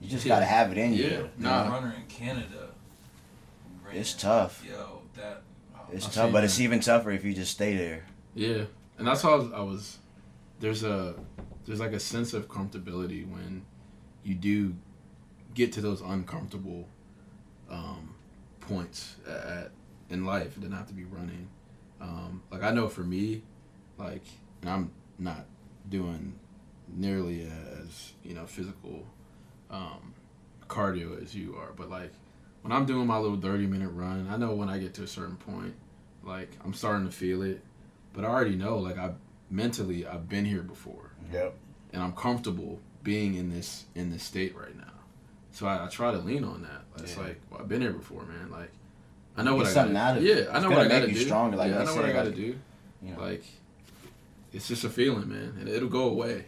you 0.00 0.08
just 0.08 0.24
Yeah. 0.24 0.36
gotta 0.36 0.46
have 0.46 0.72
it 0.72 0.78
in 0.78 0.92
you. 0.94 1.04
Yeah. 1.04 1.10
you 1.18 1.28
Nah. 1.38 1.64
know? 1.64 1.70
runner 1.70 1.94
in 1.96 2.06
Canada. 2.06 2.70
ran- 3.84 3.96
It's 3.96 4.14
tough. 4.14 4.64
Yo, 4.64 5.02
that. 5.16 5.42
oh, 5.74 5.80
It's 5.92 6.06
I've 6.06 6.12
tough, 6.14 6.32
but 6.32 6.40
that. 6.40 6.44
it's 6.44 6.60
even 6.60 6.80
tougher 6.80 7.10
if 7.10 7.24
you 7.24 7.34
just 7.34 7.52
stay 7.52 7.76
there. 7.76 8.04
Yeah, 8.34 8.64
and 8.98 9.06
that's 9.06 9.22
how 9.22 9.32
I 9.32 9.36
was, 9.36 9.52
I 9.52 9.60
was. 9.60 9.98
There's 10.60 10.82
a 10.84 11.14
there's 11.64 11.80
like 11.80 11.92
a 11.92 12.00
sense 12.00 12.32
of 12.34 12.48
comfortability 12.48 13.28
when 13.28 13.64
you 14.24 14.34
do 14.34 14.74
get 15.54 15.72
to 15.72 15.80
those 15.80 16.00
uncomfortable 16.00 16.88
um, 17.70 18.14
points 18.60 19.16
at, 19.26 19.70
in 20.10 20.24
life. 20.24 20.56
It 20.56 20.60
doesn't 20.60 20.76
have 20.76 20.86
to 20.88 20.94
be 20.94 21.04
running. 21.04 21.48
Um, 22.00 22.42
like 22.50 22.62
I 22.62 22.70
know 22.70 22.88
for 22.88 23.02
me, 23.02 23.42
like 23.98 24.24
and 24.62 24.70
I'm 24.70 24.90
not 25.18 25.46
doing 25.88 26.38
nearly 26.88 27.42
as 27.44 28.12
you 28.22 28.34
know 28.34 28.46
physical 28.46 29.06
um, 29.70 30.14
cardio 30.68 31.20
as 31.22 31.34
you 31.34 31.56
are, 31.56 31.72
but 31.76 31.90
like 31.90 32.12
when 32.62 32.72
I'm 32.72 32.86
doing 32.86 33.06
my 33.06 33.18
little 33.18 33.38
30 33.40 33.66
minute 33.66 33.90
run, 33.90 34.28
I 34.30 34.36
know 34.36 34.54
when 34.54 34.68
I 34.68 34.78
get 34.78 34.94
to 34.94 35.02
a 35.02 35.06
certain 35.06 35.36
point, 35.36 35.74
like 36.22 36.50
I'm 36.64 36.74
starting 36.74 37.06
to 37.06 37.12
feel 37.12 37.42
it, 37.42 37.60
but 38.12 38.24
I 38.24 38.28
already 38.28 38.56
know 38.56 38.78
like 38.78 38.98
I 38.98 39.12
mentally 39.50 40.06
I've 40.06 40.28
been 40.28 40.44
here 40.44 40.62
before 40.62 41.10
Yep. 41.32 41.54
and 41.92 42.02
I'm 42.02 42.12
comfortable 42.12 42.78
being 43.02 43.34
in 43.34 43.50
this 43.50 43.84
in 43.94 44.10
this 44.10 44.22
state 44.22 44.54
right 44.56 44.76
now. 44.76 44.84
So 45.52 45.66
I, 45.66 45.84
I 45.86 45.88
try 45.88 46.12
to 46.12 46.18
lean 46.18 46.44
on 46.44 46.62
that. 46.62 47.02
It's 47.02 47.16
Yeah. 47.16 47.22
like 47.24 47.40
well, 47.50 47.60
I've 47.60 47.68
been 47.68 47.80
here 47.80 47.92
before, 47.92 48.24
man. 48.24 48.50
Like 48.50 48.70
I 49.36 49.42
know 49.42 49.54
what 49.54 49.62
Get 49.62 49.70
I 49.70 49.74
something 49.74 49.94
gotta, 49.94 50.10
out 50.12 50.16
of 50.18 50.22
yeah, 50.24 50.34
it. 50.34 50.48
I 50.52 50.60
know 50.60 50.70
what 50.70 50.80
I 50.80 50.88
gotta 50.88 51.08
you 51.08 51.14
do. 51.14 51.20
stronger, 51.24 51.56
like 51.56 51.70
yeah, 51.70 51.80
I 51.80 51.84
know 51.84 51.94
what 51.94 52.04
I 52.04 52.12
gotta 52.12 52.28
like, 52.28 52.36
do. 52.36 52.58
You 53.02 53.14
know, 53.14 53.20
Like 53.20 53.44
it's 54.52 54.68
just 54.68 54.84
a 54.84 54.90
feeling, 54.90 55.28
man, 55.28 55.56
and 55.58 55.68
it'll 55.68 55.88
go 55.88 56.04
away. 56.08 56.46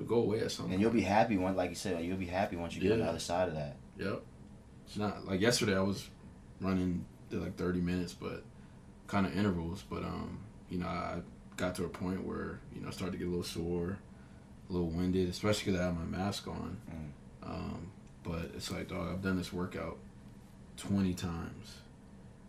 It'll 0.00 0.08
go 0.08 0.22
away 0.22 0.40
at 0.40 0.50
some 0.50 0.64
and 0.66 0.72
point. 0.72 0.80
you'll 0.80 0.90
be 0.90 1.02
happy 1.02 1.36
when, 1.36 1.54
like 1.56 1.70
you 1.70 1.76
said, 1.76 2.02
you'll 2.04 2.16
be 2.16 2.26
happy 2.26 2.56
once 2.56 2.74
you 2.74 2.80
get 2.80 2.92
on 2.92 2.98
the 2.98 3.04
Yeah. 3.04 3.10
other 3.10 3.18
side 3.18 3.48
of 3.48 3.54
that. 3.54 3.76
Yep. 3.98 4.22
It's 4.86 4.96
not 4.96 5.26
like 5.26 5.40
yesterday. 5.40 5.76
I 5.76 5.80
was 5.82 6.08
running 6.60 7.04
did 7.28 7.40
like 7.42 7.56
thirty 7.56 7.80
minutes, 7.80 8.12
but 8.12 8.42
kind 9.06 9.26
of 9.26 9.36
intervals. 9.36 9.84
But 9.88 10.02
um, 10.02 10.38
you 10.70 10.78
know, 10.78 10.86
I 10.86 11.20
got 11.56 11.74
to 11.76 11.84
a 11.84 11.88
point 11.88 12.24
where 12.26 12.60
you 12.74 12.80
know 12.80 12.88
I 12.88 12.90
started 12.90 13.12
to 13.12 13.18
get 13.18 13.26
a 13.26 13.30
little 13.30 13.44
sore, 13.44 13.98
a 14.68 14.72
little 14.72 14.88
winded, 14.88 15.28
especially 15.28 15.66
because 15.72 15.80
I 15.80 15.84
had 15.86 15.96
my 15.98 16.18
mask 16.18 16.48
on. 16.48 16.78
Mm. 16.90 17.48
Um, 17.48 17.90
but 18.22 18.50
it's 18.54 18.70
like, 18.70 18.88
dog, 18.88 19.08
I've 19.12 19.22
done 19.22 19.36
this 19.36 19.52
workout 19.52 19.98
twenty 20.76 21.14
times, 21.14 21.76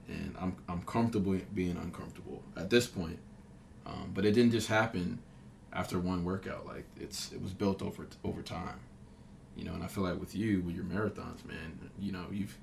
and 0.08 0.36
I'm 0.40 0.56
I'm 0.70 0.82
comfortable 0.84 1.38
being 1.54 1.78
uncomfortable 1.78 2.42
at 2.56 2.70
this 2.70 2.88
point. 2.88 3.20
Um, 3.86 4.12
but 4.14 4.26
it 4.26 4.32
didn't 4.32 4.52
just 4.52 4.68
happen 4.68 5.20
after 5.74 6.00
one 6.00 6.24
workout. 6.24 6.66
Like 6.66 6.86
it's 7.00 7.32
it 7.32 7.42
was 7.42 7.54
built 7.54 7.82
over 7.82 8.08
over 8.24 8.42
time 8.42 8.80
you 9.56 9.66
know 9.66 9.74
and 9.74 9.84
i 9.84 9.88
feel 9.88 10.04
like 10.06 10.18
with 10.18 10.34
you 10.34 10.62
with 10.62 10.74
your 10.74 10.86
marathons 10.86 11.44
man 11.46 11.78
you 12.00 12.12
know 12.14 12.26
you've 12.32 12.58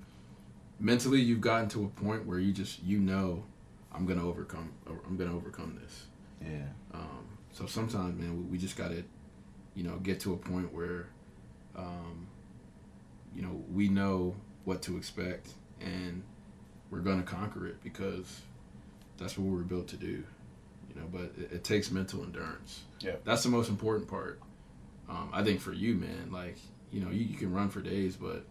mentally 0.80 1.20
you've 1.20 1.40
gotten 1.40 1.68
to 1.68 1.84
a 1.84 1.88
point 2.00 2.24
where 2.24 2.38
you 2.38 2.50
just 2.52 2.82
you 2.82 2.98
know 2.98 3.44
i'm 3.92 4.06
gonna 4.06 4.26
overcome 4.26 4.70
i'm 5.06 5.16
gonna 5.18 5.36
overcome 5.36 5.78
this 5.82 6.06
Yeah. 6.40 6.64
um, 6.94 7.26
so 7.52 7.66
sometimes 7.66 8.18
man 8.18 8.36
we, 8.38 8.42
we 8.44 8.58
just 8.58 8.76
gotta 8.76 9.04
you 9.74 9.84
know 9.84 9.96
get 9.98 10.18
to 10.20 10.32
a 10.32 10.36
point 10.38 10.72
where 10.72 11.08
um, 11.76 12.26
you 13.36 13.42
know 13.42 13.62
we 13.72 13.88
know 13.88 14.34
what 14.64 14.80
to 14.82 14.96
expect 14.96 15.50
and 15.80 16.22
we're 16.90 17.00
gonna 17.00 17.22
conquer 17.22 17.66
it 17.66 17.82
because 17.82 18.40
that's 19.18 19.36
what 19.36 19.46
we 19.46 19.54
were 19.56 19.62
built 19.62 19.88
to 19.88 19.96
do 19.96 20.24
know 20.98 21.06
but 21.10 21.30
it, 21.42 21.52
it 21.52 21.64
takes 21.64 21.90
mental 21.90 22.22
endurance 22.22 22.82
Yeah. 23.00 23.16
that's 23.24 23.42
the 23.42 23.48
most 23.48 23.68
important 23.70 24.08
part 24.08 24.40
um, 25.08 25.30
i 25.32 25.42
think 25.42 25.60
for 25.60 25.72
you 25.72 25.94
man 25.94 26.30
like 26.32 26.56
you 26.92 27.00
know 27.00 27.10
you, 27.10 27.24
you 27.24 27.36
can 27.36 27.52
run 27.52 27.68
for 27.70 27.80
days 27.80 28.16
but 28.16 28.44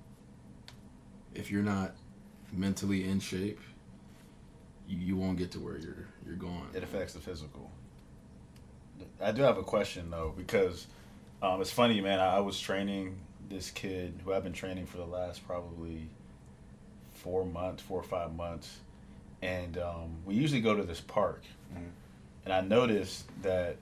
if 1.36 1.52
you're 1.52 1.64
not 1.64 1.94
mentally 2.54 3.08
in 3.10 3.20
shape 3.20 3.60
you, 4.88 4.98
you 4.98 5.18
won't 5.18 5.38
get 5.38 5.52
to 5.52 5.60
where 5.60 5.78
you're 5.78 6.08
you're 6.26 6.36
going 6.36 6.64
It 6.74 6.84
affects 6.84 7.14
the 7.14 7.20
physical. 7.20 7.70
I 9.22 9.32
do 9.32 9.42
have 9.44 9.58
a 9.58 9.64
question 9.64 10.10
though 10.10 10.34
because 10.36 10.88
um, 11.42 11.62
it's 11.62 11.72
funny, 11.72 12.02
man. 12.02 12.20
I, 12.20 12.38
I 12.38 12.40
was 12.40 12.60
training 12.60 13.18
this 13.50 13.70
kid 13.70 14.20
who 14.26 14.34
I've 14.34 14.44
been 14.44 14.54
training 14.54 14.88
for 14.88 14.98
the 14.98 15.06
last 15.06 15.46
probably 15.46 16.08
four 17.14 17.46
months, 17.46 17.84
four 17.84 18.00
or 18.00 18.04
five 18.04 18.34
months, 18.36 18.78
and 19.42 19.78
um, 19.78 20.16
we 20.26 20.34
usually 20.36 20.62
go 20.62 20.76
to 20.76 20.84
this 20.84 21.00
park, 21.02 21.44
Mhm. 21.74 21.90
And 22.48 22.54
I 22.54 22.62
noticed 22.62 23.26
that 23.42 23.76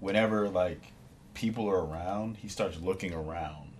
whenever 0.00 0.48
like 0.48 0.80
people 1.34 1.68
are 1.68 1.84
around, 1.84 2.38
he 2.38 2.48
starts 2.48 2.80
looking 2.80 3.12
around, 3.12 3.70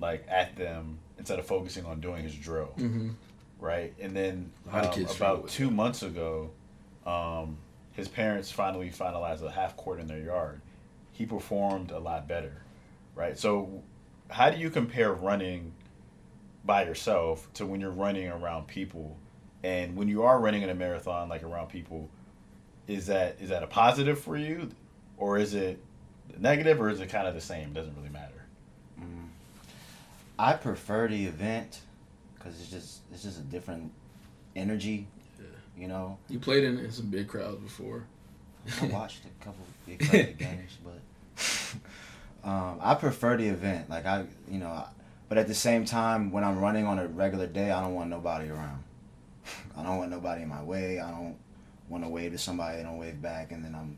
like 0.00 0.24
at 0.30 0.56
them 0.56 0.98
instead 1.18 1.38
of 1.38 1.44
focusing 1.44 1.84
on 1.84 2.00
doing 2.00 2.22
his 2.22 2.34
drill 2.34 2.72
mm-hmm. 2.78 3.10
right? 3.60 3.92
And 4.00 4.16
then 4.16 4.50
A 4.66 4.76
lot 4.76 4.96
of 4.96 4.96
um, 4.96 5.16
about 5.16 5.48
two 5.48 5.70
months 5.70 6.02
ago, 6.02 6.52
um, 7.04 7.58
his 7.92 8.08
parents 8.08 8.50
finally 8.50 8.88
finalized 8.88 9.42
a 9.42 9.50
half 9.50 9.76
court 9.76 10.00
in 10.00 10.06
their 10.06 10.20
yard. 10.20 10.62
He 11.12 11.26
performed 11.26 11.90
a 11.90 11.98
lot 11.98 12.26
better, 12.26 12.62
right? 13.14 13.38
So, 13.38 13.82
how 14.30 14.48
do 14.48 14.58
you 14.58 14.70
compare 14.70 15.12
running 15.12 15.74
by 16.64 16.86
yourself 16.86 17.46
to 17.54 17.66
when 17.66 17.82
you're 17.82 17.90
running 17.90 18.26
around 18.26 18.68
people? 18.68 19.18
And 19.62 19.96
when 19.96 20.08
you 20.08 20.22
are 20.22 20.40
running 20.40 20.62
in 20.62 20.70
a 20.70 20.74
marathon, 20.74 21.28
like 21.28 21.42
around 21.42 21.68
people, 21.68 22.08
is 22.86 23.06
that 23.06 23.36
is 23.40 23.48
that 23.48 23.62
a 23.62 23.66
positive 23.66 24.18
for 24.18 24.36
you, 24.36 24.70
or 25.16 25.38
is 25.38 25.54
it 25.54 25.78
negative, 26.38 26.80
or 26.80 26.88
is 26.90 27.00
it 27.00 27.08
kind 27.08 27.26
of 27.26 27.34
the 27.34 27.40
same? 27.40 27.68
It 27.68 27.74
Doesn't 27.74 27.96
really 27.96 28.10
matter. 28.10 28.44
Mm. 29.00 29.28
I 30.38 30.54
prefer 30.54 31.08
the 31.08 31.26
event 31.26 31.80
because 32.34 32.60
it's 32.60 32.70
just 32.70 33.00
it's 33.12 33.22
just 33.22 33.38
a 33.38 33.42
different 33.42 33.92
energy. 34.54 35.06
Yeah. 35.38 35.46
You 35.82 35.88
know, 35.88 36.18
you 36.28 36.38
played 36.38 36.64
in, 36.64 36.78
in 36.78 36.90
some 36.90 37.06
big 37.06 37.28
crowds 37.28 37.60
before 37.60 38.04
I 38.80 38.86
watched 38.86 39.22
a 39.24 39.44
couple 39.44 39.64
big 39.86 40.00
crowded 40.00 40.38
games, 40.38 40.78
but 40.84 42.48
um, 42.48 42.78
I 42.80 42.94
prefer 42.94 43.36
the 43.36 43.48
event. 43.48 43.90
Like 43.90 44.06
I, 44.06 44.26
you 44.50 44.58
know, 44.58 44.68
I, 44.68 44.88
but 45.28 45.38
at 45.38 45.48
the 45.48 45.54
same 45.54 45.84
time, 45.84 46.30
when 46.30 46.44
I'm 46.44 46.58
running 46.58 46.86
on 46.86 46.98
a 46.98 47.06
regular 47.06 47.46
day, 47.46 47.70
I 47.70 47.80
don't 47.80 47.94
want 47.94 48.10
nobody 48.10 48.50
around. 48.50 48.82
I 49.76 49.82
don't 49.82 49.98
want 49.98 50.10
nobody 50.10 50.42
in 50.42 50.48
my 50.48 50.62
way. 50.62 51.00
I 51.00 51.10
don't 51.10 51.36
want 51.88 52.04
to 52.04 52.08
wave 52.08 52.32
to 52.32 52.38
somebody. 52.38 52.78
They 52.78 52.82
don't 52.82 52.98
wave 52.98 53.20
back, 53.20 53.52
and 53.52 53.64
then 53.64 53.74
I'm 53.74 53.96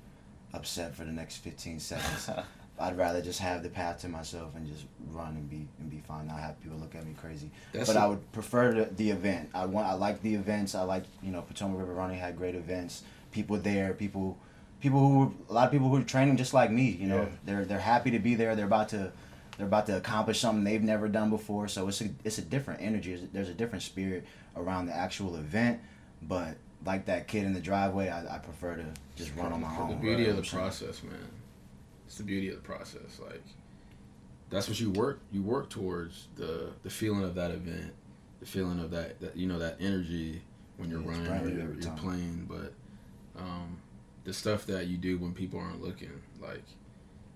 upset 0.53 0.95
for 0.95 1.05
the 1.05 1.12
next 1.12 1.37
15 1.39 1.80
seconds. 1.80 2.30
I'd 2.78 2.99
rather 2.99 3.22
just 3.22 3.39
have 3.41 3.62
the 3.62 3.70
path 3.70 4.01
to 4.03 4.09
myself 4.09 4.55
and 4.55 4.66
just 4.66 4.84
run 5.11 5.28
and 5.28 5.49
be 5.49 5.66
and 5.80 5.89
be 5.91 6.03
fine. 6.07 6.26
Not 6.26 6.41
have 6.41 6.61
people 6.62 6.76
look 6.76 6.95
at 6.95 7.07
me 7.07 7.14
crazy. 7.18 7.51
That's 7.72 7.87
but 7.89 7.97
a- 7.97 8.01
I 8.01 8.07
would 8.07 8.32
prefer 8.32 8.74
the, 8.74 8.84
the 8.97 9.11
event. 9.11 9.49
I 9.55 9.64
want. 9.64 9.87
I 9.87 9.95
like 9.95 10.20
the 10.20 10.34
events. 10.34 10.74
I 10.74 10.82
like 10.82 11.05
you 11.22 11.32
know 11.32 11.41
Potomac 11.41 11.78
River 11.78 11.95
Running 11.95 12.18
had 12.18 12.37
great 12.37 12.55
events. 12.55 13.03
People 13.32 13.57
there. 13.57 13.95
People, 13.95 14.39
people 14.80 15.01
who 15.01 15.18
were, 15.20 15.30
a 15.49 15.53
lot 15.55 15.64
of 15.66 15.72
people 15.72 15.89
who 15.89 15.97
are 15.97 16.03
training 16.03 16.37
just 16.37 16.53
like 16.53 16.70
me. 16.70 16.91
You 16.91 17.07
know, 17.09 17.22
Yeah. 17.22 17.28
they're 17.47 17.64
they're 17.64 17.78
happy 17.80 18.11
to 18.11 18.18
be 18.18 18.34
there. 18.34 18.55
They're 18.55 18.66
about 18.66 18.91
to. 18.91 19.11
They're 19.57 19.66
about 19.66 19.87
to 19.87 19.97
accomplish 19.97 20.39
something 20.41 20.62
they've 20.64 20.82
never 20.82 21.09
done 21.09 21.30
before, 21.30 21.68
so 21.68 21.89
it's 21.89 22.03
a 22.03 22.11
it's 22.24 22.37
a 22.37 22.43
different 22.43 22.82
energy. 22.82 23.12
There's 23.14 23.22
a- 23.22 23.32
There's 23.32 23.49
a 23.49 23.55
different 23.55 23.84
spirit 23.84 24.26
around 24.55 24.84
the 24.84 24.95
actual 24.95 25.37
event, 25.37 25.80
but 26.20 26.59
like 26.87 27.07
that 27.07 27.28
kid 27.28 27.45
in 27.45 27.53
the 27.53 27.61
driveway, 27.61 28.09
I, 28.09 28.37
I 28.37 28.39
prefer 28.39 28.76
to 28.76 28.84
just 29.16 29.34
run 29.37 29.53
on 29.53 29.61
my 29.61 29.76
own. 29.76 29.91
the 29.91 29.97
beauty 29.97 30.22
You 30.24 30.30
of 30.30 30.37
the 30.37 30.37
what 30.37 30.39
I'm 30.39 30.45
saying? 30.45 30.62
process 30.62 31.03
man 31.03 31.28
it's 32.07 32.16
the 32.18 32.24
beauty 32.24 32.49
of 32.49 32.55
the 32.57 32.61
process 32.62 33.18
like 33.20 33.43
that's 34.51 34.68
what 34.68 34.78
you 34.80 34.91
work 34.91 35.20
you 35.32 35.43
work 35.43 35.68
towards 35.68 36.28
the 36.37 36.70
the 36.84 36.91
feeling 36.91 37.24
of 37.24 37.34
that 37.34 37.51
event 37.51 37.93
the 38.41 38.47
feeling 38.47 38.78
of 38.80 38.91
that, 38.93 39.18
that 39.20 39.37
you 39.37 39.47
know 39.47 39.59
that 39.59 39.76
energy 39.80 40.41
when 40.76 40.91
you're 40.91 41.01
Yeah, 41.01 41.09
it's 41.09 41.18
running 41.18 41.26
brand 41.28 41.47
or 41.47 41.51
new 41.51 41.57
you're, 41.72 41.80
you're 41.80 41.93
playing 41.97 42.47
but 42.49 42.72
um, 43.41 43.78
the 44.24 44.32
stuff 44.32 44.66
that 44.66 44.87
you 44.87 44.97
do 44.97 45.18
when 45.18 45.32
people 45.32 45.59
aren't 45.59 45.82
looking 45.82 46.11
like 46.41 46.62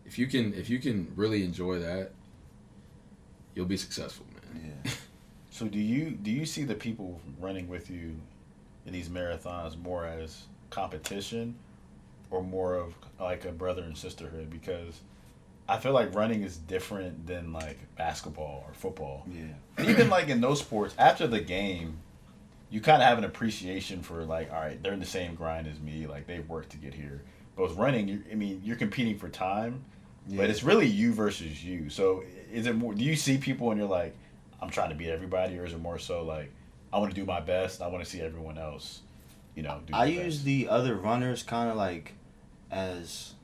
if 0.06 0.18
you 0.18 0.26
can 0.26 0.54
if 0.54 0.70
you 0.70 0.78
can 0.78 1.10
really 1.16 1.42
enjoy 1.44 1.78
that 1.78 2.12
you'll 3.54 3.66
be 3.66 3.76
successful 3.76 4.26
man 4.54 4.72
Yeah. 4.84 4.92
So 5.52 5.66
do 5.66 5.80
you 5.80 6.10
do 6.12 6.30
you 6.30 6.46
see 6.46 6.62
the 6.64 6.76
people 6.76 7.20
running 7.40 7.68
with 7.68 7.90
you 7.90 8.14
in 8.86 8.92
these 8.92 9.08
marathons 9.08 9.80
more 9.82 10.04
as 10.06 10.42
competition 10.70 11.54
or 12.30 12.42
more 12.42 12.74
of 12.76 12.94
like 13.20 13.44
a 13.44 13.52
brother 13.52 13.82
and 13.82 13.96
sisterhood? 13.96 14.50
Because 14.50 15.00
I 15.68 15.78
feel 15.78 15.92
like 15.92 16.14
running 16.14 16.42
is 16.42 16.56
different 16.56 17.26
than 17.26 17.52
like 17.52 17.78
basketball 17.96 18.64
or 18.66 18.74
football. 18.74 19.26
Yeah. 19.30 19.84
Even 19.88 20.08
like 20.10 20.28
in 20.28 20.40
those 20.40 20.60
sports, 20.60 20.94
after 20.98 21.26
the 21.26 21.40
game, 21.40 21.98
you 22.70 22.80
kind 22.80 23.02
of 23.02 23.08
have 23.08 23.18
an 23.18 23.24
appreciation 23.24 24.02
for 24.02 24.24
like, 24.24 24.52
all 24.52 24.60
right, 24.60 24.80
they're 24.82 24.92
in 24.92 25.00
the 25.00 25.06
same 25.06 25.34
grind 25.34 25.66
as 25.66 25.80
me. 25.80 26.06
Like 26.06 26.26
they've 26.26 26.48
worked 26.48 26.70
to 26.70 26.76
get 26.76 26.94
here. 26.94 27.22
But 27.56 27.68
with 27.68 27.76
running, 27.78 28.24
I 28.30 28.34
mean, 28.34 28.62
you're 28.64 28.76
competing 28.76 29.18
for 29.18 29.28
time, 29.28 29.84
Yeah. 30.28 30.38
but 30.38 30.50
it's 30.50 30.62
really 30.62 30.86
you 30.86 31.12
versus 31.12 31.64
you. 31.64 31.90
So 31.90 32.22
is 32.52 32.66
it 32.66 32.76
more? 32.76 32.94
Do 32.94 33.04
you 33.04 33.16
see 33.16 33.38
people 33.38 33.70
and 33.70 33.78
you're 33.80 33.88
like, 33.88 34.14
I'm 34.62 34.70
trying 34.70 34.90
to 34.90 34.94
beat 34.94 35.08
everybody, 35.08 35.58
or 35.58 35.64
is 35.64 35.72
it 35.72 35.80
more 35.80 35.98
so 35.98 36.22
like, 36.24 36.52
I 36.92 36.98
want 36.98 37.14
to 37.14 37.20
do 37.20 37.24
my 37.24 37.40
best. 37.40 37.82
I 37.82 37.86
want 37.86 38.04
to 38.04 38.10
see 38.10 38.20
everyone 38.20 38.58
else, 38.58 39.00
you 39.54 39.62
know, 39.62 39.80
do. 39.86 39.94
I 39.94 40.06
use 40.06 40.36
best. 40.36 40.44
the 40.44 40.68
other 40.68 40.96
runners 40.96 41.42
kind 41.42 41.70
of 41.70 41.76
like 41.76 42.14
as 42.70 43.34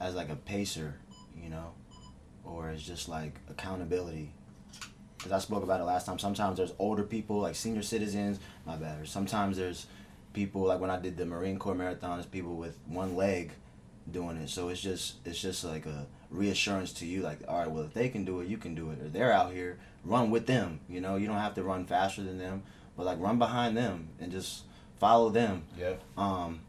as 0.00 0.14
like 0.14 0.28
a 0.28 0.36
pacer, 0.36 0.96
you 1.40 1.50
know, 1.50 1.72
or 2.44 2.70
as 2.70 2.82
just 2.82 3.08
like 3.08 3.38
accountability. 3.48 4.32
Because 5.16 5.32
I 5.32 5.38
spoke 5.38 5.62
about 5.62 5.80
it 5.80 5.84
last 5.84 6.04
time. 6.06 6.18
Sometimes 6.18 6.58
there's 6.58 6.74
older 6.78 7.02
people, 7.02 7.38
like 7.38 7.54
senior 7.54 7.82
citizens, 7.82 8.40
my 8.66 8.76
bad. 8.76 9.00
Or 9.00 9.06
sometimes 9.06 9.56
there's 9.56 9.86
people 10.34 10.62
like 10.62 10.80
when 10.80 10.90
I 10.90 10.98
did 10.98 11.16
the 11.16 11.24
Marine 11.24 11.58
Corps 11.58 11.74
marathon, 11.74 12.18
it's 12.18 12.28
people 12.28 12.56
with 12.56 12.78
one 12.86 13.16
leg 13.16 13.52
doing 14.10 14.36
it. 14.36 14.50
So 14.50 14.68
it's 14.68 14.80
just 14.80 15.16
it's 15.24 15.40
just 15.40 15.64
like 15.64 15.86
a 15.86 16.06
reassurance 16.30 16.92
to 16.94 17.06
you, 17.06 17.22
like, 17.22 17.38
all 17.48 17.58
right, 17.58 17.70
well 17.70 17.84
if 17.84 17.94
they 17.94 18.08
can 18.08 18.24
do 18.24 18.40
it, 18.40 18.48
you 18.48 18.56
can 18.58 18.74
do 18.74 18.90
it. 18.90 19.00
Or 19.02 19.08
they're 19.08 19.32
out 19.32 19.52
here, 19.52 19.78
run 20.04 20.30
with 20.30 20.46
them. 20.46 20.80
You 20.88 21.00
know, 21.00 21.16
you 21.16 21.26
don't 21.26 21.38
have 21.38 21.54
to 21.54 21.62
run 21.62 21.86
faster 21.86 22.22
than 22.22 22.38
them, 22.38 22.62
but 22.96 23.06
like 23.06 23.18
run 23.20 23.38
behind 23.38 23.76
them 23.76 24.08
and 24.20 24.30
just 24.32 24.62
follow 24.98 25.30
them. 25.30 25.64
Yeah. 25.78 25.94
Um, 26.16 26.60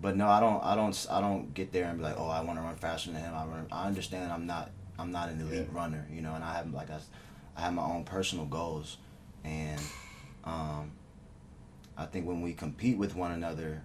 but 0.00 0.16
no, 0.16 0.28
I 0.28 0.40
don't. 0.40 0.62
I 0.62 0.74
don't. 0.74 1.06
I 1.10 1.20
don't 1.20 1.54
get 1.54 1.72
there 1.72 1.84
and 1.84 1.96
be 1.98 2.04
like, 2.04 2.16
oh, 2.18 2.28
I 2.28 2.40
want 2.42 2.58
to 2.58 2.62
run 2.62 2.74
faster 2.76 3.10
than 3.12 3.20
him. 3.20 3.32
I 3.34 3.44
run. 3.46 3.66
I 3.70 3.86
understand. 3.86 4.30
I'm 4.32 4.46
not. 4.46 4.70
I'm 4.98 5.10
not 5.12 5.28
an 5.30 5.40
elite 5.40 5.66
Yeah. 5.72 5.78
runner, 5.78 6.06
you 6.12 6.20
know, 6.20 6.34
and 6.34 6.44
I 6.44 6.54
have 6.54 6.72
like 6.74 6.90
I, 6.90 6.98
I 7.56 7.60
have 7.62 7.74
my 7.74 7.84
own 7.84 8.04
personal 8.04 8.44
goals, 8.44 8.98
and 9.44 9.80
um, 10.44 10.90
I 11.96 12.06
think 12.06 12.26
when 12.26 12.42
we 12.42 12.52
compete 12.52 12.98
with 12.98 13.14
one 13.14 13.30
another, 13.32 13.82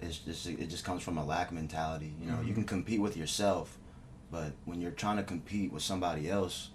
it's 0.00 0.18
just 0.18 0.46
it 0.46 0.66
just 0.68 0.84
comes 0.84 1.02
from 1.02 1.18
a 1.18 1.24
lack 1.24 1.52
mentality. 1.52 2.12
You 2.20 2.30
know, 2.30 2.40
you 2.42 2.54
can 2.54 2.64
compete 2.64 3.00
with 3.00 3.16
yourself, 3.16 3.77
but 4.30 4.52
when 4.64 4.80
you're 4.80 4.90
trying 4.90 5.16
to 5.16 5.22
compete 5.22 5.72
with 5.72 5.82
somebody 5.82 6.28
else, 6.30 6.70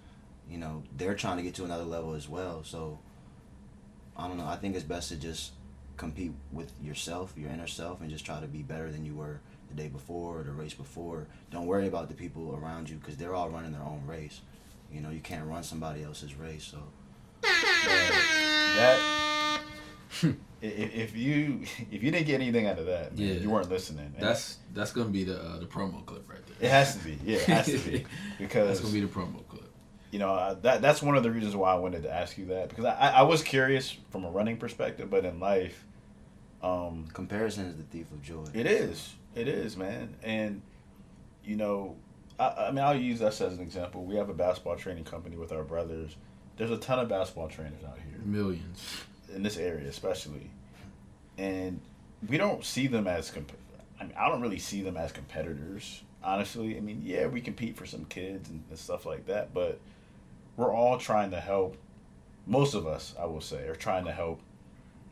you 0.49 0.57
know, 0.57 0.83
they're 0.97 1.15
trying 1.15 1.37
to 1.37 1.43
get 1.43 1.53
to 1.55 1.65
another 1.65 1.83
level 1.85 2.13
as 2.13 2.27
well. 2.27 2.63
So 2.63 2.99
I 4.17 4.27
don't 4.27 4.37
know. 4.37 4.45
I 4.47 4.55
think 4.55 4.75
it's 4.75 4.83
best 4.83 5.09
to 5.09 5.15
just 5.15 5.51
compete 5.97 6.31
with 6.51 6.71
yourself, 6.81 7.33
your 7.37 7.49
inner 7.51 7.67
self, 7.67 8.01
and 8.01 8.09
just 8.09 8.25
try 8.25 8.39
to 8.39 8.47
be 8.47 8.61
better 8.63 8.91
than 8.91 9.05
you 9.05 9.13
were 9.15 9.39
the 9.69 9.75
day 9.75 9.87
before 9.87 10.39
or 10.39 10.43
the 10.43 10.51
race 10.51 10.73
before. 10.73 11.27
Don't 11.51 11.65
worry 11.67 11.87
about 11.87 12.09
the 12.09 12.15
people 12.15 12.55
around 12.61 12.89
you 12.89 12.97
because 12.97 13.15
they're 13.17 13.35
all 13.35 13.49
running 13.49 13.71
their 13.71 13.81
own 13.83 14.03
race. 14.07 14.41
You 14.91 15.01
know, 15.01 15.09
you 15.11 15.19
can't 15.21 15.45
run 15.47 15.63
somebody 15.63 16.03
else's 16.03 16.35
race. 16.35 16.63
So 16.65 16.77
that 17.41 18.11
i- 18.11 18.79
i- 18.79 19.32
if 20.61 21.15
you 21.17 21.61
if 21.91 22.03
you 22.03 22.11
didn't 22.11 22.25
get 22.27 22.41
anything 22.41 22.67
out 22.67 22.79
of 22.79 22.85
that, 22.85 23.17
man, 23.17 23.27
Yeah. 23.27 23.33
you 23.35 23.49
weren't 23.49 23.69
listening. 23.69 24.13
And 24.17 24.23
That's 24.23 24.57
that's 24.73 24.91
gonna 24.91 25.09
be 25.09 25.23
the 25.23 25.39
uh, 25.41 25.57
the 25.59 25.65
promo 25.65 26.05
clip 26.05 26.29
right 26.29 26.39
there. 26.45 26.55
it 26.69 26.71
has 26.71 26.95
to 26.97 27.03
be. 27.03 27.17
Yeah, 27.23 27.37
it 27.37 27.43
has 27.45 27.65
to 27.65 27.77
be 27.79 28.05
because 28.39 28.67
That's 28.67 28.79
gonna 28.81 28.93
be 28.93 29.01
the 29.01 29.07
promo 29.07 29.45
clip. 29.47 29.69
you 30.11 30.19
know 30.19 30.33
uh, 30.33 30.53
that 30.61 30.81
that's 30.81 31.01
one 31.01 31.15
of 31.17 31.23
the 31.23 31.31
reasons 31.31 31.55
why 31.55 31.71
I 31.73 31.75
wanted 31.75 32.03
to 32.03 32.13
ask 32.13 32.37
you 32.37 32.45
that 32.47 32.69
because 32.69 32.85
I, 32.85 32.93
I 32.93 33.09
I 33.09 33.21
was 33.23 33.41
curious 33.43 33.95
from 34.11 34.25
a 34.25 34.29
running 34.31 34.57
perspective, 34.57 35.09
but 35.09 35.25
in 35.25 35.39
life, 35.39 35.85
um, 36.61 37.07
comparison 37.13 37.65
is 37.65 37.75
the 37.75 37.83
thief 37.83 38.11
of 38.11 38.21
joy. 38.21 38.45
it 38.53 38.65
is 38.67 39.13
it 39.35 39.47
is 39.47 39.75
man, 39.75 40.15
and 40.23 40.61
you 41.43 41.55
know, 41.57 41.97
I, 42.39 42.67
I 42.67 42.71
mean 42.71 42.83
I'll 42.85 42.95
use 42.95 43.21
us 43.21 43.41
as 43.41 43.53
an 43.53 43.59
example. 43.61 44.05
We 44.05 44.15
have 44.15 44.29
a 44.29 44.33
basketball 44.33 44.75
training 44.77 45.03
company 45.03 45.35
with 45.35 45.51
our 45.51 45.63
brothers. 45.63 46.15
There's 46.55 46.71
a 46.71 46.77
ton 46.77 46.99
of 46.99 47.09
basketball 47.09 47.47
trainers 47.49 47.83
out 47.83 47.97
here. 47.97 48.19
Millions. 48.23 48.85
In 49.33 49.43
this 49.43 49.57
area 49.57 49.87
especially 49.87 50.49
and 51.37 51.79
we 52.29 52.37
don't 52.37 52.63
see 52.63 52.87
them 52.87 53.07
as 53.07 53.29
comp- 53.31 53.51
I 53.99 54.03
mean 54.03 54.13
I 54.17 54.29
don't 54.29 54.41
really 54.41 54.59
see 54.59 54.81
them 54.81 54.97
as 54.97 55.11
competitors 55.11 56.03
honestly 56.23 56.77
I 56.77 56.79
mean 56.79 57.01
yeah 57.03 57.27
we 57.27 57.41
compete 57.41 57.75
for 57.77 57.85
some 57.85 58.05
kids 58.05 58.49
and, 58.49 58.63
and 58.69 58.77
stuff 58.79 59.05
like 59.05 59.25
that 59.27 59.53
but 59.53 59.79
we're 60.57 60.73
all 60.73 60.97
trying 60.97 61.31
to 61.31 61.39
help 61.39 61.77
most 62.45 62.73
of 62.73 62.85
us 62.87 63.13
I 63.19 63.25
will 63.25 63.41
say 63.41 63.67
are 63.67 63.75
trying 63.75 64.05
to 64.05 64.11
help 64.11 64.39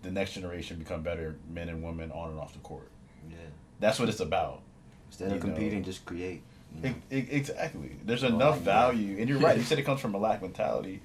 the 0.03 0.11
next 0.11 0.33
generation 0.33 0.77
become 0.77 1.01
better 1.01 1.35
men 1.49 1.69
and 1.69 1.83
women 1.83 2.11
on 2.11 2.29
and 2.29 2.39
off 2.39 2.53
the 2.53 2.59
court 2.59 2.89
Yeah. 3.29 3.35
that's 3.79 3.99
what 3.99 4.09
it's 4.09 4.19
about 4.19 4.61
Instead 5.07 5.33
of 5.33 5.41
competing, 5.41 5.79
know. 5.79 5.85
just 5.85 6.05
create. 6.05 6.41
you 6.77 6.81
know? 6.89 6.95
E- 7.11 7.17
e- 7.17 7.27
exactly. 7.31 7.97
There's 8.05 8.23
Oh, 8.23 8.27
enough 8.27 8.59
yeah. 8.59 8.63
value, 8.63 9.17
and 9.19 9.27
you're 9.27 9.39
right. 9.39 9.57
You 9.57 9.63
said 9.69 9.77
it 9.77 9.81
comes 9.81 9.99
from 9.99 10.15
a 10.15 10.17
lack 10.17 10.41
mentality. 10.41 11.01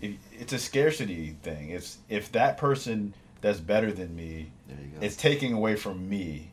It, 0.00 0.16
it's 0.38 0.52
a 0.52 0.58
scarcity 0.58 1.36
thing. 1.42 1.70
It's 1.70 1.98
if 2.08 2.32
that 2.32 2.56
person 2.56 3.12
that's 3.40 3.60
better 3.60 3.92
than 3.92 4.14
me 4.16 4.50
There 4.68 4.78
you 4.80 4.98
go. 4.98 5.04
is 5.06 5.16
taking 5.16 5.52
away 5.52 5.76
from 5.76 6.08
me. 6.08 6.50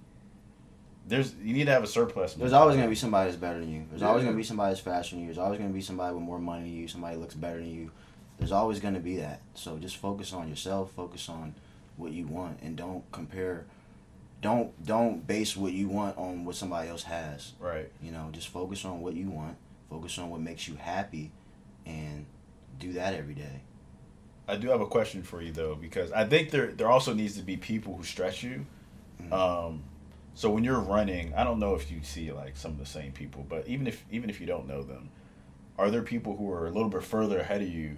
There's 1.07 1.33
you 1.41 1.53
need 1.53 1.65
to 1.65 1.71
have 1.71 1.83
a 1.83 1.87
surplus. 1.87 2.33
There's 2.33 2.51
always 2.53 2.75
gonna 2.75 2.89
be 2.89 2.95
somebody 2.95 3.29
that's 3.29 3.39
better 3.39 3.59
than 3.59 3.71
you. 3.71 3.85
There's 3.89 4.03
always 4.03 4.25
gonna 4.25 4.35
be 4.35 4.43
somebody 4.43 4.71
that's 4.71 4.81
faster 4.81 5.15
than 5.15 5.21
you. 5.21 5.27
There's 5.27 5.37
always 5.37 5.57
gonna 5.59 5.71
be 5.71 5.81
somebody 5.81 6.13
with 6.13 6.23
more 6.23 6.39
money 6.39 6.63
than 6.63 6.73
you. 6.73 6.87
Somebody 6.87 7.15
looks 7.15 7.33
better 7.35 7.59
than 7.59 7.73
you. 7.73 7.91
There's 8.37 8.51
always 8.51 8.79
gonna 8.81 8.99
be 8.99 9.17
that. 9.17 9.39
So 9.53 9.77
just 9.77 9.95
focus 9.97 10.33
on 10.33 10.49
yourself. 10.49 10.91
Focus 10.91 11.29
on 11.29 11.55
what 11.95 12.11
you 12.11 12.27
want, 12.27 12.59
and 12.61 12.75
don't 12.75 13.09
compare. 13.13 13.65
Don't 14.41 14.85
don't 14.85 15.25
base 15.25 15.55
what 15.55 15.71
you 15.71 15.87
want 15.87 16.17
on 16.17 16.43
what 16.43 16.55
somebody 16.55 16.89
else 16.89 17.03
has. 17.03 17.53
right. 17.59 17.89
You 18.03 18.11
know, 18.11 18.27
just 18.33 18.49
focus 18.49 18.83
on 18.83 19.01
what 19.01 19.13
you 19.15 19.29
want. 19.29 19.55
Focus 19.89 20.17
on 20.19 20.29
what 20.29 20.41
makes 20.41 20.67
you 20.67 20.75
happy, 20.75 21.31
and 21.85 22.25
do 22.79 22.93
that 22.93 23.13
every 23.13 23.33
day. 23.33 23.61
I 24.47 24.55
do 24.55 24.69
have 24.69 24.81
a 24.81 24.85
question 24.87 25.23
for 25.23 25.41
you 25.41 25.51
though, 25.51 25.75
because 25.75 26.11
I 26.11 26.25
think 26.25 26.51
there 26.51 26.67
there 26.71 26.89
also 26.89 27.13
needs 27.13 27.35
to 27.37 27.43
be 27.43 27.57
people 27.57 27.95
who 27.97 28.03
stretch 28.03 28.43
you. 28.43 28.65
Mhm. 29.21 29.33
Um, 29.33 29.83
so 30.35 30.49
when 30.51 30.63
you're 30.63 30.79
running, 30.79 31.33
I 31.33 31.43
don't 31.43 31.59
know 31.59 31.75
if 31.75 31.91
you 31.91 32.01
see 32.03 32.31
like 32.31 32.55
some 32.55 32.71
of 32.71 32.77
the 32.79 32.85
same 32.85 33.11
people, 33.11 33.45
but 33.47 33.67
even 33.67 33.87
if 33.87 34.05
even 34.11 34.29
if 34.29 34.39
you 34.39 34.47
don't 34.47 34.67
know 34.67 34.83
them, 34.83 35.09
are 35.77 35.91
there 35.91 36.01
people 36.03 36.35
who 36.37 36.49
are 36.51 36.67
a 36.67 36.71
little 36.71 36.89
bit 36.89 37.03
further 37.03 37.39
ahead 37.39 37.61
of 37.61 37.67
you, 37.69 37.97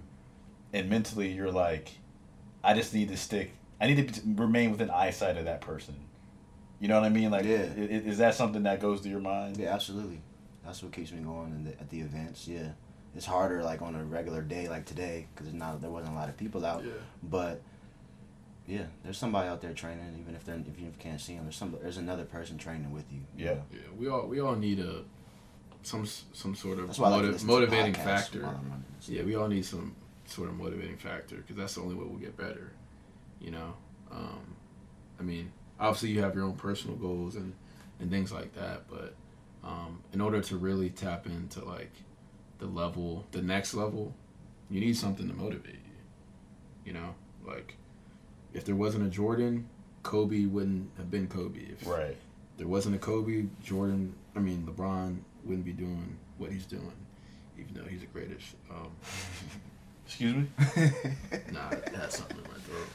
and 0.73 0.89
mentally 0.89 1.31
you're 1.31 1.51
like, 1.51 1.91
I 2.63 2.73
just 2.73 2.93
need 2.93 3.09
to 3.09 3.17
stick. 3.17 3.51
I 3.81 3.87
need 3.87 4.13
to 4.13 4.21
remain 4.25 4.71
within 4.71 4.89
eyesight 4.89 5.37
of 5.37 5.45
that 5.45 5.61
person. 5.61 5.95
You 6.81 6.87
know 6.87 6.95
what 6.95 7.05
I 7.05 7.09
mean? 7.09 7.29
Like, 7.31 7.45
Yeah. 7.45 7.67
i- 7.77 7.81
i- 7.81 8.05
is 8.11 8.17
that 8.19 8.35
something 8.35 8.63
that 8.63 8.79
goes 8.79 9.01
through 9.01 9.11
your 9.11 9.19
mind? 9.21 9.57
Yeah, 9.57 9.73
absolutely. 9.73 10.21
That's 10.65 10.81
what 10.83 10.91
keeps 10.93 11.11
me 11.11 11.19
going 11.21 11.51
in 11.51 11.63
the, 11.65 11.71
at 11.71 11.89
the 11.89 11.99
events. 12.01 12.47
Yeah, 12.47 12.71
it's 13.15 13.25
harder 13.25 13.63
like 13.63 13.81
on 13.81 13.95
a 13.95 14.03
regular 14.03 14.41
day 14.41 14.67
like 14.69 14.85
today 14.85 15.27
because 15.35 15.53
not 15.53 15.81
there 15.81 15.89
wasn't 15.89 16.13
a 16.13 16.15
lot 16.15 16.29
of 16.29 16.37
people 16.37 16.65
out. 16.65 16.83
Yeah. 16.83 16.91
But 17.23 17.61
yeah, 18.67 18.83
there's 19.03 19.17
somebody 19.17 19.47
out 19.47 19.61
there 19.61 19.73
training. 19.73 20.15
Even 20.19 20.35
if 20.35 20.45
they're 20.45 20.55
if 20.67 20.79
you 20.79 20.91
can't 20.99 21.19
see 21.19 21.35
them, 21.35 21.45
there's 21.45 21.55
some 21.55 21.75
there's 21.81 21.97
another 21.97 22.25
person 22.25 22.57
training 22.57 22.91
with 22.91 23.11
you. 23.11 23.21
you 23.35 23.45
Yeah. 23.45 23.53
know? 23.55 23.63
Yeah, 23.71 23.79
we 23.97 24.07
all 24.07 24.27
we 24.27 24.39
all 24.39 24.55
need 24.55 24.79
a 24.79 25.03
some 25.81 26.05
some 26.05 26.55
sort 26.55 26.77
of 26.79 26.87
That's 26.87 26.99
why 26.99 27.07
I 27.07 27.11
like 27.11 27.21
to 27.21 27.27
motiv- 27.31 27.43
motivating 27.47 27.93
factor. 27.93 28.41
while 28.41 28.49
I'm 28.61 28.69
running. 28.69 28.85
Yeah, 29.07 29.23
we 29.23 29.35
all 29.35 29.47
need 29.47 29.65
some 29.65 29.95
sort 30.25 30.49
of 30.49 30.55
motivating 30.55 30.97
factor 30.97 31.37
because 31.37 31.55
that's 31.55 31.75
the 31.75 31.81
only 31.81 31.95
way 31.95 32.03
we'll 32.05 32.19
get 32.19 32.37
better. 32.37 32.71
You 33.41 33.51
know, 33.51 33.73
um, 34.11 34.55
I 35.19 35.23
mean, 35.23 35.51
obviously 35.79 36.09
you 36.09 36.21
have 36.21 36.35
your 36.35 36.43
own 36.43 36.53
personal 36.55 36.95
goals 36.97 37.35
and 37.35 37.53
and 37.99 38.11
things 38.11 38.31
like 38.31 38.53
that, 38.55 38.83
but 38.89 39.15
um, 39.63 40.01
in 40.13 40.21
order 40.21 40.41
to 40.41 40.57
really 40.57 40.89
tap 40.89 41.25
into 41.25 41.63
like 41.65 41.91
the 42.59 42.65
level, 42.67 43.25
the 43.31 43.41
next 43.41 43.73
level, 43.73 44.13
you 44.69 44.79
need 44.79 44.95
something 44.97 45.27
to 45.27 45.33
motivate 45.33 45.73
you. 45.75 45.95
You 46.85 46.93
know, 46.93 47.15
like 47.45 47.75
if 48.53 48.63
there 48.65 48.75
wasn't 48.75 49.05
a 49.07 49.09
Jordan, 49.09 49.67
Kobe 50.03 50.45
wouldn't 50.45 50.91
have 50.97 51.09
been 51.11 51.27
Kobe. 51.27 51.59
If 51.59 51.85
Right. 51.87 52.15
there 52.57 52.67
wasn't 52.67 52.95
a 52.95 52.99
Kobe, 52.99 53.45
Jordan, 53.63 54.13
I 54.35 54.39
mean 54.39 54.65
LeBron 54.67 55.19
wouldn't 55.43 55.65
be 55.65 55.73
doing 55.73 56.17
what 56.37 56.51
he's 56.51 56.65
doing, 56.65 56.91
even 57.57 57.73
though 57.73 57.83
he's 57.89 58.01
the 58.01 58.07
greatest. 58.07 58.55
Um, 58.69 58.91
Excuse 60.05 60.35
me. 60.35 60.47
Nah, 61.51 61.69
had 61.69 62.11
something 62.11 62.37
in 62.37 62.43
my 62.43 62.57
throat. 62.59 62.89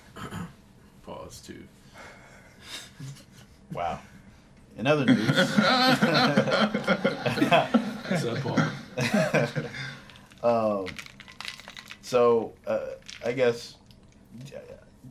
Pause 1.04 1.40
too. 1.42 1.62
wow. 3.72 4.00
In 4.76 4.86
other 4.88 5.04
news. 5.04 5.28
What's 8.08 8.24
up, 8.24 8.38
Paul? 8.40 8.58
um, 10.42 10.86
so 12.03 12.53
uh, 12.66 12.86
I 13.24 13.32
guess 13.32 13.76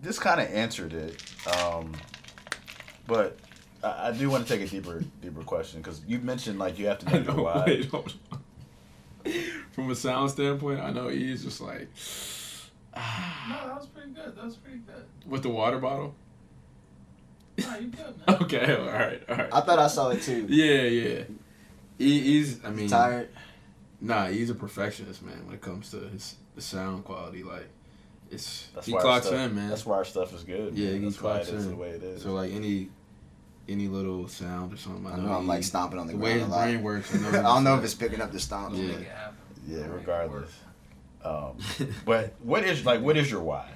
this 0.02 0.20
kind 0.20 0.42
of 0.42 0.48
answered 0.48 0.94
it, 0.94 1.24
um, 1.58 1.94
but 3.08 3.38
I, 3.84 4.10
I 4.10 4.12
do 4.12 4.30
want 4.30 4.48
to 4.48 4.58
take 4.58 4.66
a 4.66 4.70
deeper, 4.70 5.04
deeper 5.22 5.44
question 5.44 5.82
because 5.82 6.02
you 6.08 6.20
mentioned 6.20 6.60
like 6.60 6.78
you 6.80 6.88
have 6.88 7.00
to 7.00 7.10
know 7.10 7.34
your 7.34 7.44
why. 7.44 7.64
wait. 7.66 7.92
From 9.72 9.90
a 9.90 9.96
sound 9.96 10.32
standpoint, 10.32 10.82
I 10.82 10.92
know 10.92 11.08
he's 11.08 11.44
just 11.44 11.62
like 11.62 11.88
No, 13.50 13.68
that 13.68 13.76
was 13.76 13.88
pretty 13.88 14.12
good. 14.12 14.36
That 14.36 14.46
was 14.46 14.56
pretty 14.56 14.80
good. 14.80 15.04
with 15.26 15.42
the 15.44 15.50
water 15.50 15.80
bottle. 15.80 16.16
Nah, 17.58 17.76
you 17.78 17.88
good, 17.88 18.28
man. 18.28 18.38
Okay, 18.44 18.76
all 18.76 18.86
right, 18.88 19.22
all 19.30 19.36
right. 19.36 19.50
I 19.52 19.62
thought 19.62 19.80
I 19.80 19.88
saw 19.88 20.10
it 20.10 20.22
too. 20.22 20.46
Yeah, 20.50 20.82
yeah. 20.84 21.24
He, 21.98 22.20
he's. 22.20 22.64
I 22.64 22.70
mean, 22.70 22.88
Tired. 22.90 23.30
Nah, 24.04 24.28
he's 24.28 24.50
a 24.50 24.56
perfectionist, 24.56 25.22
man. 25.24 25.46
When 25.46 25.56
it 25.56 25.62
comes 25.62 25.90
to 25.92 25.98
his 26.10 26.36
the 26.56 26.62
sound 26.62 27.06
quality, 27.06 27.42
like 27.44 27.68
it's 28.30 28.68
That's 28.76 28.86
he 28.86 28.92
why 28.94 28.98
our 29.00 29.04
clocks 29.04 29.26
stuff, 29.28 29.40
in, 29.40 29.56
man. 29.56 29.70
That's 29.70 29.86
why 29.86 29.96
our 29.96 30.06
stuff 30.06 30.34
is 30.36 30.44
good. 30.44 30.76
yeah, 30.76 30.92
man. 30.92 31.00
he 31.00 31.06
that's 31.06 31.22
why 31.22 31.32
clocks 31.36 31.48
it 31.50 31.56
is 31.56 31.64
in. 31.66 31.72
the 31.72 31.78
way 31.78 31.90
it 31.92 32.04
is. 32.04 32.22
So 32.22 32.34
like 32.34 32.52
any 32.52 32.90
any 33.70 33.88
little 33.88 34.28
sound 34.28 34.74
or 34.74 34.78
something, 34.78 35.08
I 35.08 35.14
I 35.14 35.16
know, 35.16 35.24
know 35.24 35.34
I'm 35.36 35.44
he- 35.44 35.48
like 35.48 35.64
stomping 35.64 35.98
on 36.00 36.08
the, 36.08 36.14
the 36.14 36.20
way 36.20 36.34
ground 36.34 36.42
his 36.42 36.48
a 36.50 36.52
lot. 36.52 36.64
brain 36.66 36.84
works. 36.84 37.16
I, 37.16 37.18
know 37.20 37.30
I 37.40 37.42
don't 37.44 37.64
know 37.64 37.78
if 37.78 37.84
it's 37.86 37.94
picking 37.94 38.20
up 38.22 38.32
the 38.34 38.40
stomp. 38.42 38.76
Yeah. 38.76 38.88
Make 38.88 38.96
it 38.98 39.08
happen. 39.08 39.38
yeah, 39.68 39.88
regardless. 39.88 40.52
Um, 41.24 41.58
but 42.06 42.34
what 42.44 42.66
is 42.66 42.86
like 42.86 43.00
what 43.02 43.16
is 43.16 43.32
your 43.32 43.42
why? 43.42 43.70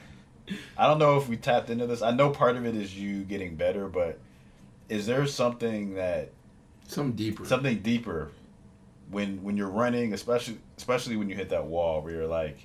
I 0.78 0.88
don't 0.88 1.00
know 1.00 1.18
if 1.18 1.30
we 1.30 1.38
tapped 1.38 1.70
into 1.70 1.88
this. 1.88 2.02
I 2.02 2.12
know 2.12 2.30
part 2.32 2.58
of 2.58 2.66
it 2.66 2.76
is 2.76 2.98
you 2.98 3.24
getting 3.24 3.56
better, 3.56 3.88
but 3.88 4.20
is 4.90 5.06
there 5.06 5.26
something 5.26 5.96
that 5.96 6.32
something 6.88 7.16
deeper. 7.16 7.46
something 7.46 7.80
deeper 7.80 8.32
when 9.12 9.44
when 9.44 9.58
you're 9.58 9.70
running, 9.70 10.14
especially 10.14 10.58
especially 10.78 11.16
when 11.18 11.30
you 11.30 11.36
hit 11.36 11.50
that 11.50 11.66
wall 11.66 12.02
where 12.02 12.14
you're 12.14 12.28
like, 12.28 12.58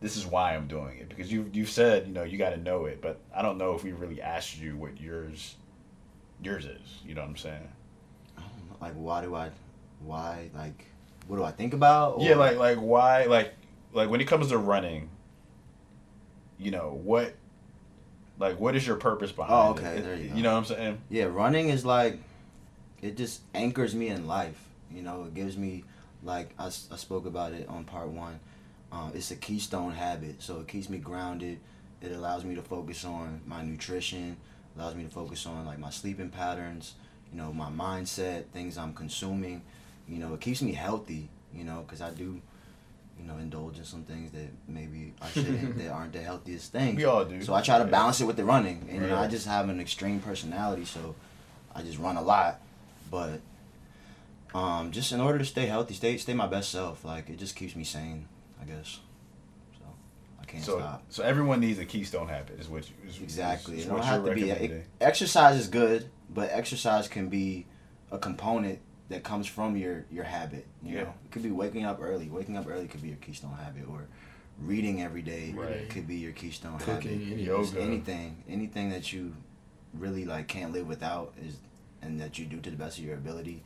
this 0.00 0.16
is 0.16 0.26
why 0.26 0.54
I'm 0.56 0.66
doing 0.66 0.98
it 0.98 1.08
because 1.08 1.30
you 1.32 1.48
you've 1.52 1.70
said 1.70 2.06
you 2.06 2.12
know 2.12 2.24
you 2.24 2.38
got 2.38 2.50
to 2.50 2.56
know 2.56 2.86
it, 2.86 3.00
but 3.00 3.20
I 3.34 3.42
don't 3.42 3.58
know 3.58 3.74
if 3.74 3.84
we 3.84 3.92
really 3.92 4.20
asked 4.20 4.58
you 4.58 4.76
what 4.76 5.00
yours 5.00 5.56
yours 6.42 6.64
is. 6.64 6.98
You 7.06 7.14
know 7.14 7.20
what 7.22 7.30
I'm 7.30 7.36
saying? 7.36 7.68
I 8.36 8.40
don't 8.40 8.70
know, 8.70 8.76
Like, 8.80 8.94
why 8.94 9.22
do 9.22 9.34
I, 9.36 9.50
why, 10.04 10.50
like, 10.56 10.86
what 11.28 11.36
do 11.36 11.44
I 11.44 11.52
think 11.52 11.72
about? 11.74 12.20
Yeah, 12.20 12.34
like 12.36 12.56
like 12.58 12.78
why 12.78 13.24
like 13.26 13.52
like 13.92 14.10
when 14.10 14.20
it 14.20 14.26
comes 14.26 14.48
to 14.48 14.58
running, 14.58 15.08
you 16.58 16.70
know 16.70 16.98
what. 17.02 17.34
Like, 18.38 18.58
what 18.58 18.74
is 18.74 18.84
your 18.84 18.96
purpose 18.96 19.30
behind 19.30 19.52
Oh, 19.54 19.70
it? 19.74 19.78
okay, 19.86 19.98
It- 19.98 20.02
there 20.04 20.16
you 20.16 20.28
go. 20.30 20.34
You 20.34 20.42
know 20.42 20.52
what 20.52 20.58
I'm 20.58 20.64
saying? 20.64 20.98
Yeah, 21.10 21.24
running 21.24 21.68
is 21.68 21.84
like, 21.84 22.18
it 23.00 23.16
just 23.16 23.42
anchors 23.54 23.94
me 23.94 24.08
in 24.08 24.26
life. 24.26 24.58
You 24.94 25.02
know, 25.02 25.24
it 25.24 25.34
gives 25.34 25.56
me, 25.56 25.84
like, 26.22 26.50
I 26.58 26.68
spoke 26.68 27.26
about 27.26 27.52
it 27.52 27.68
on 27.68 27.84
part 27.84 28.08
one. 28.08 28.38
Uh, 28.92 29.10
it's 29.14 29.30
a 29.30 29.36
keystone 29.36 29.92
habit, 29.92 30.42
so 30.42 30.60
it 30.60 30.68
keeps 30.68 30.88
me 30.88 30.98
grounded. 30.98 31.58
It 32.00 32.12
allows 32.12 32.44
me 32.44 32.54
to 32.56 32.62
focus 32.62 33.04
on 33.04 33.40
my 33.46 33.62
nutrition, 33.62 34.36
allows 34.76 34.94
me 34.94 35.04
to 35.04 35.10
focus 35.10 35.46
on, 35.46 35.64
like, 35.64 35.78
my 35.78 35.90
sleeping 35.90 36.28
patterns, 36.28 36.94
you 37.32 37.38
know, 37.38 37.52
my 37.52 37.70
mindset, 37.70 38.44
things 38.52 38.76
I'm 38.76 38.92
consuming. 38.92 39.62
You 40.08 40.18
know, 40.18 40.34
it 40.34 40.40
keeps 40.40 40.60
me 40.62 40.72
healthy, 40.72 41.28
you 41.54 41.64
know, 41.64 41.84
because 41.86 42.02
I 42.02 42.10
do, 42.10 42.40
you 43.18 43.26
know, 43.26 43.38
indulge 43.38 43.78
in 43.78 43.84
some 43.84 44.02
things 44.02 44.30
that 44.32 44.50
maybe 44.68 45.14
I 45.22 45.28
shouldn't, 45.30 45.78
that 45.78 45.88
aren't 45.88 46.12
the 46.12 46.20
healthiest 46.20 46.72
things. 46.72 46.96
We 46.96 47.04
all 47.04 47.24
do. 47.24 47.40
So 47.42 47.54
I 47.54 47.62
try 47.62 47.78
to 47.78 47.84
balance 47.84 48.20
it 48.20 48.26
with 48.26 48.36
the 48.36 48.44
running, 48.44 48.86
and 48.90 49.02
you 49.02 49.08
know, 49.08 49.16
I 49.16 49.28
just 49.28 49.46
have 49.46 49.68
an 49.68 49.80
extreme 49.80 50.20
personality, 50.20 50.84
so 50.84 51.14
I 51.74 51.82
just 51.82 51.98
run 51.98 52.16
a 52.16 52.22
lot. 52.22 52.60
But 53.10 53.40
um, 54.54 54.90
just 54.90 55.12
in 55.12 55.20
order 55.20 55.38
to 55.38 55.44
stay 55.44 55.66
healthy, 55.66 55.94
stay 55.94 56.16
stay 56.18 56.34
my 56.34 56.46
best 56.46 56.70
self, 56.70 57.04
like 57.04 57.28
it 57.30 57.38
just 57.38 57.56
keeps 57.56 57.74
me 57.76 57.84
sane, 57.84 58.28
I 58.60 58.64
guess. 58.64 59.00
So 59.78 59.84
I 60.40 60.44
can't 60.44 60.62
So 60.64 60.78
stop. 60.78 61.02
so 61.08 61.22
everyone 61.22 61.60
needs 61.60 61.78
a 61.78 61.84
keystone 61.84 62.28
habit. 62.28 62.60
Is 62.60 62.68
what 62.68 62.88
you 62.88 62.94
is, 63.08 63.20
Exactly. 63.20 63.74
Is, 63.74 63.80
It 63.80 63.82
is 63.82 63.86
don't 63.88 63.98
what 63.98 64.06
have 64.06 64.24
to 64.24 64.34
be. 64.34 64.50
It, 64.50 64.86
exercise 65.00 65.56
is 65.56 65.68
good, 65.68 66.08
but 66.30 66.50
exercise 66.52 67.08
can 67.08 67.28
be 67.28 67.66
a 68.10 68.18
component 68.18 68.78
that 69.08 69.22
comes 69.24 69.46
from 69.46 69.76
your 69.76 70.04
your 70.10 70.24
habit. 70.24 70.66
You 70.82 70.94
Yeah. 70.96 71.02
know, 71.04 71.14
it 71.24 71.30
could 71.30 71.42
be 71.42 71.50
waking 71.50 71.84
up 71.84 71.98
early. 72.00 72.28
Waking 72.28 72.56
up 72.56 72.66
early 72.68 72.88
could 72.88 73.02
be 73.02 73.08
your 73.08 73.18
keystone 73.18 73.52
habit, 73.54 73.88
or 73.88 74.06
reading 74.60 75.02
every 75.02 75.22
day 75.22 75.52
Right. 75.56 75.88
could 75.88 76.06
be 76.06 76.16
your 76.16 76.32
keystone 76.32 76.78
Cooking, 76.78 77.20
habit. 77.20 77.32
any- 77.32 77.42
Yoga. 77.44 77.80
anything, 77.80 78.44
anything 78.48 78.90
that 78.90 79.12
you 79.12 79.34
really 79.94 80.24
like 80.24 80.46
can't 80.46 80.72
live 80.72 80.86
without 80.86 81.34
is, 81.42 81.56
and 82.02 82.20
that 82.20 82.38
you 82.38 82.44
do 82.46 82.60
to 82.60 82.70
the 82.70 82.76
best 82.76 82.98
of 82.98 83.04
your 83.04 83.16
ability, 83.16 83.62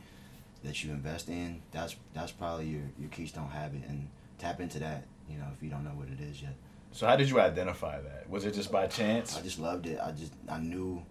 that 0.67 0.83
you 0.85 0.91
invest 0.93 1.29
in. 1.29 1.63
That's 1.73 1.97
that's 2.15 2.33
probably 2.33 2.67
your 2.67 2.83
your 2.99 3.09
keystone 3.11 3.49
habit, 3.49 3.83
and 3.89 4.09
tap 4.39 4.61
into 4.61 4.79
that. 4.81 5.05
You 5.31 5.39
know, 5.39 5.47
if 5.57 5.63
you 5.63 5.71
don't 5.71 5.85
know 5.85 5.91
what 5.91 6.09
it 6.09 6.21
is 6.21 6.43
yet. 6.43 6.55
So 6.93 7.07
how 7.07 7.17
did 7.17 7.29
you 7.29 7.41
identify 7.41 8.01
that? 8.01 8.29
Was 8.31 8.45
it 8.45 8.55
just 8.55 8.71
by 8.73 8.87
chance? 8.87 9.37
I 9.37 9.43
just 9.43 9.59
loved 9.59 9.87
it. 9.87 9.99
I 10.03 10.13
just 10.13 10.33
I 10.49 10.59
knew, 10.59 11.03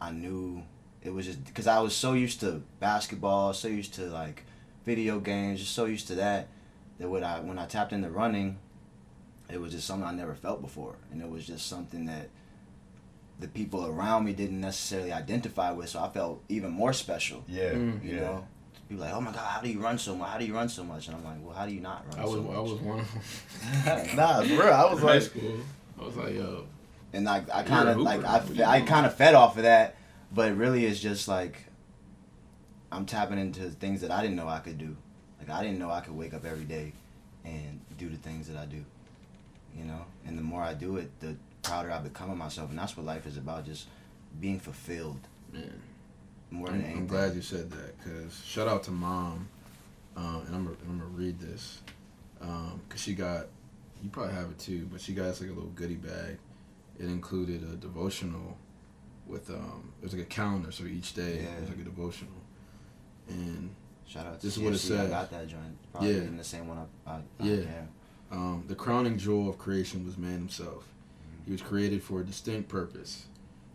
I 0.00 0.10
knew 0.10 0.62
it 1.02 1.10
was 1.12 1.26
just 1.26 1.44
because 1.44 1.66
I 1.66 1.80
was 1.80 1.94
so 1.94 2.12
used 2.12 2.40
to 2.40 2.62
basketball, 2.80 3.52
so 3.52 3.68
used 3.68 3.94
to 3.94 4.02
like 4.02 4.44
video 4.84 5.18
games, 5.20 5.60
just 5.60 5.74
so 5.74 5.84
used 5.86 6.06
to 6.08 6.14
that 6.16 6.48
that 6.98 7.08
when 7.08 7.24
I 7.24 7.40
when 7.40 7.58
I 7.58 7.66
tapped 7.66 7.92
into 7.92 8.10
running, 8.10 8.58
it 9.50 9.60
was 9.60 9.72
just 9.72 9.86
something 9.86 10.06
I 10.06 10.12
never 10.12 10.34
felt 10.34 10.60
before, 10.62 10.96
and 11.10 11.20
it 11.22 11.28
was 11.28 11.46
just 11.46 11.66
something 11.66 12.06
that 12.06 12.28
the 13.40 13.48
people 13.48 13.86
around 13.86 14.24
me 14.24 14.32
didn't 14.34 14.60
necessarily 14.60 15.10
identify 15.12 15.72
with. 15.72 15.88
So 15.88 16.00
I 16.00 16.08
felt 16.10 16.42
even 16.48 16.70
more 16.70 16.92
special. 16.92 17.42
yeah, 17.48 17.72
Mm. 17.72 18.04
You 18.04 18.14
yeah. 18.14 18.20
know, 18.20 18.46
people 18.92 19.06
like, 19.06 19.14
oh 19.14 19.20
my 19.20 19.32
god, 19.32 19.46
how 19.46 19.60
do 19.60 19.70
you 19.70 19.80
run 19.80 19.98
so 19.98 20.14
much? 20.14 20.30
How 20.30 20.38
do 20.38 20.44
you 20.44 20.54
run 20.54 20.68
so 20.68 20.84
much? 20.84 21.08
And 21.08 21.16
I'm 21.16 21.24
like, 21.24 21.36
well, 21.42 21.54
how 21.54 21.66
do 21.66 21.72
you 21.72 21.80
not 21.80 22.04
run 22.08 22.20
I 22.20 22.24
was 22.24 22.34
so 22.34 22.42
much? 22.42 22.56
I 22.56 22.60
was 22.60 22.72
one 22.80 23.00
of 23.00 23.84
them. 23.84 24.16
nah, 24.16 24.42
for 24.42 24.48
real. 24.48 24.62
I 24.62 24.92
was 24.92 25.00
high 25.00 25.06
like, 25.14 25.22
school. 25.22 25.56
I 26.00 26.04
was 26.04 26.16
like, 26.16 26.34
yo, 26.34 26.66
and 27.12 27.28
I, 27.28 27.42
I 27.52 27.62
kind 27.62 27.88
of 27.88 27.98
like. 27.98 28.24
I, 28.24 28.38
What 28.38 28.48
fe- 28.48 28.54
you 28.54 28.64
I 28.64 28.80
kind 28.82 29.06
of 29.06 29.14
fed 29.14 29.34
off 29.34 29.56
of 29.56 29.62
that, 29.64 29.96
but 30.32 30.56
really 30.56 30.84
it's 30.84 31.00
just 31.00 31.28
like 31.28 31.64
I'm 32.90 33.06
tapping 33.06 33.38
into 33.38 33.70
things 33.70 34.02
that 34.02 34.10
I 34.10 34.20
didn't 34.20 34.36
know 34.36 34.48
I 34.48 34.58
could 34.58 34.78
do. 34.78 34.96
Like 35.38 35.50
I 35.50 35.62
didn't 35.62 35.78
know 35.78 35.90
I 35.90 36.00
could 36.00 36.16
wake 36.16 36.34
up 36.34 36.44
every 36.44 36.64
day 36.64 36.92
and 37.44 37.80
do 37.98 38.08
the 38.08 38.16
things 38.18 38.48
that 38.48 38.56
I 38.56 38.66
do. 38.66 38.84
You 39.76 39.84
know, 39.84 40.04
and 40.26 40.36
the 40.36 40.42
more 40.42 40.62
I 40.62 40.74
do 40.74 40.96
it, 40.98 41.10
the 41.20 41.36
prouder 41.62 41.90
I 41.90 41.98
become 41.98 42.30
of 42.30 42.36
myself, 42.36 42.70
and 42.70 42.78
that's 42.78 42.96
what 42.96 43.06
life 43.06 43.26
is 43.26 43.38
about: 43.38 43.64
just 43.64 43.86
being 44.38 44.60
fulfilled 44.60 45.20
man. 45.52 45.80
More 46.52 46.68
I'm, 46.68 46.74
than 46.74 46.84
anything. 46.84 47.02
I'm 47.02 47.06
glad 47.06 47.34
you 47.34 47.42
said 47.42 47.70
that 47.70 47.98
because 47.98 48.42
shout 48.44 48.68
out 48.68 48.82
to 48.84 48.90
mom, 48.90 49.48
um, 50.16 50.42
and 50.46 50.54
I'm 50.54 50.64
gonna, 50.64 50.76
I'm 50.88 50.98
gonna 50.98 51.10
read 51.10 51.40
this 51.40 51.80
because 52.40 53.00
she 53.00 53.14
got 53.14 53.46
you 54.02 54.10
probably 54.10 54.34
have 54.34 54.50
it 54.50 54.58
too, 54.58 54.88
but 54.90 55.00
she 55.00 55.12
got 55.12 55.26
us 55.26 55.40
like 55.40 55.50
a 55.50 55.52
little 55.52 55.70
goodie 55.70 55.94
bag. 55.94 56.38
It 56.98 57.06
included 57.06 57.62
a 57.62 57.76
devotional 57.76 58.56
with 59.26 59.50
um, 59.50 59.92
it 60.00 60.04
was 60.04 60.12
like 60.12 60.22
a 60.22 60.26
calendar, 60.26 60.72
so 60.72 60.84
each 60.84 61.14
day 61.14 61.36
yeah. 61.42 61.56
it 61.56 61.60
was 61.60 61.70
like 61.70 61.80
a 61.80 61.84
devotional, 61.84 62.34
and 63.28 63.74
Shout 64.12 64.26
out 64.26 64.40
to 64.40 64.46
This 64.46 64.58
is 64.58 64.62
what 64.62 64.74
it 64.74 64.76
CFC, 64.76 65.06
I 65.06 65.08
got 65.08 65.30
that 65.30 65.48
joint. 65.48 65.78
Probably 65.90 66.12
Yeah. 66.12 66.22
in 66.22 66.36
the 66.36 66.44
same 66.44 66.68
one. 66.68 66.86
I, 67.06 67.10
I, 67.10 67.14
I 67.14 67.22
Yeah. 67.38 67.54
yeah. 67.54 67.84
Um, 68.30 68.64
the 68.66 68.74
crowning 68.74 69.16
jewel 69.16 69.48
of 69.48 69.58
creation 69.58 70.04
was 70.04 70.18
man 70.18 70.32
himself. 70.32 70.88
He 71.46 71.52
was 71.52 71.62
created 71.62 72.02
for 72.02 72.20
a 72.20 72.24
distinct 72.24 72.68
purpose. 72.68 73.26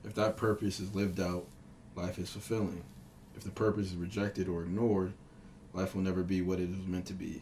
If 0.03 0.13
that 0.15 0.38
purpose 0.38 0.80
is 0.80 0.93
lived 0.93 1.19
out, 1.19 1.47
life 1.97 2.17
is 2.17 2.29
fulfilling. 2.29 2.83
If 3.35 3.43
the 3.43 3.51
purpose 3.51 3.87
is 3.87 3.95
rejected 3.95 4.47
or 4.47 4.63
ignored, 4.63 5.13
life 5.73 5.93
will 5.93 6.01
never 6.01 6.23
be 6.23 6.41
what 6.41 6.59
it 6.59 6.69
is 6.69 6.87
meant 6.87 7.05
to 7.07 7.13
be. 7.13 7.41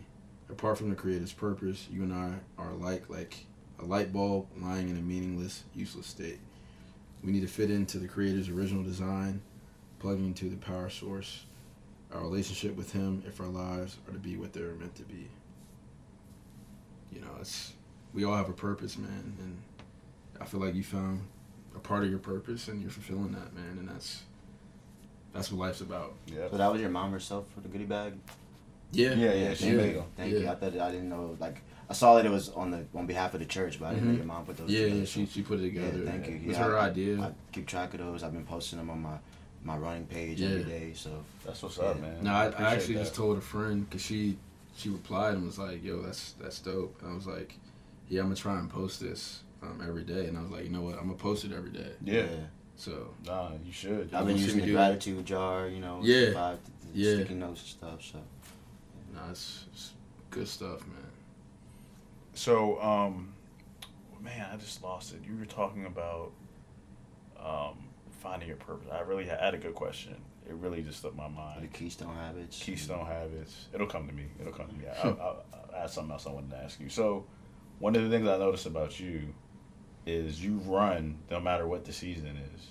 Apart 0.50 0.78
from 0.78 0.90
the 0.90 0.96
Creator's 0.96 1.34
purpose, 1.34 1.88
you 1.92 2.04
and 2.04 2.14
I 2.14 2.36
are 2.58 2.72
alike 2.72 3.10
like 3.10 3.46
a 3.80 3.86
light 3.86 4.14
bulb 4.14 4.48
lying 4.58 4.90
in 4.90 4.98
a 4.98 5.02
meaningless, 5.02 5.64
useless 5.76 6.08
state. 6.08 6.40
We 7.24 7.32
need 7.32 7.42
to 7.42 7.48
fit 7.48 7.72
into 7.72 7.98
the 7.98 8.08
Creator's 8.08 8.50
original 8.50 8.84
design, 8.84 9.42
plugging 10.00 10.28
into 10.28 10.50
the 10.50 10.58
power 10.58 10.90
source, 10.90 11.46
our 12.14 12.22
relationship 12.22 12.76
with 12.76 12.94
Him 12.94 13.24
if 13.28 13.40
our 13.40 13.48
lives 13.48 13.98
are 14.08 14.14
to 14.14 14.20
be 14.20 14.38
what 14.38 14.54
they're 14.54 14.74
meant 14.74 14.96
to 14.96 15.04
be 15.04 15.28
you 17.16 17.22
know, 17.22 17.32
it's 17.40 17.74
we 18.14 18.24
all 18.24 18.36
have 18.36 18.50
a 18.50 18.54
purpose, 18.54 18.98
man, 18.98 19.36
and 19.40 19.58
I 20.40 20.46
feel 20.46 20.60
like 20.60 20.76
you 20.76 20.84
found 20.84 21.22
a 21.76 21.80
part 21.80 22.04
of 22.04 22.10
your 22.10 22.20
purpose 22.20 22.68
and 22.68 22.82
you're 22.82 22.92
fulfilling 22.92 23.32
that, 23.32 23.54
man, 23.54 23.78
and 23.80 23.90
that's 23.90 24.24
that's 25.36 25.52
what 25.52 25.60
life's 25.68 25.82
about. 25.82 26.14
yeah. 26.28 26.50
So 26.50 26.58
that 26.58 26.72
was 26.72 26.82
your 26.82 26.90
mom 26.90 27.12
herself 27.12 27.46
for 27.54 27.62
the 27.62 27.68
goodie 27.68 27.86
bag. 27.86 28.14
Yeah, 28.92 29.14
Yeah, 29.14 29.34
yeah, 29.34 29.54
she 29.54 29.66
Thank 29.66 29.78
made 29.78 29.88
you. 29.88 29.94
them. 29.96 30.04
Thank 30.16 30.34
Yeah. 30.34 30.40
you. 30.40 30.50
I 30.50 30.56
thought 30.56 30.78
I 30.80 30.92
didn't 30.92 31.10
know. 31.10 31.36
Like 31.40 31.62
I 31.90 31.94
saw 31.94 32.16
that 32.16 32.26
it 32.26 32.32
was 32.32 32.50
on 32.50 32.72
the 32.72 32.86
on 32.96 33.06
behalf 33.06 33.34
of 33.34 33.40
the 33.42 33.46
church, 33.46 33.80
but 33.80 33.88
I 33.88 33.94
didn't 33.96 34.08
know 34.08 34.14
Mhm. 34.16 34.18
your 34.18 34.26
mom 34.26 34.46
put 34.46 34.58
those. 34.58 34.70
Yeah, 34.70 34.84
together, 34.84 35.00
yeah, 35.00 35.06
so- 35.06 35.12
she 35.12 35.26
she 35.28 35.42
put 35.44 35.60
it 35.60 35.74
Yeah, 35.74 35.86
together. 35.92 36.06
thank 36.06 36.28
you. 36.28 36.36
It 36.36 36.48
was 36.48 36.58
Yeah, 36.58 36.64
her 36.64 36.78
I- 36.80 36.88
idea. 36.88 37.22
I 37.22 37.32
keep 37.52 37.68
track 37.68 37.94
of 37.94 38.00
those. 38.00 38.24
I've 38.24 38.34
been 38.34 38.46
posting 38.46 38.80
them 38.80 38.90
on 38.90 39.02
my 39.02 39.18
my 39.64 39.76
running 39.78 40.06
page 40.06 40.40
Yeah. 40.42 40.50
every 40.50 40.64
day. 40.64 40.94
So 40.94 41.10
That's 41.44 41.62
what's 41.64 41.80
up, 41.80 42.00
man. 42.00 42.24
no, 42.24 42.32
I, 42.32 42.44
I 42.44 42.46
appreciate 42.46 42.68
actually 42.74 42.94
that. 42.96 43.00
just 43.02 43.16
told 43.16 43.38
a 43.38 43.42
friend 43.42 43.88
because 43.90 44.02
she 44.04 44.38
she 44.78 44.90
replied 44.90 45.34
and 45.36 45.46
was 45.46 45.58
like, 45.58 45.84
"Yo, 45.84 46.02
that's 46.04 46.34
that's 46.34 46.60
dope." 46.60 47.02
And 47.02 47.12
I 47.12 47.16
was 47.16 47.26
like, 47.28 47.56
"Yeah, 48.10 48.22
I'm 48.22 48.28
gonna 48.28 48.36
try 48.36 48.60
and 48.60 48.70
post 48.70 49.00
this 49.00 49.42
um, 49.64 49.82
every 49.86 50.04
day." 50.04 50.28
And 50.28 50.38
I 50.38 50.42
was 50.44 50.52
like, 50.52 50.64
"You 50.66 50.70
know 50.70 50.82
what? 50.82 50.94
I'm 51.00 51.06
gonna 51.08 51.14
post 51.16 51.44
it 51.46 51.52
every 51.52 51.72
day." 51.72 51.92
Yeah. 52.04 52.28
So 52.78 53.10
Nah, 53.26 53.52
you 53.66 53.72
should. 53.72 54.14
I've 54.14 54.26
been 54.28 54.38
using 54.38 54.60
the 54.60 54.66
do 54.66 54.72
it? 54.72 54.76
gratitude 54.76 55.26
jar. 55.26 55.68
You 55.68 55.80
know. 55.80 56.00
Yeah. 56.04 56.34
Five, 56.34 56.60
the 56.94 57.00
Yeah. 57.00 57.16
Sticky 57.16 57.34
notes 57.36 57.62
and 57.62 57.70
stuff. 57.70 58.04
So 58.12 58.20
no, 59.14 59.22
it's, 59.32 59.66
it's 59.72 59.94
good 60.30 60.48
stuff, 60.48 60.82
man. 60.88 60.98
So, 62.34 62.82
um, 62.82 63.34
man, 64.22 64.46
I 64.52 64.58
just 64.58 64.84
lost 64.84 65.14
it. 65.14 65.22
You 65.26 65.38
were 65.38 65.46
talking 65.46 65.86
about 65.86 66.32
um, 67.40 67.78
finding 68.22 68.48
your 68.50 68.58
purpose. 68.58 68.88
I 68.92 69.00
really 69.02 69.26
had, 69.26 69.40
I 69.40 69.46
had 69.46 69.54
a 69.54 69.58
good 69.58 69.76
question. 69.76 70.16
It 70.48 70.54
really 70.56 70.82
just 70.82 71.00
slipped 71.02 71.16
my 71.16 71.28
mind. 71.30 71.64
the 71.64 71.68
keystone 71.68 72.14
habits. 72.16 72.62
Keystone 72.62 73.06
habits. 73.06 73.68
It'll 73.74 73.88
come 73.88 74.08
to 74.08 74.14
me. 74.14 74.26
It'll 74.40 74.52
come 74.54 74.68
to 74.68 74.74
me. 74.76 74.86
I, 74.88 75.08
I, 75.08 75.12
I, 75.12 75.36
I 75.78 75.82
had 75.82 75.90
something 75.90 76.12
else 76.12 76.28
I 76.28 76.32
wanted 76.32 76.52
to 76.52 76.58
ask 76.58 76.80
you. 76.80 76.90
So, 76.90 77.26
one 77.80 77.96
of 77.96 78.04
the 78.04 78.10
things 78.10 78.28
I 78.28 78.38
noticed 78.38 78.66
about 78.66 79.00
you 79.00 79.22
is 80.06 80.44
you 80.44 80.58
run 80.66 81.18
no 81.32 81.40
matter 81.40 81.68
what 81.68 81.86
the 81.86 81.94
season 81.94 82.38
is. 82.56 82.68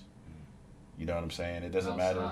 You 0.98 1.06
know 1.06 1.14
what 1.14 1.24
I'm 1.24 1.30
saying? 1.30 1.64
It 1.64 1.70
doesn't 1.72 1.96
matter. 1.96 2.30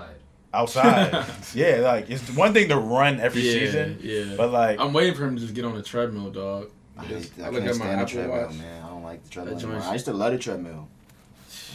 Outside. 0.53 1.13
outside. 1.13 1.25
yeah, 1.53 1.77
like 1.77 2.09
it's 2.09 2.29
one 2.35 2.53
thing 2.53 2.69
to 2.69 2.77
run 2.77 3.19
every 3.19 3.41
yeah, 3.41 3.51
season, 3.53 3.99
yeah. 4.01 4.35
but 4.37 4.51
like 4.51 4.79
I'm 4.79 4.93
waiting 4.93 5.15
for 5.15 5.25
him 5.25 5.35
to 5.35 5.41
just 5.41 5.53
get 5.53 5.65
on 5.65 5.75
the 5.75 5.83
treadmill, 5.83 6.31
dog. 6.31 6.71
I, 6.97 7.05
hate, 7.05 7.31
I, 7.41 7.47
I 7.47 7.49
look 7.49 7.63
can't 7.63 7.71
at 7.71 7.77
my 7.77 7.85
stand 7.85 7.89
the 7.89 7.93
Apple 7.93 8.07
treadmill, 8.07 8.47
Watch. 8.47 8.55
man. 8.55 8.83
I 8.83 8.87
don't 8.87 9.03
like 9.03 9.23
the 9.23 9.29
treadmill 9.29 9.57
anymore. 9.57 9.81
I 9.81 9.93
used 9.93 10.05
to 10.05 10.13
love 10.13 10.31
the 10.31 10.37
treadmill. 10.37 10.87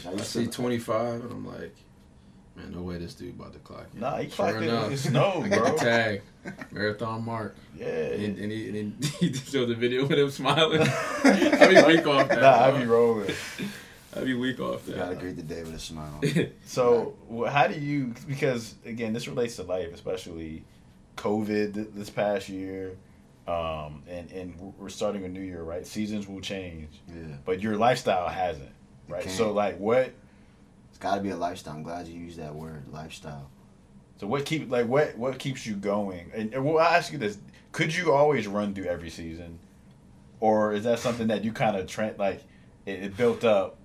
Like, 0.04 0.14
I 0.14 0.18
I 0.20 0.22
see 0.22 0.46
to, 0.46 0.52
25, 0.52 1.24
and 1.24 1.32
I'm 1.32 1.46
like, 1.46 1.74
man, 2.58 2.72
no 2.74 2.82
way 2.82 2.98
this 2.98 3.14
dude 3.14 3.34
about 3.38 3.52
to 3.54 3.58
clock 3.60 3.86
in. 3.94 4.00
nah, 4.00 4.16
he 4.18 4.24
Sure 4.28 4.34
clocked 4.50 4.56
it 4.62 4.68
enough. 4.68 4.84
in 4.86 4.90
his 4.92 5.02
snow, 5.04 5.44
bro. 5.48 5.76
Tag, 5.76 6.22
marathon 6.70 7.24
mark. 7.24 7.56
Yeah, 7.76 7.86
And, 7.86 8.38
and, 8.38 8.52
he, 8.52 8.78
and 8.80 9.04
he, 9.20 9.28
he 9.28 9.34
showed 9.34 9.68
the 9.68 9.74
video 9.74 10.02
with 10.06 10.18
him 10.18 10.30
smiling. 10.30 10.82
I'd 11.24 11.68
be 11.70 11.94
weak 11.94 12.06
off 12.06 12.28
that. 12.28 12.40
nah, 12.40 12.64
I 12.64 12.70
dog. 12.70 12.80
be 12.80 12.86
rolling. 12.86 13.30
I'd 14.16 14.24
be 14.24 14.34
weak 14.34 14.58
off 14.58 14.88
you 14.88 14.94
gotta 14.94 15.14
greet 15.16 15.36
the 15.36 15.42
day 15.42 15.62
with 15.62 15.74
a 15.74 15.78
smile. 15.78 16.20
So, 16.64 17.14
wh- 17.32 17.48
how 17.48 17.66
do 17.68 17.78
you? 17.78 18.14
Because 18.26 18.74
again, 18.86 19.12
this 19.12 19.28
relates 19.28 19.56
to 19.56 19.62
life, 19.64 19.92
especially 19.94 20.64
COVID 21.16 21.94
this 21.94 22.08
past 22.10 22.48
year, 22.48 22.96
um, 23.46 24.02
and 24.08 24.30
and 24.32 24.74
we're 24.78 24.88
starting 24.88 25.24
a 25.24 25.28
new 25.28 25.40
year, 25.42 25.62
right? 25.62 25.86
Seasons 25.86 26.26
will 26.26 26.40
change, 26.40 26.88
Yeah, 27.08 27.36
but 27.44 27.60
your 27.60 27.76
lifestyle 27.76 28.28
hasn't, 28.28 28.70
right? 29.08 29.28
So, 29.30 29.52
like, 29.52 29.78
what? 29.78 30.12
It's 30.98 31.02
gotta 31.04 31.20
be 31.20 31.30
a 31.30 31.36
lifestyle. 31.36 31.74
I'm 31.74 31.84
glad 31.84 32.08
you 32.08 32.18
used 32.18 32.40
that 32.40 32.54
word, 32.56 32.88
lifestyle. 32.90 33.50
So, 34.20 34.26
what 34.26 34.44
keep 34.44 34.68
like 34.68 34.88
what 34.88 35.16
what 35.16 35.38
keeps 35.38 35.64
you 35.64 35.74
going? 35.76 36.32
And, 36.34 36.52
and 36.52 36.64
well, 36.64 36.78
I 36.78 36.96
ask 36.96 37.12
you 37.12 37.18
this: 37.18 37.38
Could 37.70 37.94
you 37.94 38.12
always 38.12 38.48
run 38.48 38.74
through 38.74 38.86
every 38.86 39.08
season, 39.10 39.60
or 40.40 40.72
is 40.72 40.82
that 40.84 40.98
something 40.98 41.28
that 41.28 41.44
you 41.44 41.52
kind 41.52 41.76
of 41.76 41.86
trend 41.86 42.18
like 42.18 42.42
it, 42.84 43.00
it 43.04 43.16
built 43.16 43.44
up 43.44 43.76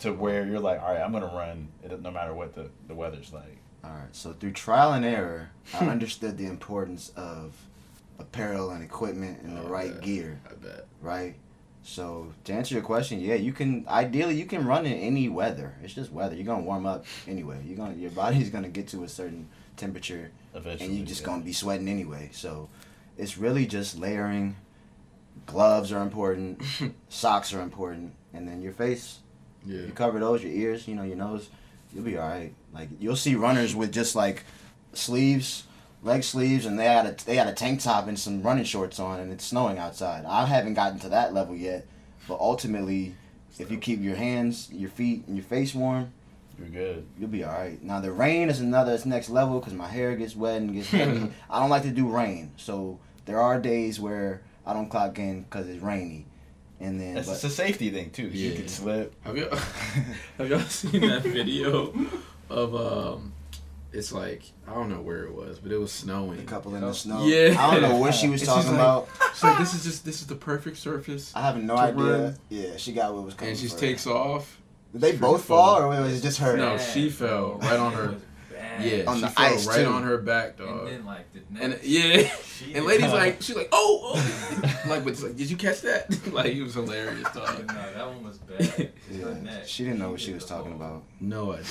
to 0.00 0.12
where 0.12 0.46
you're 0.46 0.60
like, 0.60 0.80
all 0.82 0.92
right, 0.92 1.00
I'm 1.00 1.10
gonna 1.10 1.26
run 1.34 1.68
it, 1.82 2.02
no 2.02 2.10
matter 2.10 2.34
what 2.34 2.54
the 2.54 2.68
the 2.86 2.94
weather's 2.94 3.32
like. 3.32 3.56
All 3.82 3.90
right. 3.92 4.14
So 4.14 4.34
through 4.34 4.52
trial 4.52 4.92
and 4.92 5.06
error, 5.06 5.48
I 5.72 5.86
understood 5.86 6.36
the 6.36 6.46
importance 6.46 7.08
of 7.16 7.54
apparel 8.18 8.70
and 8.72 8.84
equipment 8.84 9.40
and 9.42 9.56
the 9.56 9.62
Oh, 9.62 9.68
right 9.68 9.92
yeah. 9.94 10.00
gear. 10.00 10.40
I 10.50 10.54
bet. 10.54 10.86
right? 11.00 11.34
So 11.88 12.34
to 12.44 12.52
answer 12.52 12.74
your 12.74 12.82
question, 12.82 13.18
yeah, 13.18 13.36
you 13.36 13.54
can 13.54 13.86
ideally 13.88 14.34
you 14.34 14.44
can 14.44 14.66
run 14.66 14.84
in 14.84 14.92
any 14.92 15.30
weather. 15.30 15.74
It's 15.82 15.94
just 15.94 16.12
weather. 16.12 16.36
You're 16.36 16.44
gonna 16.44 16.62
warm 16.62 16.84
up 16.84 17.06
anyway. 17.26 17.62
You're 17.64 17.78
gonna 17.78 17.94
your 17.94 18.10
body's 18.10 18.50
gonna 18.50 18.68
get 18.68 18.88
to 18.88 19.04
a 19.04 19.08
certain 19.08 19.48
temperature, 19.78 20.30
Eventually, 20.54 20.86
and 20.86 20.98
you're 20.98 21.06
just 21.06 21.22
yeah. 21.22 21.28
gonna 21.28 21.44
be 21.44 21.54
sweating 21.54 21.88
anyway. 21.88 22.28
So 22.34 22.68
it's 23.16 23.38
really 23.38 23.66
just 23.66 23.98
layering. 23.98 24.56
Gloves 25.46 25.90
are 25.90 26.02
important. 26.02 26.62
socks 27.08 27.54
are 27.54 27.62
important, 27.62 28.12
and 28.34 28.46
then 28.46 28.60
your 28.60 28.74
face. 28.74 29.20
Yeah. 29.64 29.80
You 29.80 29.92
cover 29.92 30.18
those, 30.20 30.42
your 30.42 30.52
ears, 30.52 30.86
you 30.86 30.94
know, 30.94 31.04
your 31.04 31.16
nose. 31.16 31.48
You'll 31.94 32.04
be 32.04 32.18
all 32.18 32.28
right. 32.28 32.52
Like 32.74 32.90
you'll 33.00 33.16
see 33.16 33.34
runners 33.34 33.74
with 33.74 33.92
just 33.92 34.14
like 34.14 34.44
sleeves, 34.92 35.64
leg 36.02 36.22
sleeves, 36.24 36.64
and 36.66 36.78
they 36.78 36.84
had 36.84 37.06
a 37.06 37.24
they 37.24 37.36
had 37.36 37.48
a 37.48 37.52
tank 37.52 37.80
top 37.82 38.06
and 38.08 38.18
some 38.18 38.42
running 38.42 38.64
shorts 38.64 38.98
on, 39.00 39.20
and 39.20 39.32
it's 39.32 39.44
snowing 39.44 39.78
outside. 39.78 40.24
I 40.24 40.46
haven't 40.46 40.74
gotten 40.74 40.98
to 41.00 41.08
that 41.10 41.34
level 41.34 41.54
yet, 41.56 41.86
but 42.26 42.38
ultimately, 42.40 43.14
if 43.58 43.70
you 43.70 43.78
keep 43.78 44.00
your 44.00 44.16
hands, 44.16 44.68
your 44.72 44.90
feet, 44.90 45.24
and 45.26 45.36
your 45.36 45.44
face 45.44 45.74
warm, 45.74 46.12
You're 46.58 46.68
good. 46.68 47.06
you'll 47.18 47.28
be 47.28 47.42
all 47.44 47.52
right. 47.52 47.82
Now 47.82 48.00
the 48.00 48.12
rain 48.12 48.48
is 48.48 48.60
another 48.60 48.92
it's 48.94 49.04
next 49.06 49.28
level 49.28 49.58
because 49.58 49.74
my 49.74 49.88
hair 49.88 50.14
gets 50.16 50.36
wet 50.36 50.60
and 50.62 50.72
gets 50.74 50.88
heavy. 50.90 51.30
I 51.50 51.60
don't 51.60 51.70
like 51.70 51.82
to 51.82 51.90
do 51.90 52.08
rain, 52.08 52.52
so 52.56 52.98
there 53.24 53.40
are 53.40 53.60
days 53.60 53.98
where 53.98 54.42
I 54.64 54.72
don't 54.74 54.88
clock 54.88 55.18
in 55.18 55.42
because 55.42 55.66
it's 55.68 55.82
rainy, 55.82 56.26
and 56.80 57.00
then 57.00 57.16
It's, 57.16 57.26
but 57.26 57.34
it's 57.34 57.44
a 57.44 57.50
safety 57.50 57.90
thing 57.90 58.10
too. 58.10 58.28
Yeah. 58.28 58.50
You 58.50 58.56
can 58.56 58.68
slip. 58.68 59.14
Have 59.24 59.36
you 59.36 59.48
have 60.38 60.48
y'all 60.48 60.60
seen 60.60 61.00
that 61.08 61.22
video 61.22 61.92
of 62.50 62.74
um? 62.76 63.32
It's 63.92 64.12
like 64.12 64.42
I 64.66 64.74
don't 64.74 64.90
know 64.90 65.00
where 65.00 65.24
it 65.24 65.32
was, 65.34 65.58
but 65.58 65.72
it 65.72 65.78
was 65.78 65.90
snowing. 65.90 66.38
a 66.40 66.44
couple 66.44 66.74
in 66.74 66.82
the 66.82 66.88
oh. 66.88 66.92
snow. 66.92 67.24
Yeah. 67.26 67.56
I 67.58 67.72
don't 67.72 67.82
know 67.82 67.96
what 67.96 68.14
she 68.14 68.28
was 68.28 68.42
It's 68.42 68.50
just 68.52 68.66
talking 68.66 68.78
like- 68.78 68.80
about. 68.80 69.08
She's 69.34 69.42
like, 69.44 69.58
this 69.58 69.74
is 69.74 69.84
just 69.84 70.04
this 70.04 70.20
is 70.20 70.26
the 70.26 70.34
perfect 70.34 70.76
surface. 70.76 71.32
I 71.34 71.42
have 71.42 71.56
no 71.62 71.74
to 71.76 71.80
idea. 71.82 72.02
run. 72.04 72.38
Yeah, 72.50 72.76
she 72.76 72.92
got 72.92 73.14
what 73.14 73.24
was 73.24 73.34
coming. 73.34 73.50
And 73.52 73.58
she 73.58 73.68
for 73.68 73.74
her. 73.74 73.80
takes 73.80 74.06
off. 74.06 74.60
Did 74.92 75.00
they 75.00 75.10
Free 75.12 75.18
both 75.20 75.44
fall. 75.44 75.76
fall, 75.80 75.82
or 75.92 76.02
was 76.02 76.18
it 76.18 76.22
just 76.22 76.38
her? 76.40 76.56
No, 76.56 76.76
she 76.78 77.08
fell 77.10 77.54
right 77.62 77.78
on 77.78 77.92
her. 77.92 78.04
It 78.04 78.10
was 78.12 78.22
bad. 78.52 78.84
Yeah, 78.84 79.04
On 79.06 79.16
she 79.16 79.20
the 79.22 79.28
fell 79.28 79.44
ice, 79.54 79.66
right 79.66 79.76
too. 79.84 79.86
on 79.86 80.02
her 80.02 80.18
back, 80.18 80.56
dog. 80.56 80.68
And 80.68 80.78
dog. 80.78 80.88
then 80.88 81.04
like 81.06 81.26
the 81.32 81.62
And 81.62 81.78
yeah, 81.82 82.28
she 82.42 82.64
and 82.66 82.74
did 82.74 82.84
ladies 82.84 83.12
like 83.12 83.42
she's 83.42 83.56
like, 83.56 83.68
oh, 83.72 84.12
oh. 84.14 84.80
Like, 84.88 85.04
but 85.04 85.20
like, 85.22 85.36
did 85.36 85.50
you 85.50 85.56
catch 85.56 85.80
that? 85.82 86.32
like, 86.32 86.52
it 86.54 86.62
was 86.62 86.74
hilarious, 86.74 87.22
No, 87.34 87.40
dog. 87.44 87.68
that 87.68 88.06
one 88.06 88.24
was 88.24 88.38
bad. 88.38 88.60
Her 88.66 88.88
Yeah, 89.10 89.34
neck, 89.40 89.66
she 89.66 89.84
didn't 89.84 89.98
know 89.98 90.10
what 90.10 90.20
she 90.20 90.32
was 90.32 90.44
talking 90.46 90.72
about. 90.72 91.02
No 91.20 91.52
idea. 91.52 91.64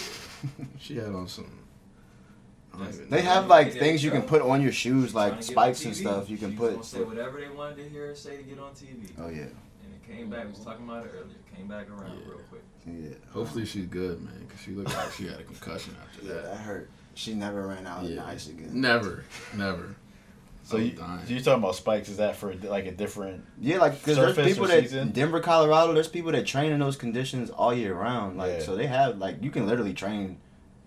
She 0.79 0.95
had 0.97 1.07
on 1.07 1.27
some. 1.27 1.49
I 2.81 2.91
They 3.09 3.21
have 3.21 3.47
like 3.47 3.73
things 3.73 4.03
you 4.03 4.11
can 4.11 4.21
put 4.23 4.41
on 4.41 4.61
your 4.61 4.71
shoes, 4.71 5.13
like 5.15 5.33
to 5.33 5.35
get 5.35 5.37
on 5.37 5.43
spikes 5.43 5.85
and 5.85 5.95
stuff. 5.95 6.29
You 6.29 6.37
can 6.37 6.51
She 6.51 6.57
put. 6.57 6.85
say 6.85 7.03
whatever 7.03 7.39
they 7.39 7.49
wanted 7.49 7.77
to 7.77 7.89
hear 7.89 8.07
her 8.07 8.15
say 8.15 8.37
to 8.37 8.43
get 8.43 8.59
on 8.59 8.71
TV. 8.71 9.09
Oh 9.19 9.29
yeah, 9.29 9.41
And 9.41 9.51
it 9.95 10.07
came 10.15 10.29
back. 10.29 10.45
We 10.45 10.51
was 10.51 10.59
talking 10.59 10.85
about 10.87 11.05
it 11.05 11.11
earlier. 11.13 11.35
Came 11.55 11.67
back 11.67 11.89
around 11.89 12.17
Yeah. 12.19 12.29
real 12.29 12.39
quick. 12.49 12.61
yeah. 12.85 13.09
Hopefully 13.33 13.65
she's 13.65 13.85
good, 13.87 14.21
man, 14.23 14.33
because 14.47 14.61
she 14.61 14.71
looked 14.71 14.93
like 14.95 15.11
she 15.13 15.27
had 15.27 15.39
a 15.39 15.43
concussion 15.43 15.95
after 16.03 16.21
that. 16.27 16.35
Yeah, 16.35 16.41
that. 16.41 16.51
that 16.51 16.57
hurt. 16.57 16.89
She 17.15 17.33
never 17.33 17.65
ran 17.67 17.87
out 17.87 18.03
in 18.05 18.15
the 18.15 18.23
ice 18.23 18.47
again. 18.47 18.69
Never, 18.79 19.23
never. 19.55 19.95
So 20.63 20.75
I'm 20.77 20.83
you, 20.83 20.91
dying. 20.91 21.19
so 21.25 21.33
you're 21.33 21.41
talking 21.41 21.63
about 21.63 21.75
spikes? 21.75 22.09
Is 22.09 22.17
that 22.17 22.35
for 22.35 22.53
like 22.55 22.85
a 22.85 22.91
different? 22.91 23.43
Yeah, 23.59 23.77
like 23.77 23.93
because 23.99 24.17
there's 24.17 24.35
people 24.35 24.67
that 24.67 24.83
season? 24.83 25.11
Denver, 25.11 25.39
Colorado. 25.39 25.93
There's 25.93 26.09
people 26.09 26.31
that 26.33 26.45
train 26.45 26.73
in 26.73 26.79
those 26.79 26.97
conditions 26.97 27.49
all 27.49 27.73
year 27.73 27.95
round. 27.95 28.37
Like 28.37 28.51
Yeah. 28.59 28.65
so, 28.65 28.75
they 28.75 28.85
have 28.87 29.17
like 29.17 29.41
you 29.41 29.49
can 29.49 29.65
literally 29.65 29.93
train 29.93 30.37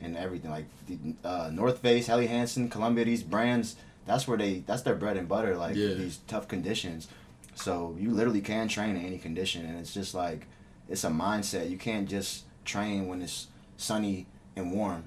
in 0.01 0.17
everything. 0.17 0.51
Like 0.51 0.67
the 0.87 0.99
uh, 1.29 1.51
North 1.53 1.79
Face, 1.79 2.07
Helly 2.07 2.27
Hansen, 2.27 2.69
Columbia. 2.69 3.05
These 3.05 3.23
brands. 3.23 3.77
That's 4.07 4.27
where 4.27 4.39
they. 4.39 4.63
That's 4.67 4.83
their 4.83 4.95
bread 4.97 5.17
and 5.17 5.29
butter. 5.29 5.57
Like 5.57 5.77
Yeah. 5.77 5.95
these 5.95 6.19
tough 6.27 6.49
conditions. 6.49 7.09
So 7.55 7.95
you 7.99 8.11
literally 8.11 8.41
can 8.41 8.69
train 8.69 8.97
in 8.97 9.05
any 9.05 9.19
condition, 9.19 9.67
and 9.67 9.79
it's 9.79 9.93
just 9.95 10.15
like 10.15 10.47
it's 10.89 11.05
a 11.05 11.09
mindset. 11.11 11.71
You 11.71 11.77
can't 11.79 12.09
just 12.09 12.45
train 12.65 13.07
when 13.09 13.23
it's 13.23 13.49
sunny 13.77 14.27
and 14.57 14.73
warm. 14.73 15.05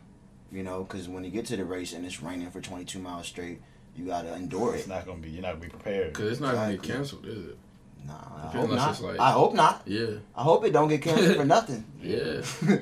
You 0.51 0.61
know, 0.63 0.83
because 0.83 1.09
when 1.09 1.23
you 1.23 1.31
get 1.31 1.45
to 1.47 1.57
the 1.57 1.65
race 1.65 1.93
and 1.93 2.05
it's 2.05 2.21
raining 2.21 2.51
for 2.51 2.61
22 2.61 2.99
miles 2.99 3.25
straight, 3.25 3.59
you 3.97 4.05
gotta 4.05 4.33
endure 4.35 4.75
it. 4.75 4.79
It's 4.79 4.87
not 4.87 5.05
gonna 5.05 5.17
be. 5.19 5.31
You're 5.31 5.41
not 5.41 5.53
gonna 5.53 5.61
be 5.63 5.69
prepared. 5.69 6.13
Because 6.13 6.31
it's 6.33 6.41
not 6.41 6.53
going 6.53 6.69
to 6.69 6.75
get 6.77 6.95
Exactly. 6.95 6.95
canceled, 6.95 7.25
is 7.25 7.45
it? 7.49 7.57
Nah, 8.05 8.13
I 8.13 8.47
hope 8.57 8.69
not. 8.69 9.01
like- 9.01 9.19
I 9.19 9.31
hope 9.31 9.53
not. 9.55 9.81
Yeah. 9.87 10.05
I 10.35 10.43
hope 10.43 10.63
it 10.65 10.71
don't 10.73 10.89
get 10.89 11.01
canceled 11.01 11.37
for 11.37 11.45
nothing. 11.57 11.83
Yeah. 12.01 12.41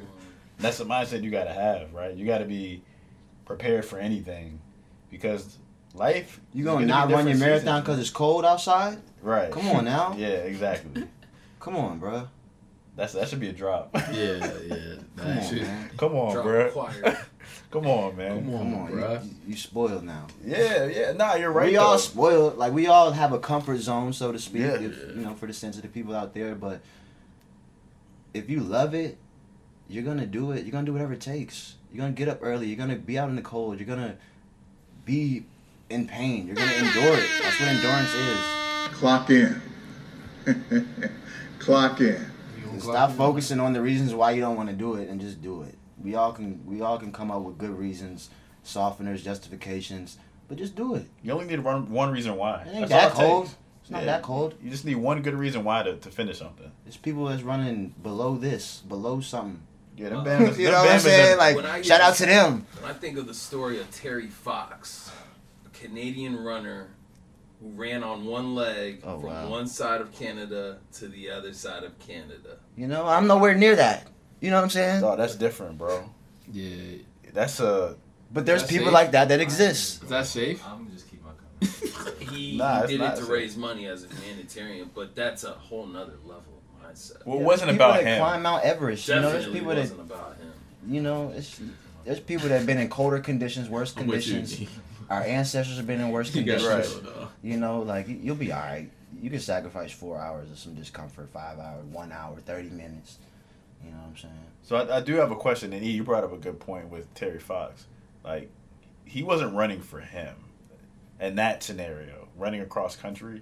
That's 0.61 0.77
the 0.77 0.85
mindset 0.85 1.23
you 1.23 1.31
gotta 1.31 1.53
have, 1.53 1.93
right? 1.93 2.15
You 2.15 2.25
gotta 2.25 2.45
be 2.45 2.83
prepared 3.45 3.85
for 3.85 3.99
anything, 3.99 4.59
because 5.09 5.57
life. 5.93 6.39
You 6.53 6.63
is 6.63 6.65
gonna 6.65 6.85
not 6.85 7.11
run 7.11 7.27
your 7.27 7.37
marathon 7.37 7.81
because 7.81 7.99
it's 7.99 8.09
cold 8.09 8.45
outside? 8.45 8.99
right? 9.21 9.51
Come 9.51 9.67
on 9.69 9.85
now. 9.85 10.13
yeah, 10.17 10.27
exactly. 10.27 11.03
Come 11.59 11.75
on, 11.75 11.99
bro. 11.99 12.27
That's 12.95 13.13
that 13.13 13.29
should 13.29 13.39
be 13.39 13.49
a 13.49 13.53
drop. 13.53 13.89
Yeah, 14.11 14.51
yeah. 14.67 14.95
Come 15.15 15.37
on, 15.37 15.43
shit- 15.43 15.61
man. 15.61 15.89
Come 15.97 16.15
on, 16.15 16.33
Drop 16.33 16.45
bro. 16.45 17.15
Come 17.71 17.87
on, 17.87 18.17
man. 18.17 18.43
Come 18.43 18.53
on, 18.53 18.59
Come 18.59 18.75
on, 18.75 18.91
bruh. 18.91 19.23
you, 19.23 19.29
you, 19.29 19.35
you 19.47 19.55
spoiled 19.55 20.03
now. 20.03 20.27
Yeah, 20.43 20.85
yeah. 20.87 21.11
Nah, 21.13 21.35
you're 21.35 21.51
right. 21.51 21.69
we 21.69 21.77
all 21.77 21.97
spoiled. 21.97 22.57
Like 22.57 22.73
we 22.73 22.87
all 22.87 23.11
have 23.11 23.31
a 23.31 23.39
comfort 23.39 23.77
zone, 23.77 24.11
so 24.13 24.31
to 24.31 24.39
speak. 24.39 24.63
Yeah. 24.63 24.75
If, 24.75 25.15
you 25.15 25.21
know, 25.21 25.35
for 25.35 25.47
the 25.47 25.53
sensitive 25.53 25.93
people 25.93 26.13
out 26.13 26.33
there. 26.33 26.53
But 26.53 26.81
if 28.33 28.49
you 28.49 28.59
love 28.59 28.93
it, 28.93 29.17
you're 29.91 30.03
gonna 30.03 30.25
do 30.25 30.51
it. 30.51 30.63
You're 30.63 30.71
gonna 30.71 30.85
do 30.85 30.93
whatever 30.93 31.13
it 31.13 31.21
takes. 31.21 31.75
You're 31.91 32.01
gonna 32.01 32.13
get 32.13 32.27
up 32.29 32.39
early. 32.41 32.67
You're 32.67 32.77
gonna 32.77 32.95
be 32.95 33.19
out 33.19 33.29
in 33.29 33.35
the 33.35 33.41
cold. 33.41 33.79
You're 33.79 33.87
gonna 33.87 34.15
be 35.05 35.45
in 35.89 36.07
pain. 36.07 36.47
You're 36.47 36.55
gonna 36.55 36.71
endure 36.71 37.15
it. 37.17 37.29
That's 37.41 37.59
what 37.59 37.69
endurance 37.69 38.13
is. 38.13 38.39
Clock 38.97 39.29
in. 39.29 39.61
Clock 41.59 42.01
in. 42.01 42.25
Stop 42.79 43.11
focusing 43.11 43.59
on 43.59 43.73
the 43.73 43.81
reasons 43.81 44.13
why 44.13 44.31
you 44.31 44.41
don't 44.41 44.55
want 44.55 44.69
to 44.69 44.75
do 44.75 44.95
it 44.95 45.09
and 45.09 45.19
just 45.21 45.41
do 45.41 45.61
it. 45.63 45.75
We 46.03 46.15
all 46.15 46.31
can 46.33 46.65
we 46.65 46.81
all 46.81 46.97
can 46.97 47.11
come 47.11 47.29
up 47.29 47.41
with 47.43 47.57
good 47.57 47.77
reasons, 47.77 48.29
softeners, 48.65 49.21
justifications, 49.23 50.17
but 50.47 50.57
just 50.57 50.75
do 50.75 50.95
it. 50.95 51.05
You 51.21 51.33
only 51.33 51.45
need 51.45 51.59
one 51.59 51.91
one 51.91 52.11
reason 52.11 52.35
why. 52.37 52.61
It 52.63 52.67
ain't 52.69 52.89
That's 52.89 52.91
that 52.91 53.11
it 53.11 53.15
cold. 53.27 53.45
takes. 53.45 53.57
It's 53.83 53.91
not 53.91 53.99
Yeah. 53.99 54.05
that 54.05 54.21
cold. 54.23 54.55
You 54.63 54.69
just 54.71 54.85
need 54.85 54.95
one 54.95 55.21
good 55.21 55.33
reason 55.35 55.63
why 55.63 55.83
to, 55.83 55.95
to 55.97 56.09
finish 56.09 56.39
something. 56.39 56.71
There's 56.85 56.97
people 56.97 57.25
that's 57.25 57.43
running 57.43 57.93
below 58.01 58.37
this, 58.37 58.81
below 58.87 59.21
something. 59.21 59.61
Yeah, 60.01 60.09
them 60.09 60.27
Uh, 60.27 60.51
you 60.57 60.71
know 60.71 60.81
what 60.81 60.91
I'm 60.91 60.99
saying? 60.99 61.37
Like 61.37 61.55
When 61.55 61.65
I 61.65 61.77
get 61.77 61.85
shout 61.85 62.01
out 62.01 62.15
to 62.15 62.25
them. 62.25 62.65
When 62.79 62.89
I 62.91 62.93
think 62.93 63.17
of 63.17 63.27
the 63.27 63.33
story 63.33 63.79
of 63.79 63.89
Terry 63.91 64.27
Fox, 64.27 65.11
a 65.65 65.69
Canadian 65.77 66.43
runner 66.43 66.87
who 67.61 67.69
ran 67.69 68.03
on 68.03 68.25
one 68.25 68.55
leg 68.55 69.01
Oh, 69.03 69.19
from 69.19 69.29
wow. 69.29 69.47
one 69.49 69.67
side 69.67 70.01
of 70.01 70.11
Canada 70.11 70.79
to 70.93 71.07
the 71.07 71.29
other 71.29 71.53
side 71.53 71.83
of 71.83 71.97
Canada. 71.99 72.57
You 72.75 72.87
know, 72.87 73.05
I'm 73.05 73.27
nowhere 73.27 73.53
near 73.53 73.75
that. 73.75 74.07
You 74.39 74.49
know 74.49 74.55
what 74.57 74.63
I'm 74.63 74.69
saying? 74.71 75.03
Oh, 75.03 75.15
that's 75.15 75.35
different, 75.35 75.77
bro. 75.77 76.09
Yeah. 76.51 76.97
That's 77.33 77.59
a 77.59 77.95
But 78.33 78.45
there's 78.47 78.63
people 78.63 78.87
safe. 78.87 78.93
like 78.93 79.11
that 79.11 79.27
that 79.29 79.39
exist. 79.39 80.03
Is 80.03 80.09
that 80.09 80.25
safe? 80.25 80.65
I'm 80.67 80.79
gonna 80.79 80.89
just 80.89 81.07
keep 81.11 81.21
my 81.23 81.31
comments. 81.69 82.31
He, 82.31 82.57
Nah, 82.57 82.81
he 82.87 82.97
did 82.97 83.01
it 83.01 83.09
to 83.11 83.17
safe. 83.17 83.29
raise 83.29 83.55
money 83.57 83.85
as 83.87 84.03
a 84.03 84.07
humanitarian, 84.07 84.89
but 84.95 85.15
that's 85.15 85.43
a 85.43 85.51
whole 85.51 85.85
nother 85.85 86.17
level 86.25 86.53
of 86.57 86.60
mindset. 86.93 87.25
well, 87.25 87.37
it 87.37 87.41
Yeah, 87.41 87.45
wasn't 87.45 87.71
people 87.71 87.85
about 87.87 87.97
that 88.03 88.05
him. 88.07 88.19
Climb 88.19 88.41
Mount 88.41 88.63
Everest. 88.63 89.07
You 89.07 89.15
know, 89.15 89.31
there's 89.31 89.45
people 89.47 89.69
that 89.69 89.77
wasn't 89.77 89.99
about 90.01 90.37
him. 90.37 90.51
you 90.87 91.01
know. 91.01 91.31
It's 91.35 91.59
there's 92.03 92.19
people 92.19 92.49
that 92.49 92.57
have 92.57 92.65
been 92.65 92.79
in 92.79 92.89
colder 92.89 93.19
conditions, 93.19 93.69
worse 93.69 93.93
I'm 93.95 94.07
with 94.07 94.25
you. 94.27 94.35
conditions. 94.35 94.69
Our 95.09 95.21
ancestors 95.21 95.77
have 95.77 95.85
been 95.87 96.01
in 96.01 96.09
worse 96.09 96.33
You 96.35 96.43
got 96.43 96.59
conditions. 96.59 96.93
chill, 96.93 97.01
though. 97.11 97.27
You 97.43 97.57
know, 97.57 97.81
like 97.81 98.07
you- 98.07 98.19
you'll 98.21 98.35
be 98.35 98.51
all 98.51 98.59
right. 98.59 98.89
You 99.21 99.29
can 99.29 99.39
sacrifice 99.39 99.91
four 99.91 100.17
hours 100.17 100.49
of 100.49 100.57
some 100.57 100.73
discomfort, 100.73 101.29
five 101.33 101.59
hours, 101.59 101.83
one 101.85 102.11
hour, 102.11 102.37
thirty 102.45 102.69
minutes. 102.69 103.17
You 103.83 103.91
know 103.91 103.97
what 103.97 104.07
I'm 104.09 104.17
saying? 104.17 104.33
So 104.63 104.75
I, 104.77 104.97
I 104.97 105.01
do 105.01 105.15
have 105.15 105.31
a 105.31 105.35
question, 105.35 105.73
and 105.73 105.83
E, 105.83 105.89
you 105.91 106.03
brought 106.03 106.23
up 106.23 106.31
a 106.33 106.37
good 106.37 106.59
point 106.59 106.89
with 106.89 107.11
Terry 107.13 107.39
Fox. 107.39 107.85
Like, 108.23 108.49
he 109.05 109.21
wasn't 109.23 109.53
running 109.55 109.81
for 109.81 109.99
him 109.99 110.35
in 111.19 111.35
that 111.35 111.61
scenario, 111.63 112.27
running 112.37 112.61
across 112.61 112.95
country. 112.95 113.41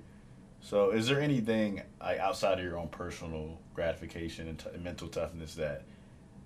So, 0.62 0.92
is 0.92 1.08
there 1.08 1.22
anything 1.22 1.82
like 2.02 2.20
outside 2.20 2.60
of 2.60 2.64
your 2.66 2.78
own 2.78 2.90
personal 2.90 3.60
gratification 3.74 4.48
and, 4.48 4.60
t- 4.60 4.66
mental 4.82 5.08
toughness 5.08 5.56
that 5.56 5.84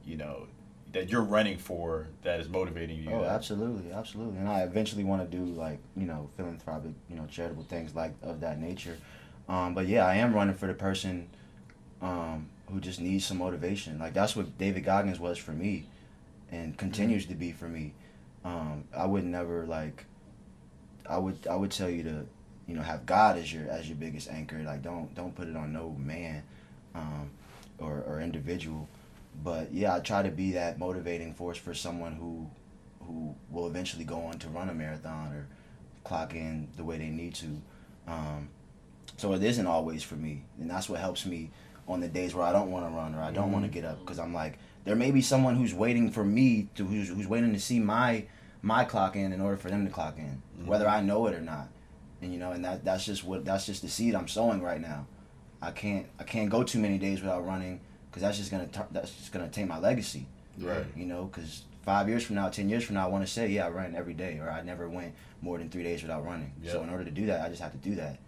you 0.05 0.17
know 0.17 0.47
that 0.91 1.09
you're 1.09 1.23
running 1.23 1.57
for 1.57 2.07
that 2.21 2.39
is 2.39 2.47
motivating 2.47 2.99
you? 3.03 3.09
Oh, 3.11 3.21
that- 3.21 3.31
absolutely, 3.31 3.91
absolutely. 3.91 4.37
And 4.37 4.47
I 4.47 4.61
eventually 4.61 5.03
want 5.03 5.29
to 5.29 5.37
do 5.37 5.43
like 5.45 5.79
you 5.97 6.05
know 6.05 6.29
philanthropic, 6.37 6.91
you 7.09 7.15
know, 7.15 7.25
charitable 7.25 7.63
things 7.63 7.95
like 7.95 8.13
of 8.21 8.39
that 8.41 8.59
nature. 8.59 8.97
Um, 9.49 9.73
but 9.73 9.87
yeah, 9.87 10.05
I 10.05 10.15
am 10.15 10.33
running 10.33 10.55
for 10.55 10.67
the 10.67 10.73
person 10.73 11.27
um, 12.01 12.47
who 12.71 12.79
just 12.79 13.01
needs 13.01 13.25
some 13.25 13.37
motivation. 13.39 13.97
Like 13.99 14.13
that's 14.13 14.35
what 14.35 14.57
David 14.57 14.85
Goggins 14.85 15.19
was 15.19 15.37
for 15.37 15.51
me, 15.51 15.87
and 16.51 16.77
continues 16.77 17.25
to 17.25 17.33
be 17.35 17.51
for 17.51 17.67
me. 17.67 17.93
Um, 18.45 18.83
I 18.95 19.05
would 19.05 19.25
never 19.25 19.65
like. 19.65 20.05
I 21.09 21.17
would 21.17 21.45
I 21.47 21.55
would 21.55 21.71
tell 21.71 21.89
you 21.89 22.03
to, 22.03 22.25
you 22.67 22.75
know, 22.75 22.81
have 22.81 23.05
God 23.05 23.37
as 23.37 23.51
your 23.51 23.69
as 23.69 23.87
your 23.87 23.97
biggest 23.97 24.29
anchor. 24.29 24.61
Like 24.63 24.81
don't 24.81 25.13
don't 25.15 25.35
put 25.35 25.47
it 25.47 25.55
on 25.55 25.73
no 25.73 25.95
man, 25.99 26.43
um, 26.95 27.31
or 27.79 28.03
or 28.07 28.21
individual. 28.21 28.87
But 29.43 29.73
yeah, 29.73 29.95
I 29.95 29.99
try 29.99 30.23
to 30.23 30.29
be 30.29 30.51
that 30.53 30.77
motivating 30.77 31.33
force 31.33 31.57
for 31.57 31.73
someone 31.73 32.13
who 32.13 32.49
who 33.05 33.35
will 33.49 33.67
eventually 33.67 34.05
go 34.05 34.21
on 34.21 34.39
to 34.39 34.47
run 34.49 34.69
a 34.69 34.73
marathon 34.73 35.33
or 35.33 35.47
clock 36.03 36.35
in 36.35 36.67
the 36.77 36.83
way 36.83 36.97
they 36.97 37.09
need 37.09 37.35
to. 37.35 37.61
Um, 38.07 38.49
so 39.17 39.33
it 39.33 39.43
isn't 39.43 39.67
always 39.67 40.03
for 40.03 40.15
me, 40.15 40.43
and 40.59 40.69
that's 40.69 40.89
what 40.89 40.99
helps 40.99 41.25
me 41.25 41.51
on 41.87 41.99
the 41.99 42.07
days 42.07 42.33
where 42.33 42.45
I 42.45 42.53
don't 42.53 42.71
want 42.71 42.85
to 42.85 42.95
run 42.95 43.13
or 43.13 43.21
I 43.21 43.31
don't 43.31 43.51
want 43.51 43.65
to 43.65 43.71
get 43.71 43.83
up 43.83 43.99
because 43.99 44.19
I'm 44.19 44.33
like 44.33 44.57
there 44.85 44.95
may 44.95 45.11
be 45.11 45.21
someone 45.21 45.55
who's 45.55 45.73
waiting 45.73 46.11
for 46.11 46.23
me 46.23 46.69
to 46.75 46.85
who's, 46.85 47.09
who's 47.09 47.27
waiting 47.27 47.53
to 47.53 47.59
see 47.59 47.79
my 47.79 48.25
my 48.61 48.85
clock 48.85 49.15
in 49.15 49.33
in 49.33 49.41
order 49.41 49.57
for 49.57 49.69
them 49.69 49.85
to 49.85 49.91
clock 49.91 50.17
in, 50.17 50.41
whether 50.65 50.87
I 50.87 51.01
know 51.01 51.27
it 51.27 51.35
or 51.35 51.41
not. 51.41 51.67
And 52.23 52.31
you 52.33 52.39
know, 52.39 52.51
and 52.51 52.63
that 52.63 52.85
that's 52.85 53.05
just 53.05 53.23
what 53.25 53.43
that's 53.43 53.65
just 53.65 53.81
the 53.81 53.89
seed 53.89 54.15
I'm 54.15 54.27
sowing 54.29 54.61
right 54.61 54.79
now. 54.79 55.05
I 55.61 55.71
can't 55.71 56.07
I 56.19 56.23
can't 56.23 56.49
go 56.49 56.63
too 56.63 56.79
many 56.79 56.97
days 56.97 57.21
without 57.21 57.45
running 57.45 57.81
because 58.09 58.21
that's 58.21 58.37
just 58.37 58.49
gonna 58.49 58.69
that's 58.91 59.11
just 59.13 59.31
gonna 59.33 59.49
taint 59.49 59.67
my 59.67 59.77
legacy. 59.77 60.25
Right. 60.57 60.85
You 60.95 61.05
know, 61.05 61.25
because 61.25 61.63
five 61.83 62.07
years 62.07 62.23
from 62.23 62.37
now, 62.37 62.47
ten 62.49 62.69
years 62.69 62.85
from 62.85 62.95
now, 62.95 63.05
I 63.05 63.09
want 63.09 63.25
to 63.25 63.31
say, 63.31 63.49
yeah, 63.49 63.65
I 63.65 63.69
ran 63.69 63.93
every 63.95 64.13
day, 64.13 64.39
or 64.39 64.49
I 64.49 64.61
never 64.61 64.87
went 64.87 65.13
more 65.41 65.57
than 65.57 65.69
three 65.69 65.83
days 65.83 66.01
without 66.01 66.23
running. 66.25 66.53
So 66.65 66.81
in 66.81 66.89
order 66.89 67.03
to 67.03 67.11
do 67.11 67.25
that, 67.25 67.45
I 67.45 67.49
just 67.49 67.61
have 67.61 67.71
to 67.73 67.77
do 67.89 67.95
that. 67.95 68.19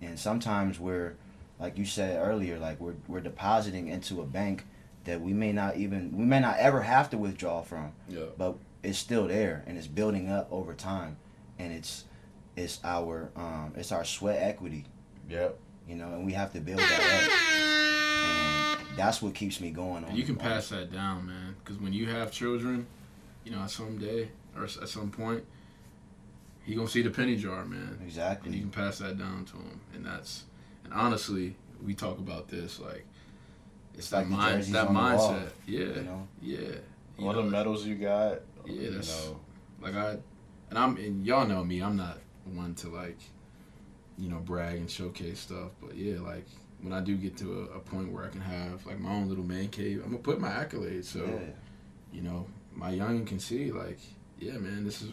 And 0.00 0.16
sometimes 0.18 0.78
we're, 0.78 1.16
like 1.58 1.76
you 1.76 1.84
said 1.84 2.24
earlier, 2.24 2.56
like 2.58 2.78
we're 2.80 2.94
we're 3.08 3.20
depositing 3.20 3.88
into 3.88 4.20
a 4.20 4.24
bank 4.24 4.64
that 5.04 5.20
we 5.20 5.32
may 5.32 5.52
not 5.52 5.76
even 5.76 6.16
we 6.16 6.24
may 6.24 6.38
not 6.38 6.56
ever 6.58 6.82
have 6.82 7.10
to 7.10 7.18
withdraw 7.18 7.62
from, 7.62 7.92
Yeah. 8.08 8.26
but 8.38 8.56
it's 8.84 8.98
still 8.98 9.26
there 9.26 9.64
and 9.66 9.76
it's 9.76 9.88
building 9.88 10.30
up 10.30 10.46
over 10.52 10.72
time, 10.74 11.16
and 11.58 11.72
it's 11.72 12.04
it's 12.60 12.78
our 12.84 13.30
um 13.36 13.72
it's 13.76 13.92
our 13.92 14.04
sweat 14.04 14.40
equity 14.42 14.84
Yep. 15.28 15.58
you 15.88 15.94
know, 15.96 16.08
and 16.14 16.26
we 16.26 16.32
have 16.32 16.52
to 16.54 16.60
build 16.60 16.78
that 16.80 17.00
up. 17.00 18.86
And 18.88 18.98
that's 18.98 19.22
what 19.22 19.34
keeps 19.34 19.60
me 19.60 19.70
going 19.70 20.04
on. 20.04 20.14
You 20.16 20.24
can 20.24 20.36
pass 20.36 20.68
that 20.70 20.92
down, 20.92 21.26
man. 21.26 21.54
Because 21.62 21.80
when 21.80 21.92
you 21.92 22.06
have 22.08 22.32
children, 22.32 22.86
you 23.44 23.52
know, 23.52 23.64
someday 23.66 24.28
or 24.56 24.64
at 24.64 24.88
some 24.88 25.10
point, 25.10 25.44
he 26.64 26.74
gonna 26.74 26.88
see 26.88 27.02
the 27.02 27.10
penny 27.10 27.36
jar, 27.36 27.64
man. 27.64 27.98
Exactly. 28.04 28.48
And 28.48 28.54
you 28.56 28.62
can 28.62 28.70
pass 28.70 28.98
that 28.98 29.18
down 29.18 29.44
to 29.46 29.56
him, 29.56 29.80
and 29.94 30.04
that's 30.04 30.44
and 30.84 30.92
honestly, 30.92 31.56
we 31.84 31.94
talk 31.94 32.18
about 32.18 32.48
this 32.48 32.78
like 32.80 33.06
it's 33.94 34.12
like 34.12 34.24
that 34.28 34.30
the 34.30 34.36
mind, 34.36 34.62
that 34.64 34.86
on 34.88 34.94
the 34.94 35.00
wall, 35.00 35.32
mindset. 35.32 35.48
yeah, 35.66 35.78
You 35.78 36.02
know, 36.02 36.28
yeah. 36.42 36.58
You 37.18 37.26
All 37.26 37.32
the 37.34 37.42
medals 37.42 37.86
you 37.86 37.94
got. 37.96 38.40
Yeah, 38.66 38.72
you 38.72 38.90
know. 38.90 39.40
like 39.80 39.94
I, 39.94 40.16
and 40.70 40.78
I'm 40.78 40.96
and 40.96 41.26
y'all 41.26 41.46
know 41.46 41.64
me. 41.64 41.82
I'm 41.82 41.96
not 41.96 42.18
one 42.44 42.74
to 42.76 42.88
like, 42.88 43.18
you 44.18 44.28
know, 44.28 44.38
brag 44.38 44.76
and 44.76 44.90
showcase 44.90 45.40
stuff. 45.40 45.70
But 45.80 45.96
yeah, 45.96 46.20
like 46.20 46.46
when 46.82 46.92
I 46.92 47.00
do 47.00 47.16
get 47.16 47.36
to 47.38 47.68
a, 47.72 47.76
a 47.76 47.80
point 47.80 48.12
where 48.12 48.24
I 48.24 48.28
can 48.28 48.40
have 48.40 48.84
like 48.86 48.98
my 48.98 49.10
own 49.10 49.28
little 49.28 49.44
man 49.44 49.68
cave, 49.68 50.02
I'm 50.04 50.10
gonna 50.10 50.22
put 50.22 50.40
my 50.40 50.48
accolades. 50.48 51.04
So 51.04 51.24
yeah. 51.24 51.52
you 52.12 52.22
know, 52.22 52.46
my 52.74 52.92
youngin 52.92 53.26
can 53.26 53.38
see 53.38 53.72
like, 53.72 53.98
yeah, 54.38 54.52
man, 54.52 54.84
this 54.84 55.02
is 55.02 55.10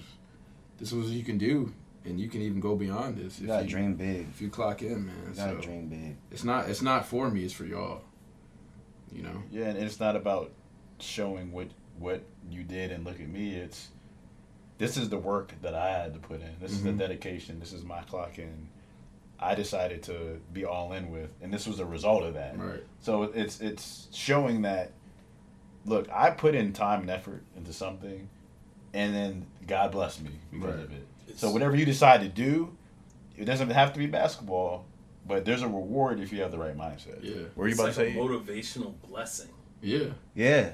this 0.79 0.91
is 0.91 0.97
what 0.97 1.07
you 1.07 1.23
can 1.23 1.37
do, 1.37 1.73
and 2.05 2.19
you 2.19 2.29
can 2.29 2.41
even 2.41 2.59
go 2.59 2.75
beyond 2.75 3.17
this. 3.17 3.39
You 3.39 3.45
if 3.45 3.49
gotta 3.49 3.63
you, 3.65 3.69
dream 3.69 3.95
big. 3.95 4.27
If 4.29 4.41
you 4.41 4.49
clock 4.49 4.81
in, 4.81 5.07
man. 5.07 5.15
You 5.29 5.35
gotta 5.35 5.55
so 5.55 5.61
dream 5.61 5.87
big. 5.87 6.17
it's 6.31 6.43
not 6.43 6.69
it's 6.69 6.81
not 6.81 7.05
for 7.05 7.29
me. 7.29 7.43
It's 7.43 7.53
for 7.53 7.65
y'all. 7.65 8.01
You 9.11 9.23
know. 9.23 9.43
Yeah, 9.51 9.65
and 9.65 9.77
it's 9.77 9.99
not 9.99 10.15
about 10.15 10.51
showing 10.99 11.51
what 11.51 11.67
what 11.97 12.21
you 12.49 12.63
did 12.63 12.91
and 12.91 13.05
look 13.05 13.19
at 13.19 13.27
me. 13.27 13.55
It's 13.55 13.89
this 14.77 14.97
is 14.97 15.09
the 15.09 15.17
work 15.17 15.53
that 15.61 15.73
I 15.73 15.89
had 15.89 16.13
to 16.13 16.19
put 16.19 16.41
in. 16.41 16.51
This 16.61 16.71
is 16.71 16.83
the 16.83 16.91
Mhm. 16.91 16.99
dedication. 16.99 17.59
This 17.59 17.73
is 17.73 17.83
my 17.83 18.01
clock 18.03 18.37
in. 18.39 18.67
I 19.39 19.53
decided 19.55 20.01
to 20.03 20.39
be 20.53 20.65
all 20.65 20.93
in 20.93 21.11
with, 21.11 21.29
and 21.41 21.53
this 21.53 21.67
was 21.67 21.79
a 21.79 21.85
result 21.85 22.23
of 22.23 22.33
that. 22.35 22.57
Right. 22.57 22.83
So 23.01 23.23
it's 23.23 23.59
it's 23.61 24.07
showing 24.11 24.63
that. 24.63 24.91
Look, 25.85 26.09
I 26.11 26.31
put 26.31 26.53
in 26.55 26.73
time 26.73 27.01
and 27.01 27.09
effort 27.09 27.43
into 27.55 27.71
something, 27.71 28.27
and 28.93 29.15
then 29.15 29.45
God 29.65 29.91
blessed 29.91 30.21
me 30.21 30.31
because 30.51 30.75
Right. 30.75 30.83
of 30.83 30.91
it. 30.91 31.07
So 31.37 31.51
whatever 31.51 31.75
you 31.75 31.85
decide 31.85 32.21
to 32.21 32.27
do, 32.29 32.75
it 33.37 33.45
doesn't 33.45 33.69
have 33.69 33.93
to 33.93 33.99
be 33.99 34.05
basketball, 34.07 34.85
but 35.25 35.45
there's 35.45 35.61
a 35.61 35.67
reward 35.67 36.19
if 36.19 36.33
you 36.33 36.41
have 36.41 36.51
the 36.51 36.57
right 36.57 36.75
mindset. 36.75 37.23
Yeah. 37.23 37.43
What 37.55 37.65
are 37.65 37.67
you 37.67 37.71
It's 37.71 37.79
about 37.79 37.85
like 37.85 37.95
to 37.95 38.01
a 38.07 38.11
say? 38.11 38.15
motivational 38.17 38.93
blessing. 39.07 39.49
Yeah. 39.81 40.07
Yeah. 40.33 40.73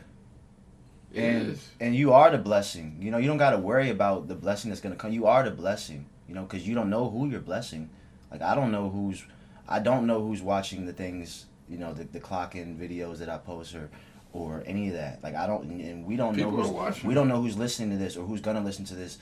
It 1.13 1.23
and 1.23 1.49
is. 1.51 1.69
and 1.79 1.95
you 1.95 2.11
are 2.13 2.31
the 2.31 2.37
blessing. 2.39 2.97
You 2.99 3.11
know, 3.11 3.17
you 3.19 3.27
don't 3.27 3.37
got 3.37 3.51
to 3.51 3.57
worry 3.59 3.89
about 3.89 4.27
the 4.27 4.35
blessing 4.35 4.69
that's 4.69 4.81
gonna 4.81 4.95
come. 4.95 5.11
You 5.11 5.27
are 5.27 5.43
the 5.43 5.51
blessing. 5.51 6.07
You 6.27 6.33
know, 6.35 6.43
because 6.43 6.67
you 6.67 6.73
don't 6.73 6.89
know 6.89 7.09
who 7.09 7.29
you're 7.29 7.39
blessing. 7.39 7.89
Like 8.31 8.41
I 8.41 8.55
don't 8.55 8.71
know 8.71 8.89
who's, 8.89 9.23
I 9.67 9.79
don't 9.79 10.07
know 10.07 10.25
who's 10.25 10.41
watching 10.41 10.85
the 10.85 10.93
things. 10.93 11.45
You 11.69 11.77
know, 11.77 11.93
the 11.93 12.05
the 12.05 12.19
clock 12.19 12.55
in 12.55 12.77
videos 12.77 13.19
that 13.19 13.29
I 13.29 13.37
post 13.37 13.75
or, 13.75 13.89
or 14.31 14.63
any 14.65 14.87
of 14.87 14.95
that. 14.95 15.21
Like 15.23 15.35
I 15.35 15.45
don't, 15.45 15.63
and 15.65 16.05
we 16.05 16.15
don't 16.15 16.33
People 16.35 16.51
know 16.51 16.57
who's, 16.63 16.69
watching. 16.71 17.07
we 17.07 17.13
don't 17.13 17.27
know 17.27 17.41
who's 17.41 17.57
listening 17.57 17.91
to 17.91 17.97
this 17.97 18.17
or 18.17 18.25
who's 18.25 18.41
gonna 18.41 18.61
listen 18.63 18.85
to 18.85 18.95
this, 18.95 19.19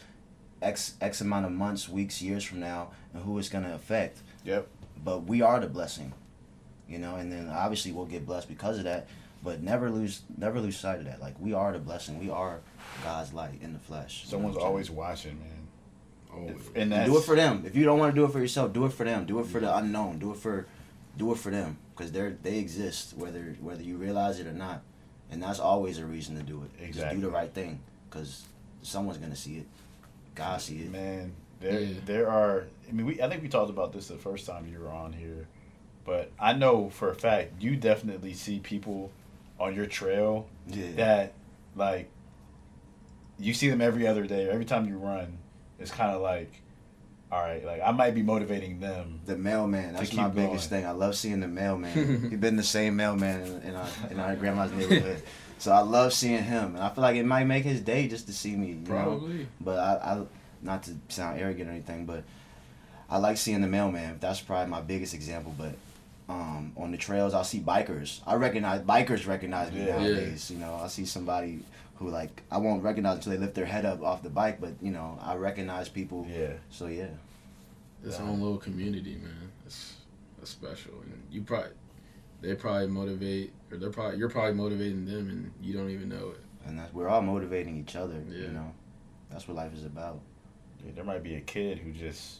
x 0.62 0.96
x 1.02 1.20
amount 1.22 1.46
of 1.46 1.52
months, 1.52 1.90
weeks, 1.90 2.22
years 2.22 2.44
from 2.44 2.62
now, 2.62 2.92
and 3.14 3.24
who 3.24 3.38
it's 3.38 3.50
gonna 3.50 3.74
affect. 3.76 4.20
Yep. 4.46 4.68
But 5.04 5.24
we 5.26 5.42
are 5.42 5.60
the 5.60 5.68
blessing. 5.68 6.14
You 6.88 7.00
know, 7.00 7.16
and 7.16 7.32
then 7.32 7.50
obviously 7.50 7.92
we'll 7.92 8.06
get 8.06 8.26
blessed 8.26 8.48
because 8.48 8.78
of 8.78 8.84
that. 8.86 9.08
But 9.44 9.64
never 9.64 9.90
lose, 9.90 10.22
never 10.38 10.60
lose 10.60 10.78
sight 10.78 11.00
of 11.00 11.06
that. 11.06 11.20
Like 11.20 11.34
we 11.40 11.54
are 11.54 11.72
the 11.72 11.80
blessing. 11.80 12.20
We 12.20 12.30
are 12.30 12.60
God's 13.04 13.34
light 13.34 13.60
in 13.62 13.74
the 13.74 13.80
flesh. 13.80 14.22
You 14.26 14.28
know 14.28 14.32
Someone's 14.38 14.58
always 14.58 14.92
watching, 14.92 15.40
man. 15.40 15.68
Always. 16.34 16.56
And 16.76 16.92
saying? 16.92 17.10
do 17.10 17.18
it 17.18 17.24
for 17.24 17.36
them. 17.36 17.64
If 17.66 17.76
you 17.76 17.84
don't 17.84 17.98
want 18.00 18.14
to 18.14 18.20
do 18.22 18.26
it 18.26 18.32
for 18.32 18.40
yourself, 18.40 18.72
do 18.72 18.86
it 18.86 18.94
for 18.94 19.04
them. 19.04 19.26
Do 19.26 19.40
it 19.40 19.48
for 19.48 19.60
the 19.60 19.76
unknown. 19.76 20.20
Do 20.20 20.32
it 20.32 20.38
for, 20.38 20.68
do 21.18 21.32
it 21.32 21.38
for 21.40 21.50
them 21.50 21.78
because 21.96 22.12
they're 22.12 22.38
they 22.44 22.58
exist 22.60 23.16
whether 23.18 23.56
whether 23.62 23.82
you 23.84 23.98
realize 23.98 24.40
it 24.40 24.48
or 24.48 24.54
not, 24.54 24.82
and 25.32 25.42
that's 25.42 25.60
always 25.60 25.98
a 25.98 26.06
reason 26.06 26.36
to 26.38 26.44
do 26.44 26.64
it. 26.64 26.72
Just 26.78 26.90
Exactly. 26.90 27.20
do 27.20 27.26
the 27.26 27.32
right 27.32 27.52
thing 27.54 27.80
because 28.10 28.44
someone's 28.84 29.18
gonna 29.18 29.36
see 29.36 29.58
it. 29.58 29.66
God 30.36 30.62
see 30.62 30.78
it. 30.84 30.92
Man, 30.92 31.34
there 31.60 31.80
Yeah. 31.82 32.00
there 32.06 32.30
are. 32.30 32.68
I 32.88 32.92
mean, 32.92 33.06
we 33.08 33.22
I 33.22 33.28
think 33.28 33.42
we 33.42 33.50
talked 33.50 33.70
about 33.72 33.92
this 33.92 34.08
the 34.08 34.18
first 34.18 34.46
time 34.46 34.68
you 34.72 34.80
were 34.80 34.90
on 34.90 35.14
here, 35.14 35.48
but 36.06 36.32
I 36.40 36.54
know 36.54 36.90
for 36.90 37.10
a 37.10 37.16
fact 37.16 37.62
you 37.62 37.76
definitely 37.76 38.34
see 38.34 38.60
people 38.60 39.12
on 39.62 39.76
your 39.76 39.86
trail 39.86 40.48
Yeah. 40.68 40.92
that 40.96 41.34
like 41.76 42.10
you 43.40 43.54
see 43.54 43.70
them 43.70 43.82
every 43.82 44.08
other 44.08 44.26
day. 44.26 44.50
Every 44.50 44.66
time 44.66 44.88
you 44.88 44.98
run, 44.98 45.38
it's 45.80 45.92
kind 45.92 46.12
of 46.16 46.22
like, 46.22 46.52
all 47.32 47.40
right, 47.42 47.64
like 47.66 47.82
I 47.84 47.92
might 47.92 48.14
be 48.14 48.22
motivating 48.24 48.80
them. 48.80 49.22
The 49.26 49.36
mailman. 49.38 49.94
That's 49.94 50.10
keep 50.10 50.20
my 50.20 50.28
biggest 50.28 50.70
thing. 50.70 50.86
I 50.86 50.92
love 50.92 51.16
seeing 51.16 51.40
the 51.40 51.48
mailman. 51.48 52.28
He's 52.30 52.40
been 52.40 52.56
the 52.56 52.64
same 52.64 52.96
mailman 52.96 53.42
in, 53.42 53.62
in, 53.70 53.76
our, 53.76 53.88
in 54.12 54.20
our 54.20 54.36
grandma's 54.36 54.72
neighborhood. 54.74 55.22
So 55.58 55.72
I 55.72 55.82
love 55.82 56.12
seeing 56.14 56.44
him, 56.44 56.76
and 56.76 56.84
I 56.84 56.90
feel 56.90 57.04
like 57.04 57.16
it 57.16 57.26
might 57.26 57.46
make 57.46 57.64
his 57.64 57.82
day 57.82 58.08
just 58.08 58.26
to 58.28 58.34
see 58.34 58.56
me. 58.56 58.70
You 58.70 58.76
Know? 58.76 58.90
Probably. 58.90 59.48
But 59.60 59.78
I, 59.80 59.94
I, 60.14 60.24
not 60.62 60.84
to 60.84 60.92
sound 61.10 61.40
arrogant 61.40 61.70
or 61.70 61.72
anything, 61.72 62.06
but 62.06 62.24
I 63.10 63.18
like 63.18 63.38
seeing 63.38 63.62
the 63.62 63.68
mailman. 63.68 64.18
That's 64.20 64.42
probably 64.42 64.70
my 64.70 64.82
biggest 64.82 65.14
example. 65.14 65.54
But 65.58 65.74
um, 66.30 66.74
on 66.78 66.92
the 66.92 66.98
trails, 66.98 67.34
I'll 67.34 67.44
see 67.44 67.60
bikers. 67.60 68.22
I 68.26 68.36
recognize 68.36 68.82
bikers 68.82 69.28
recognize 69.28 69.72
me 69.72 69.86
Yeah. 69.86 69.98
nowadays. 69.98 70.50
You 70.52 70.58
know, 70.60 70.80
I 70.82 70.88
see 70.88 71.06
somebody 71.06 71.60
who 71.96 72.10
like 72.10 72.42
I 72.52 72.58
won't 72.58 72.84
recognize 72.84 73.18
until 73.18 73.34
they 73.34 73.38
lift 73.38 73.54
their 73.56 73.66
head 73.66 73.86
up 73.86 74.02
off 74.04 74.24
the 74.24 74.30
bike. 74.30 74.60
But 74.62 74.74
you 74.82 74.92
know, 74.92 75.20
I 75.22 75.36
recognize 75.36 75.90
people. 75.90 76.26
Yeah. 76.30 76.54
So 76.70 76.88
yeah. 76.88 77.08
Its 78.04 78.18
Yeah. 78.18 78.26
own 78.26 78.42
little 78.42 78.58
community, 78.58 79.16
man. 79.16 79.52
It's, 79.66 79.94
it's 80.42 80.50
special, 80.52 80.94
and 81.04 81.22
you 81.32 81.42
probably 81.44 81.70
they 82.42 82.56
probably 82.56 82.88
motivate, 82.88 83.54
or 83.72 83.78
they're 83.78 83.92
probably 83.92 84.18
you're 84.18 84.30
probably 84.30 84.54
motivating 84.54 85.06
them, 85.06 85.30
and 85.30 85.52
you 85.62 85.74
don't 85.74 85.90
even 85.92 86.10
know 86.10 86.30
it. 86.32 86.40
and 86.66 86.80
that's 86.80 86.94
we're 86.94 87.08
all 87.08 87.22
motivating 87.22 87.78
each 87.78 87.96
other. 87.96 88.22
Yeah. 88.30 88.38
You 88.38 88.48
know, 88.50 88.72
that's 89.30 89.48
what 89.48 89.58
life 89.58 89.74
is 89.76 89.86
about. 89.86 90.20
Yeah, 90.84 90.92
there 90.96 91.04
might 91.04 91.22
be 91.24 91.36
a 91.36 91.42
kid 91.42 91.78
who 91.80 91.92
just 91.92 92.40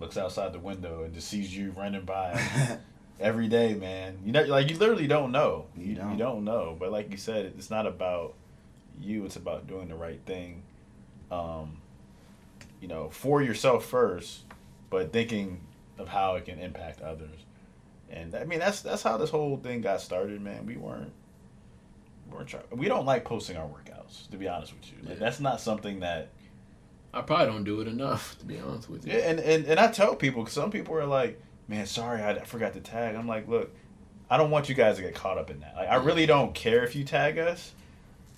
looks 0.00 0.16
outside 0.16 0.52
the 0.52 0.58
window 0.58 1.04
and 1.04 1.14
just 1.14 1.28
sees 1.28 1.56
you 1.56 1.70
running 1.76 2.04
by 2.04 2.32
every 3.20 3.48
day, 3.48 3.74
man. 3.74 4.18
You 4.24 4.32
know, 4.32 4.42
like 4.44 4.70
you 4.70 4.76
literally 4.78 5.06
don't 5.06 5.32
know. 5.32 5.66
You 5.76 5.86
You, 5.86 5.94
don't. 5.96 6.12
you 6.12 6.18
don't 6.18 6.44
know. 6.44 6.76
But 6.78 6.92
like 6.92 7.10
you 7.10 7.16
said, 7.16 7.52
it's 7.56 7.70
not 7.70 7.86
about 7.86 8.34
you. 9.00 9.24
It's 9.24 9.36
about 9.36 9.66
doing 9.66 9.88
the 9.88 9.94
right 9.94 10.20
thing. 10.26 10.62
Um, 11.30 11.78
you 12.80 12.88
know, 12.88 13.08
for 13.10 13.42
yourself 13.42 13.84
first, 13.86 14.40
but 14.90 15.12
thinking 15.12 15.60
of 15.98 16.08
how 16.08 16.34
it 16.34 16.44
can 16.46 16.58
impact 16.58 17.00
others. 17.00 17.38
And 18.10 18.34
I 18.34 18.44
mean, 18.44 18.58
that's 18.58 18.82
that's 18.82 19.02
how 19.02 19.16
this 19.16 19.30
whole 19.30 19.56
thing 19.56 19.80
got 19.80 20.00
started, 20.00 20.40
man. 20.42 20.66
We 20.66 20.76
weren't. 20.76 21.12
we 22.28 22.36
weren't 22.36 22.48
trying. 22.48 22.64
We 22.72 22.88
don't 22.88 23.06
like 23.06 23.24
posting 23.24 23.56
our 23.56 23.66
workouts, 23.66 24.28
to 24.30 24.36
be 24.36 24.48
honest 24.48 24.74
with 24.74 24.90
you. 24.90 24.98
Like, 25.08 25.14
Yeah. 25.18 25.24
That's 25.24 25.40
not 25.40 25.60
something 25.60 26.00
that 26.00 26.28
I 27.14 27.22
probably 27.22 27.46
don't 27.46 27.64
do 27.64 27.80
it 27.80 27.88
enough, 27.88 28.38
to 28.40 28.44
be 28.46 28.58
honest 28.58 28.90
with 28.90 29.06
you. 29.06 29.12
yeah, 29.12 29.18
and, 29.20 29.38
and, 29.40 29.66
and 29.66 29.78
I 29.80 29.88
tell 29.92 30.14
people, 30.16 30.44
'cause 30.44 30.52
some 30.54 30.70
people 30.70 30.94
are 30.96 31.06
like, 31.06 31.40
man, 31.68 31.86
sorry, 31.86 32.22
I, 32.22 32.32
I 32.32 32.44
forgot 32.44 32.72
to 32.74 32.80
tag. 32.80 33.14
I'm 33.14 33.26
like, 33.28 33.48
look, 33.48 33.74
I 34.30 34.36
don't 34.36 34.50
want 34.50 34.68
you 34.68 34.74
guys 34.74 34.96
to 34.96 35.02
get 35.02 35.14
caught 35.14 35.38
up 35.38 35.50
in 35.50 35.60
that. 35.60 35.74
Like, 35.76 35.88
I 35.88 35.96
really 35.96 36.26
don't 36.26 36.54
care 36.54 36.84
if 36.84 36.94
you 36.96 37.04
tag 37.04 37.38
us. 37.38 37.72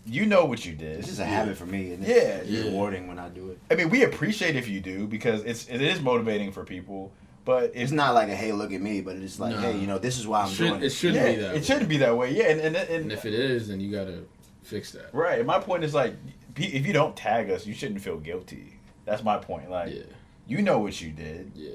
You 0.06 0.26
know 0.26 0.44
what 0.44 0.64
you 0.66 0.74
did. 0.74 0.98
It's 0.98 1.08
just 1.08 1.20
a 1.20 1.24
habit 1.24 1.56
for 1.56 1.64
me, 1.66 1.92
and 1.94 2.02
it's, 2.04 2.10
Yeah, 2.10 2.36
it's 2.36 2.50
yeah. 2.50 2.64
rewarding 2.64 3.06
when 3.08 3.18
I 3.18 3.28
do 3.30 3.50
it. 3.50 3.58
I 3.70 3.74
mean, 3.74 3.88
we 3.88 4.04
appreciate 4.04 4.54
if 4.54 4.68
you 4.68 4.80
do 4.80 5.06
because 5.06 5.42
it's 5.44 5.66
it 5.68 5.80
is 5.80 6.00
motivating 6.02 6.52
for 6.52 6.62
people. 6.64 7.10
But 7.46 7.72
It's 7.74 7.92
not 7.92 8.14
like 8.14 8.28
a 8.28 8.34
hey, 8.34 8.52
look 8.52 8.72
at 8.72 8.80
me, 8.80 9.00
but 9.02 9.16
it's 9.16 9.38
like, 9.38 9.54
No. 9.54 9.60
hey, 9.60 9.78
you 9.78 9.86
know, 9.86 9.98
this 9.98 10.18
is 10.18 10.26
why 10.26 10.42
I'm 10.42 10.48
Should- 10.50 10.68
doing 10.68 10.82
it 10.82 10.86
it. 10.86 10.90
shouldn't 10.90 11.16
yeah, 11.26 11.32
be 11.34 11.40
that 11.42 11.50
it 11.50 11.54
way. 11.56 11.62
shouldn't 11.62 11.88
be 11.90 11.96
that 11.98 12.16
way. 12.16 12.32
Yeah, 12.34 12.44
and 12.48 12.60
and, 12.60 12.76
and, 12.76 12.88
And 13.04 13.12
if 13.12 13.24
it 13.26 13.34
is, 13.34 13.68
then 13.68 13.80
you 13.80 13.90
gotta 13.92 14.24
fix 14.62 14.92
that. 14.92 15.14
right. 15.14 15.38
And 15.38 15.46
my 15.46 15.58
point 15.58 15.84
is 15.84 15.92
like, 15.94 16.14
if 16.56 16.86
you 16.86 16.92
don't 16.94 17.14
tag 17.16 17.50
us, 17.50 17.66
you 17.66 17.74
shouldn't 17.74 18.00
feel 18.00 18.16
guilty. 18.18 18.78
That's 19.06 19.22
my 19.22 19.36
point. 19.38 19.70
Like, 19.70 19.92
Yeah, 19.94 20.02
you 20.46 20.60
know 20.62 20.78
what 20.78 21.00
you 21.02 21.10
did. 21.12 21.52
yeah. 21.54 21.70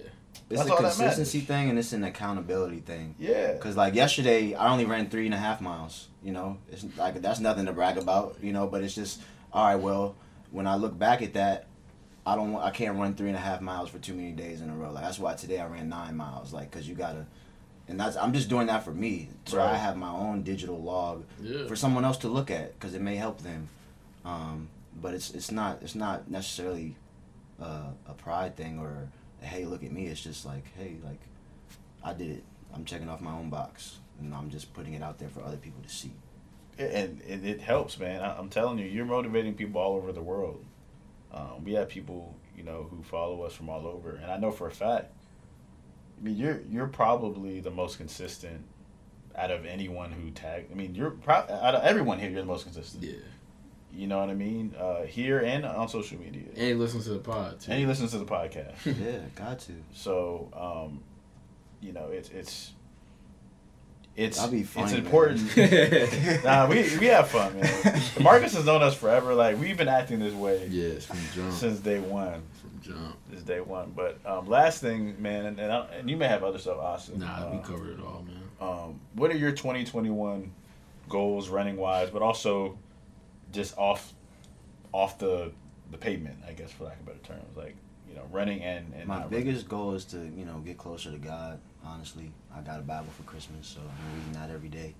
It's 0.49 0.59
That's 0.63 0.71
a 0.71 0.75
consistency 0.81 1.41
thing, 1.41 1.69
and 1.69 1.77
it's 1.77 1.93
an 1.93 2.03
accountability 2.03 2.79
thing. 2.79 3.13
Yeah. 3.19 3.55
Cause 3.57 3.77
like 3.77 3.93
yesterday, 3.93 4.55
I 4.55 4.71
only 4.71 4.85
ran 4.85 5.09
three 5.09 5.25
and 5.25 5.33
a 5.33 5.37
half 5.37 5.61
miles. 5.61 6.07
You 6.23 6.31
know, 6.31 6.57
it's 6.71 6.85
like 6.97 7.21
that's 7.21 7.39
nothing 7.39 7.67
to 7.67 7.71
brag 7.73 7.97
about. 7.97 8.37
You 8.41 8.51
know, 8.51 8.65
but 8.67 8.83
it's 8.83 8.95
just 8.95 9.21
all 9.53 9.65
right. 9.65 9.75
Well, 9.75 10.15
when 10.51 10.65
I 10.65 10.75
look 10.75 10.97
back 10.97 11.21
at 11.21 11.33
that, 11.33 11.67
I 12.25 12.35
don't. 12.35 12.55
I 12.55 12.71
can't 12.71 12.97
run 12.97 13.13
three 13.13 13.27
and 13.27 13.37
a 13.37 13.39
half 13.41 13.61
miles 13.61 13.89
for 13.89 13.99
too 13.99 14.13
many 14.15 14.31
days 14.31 14.61
in 14.61 14.69
a 14.69 14.75
row. 14.75 14.91
Like 14.91 15.03
that's 15.03 15.19
why 15.19 15.35
today 15.35 15.59
I 15.59 15.67
ran 15.67 15.87
nine 15.87 16.15
miles. 16.17 16.51
Like, 16.51 16.71
cause 16.71 16.87
you 16.87 16.95
gotta, 16.95 17.27
and 17.87 17.99
that's 17.99 18.17
I'm 18.17 18.33
just 18.33 18.49
doing 18.49 18.67
that 18.67 18.83
for 18.83 18.91
me. 18.91 19.29
So 19.45 19.61
I 19.61 19.75
have 19.75 19.97
my 19.97 20.09
own 20.11 20.41
digital 20.41 20.81
log 20.81 21.25
Yeah. 21.41 21.67
for 21.67 21.75
someone 21.75 22.05
else 22.05 22.17
to 22.19 22.27
look 22.27 22.49
at, 22.49 22.79
cause 22.79 22.95
it 22.95 23.01
may 23.01 23.17
help 23.17 23.41
them. 23.43 23.69
Um, 24.25 24.69
but 24.99 25.13
it's 25.13 25.29
it's 25.31 25.51
not 25.51 25.79
it's 25.83 25.95
not 25.95 26.29
necessarily 26.29 26.95
uh, 27.61 27.91
a 28.07 28.13
pride 28.13 28.57
thing 28.57 28.79
or 28.79 28.87
a, 28.89 29.07
hey 29.41 29.65
look 29.65 29.83
at 29.83 29.91
me. 29.91 30.07
It's 30.07 30.21
just 30.21 30.45
like 30.45 30.65
hey 30.77 30.97
like 31.03 31.19
I 32.03 32.13
did 32.13 32.31
it. 32.31 32.43
I'm 32.73 32.85
checking 32.85 33.09
off 33.09 33.21
my 33.21 33.31
own 33.33 33.49
box, 33.49 33.97
and 34.19 34.33
I'm 34.33 34.49
just 34.49 34.73
putting 34.73 34.93
it 34.93 35.01
out 35.03 35.17
there 35.19 35.29
for 35.29 35.41
other 35.43 35.57
people 35.57 35.81
to 35.83 35.89
see. 35.89 36.11
and 36.77 37.21
it, 37.27 37.43
it 37.45 37.61
helps, 37.61 37.99
man. 37.99 38.21
I, 38.21 38.37
I'm 38.37 38.49
telling 38.49 38.77
you, 38.79 38.85
you're 38.85 39.05
motivating 39.05 39.55
people 39.55 39.81
all 39.81 39.95
over 39.95 40.11
the 40.11 40.21
world. 40.21 40.63
Um, 41.33 41.63
we 41.63 41.73
have 41.73 41.89
people, 41.89 42.35
you 42.57 42.63
know, 42.63 42.87
who 42.89 43.03
follow 43.03 43.41
us 43.43 43.53
from 43.53 43.69
all 43.69 43.85
over, 43.87 44.15
and 44.15 44.31
I 44.31 44.37
know 44.37 44.51
for 44.51 44.67
a 44.67 44.71
fact. 44.71 45.11
I 46.19 46.23
mean, 46.23 46.35
you're 46.37 46.61
you're 46.69 46.87
probably 46.87 47.59
the 47.59 47.71
most 47.71 47.97
consistent 47.97 48.61
out 49.35 49.51
of 49.51 49.65
anyone 49.65 50.11
who 50.11 50.31
tagged. 50.31 50.71
I 50.71 50.75
mean, 50.75 50.95
you're 50.95 51.11
pro- 51.11 51.35
out 51.35 51.75
of 51.75 51.83
everyone 51.83 52.19
here. 52.19 52.29
You're 52.29 52.41
the 52.41 52.47
most 52.47 52.63
consistent. 52.63 53.03
Yeah. 53.03 53.13
You 53.93 54.07
know 54.07 54.19
what 54.19 54.29
I 54.29 54.33
mean? 54.35 54.75
Uh, 54.79 55.03
here 55.03 55.39
and 55.39 55.65
on 55.65 55.89
social 55.89 56.19
media, 56.19 56.43
And 56.55 56.67
he 56.67 56.73
listens 56.73 57.05
to 57.05 57.11
the 57.11 57.19
pod 57.19 57.59
too. 57.59 57.71
and 57.71 57.79
he 57.79 57.85
listens 57.87 58.11
to 58.11 58.19
the 58.19 58.25
podcast. 58.25 58.75
yeah, 58.85 59.19
got 59.35 59.59
to. 59.61 59.73
So, 59.93 60.49
um, 60.55 61.03
you 61.81 61.91
know, 61.93 62.07
it's 62.11 62.29
it's 62.29 62.71
it's 64.15 64.37
That'd 64.37 64.51
be 64.51 64.61
it's 64.81 64.91
important. 64.93 65.41
nah, 66.43 66.67
we 66.67 66.81
we 66.99 67.05
have 67.07 67.29
fun, 67.29 67.59
man. 67.59 68.01
Marcus 68.21 68.53
has 68.53 68.65
known 68.65 68.81
us 68.81 68.93
forever. 68.95 69.33
Like 69.33 69.59
we've 69.59 69.77
been 69.77 69.87
acting 69.87 70.19
this 70.19 70.33
way 70.33 70.67
yes, 70.69 71.05
from 71.05 71.17
jump. 71.33 71.53
since 71.53 71.79
day 71.79 71.99
one. 71.99 72.41
From 72.61 72.81
jump. 72.81 73.15
Since 73.29 73.43
day 73.43 73.61
one. 73.61 73.93
But 73.95 74.19
um, 74.25 74.47
last 74.47 74.81
thing, 74.81 75.21
man, 75.21 75.45
and 75.45 75.59
and, 75.59 75.71
I, 75.71 75.85
and 75.97 76.09
you 76.09 76.17
may 76.17 76.27
have 76.27 76.43
other 76.43 76.57
stuff, 76.59 76.77
Austin. 76.79 77.19
Nah, 77.19 77.47
Uh, 77.47 77.51
we 77.53 77.59
covered 77.59 77.97
it 77.97 78.03
all, 78.05 78.25
man. 78.27 78.41
um, 78.59 78.99
what 79.13 79.31
are 79.31 79.37
your 79.37 79.51
2021 79.51 80.51
goals, 81.07 81.47
running 81.49 81.77
wise, 81.77 82.09
but 82.09 82.21
also 82.21 82.77
just 83.51 83.77
off 83.77 84.13
off 84.91 85.17
the 85.19 85.51
the 85.91 85.97
pavement, 85.97 86.37
I 86.47 86.53
guess, 86.53 86.71
for 86.71 86.85
lack 86.85 86.99
of 86.99 87.05
better 87.05 87.19
terms, 87.19 87.55
like 87.55 87.75
you 88.07 88.15
know, 88.15 88.23
running 88.31 88.61
and 88.61 88.93
and 88.95 89.07
My 89.07 89.15
not 89.19 89.31
running. 89.31 89.45
biggest 89.45 89.67
goal 89.69 89.93
is 89.93 90.05
to 90.05 90.17
you 90.17 90.45
know 90.45 90.59
get 90.59 90.77
closer 90.77 91.11
to 91.11 91.17
God. 91.17 91.59
Honestly, 91.83 92.31
I 92.55 92.61
got 92.61 92.79
a 92.79 92.83
Bible 92.83 93.07
for 93.15 93.23
Christmas, 93.23 93.65
so 93.67 93.79
I'm 93.79 94.15
reading 94.19 94.33
that 94.33 94.49
every 94.53 94.69
day. 94.69 94.95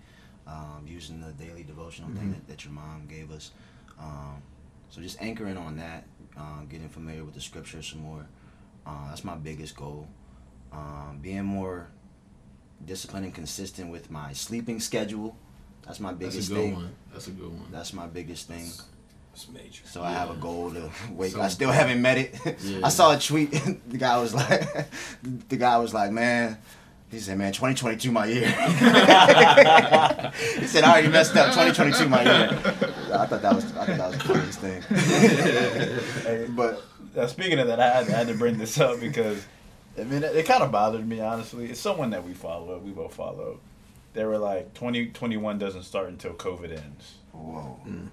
Um, 0.47 0.85
using 0.87 1.21
the 1.21 1.31
daily 1.33 1.61
devotional 1.61 2.09
thing 2.11 2.31
that, 2.31 2.47
that 2.47 2.65
your 2.65 2.73
mom 2.73 3.05
gave 3.07 3.29
us. 3.31 3.51
Um, 3.99 4.41
so 4.89 4.99
just 4.99 5.21
anchoring 5.21 5.57
on 5.57 5.75
that, 5.77 6.05
um, 6.37 6.65
getting 6.67 6.89
familiar 6.89 7.23
with 7.23 7.35
the 7.35 7.41
scripture 7.41 7.83
some 7.83 8.01
more. 8.01 8.25
Uh, 8.87 9.09
that's 9.09 9.23
my 9.23 9.35
biggest 9.35 9.75
goal. 9.75 10.07
Um, 10.71 11.19
being 11.21 11.43
more 11.43 11.89
disciplined 12.83 13.25
and 13.25 13.35
consistent 13.35 13.91
with 13.91 14.09
my 14.09 14.33
sleeping 14.33 14.79
schedule. 14.79 15.37
That's 15.89 15.99
my 15.99 16.13
That's 16.13 16.35
biggest 16.35 16.51
a 16.51 16.53
good 16.53 16.61
thing. 16.61 16.75
one. 16.75 16.91
That's 17.11 17.27
a 17.27 17.31
good 17.31 17.49
one. 17.49 17.65
That's 17.71 17.93
my 17.93 18.05
biggest 18.05 18.47
thing. 18.47 18.69
It's 19.33 19.49
major. 19.49 19.81
So 19.85 20.03
I 20.03 20.11
have 20.11 20.29
a 20.29 20.35
goal 20.35 20.69
to 20.71 20.91
wake. 21.11 21.31
So- 21.31 21.41
I 21.41 21.47
still 21.47 21.71
haven't 21.71 21.99
met 21.99 22.19
it. 22.19 22.35
Yeah. 22.63 22.81
I 22.85 22.89
saw 22.89 23.11
a 23.15 23.19
tweet. 23.19 23.49
the 23.89 23.97
guy 23.97 24.19
was 24.19 24.35
like, 24.35 24.61
the 25.49 25.57
guy 25.57 25.77
was 25.79 25.91
like, 25.95 26.11
man. 26.11 26.59
He 27.09 27.17
said, 27.17 27.39
man, 27.39 27.53
2022 27.53 28.11
my 28.11 28.27
year. 28.27 28.45
he 28.45 28.51
said, 30.67 30.83
I 30.83 30.91
already 30.91 31.07
messed 31.07 31.35
up. 31.35 31.55
2022 31.55 32.07
my 32.07 32.21
year. 32.21 32.49
I 33.11 33.25
thought 33.25 33.41
that 33.41 33.55
was, 33.55 33.65
I 33.75 33.85
thought 33.85 33.97
that 33.97 34.09
was 34.09 34.17
the 34.19 34.23
funniest 34.25 34.59
thing. 34.59 34.83
Hey, 36.23 36.45
but 36.49 36.83
Now, 37.15 37.25
speaking 37.25 37.57
of 37.57 37.65
that, 37.65 37.79
I 37.79 37.87
had, 37.89 38.07
I 38.09 38.11
had 38.19 38.27
to 38.27 38.35
bring 38.35 38.59
this 38.59 38.79
up 38.79 38.99
because 38.99 39.43
I 39.97 40.03
mean 40.03 40.21
it, 40.23 40.35
it 40.35 40.45
kind 40.45 40.61
of 40.61 40.71
bothered 40.71 41.07
me 41.07 41.19
honestly. 41.19 41.71
It's 41.71 41.79
someone 41.79 42.11
that 42.11 42.23
we 42.23 42.33
follow, 42.33 42.77
we 42.77 42.91
both 42.91 43.15
follow. 43.15 43.59
They 44.13 44.23
were 44.25 44.37
like, 44.37 44.73
2021 44.73 45.59
doesn't 45.59 45.83
start 45.83 46.09
until 46.09 46.33
COVID 46.33 46.71
ends. 46.71 47.15
whoa. 47.31 47.79
Mm. 47.87 48.09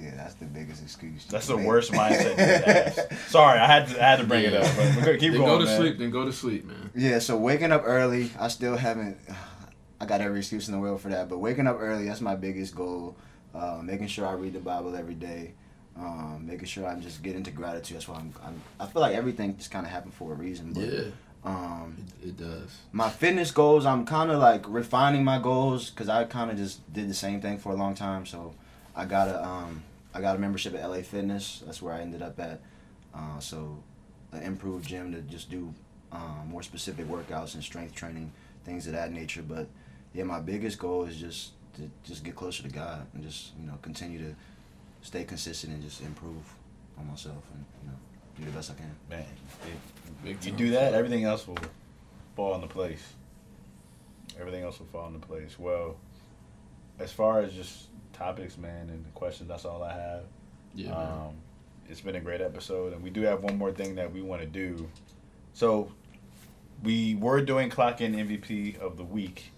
Yeah, 0.00 0.14
that's 0.14 0.34
the 0.34 0.44
biggest 0.44 0.82
excuse. 0.82 1.24
That's 1.24 1.48
the 1.48 1.56
make. 1.56 1.66
worst 1.66 1.90
mindset. 1.92 2.36
to 2.36 2.72
have. 2.72 3.18
Sorry, 3.28 3.58
I 3.58 3.66
had 3.66 3.88
to 3.88 3.96
I 4.00 4.10
had 4.10 4.20
to 4.20 4.24
bring 4.26 4.44
it 4.44 4.54
up. 4.54 4.62
But 4.76 4.96
we're 4.96 5.04
gonna 5.04 5.18
keep 5.18 5.32
then 5.32 5.40
going. 5.40 5.50
go 5.50 5.58
to 5.58 5.64
man. 5.64 5.76
sleep. 5.76 5.98
Then 5.98 6.10
go 6.10 6.24
to 6.24 6.32
sleep, 6.32 6.64
man. 6.66 6.90
Yeah, 6.94 7.18
so 7.18 7.36
waking 7.36 7.72
up 7.72 7.82
early, 7.84 8.30
I 8.38 8.46
still 8.48 8.76
haven't. 8.76 9.18
I 10.00 10.06
got 10.06 10.20
every 10.20 10.38
excuse 10.38 10.68
in 10.68 10.74
the 10.74 10.78
world 10.78 11.00
for 11.00 11.08
that, 11.08 11.28
but 11.28 11.38
waking 11.38 11.66
up 11.66 11.78
early, 11.80 12.06
that's 12.06 12.20
my 12.20 12.36
biggest 12.36 12.76
goal. 12.76 13.16
Uh, 13.52 13.80
making 13.82 14.06
sure 14.06 14.24
I 14.24 14.34
read 14.34 14.52
the 14.52 14.60
Bible 14.60 14.94
every 14.94 15.14
day. 15.14 15.54
Um, 15.96 16.44
making 16.46 16.66
sure 16.66 16.86
I'm 16.86 17.00
just 17.00 17.20
getting 17.24 17.38
into 17.38 17.50
gratitude. 17.50 17.96
That's 17.96 18.06
why 18.06 18.18
I'm. 18.18 18.32
I'm 18.44 18.62
I 18.78 18.86
feel 18.86 19.02
like 19.02 19.16
everything 19.16 19.56
just 19.56 19.72
kind 19.72 19.84
of 19.84 19.90
happened 19.90 20.14
for 20.14 20.30
a 20.30 20.36
reason. 20.36 20.72
But, 20.72 20.84
Yeah, 20.84 21.00
Um, 21.48 21.96
it, 22.22 22.28
it 22.28 22.36
does. 22.36 22.76
my 22.92 23.08
fitness 23.08 23.50
goals, 23.50 23.86
I'm 23.86 24.04
kind 24.04 24.30
of 24.30 24.38
like 24.38 24.64
refining 24.68 25.24
my 25.24 25.38
goals 25.38 25.88
because 25.88 26.08
I 26.10 26.24
kind 26.24 26.50
of 26.50 26.58
just 26.58 26.92
did 26.92 27.08
the 27.08 27.14
same 27.14 27.40
thing 27.40 27.56
for 27.56 27.72
a 27.72 27.76
long 27.76 27.94
time. 27.94 28.26
So 28.26 28.54
I 28.94 29.06
got 29.06 29.28
a 29.28 29.42
um, 29.42 29.82
I 30.12 30.20
got 30.20 30.36
a 30.36 30.38
membership 30.38 30.74
at 30.74 30.86
LA 30.86 31.02
Fitness. 31.02 31.62
That's 31.64 31.80
where 31.80 31.94
I 31.94 32.00
ended 32.00 32.20
up 32.20 32.38
at. 32.38 32.60
Uh, 33.14 33.38
so 33.38 33.82
an 34.32 34.42
improved 34.42 34.86
gym 34.86 35.10
to 35.12 35.22
just 35.22 35.50
do 35.50 35.72
um, 36.12 36.48
more 36.50 36.62
specific 36.62 37.06
workouts 37.06 37.54
and 37.54 37.64
strength 37.64 37.94
training, 37.94 38.30
things 38.64 38.86
of 38.86 38.92
that 38.92 39.10
nature. 39.10 39.42
But 39.42 39.68
yeah, 40.12 40.24
my 40.24 40.40
biggest 40.40 40.78
goal 40.78 41.04
is 41.04 41.16
just 41.16 41.52
to 41.76 41.90
just 42.04 42.24
get 42.24 42.36
closer 42.36 42.62
to 42.62 42.68
God 42.68 43.06
and 43.14 43.22
just 43.22 43.52
you 43.58 43.66
know 43.66 43.78
continue 43.80 44.18
to 44.18 44.34
stay 45.00 45.24
consistent 45.24 45.72
and 45.72 45.82
just 45.82 46.02
improve 46.02 46.44
on 46.98 47.08
myself 47.08 47.42
and 47.54 47.64
you 47.82 47.88
know 47.88 47.96
do 48.38 48.44
the 48.44 48.50
best 48.50 48.70
I 48.70 48.74
can. 48.74 48.94
Man, 49.08 49.24
Big 50.22 50.36
if 50.36 50.46
you 50.46 50.52
do 50.52 50.70
that, 50.72 50.94
everything 50.94 51.24
else 51.24 51.46
will 51.46 51.58
fall 52.36 52.54
into 52.54 52.66
place. 52.66 53.14
Everything 54.38 54.64
else 54.64 54.78
will 54.78 54.86
fall 54.86 55.06
into 55.08 55.26
place. 55.26 55.58
Well, 55.58 55.96
as 56.98 57.12
far 57.12 57.40
as 57.40 57.52
just 57.52 57.86
topics, 58.12 58.58
man, 58.58 58.90
and 58.90 59.14
questions, 59.14 59.48
that's 59.48 59.64
all 59.64 59.82
I 59.82 59.92
have. 59.92 60.22
Yeah. 60.74 60.92
Um, 60.92 61.34
it's 61.88 62.00
been 62.00 62.16
a 62.16 62.20
great 62.20 62.40
episode, 62.40 62.92
and 62.92 63.02
we 63.02 63.10
do 63.10 63.22
have 63.22 63.42
one 63.42 63.56
more 63.56 63.72
thing 63.72 63.94
that 63.94 64.12
we 64.12 64.20
want 64.20 64.42
to 64.42 64.46
do. 64.46 64.88
So, 65.54 65.92
we 66.82 67.16
were 67.16 67.40
doing 67.40 67.70
clock 67.70 68.00
in 68.00 68.14
MVP 68.14 68.78
of 68.78 68.96
the 68.96 69.04
week. 69.04 69.52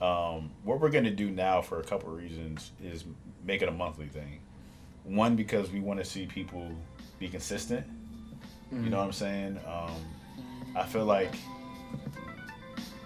Um, 0.00 0.50
what 0.64 0.80
we're 0.80 0.90
going 0.90 1.04
to 1.04 1.10
do 1.10 1.30
now, 1.30 1.62
for 1.62 1.80
a 1.80 1.84
couple 1.84 2.10
of 2.10 2.16
reasons, 2.16 2.72
is 2.82 3.04
make 3.44 3.62
it 3.62 3.68
a 3.68 3.72
monthly 3.72 4.06
thing. 4.06 4.40
One, 5.04 5.34
because 5.34 5.70
we 5.70 5.80
want 5.80 5.98
to 5.98 6.04
see 6.04 6.26
people 6.26 6.70
be 7.18 7.28
consistent. 7.28 7.86
You 8.72 8.88
know 8.90 8.98
what 8.98 9.04
I'm 9.06 9.12
saying? 9.12 9.60
Um, 9.66 9.92
I 10.74 10.84
feel 10.84 11.04
like 11.04 11.34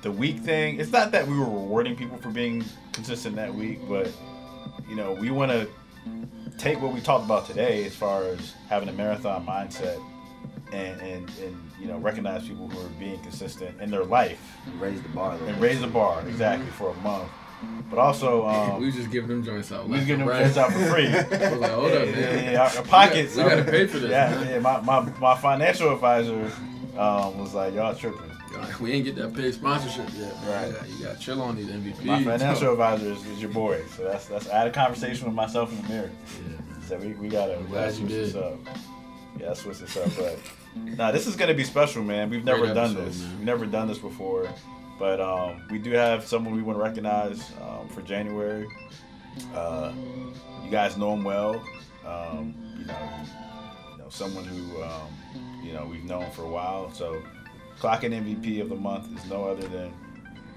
the 0.02 0.12
week 0.12 0.38
thing. 0.40 0.78
It's 0.78 0.92
not 0.92 1.10
that 1.12 1.26
we 1.26 1.36
were 1.38 1.44
rewarding 1.44 1.96
people 1.96 2.16
for 2.18 2.30
being 2.30 2.64
consistent 2.92 3.34
that 3.36 3.52
week, 3.52 3.80
but 3.88 4.10
you 4.88 4.94
know, 4.94 5.12
we 5.12 5.30
want 5.30 5.50
to 5.50 5.68
take 6.58 6.80
what 6.80 6.94
we 6.94 7.00
talked 7.00 7.24
about 7.24 7.46
today 7.46 7.84
as 7.84 7.94
far 7.94 8.22
as 8.24 8.54
having 8.68 8.88
a 8.88 8.92
marathon 8.92 9.44
mindset 9.44 10.00
and, 10.72 11.00
and, 11.00 11.30
and 11.42 11.70
you 11.80 11.86
know, 11.88 11.98
recognize 11.98 12.46
people 12.46 12.68
who 12.68 12.86
are 12.86 12.88
being 13.00 13.18
consistent 13.20 13.80
in 13.80 13.90
their 13.90 14.04
life 14.04 14.40
And 14.66 14.80
raise 14.80 15.02
the 15.02 15.08
bar. 15.10 15.36
and 15.46 15.60
raise 15.60 15.80
the 15.80 15.86
bar 15.88 16.26
exactly 16.28 16.70
for 16.70 16.90
a 16.90 16.94
month. 17.00 17.28
But 17.88 17.98
also, 17.98 18.46
um, 18.46 18.80
we 18.80 18.86
was 18.86 18.96
just 18.96 19.10
giving 19.10 19.28
them 19.28 19.44
joints 19.44 19.70
out. 19.72 19.88
we 19.88 19.96
was 19.96 20.04
giving 20.06 20.20
them 20.26 20.28
right. 20.28 20.42
kids 20.44 20.58
out 20.58 20.72
for 20.72 20.84
free. 20.90 21.06
I 21.08 21.50
was 21.50 21.60
like, 21.60 21.70
hold 21.70 21.92
up, 21.92 22.06
Yeah, 22.06 22.12
man. 22.12 22.44
yeah, 22.44 22.50
yeah, 22.52 22.62
our, 22.76 22.82
pockets. 22.84 23.36
We 23.36 23.42
gotta 23.44 23.64
pay 23.64 23.86
for 23.86 23.98
this, 23.98 24.10
Yeah, 24.10 24.30
man. 24.30 24.48
yeah. 24.50 24.58
My, 24.58 24.80
my, 24.80 25.00
my 25.20 25.36
financial 25.36 25.92
advisor 25.92 26.50
um, 26.98 27.38
was 27.38 27.54
like, 27.54 27.74
y'all 27.74 27.94
tripping. 27.94 28.30
We 28.80 28.92
ain't 28.92 29.04
get 29.04 29.16
that 29.16 29.34
paid 29.34 29.52
sponsorship 29.52 30.06
yet. 30.16 30.34
Right. 30.46 30.66
You 30.68 30.72
got, 30.72 30.88
you 30.88 31.04
got 31.04 31.16
to 31.16 31.20
chill 31.20 31.42
on 31.42 31.56
these 31.56 31.66
MVPs. 31.66 32.04
My 32.04 32.24
financial 32.24 32.72
advisor 32.72 33.12
is, 33.12 33.24
is 33.26 33.40
your 33.42 33.50
boy. 33.50 33.82
So 33.94 34.04
that's 34.04 34.26
that's. 34.28 34.48
I 34.48 34.58
had 34.60 34.66
a 34.66 34.70
conversation 34.70 35.26
with 35.26 35.34
myself 35.34 35.70
in 35.70 35.82
the 35.82 35.88
mirror. 35.88 36.10
Yeah, 36.42 36.48
man. 36.48 36.82
So 36.82 36.96
we, 36.96 37.08
we 37.14 37.28
gotta, 37.28 37.58
we 37.58 37.66
glad 37.66 37.88
you 37.88 37.92
switch 37.98 38.10
this 38.12 38.32
did. 38.32 38.42
up. 38.42 38.54
Yeah, 39.38 39.52
switch 39.52 39.78
this 39.80 39.94
up. 39.98 40.10
But 40.16 40.38
nah, 40.96 41.12
this 41.12 41.26
is 41.26 41.36
gonna 41.36 41.52
be 41.52 41.64
special, 41.64 42.02
man. 42.02 42.30
We've 42.30 42.44
never 42.44 42.60
Great 42.60 42.74
done 42.74 42.92
episode, 42.92 43.06
this. 43.08 43.20
man. 43.20 43.36
We've 43.36 43.46
never 43.46 43.66
done 43.66 43.88
this 43.88 43.98
before. 43.98 44.48
But 44.98 45.20
um, 45.20 45.62
we 45.70 45.78
do 45.78 45.90
have 45.92 46.26
someone 46.26 46.54
we 46.54 46.62
want 46.62 46.78
to 46.78 46.82
recognize 46.82 47.52
um, 47.60 47.88
for 47.88 48.00
January. 48.02 48.66
Uh, 49.54 49.92
you 50.64 50.70
guys 50.70 50.96
know 50.96 51.12
him 51.12 51.22
well. 51.24 51.62
Um, 52.06 52.54
you 52.78 52.86
know, 52.86 52.98
you 53.92 53.98
know 53.98 54.08
someone 54.08 54.44
who 54.44 54.82
um, 54.82 55.08
you 55.62 55.72
know 55.72 55.84
we've 55.84 56.04
known 56.04 56.30
for 56.30 56.42
a 56.42 56.48
while. 56.48 56.90
So, 56.92 57.22
clocking 57.78 58.12
MVP 58.12 58.60
of 58.60 58.68
the 58.70 58.76
month 58.76 59.14
is 59.18 59.28
no 59.30 59.44
other 59.44 59.66
than 59.68 59.92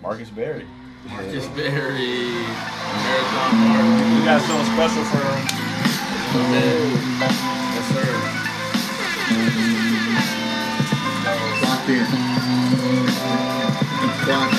Marcus 0.02 0.30
Berry. 0.30 0.66
Marcus 1.08 1.48
Berry, 1.48 2.32
Marathon 2.32 3.58
Mark. 3.58 4.20
We 4.20 4.26
got 4.26 4.42
something 4.42 4.74
special 4.74 5.04
for 5.06 5.18
him. 5.18 5.48
Yes, 7.76 7.88
sir. 7.94 8.06
Clock 11.60 11.90
in. 11.90 13.09
Clock 14.30 14.52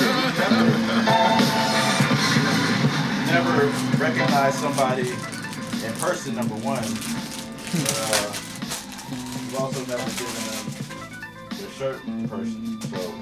never 3.27 3.67
recognize 3.97 4.55
somebody 4.55 5.09
in 5.85 5.93
person, 5.93 6.35
number 6.35 6.55
one. 6.55 6.83
Uh, 6.83 8.33
you've 9.39 9.55
also 9.57 9.79
never 9.85 10.09
given 10.19 10.43
them 10.43 10.65
their 11.57 11.69
shirt 11.71 12.03
in 12.05 12.27
person. 12.27 12.81
So, 12.81 13.13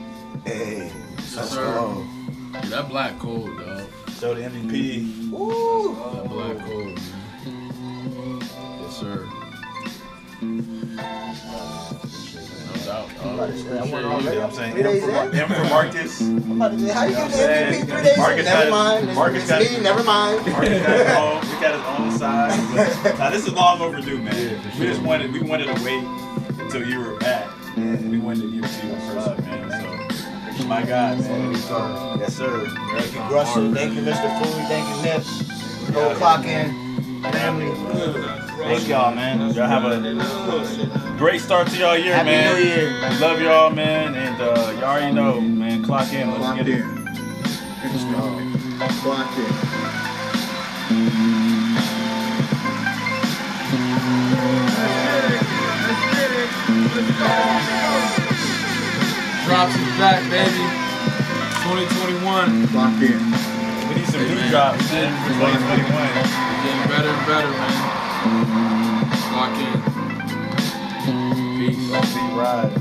Hey, 0.44 0.92
Yes, 1.18 1.36
let's 1.36 1.50
sir. 1.52 1.66
go. 1.66 2.08
Yeah, 2.54 2.62
that 2.62 2.90
black 2.90 3.20
cold, 3.20 3.56
dog. 3.60 3.84
so 4.14 4.34
the 4.34 4.42
MVP. 4.42 5.30
That 5.30 6.30
black 6.30 6.58
cold, 6.66 7.00
man. 7.46 8.42
Yes, 8.82 8.98
sir. 8.98 9.28
No 10.42 10.58
doubt, 12.90 13.08
dog. 13.18 13.34
about 13.36 13.48
to 13.50 13.58
say 13.58 13.70
that 13.70 13.88
one 13.88 14.04
Appreciate 14.04 14.06
already. 14.06 14.26
you. 14.26 14.30
You 14.30 14.36
know 14.36 14.42
what 14.42 14.50
I'm 14.50 14.56
saying? 14.56 14.74
Three 14.74 14.84
days 14.84 15.04
M 15.04 15.10
for, 15.10 15.30
in? 15.30 15.40
M 15.40 15.48
for 15.50 15.64
Marcus. 15.70 16.22
I'm 16.22 16.52
about 16.52 16.72
to 16.72 16.80
say, 16.80 16.94
how 16.94 17.04
you 17.06 17.10
You 17.10 17.16
get 17.16 17.30
the 17.30 17.38
MVP 17.38 17.38
saying? 17.38 17.86
three 17.86 18.04
days? 18.04 18.18
Marcus 18.18 18.46
never 18.46 18.70
got- 18.70 18.72
mind. 18.72 19.16
Marcus 19.16 19.42
it's 19.44 19.50
got- 19.52 19.62
me. 19.62 19.80
Never 19.84 20.04
mind. 20.04 20.36
Marcus 20.48 20.82
got 20.82 20.98
his 20.98 21.18
own. 21.18 21.38
He 21.46 21.62
got 21.62 21.74
his 21.76 21.84
own 22.00 22.12
side. 22.20 23.02
But, 23.04 23.18
now 23.20 23.30
this 23.30 23.48
is 23.48 23.54
long 23.54 23.82
overdue, 23.82 24.18
man. 24.22 24.36
Yeah, 24.36 24.72
for 24.72 24.80
We 24.80 24.88
just 24.88 25.02
wanted 25.02 25.32
we 25.34 25.42
wanted 25.42 25.68
to 25.76 25.84
wait 25.84 26.04
until 26.60 26.84
you 26.88 27.00
were 27.00 27.16
back. 27.20 27.48
And 27.78 28.10
we 28.12 28.18
wanted 28.18 28.42
to 28.42 28.52
give 28.52 28.66
it 28.66 28.68
to 28.82 28.88
you 28.88 28.94
in 28.94 29.00
person, 29.00 29.46
man. 29.46 30.56
So 30.58 30.66
my 30.66 30.84
God, 30.84 31.20
man. 31.20 31.52
Yes, 32.20 32.36
sir. 32.36 32.66
Thank 32.68 33.14
you, 33.14 33.20
Russell. 33.34 33.74
Thank 33.74 33.94
you, 33.96 34.02
Mr. 34.02 34.28
Food. 34.44 34.68
Thank 34.68 34.86
you, 34.90 35.04
Nip. 35.04 35.24
Whole 35.96 36.16
clock 36.16 36.44
in. 36.46 36.90
Family. 37.24 37.72
Thank 38.58 38.88
y'all, 38.90 39.14
man. 39.16 39.54
Y'all 39.54 39.68
have 39.68 39.86
a 39.86 41.09
great 41.20 41.42
start 41.42 41.68
to 41.68 41.78
y'all 41.78 41.98
year, 41.98 42.16
Happy 42.16 42.30
man. 42.30 42.56
New 42.56 42.64
Year. 42.64 43.10
We 43.10 43.18
love 43.20 43.42
y'all, 43.42 43.70
man, 43.72 44.16
and 44.16 44.42
uh, 44.42 44.72
y'all 44.76 44.84
already 44.86 45.12
know, 45.14 45.42
man. 45.42 45.84
Clock 45.84 46.14
in. 46.14 46.30
Let's 46.30 46.40
Clock 46.40 46.56
get 46.56 46.70
in. 46.70 46.80
it. 46.80 46.86
Clock 49.02 49.38
in. 49.38 50.60
Drops 59.46 59.76
is 59.76 59.98
back, 59.98 60.24
baby. 60.30 60.64
2021. 61.68 62.68
Clock 62.70 62.96
in. 63.02 63.20
We 63.90 63.96
need 63.96 64.08
some 64.08 64.22
Hey, 64.22 64.36
new 64.36 64.50
drops, 64.50 64.92
man, 64.94 65.12
for 65.26 65.34
2021. 65.36 65.90
Getting 66.64 66.88
better 66.88 67.10
and 67.10 67.28
better, 67.28 67.52
man. 67.52 67.76
Lock 69.34 69.58
in. 69.60 69.89
Peace. 71.60 71.76
Beat 71.76 72.38
ride. 72.38 72.72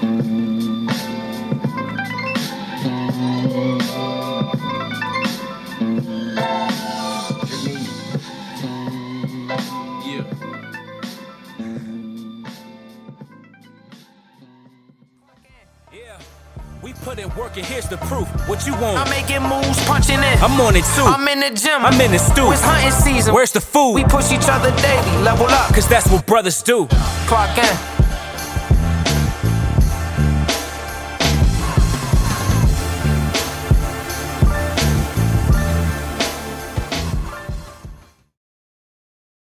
Yeah. 0.00 0.57
Put 17.18 17.30
in 17.30 17.38
work 17.38 17.56
and 17.56 17.66
here's 17.66 17.88
the 17.88 17.96
proof. 17.98 18.28
What 18.48 18.66
you 18.66 18.72
want? 18.74 18.98
I'm 18.98 19.10
making 19.10 19.42
moves, 19.42 19.82
punching 19.86 20.18
in. 20.18 20.38
I'm 20.38 20.60
on 20.60 20.76
it 20.76 20.84
too. 20.96 21.02
I'm 21.02 21.26
in 21.28 21.40
the 21.40 21.50
gym. 21.50 21.84
I'm 21.84 22.00
in 22.00 22.12
the 22.12 22.18
stew. 22.18 22.50
It's 22.52 22.62
hunting 22.62 22.90
season. 22.90 23.34
Where's 23.34 23.52
the 23.52 23.60
food? 23.60 23.94
We 23.94 24.04
push 24.04 24.32
each 24.32 24.48
other 24.48 24.70
daily. 24.82 25.22
Level 25.22 25.46
up. 25.46 25.74
Cause 25.74 25.88
that's 25.88 26.10
what 26.10 26.26
brothers 26.26 26.62
do. 26.62 26.86
Clock 27.26 27.56
in. 27.58 27.97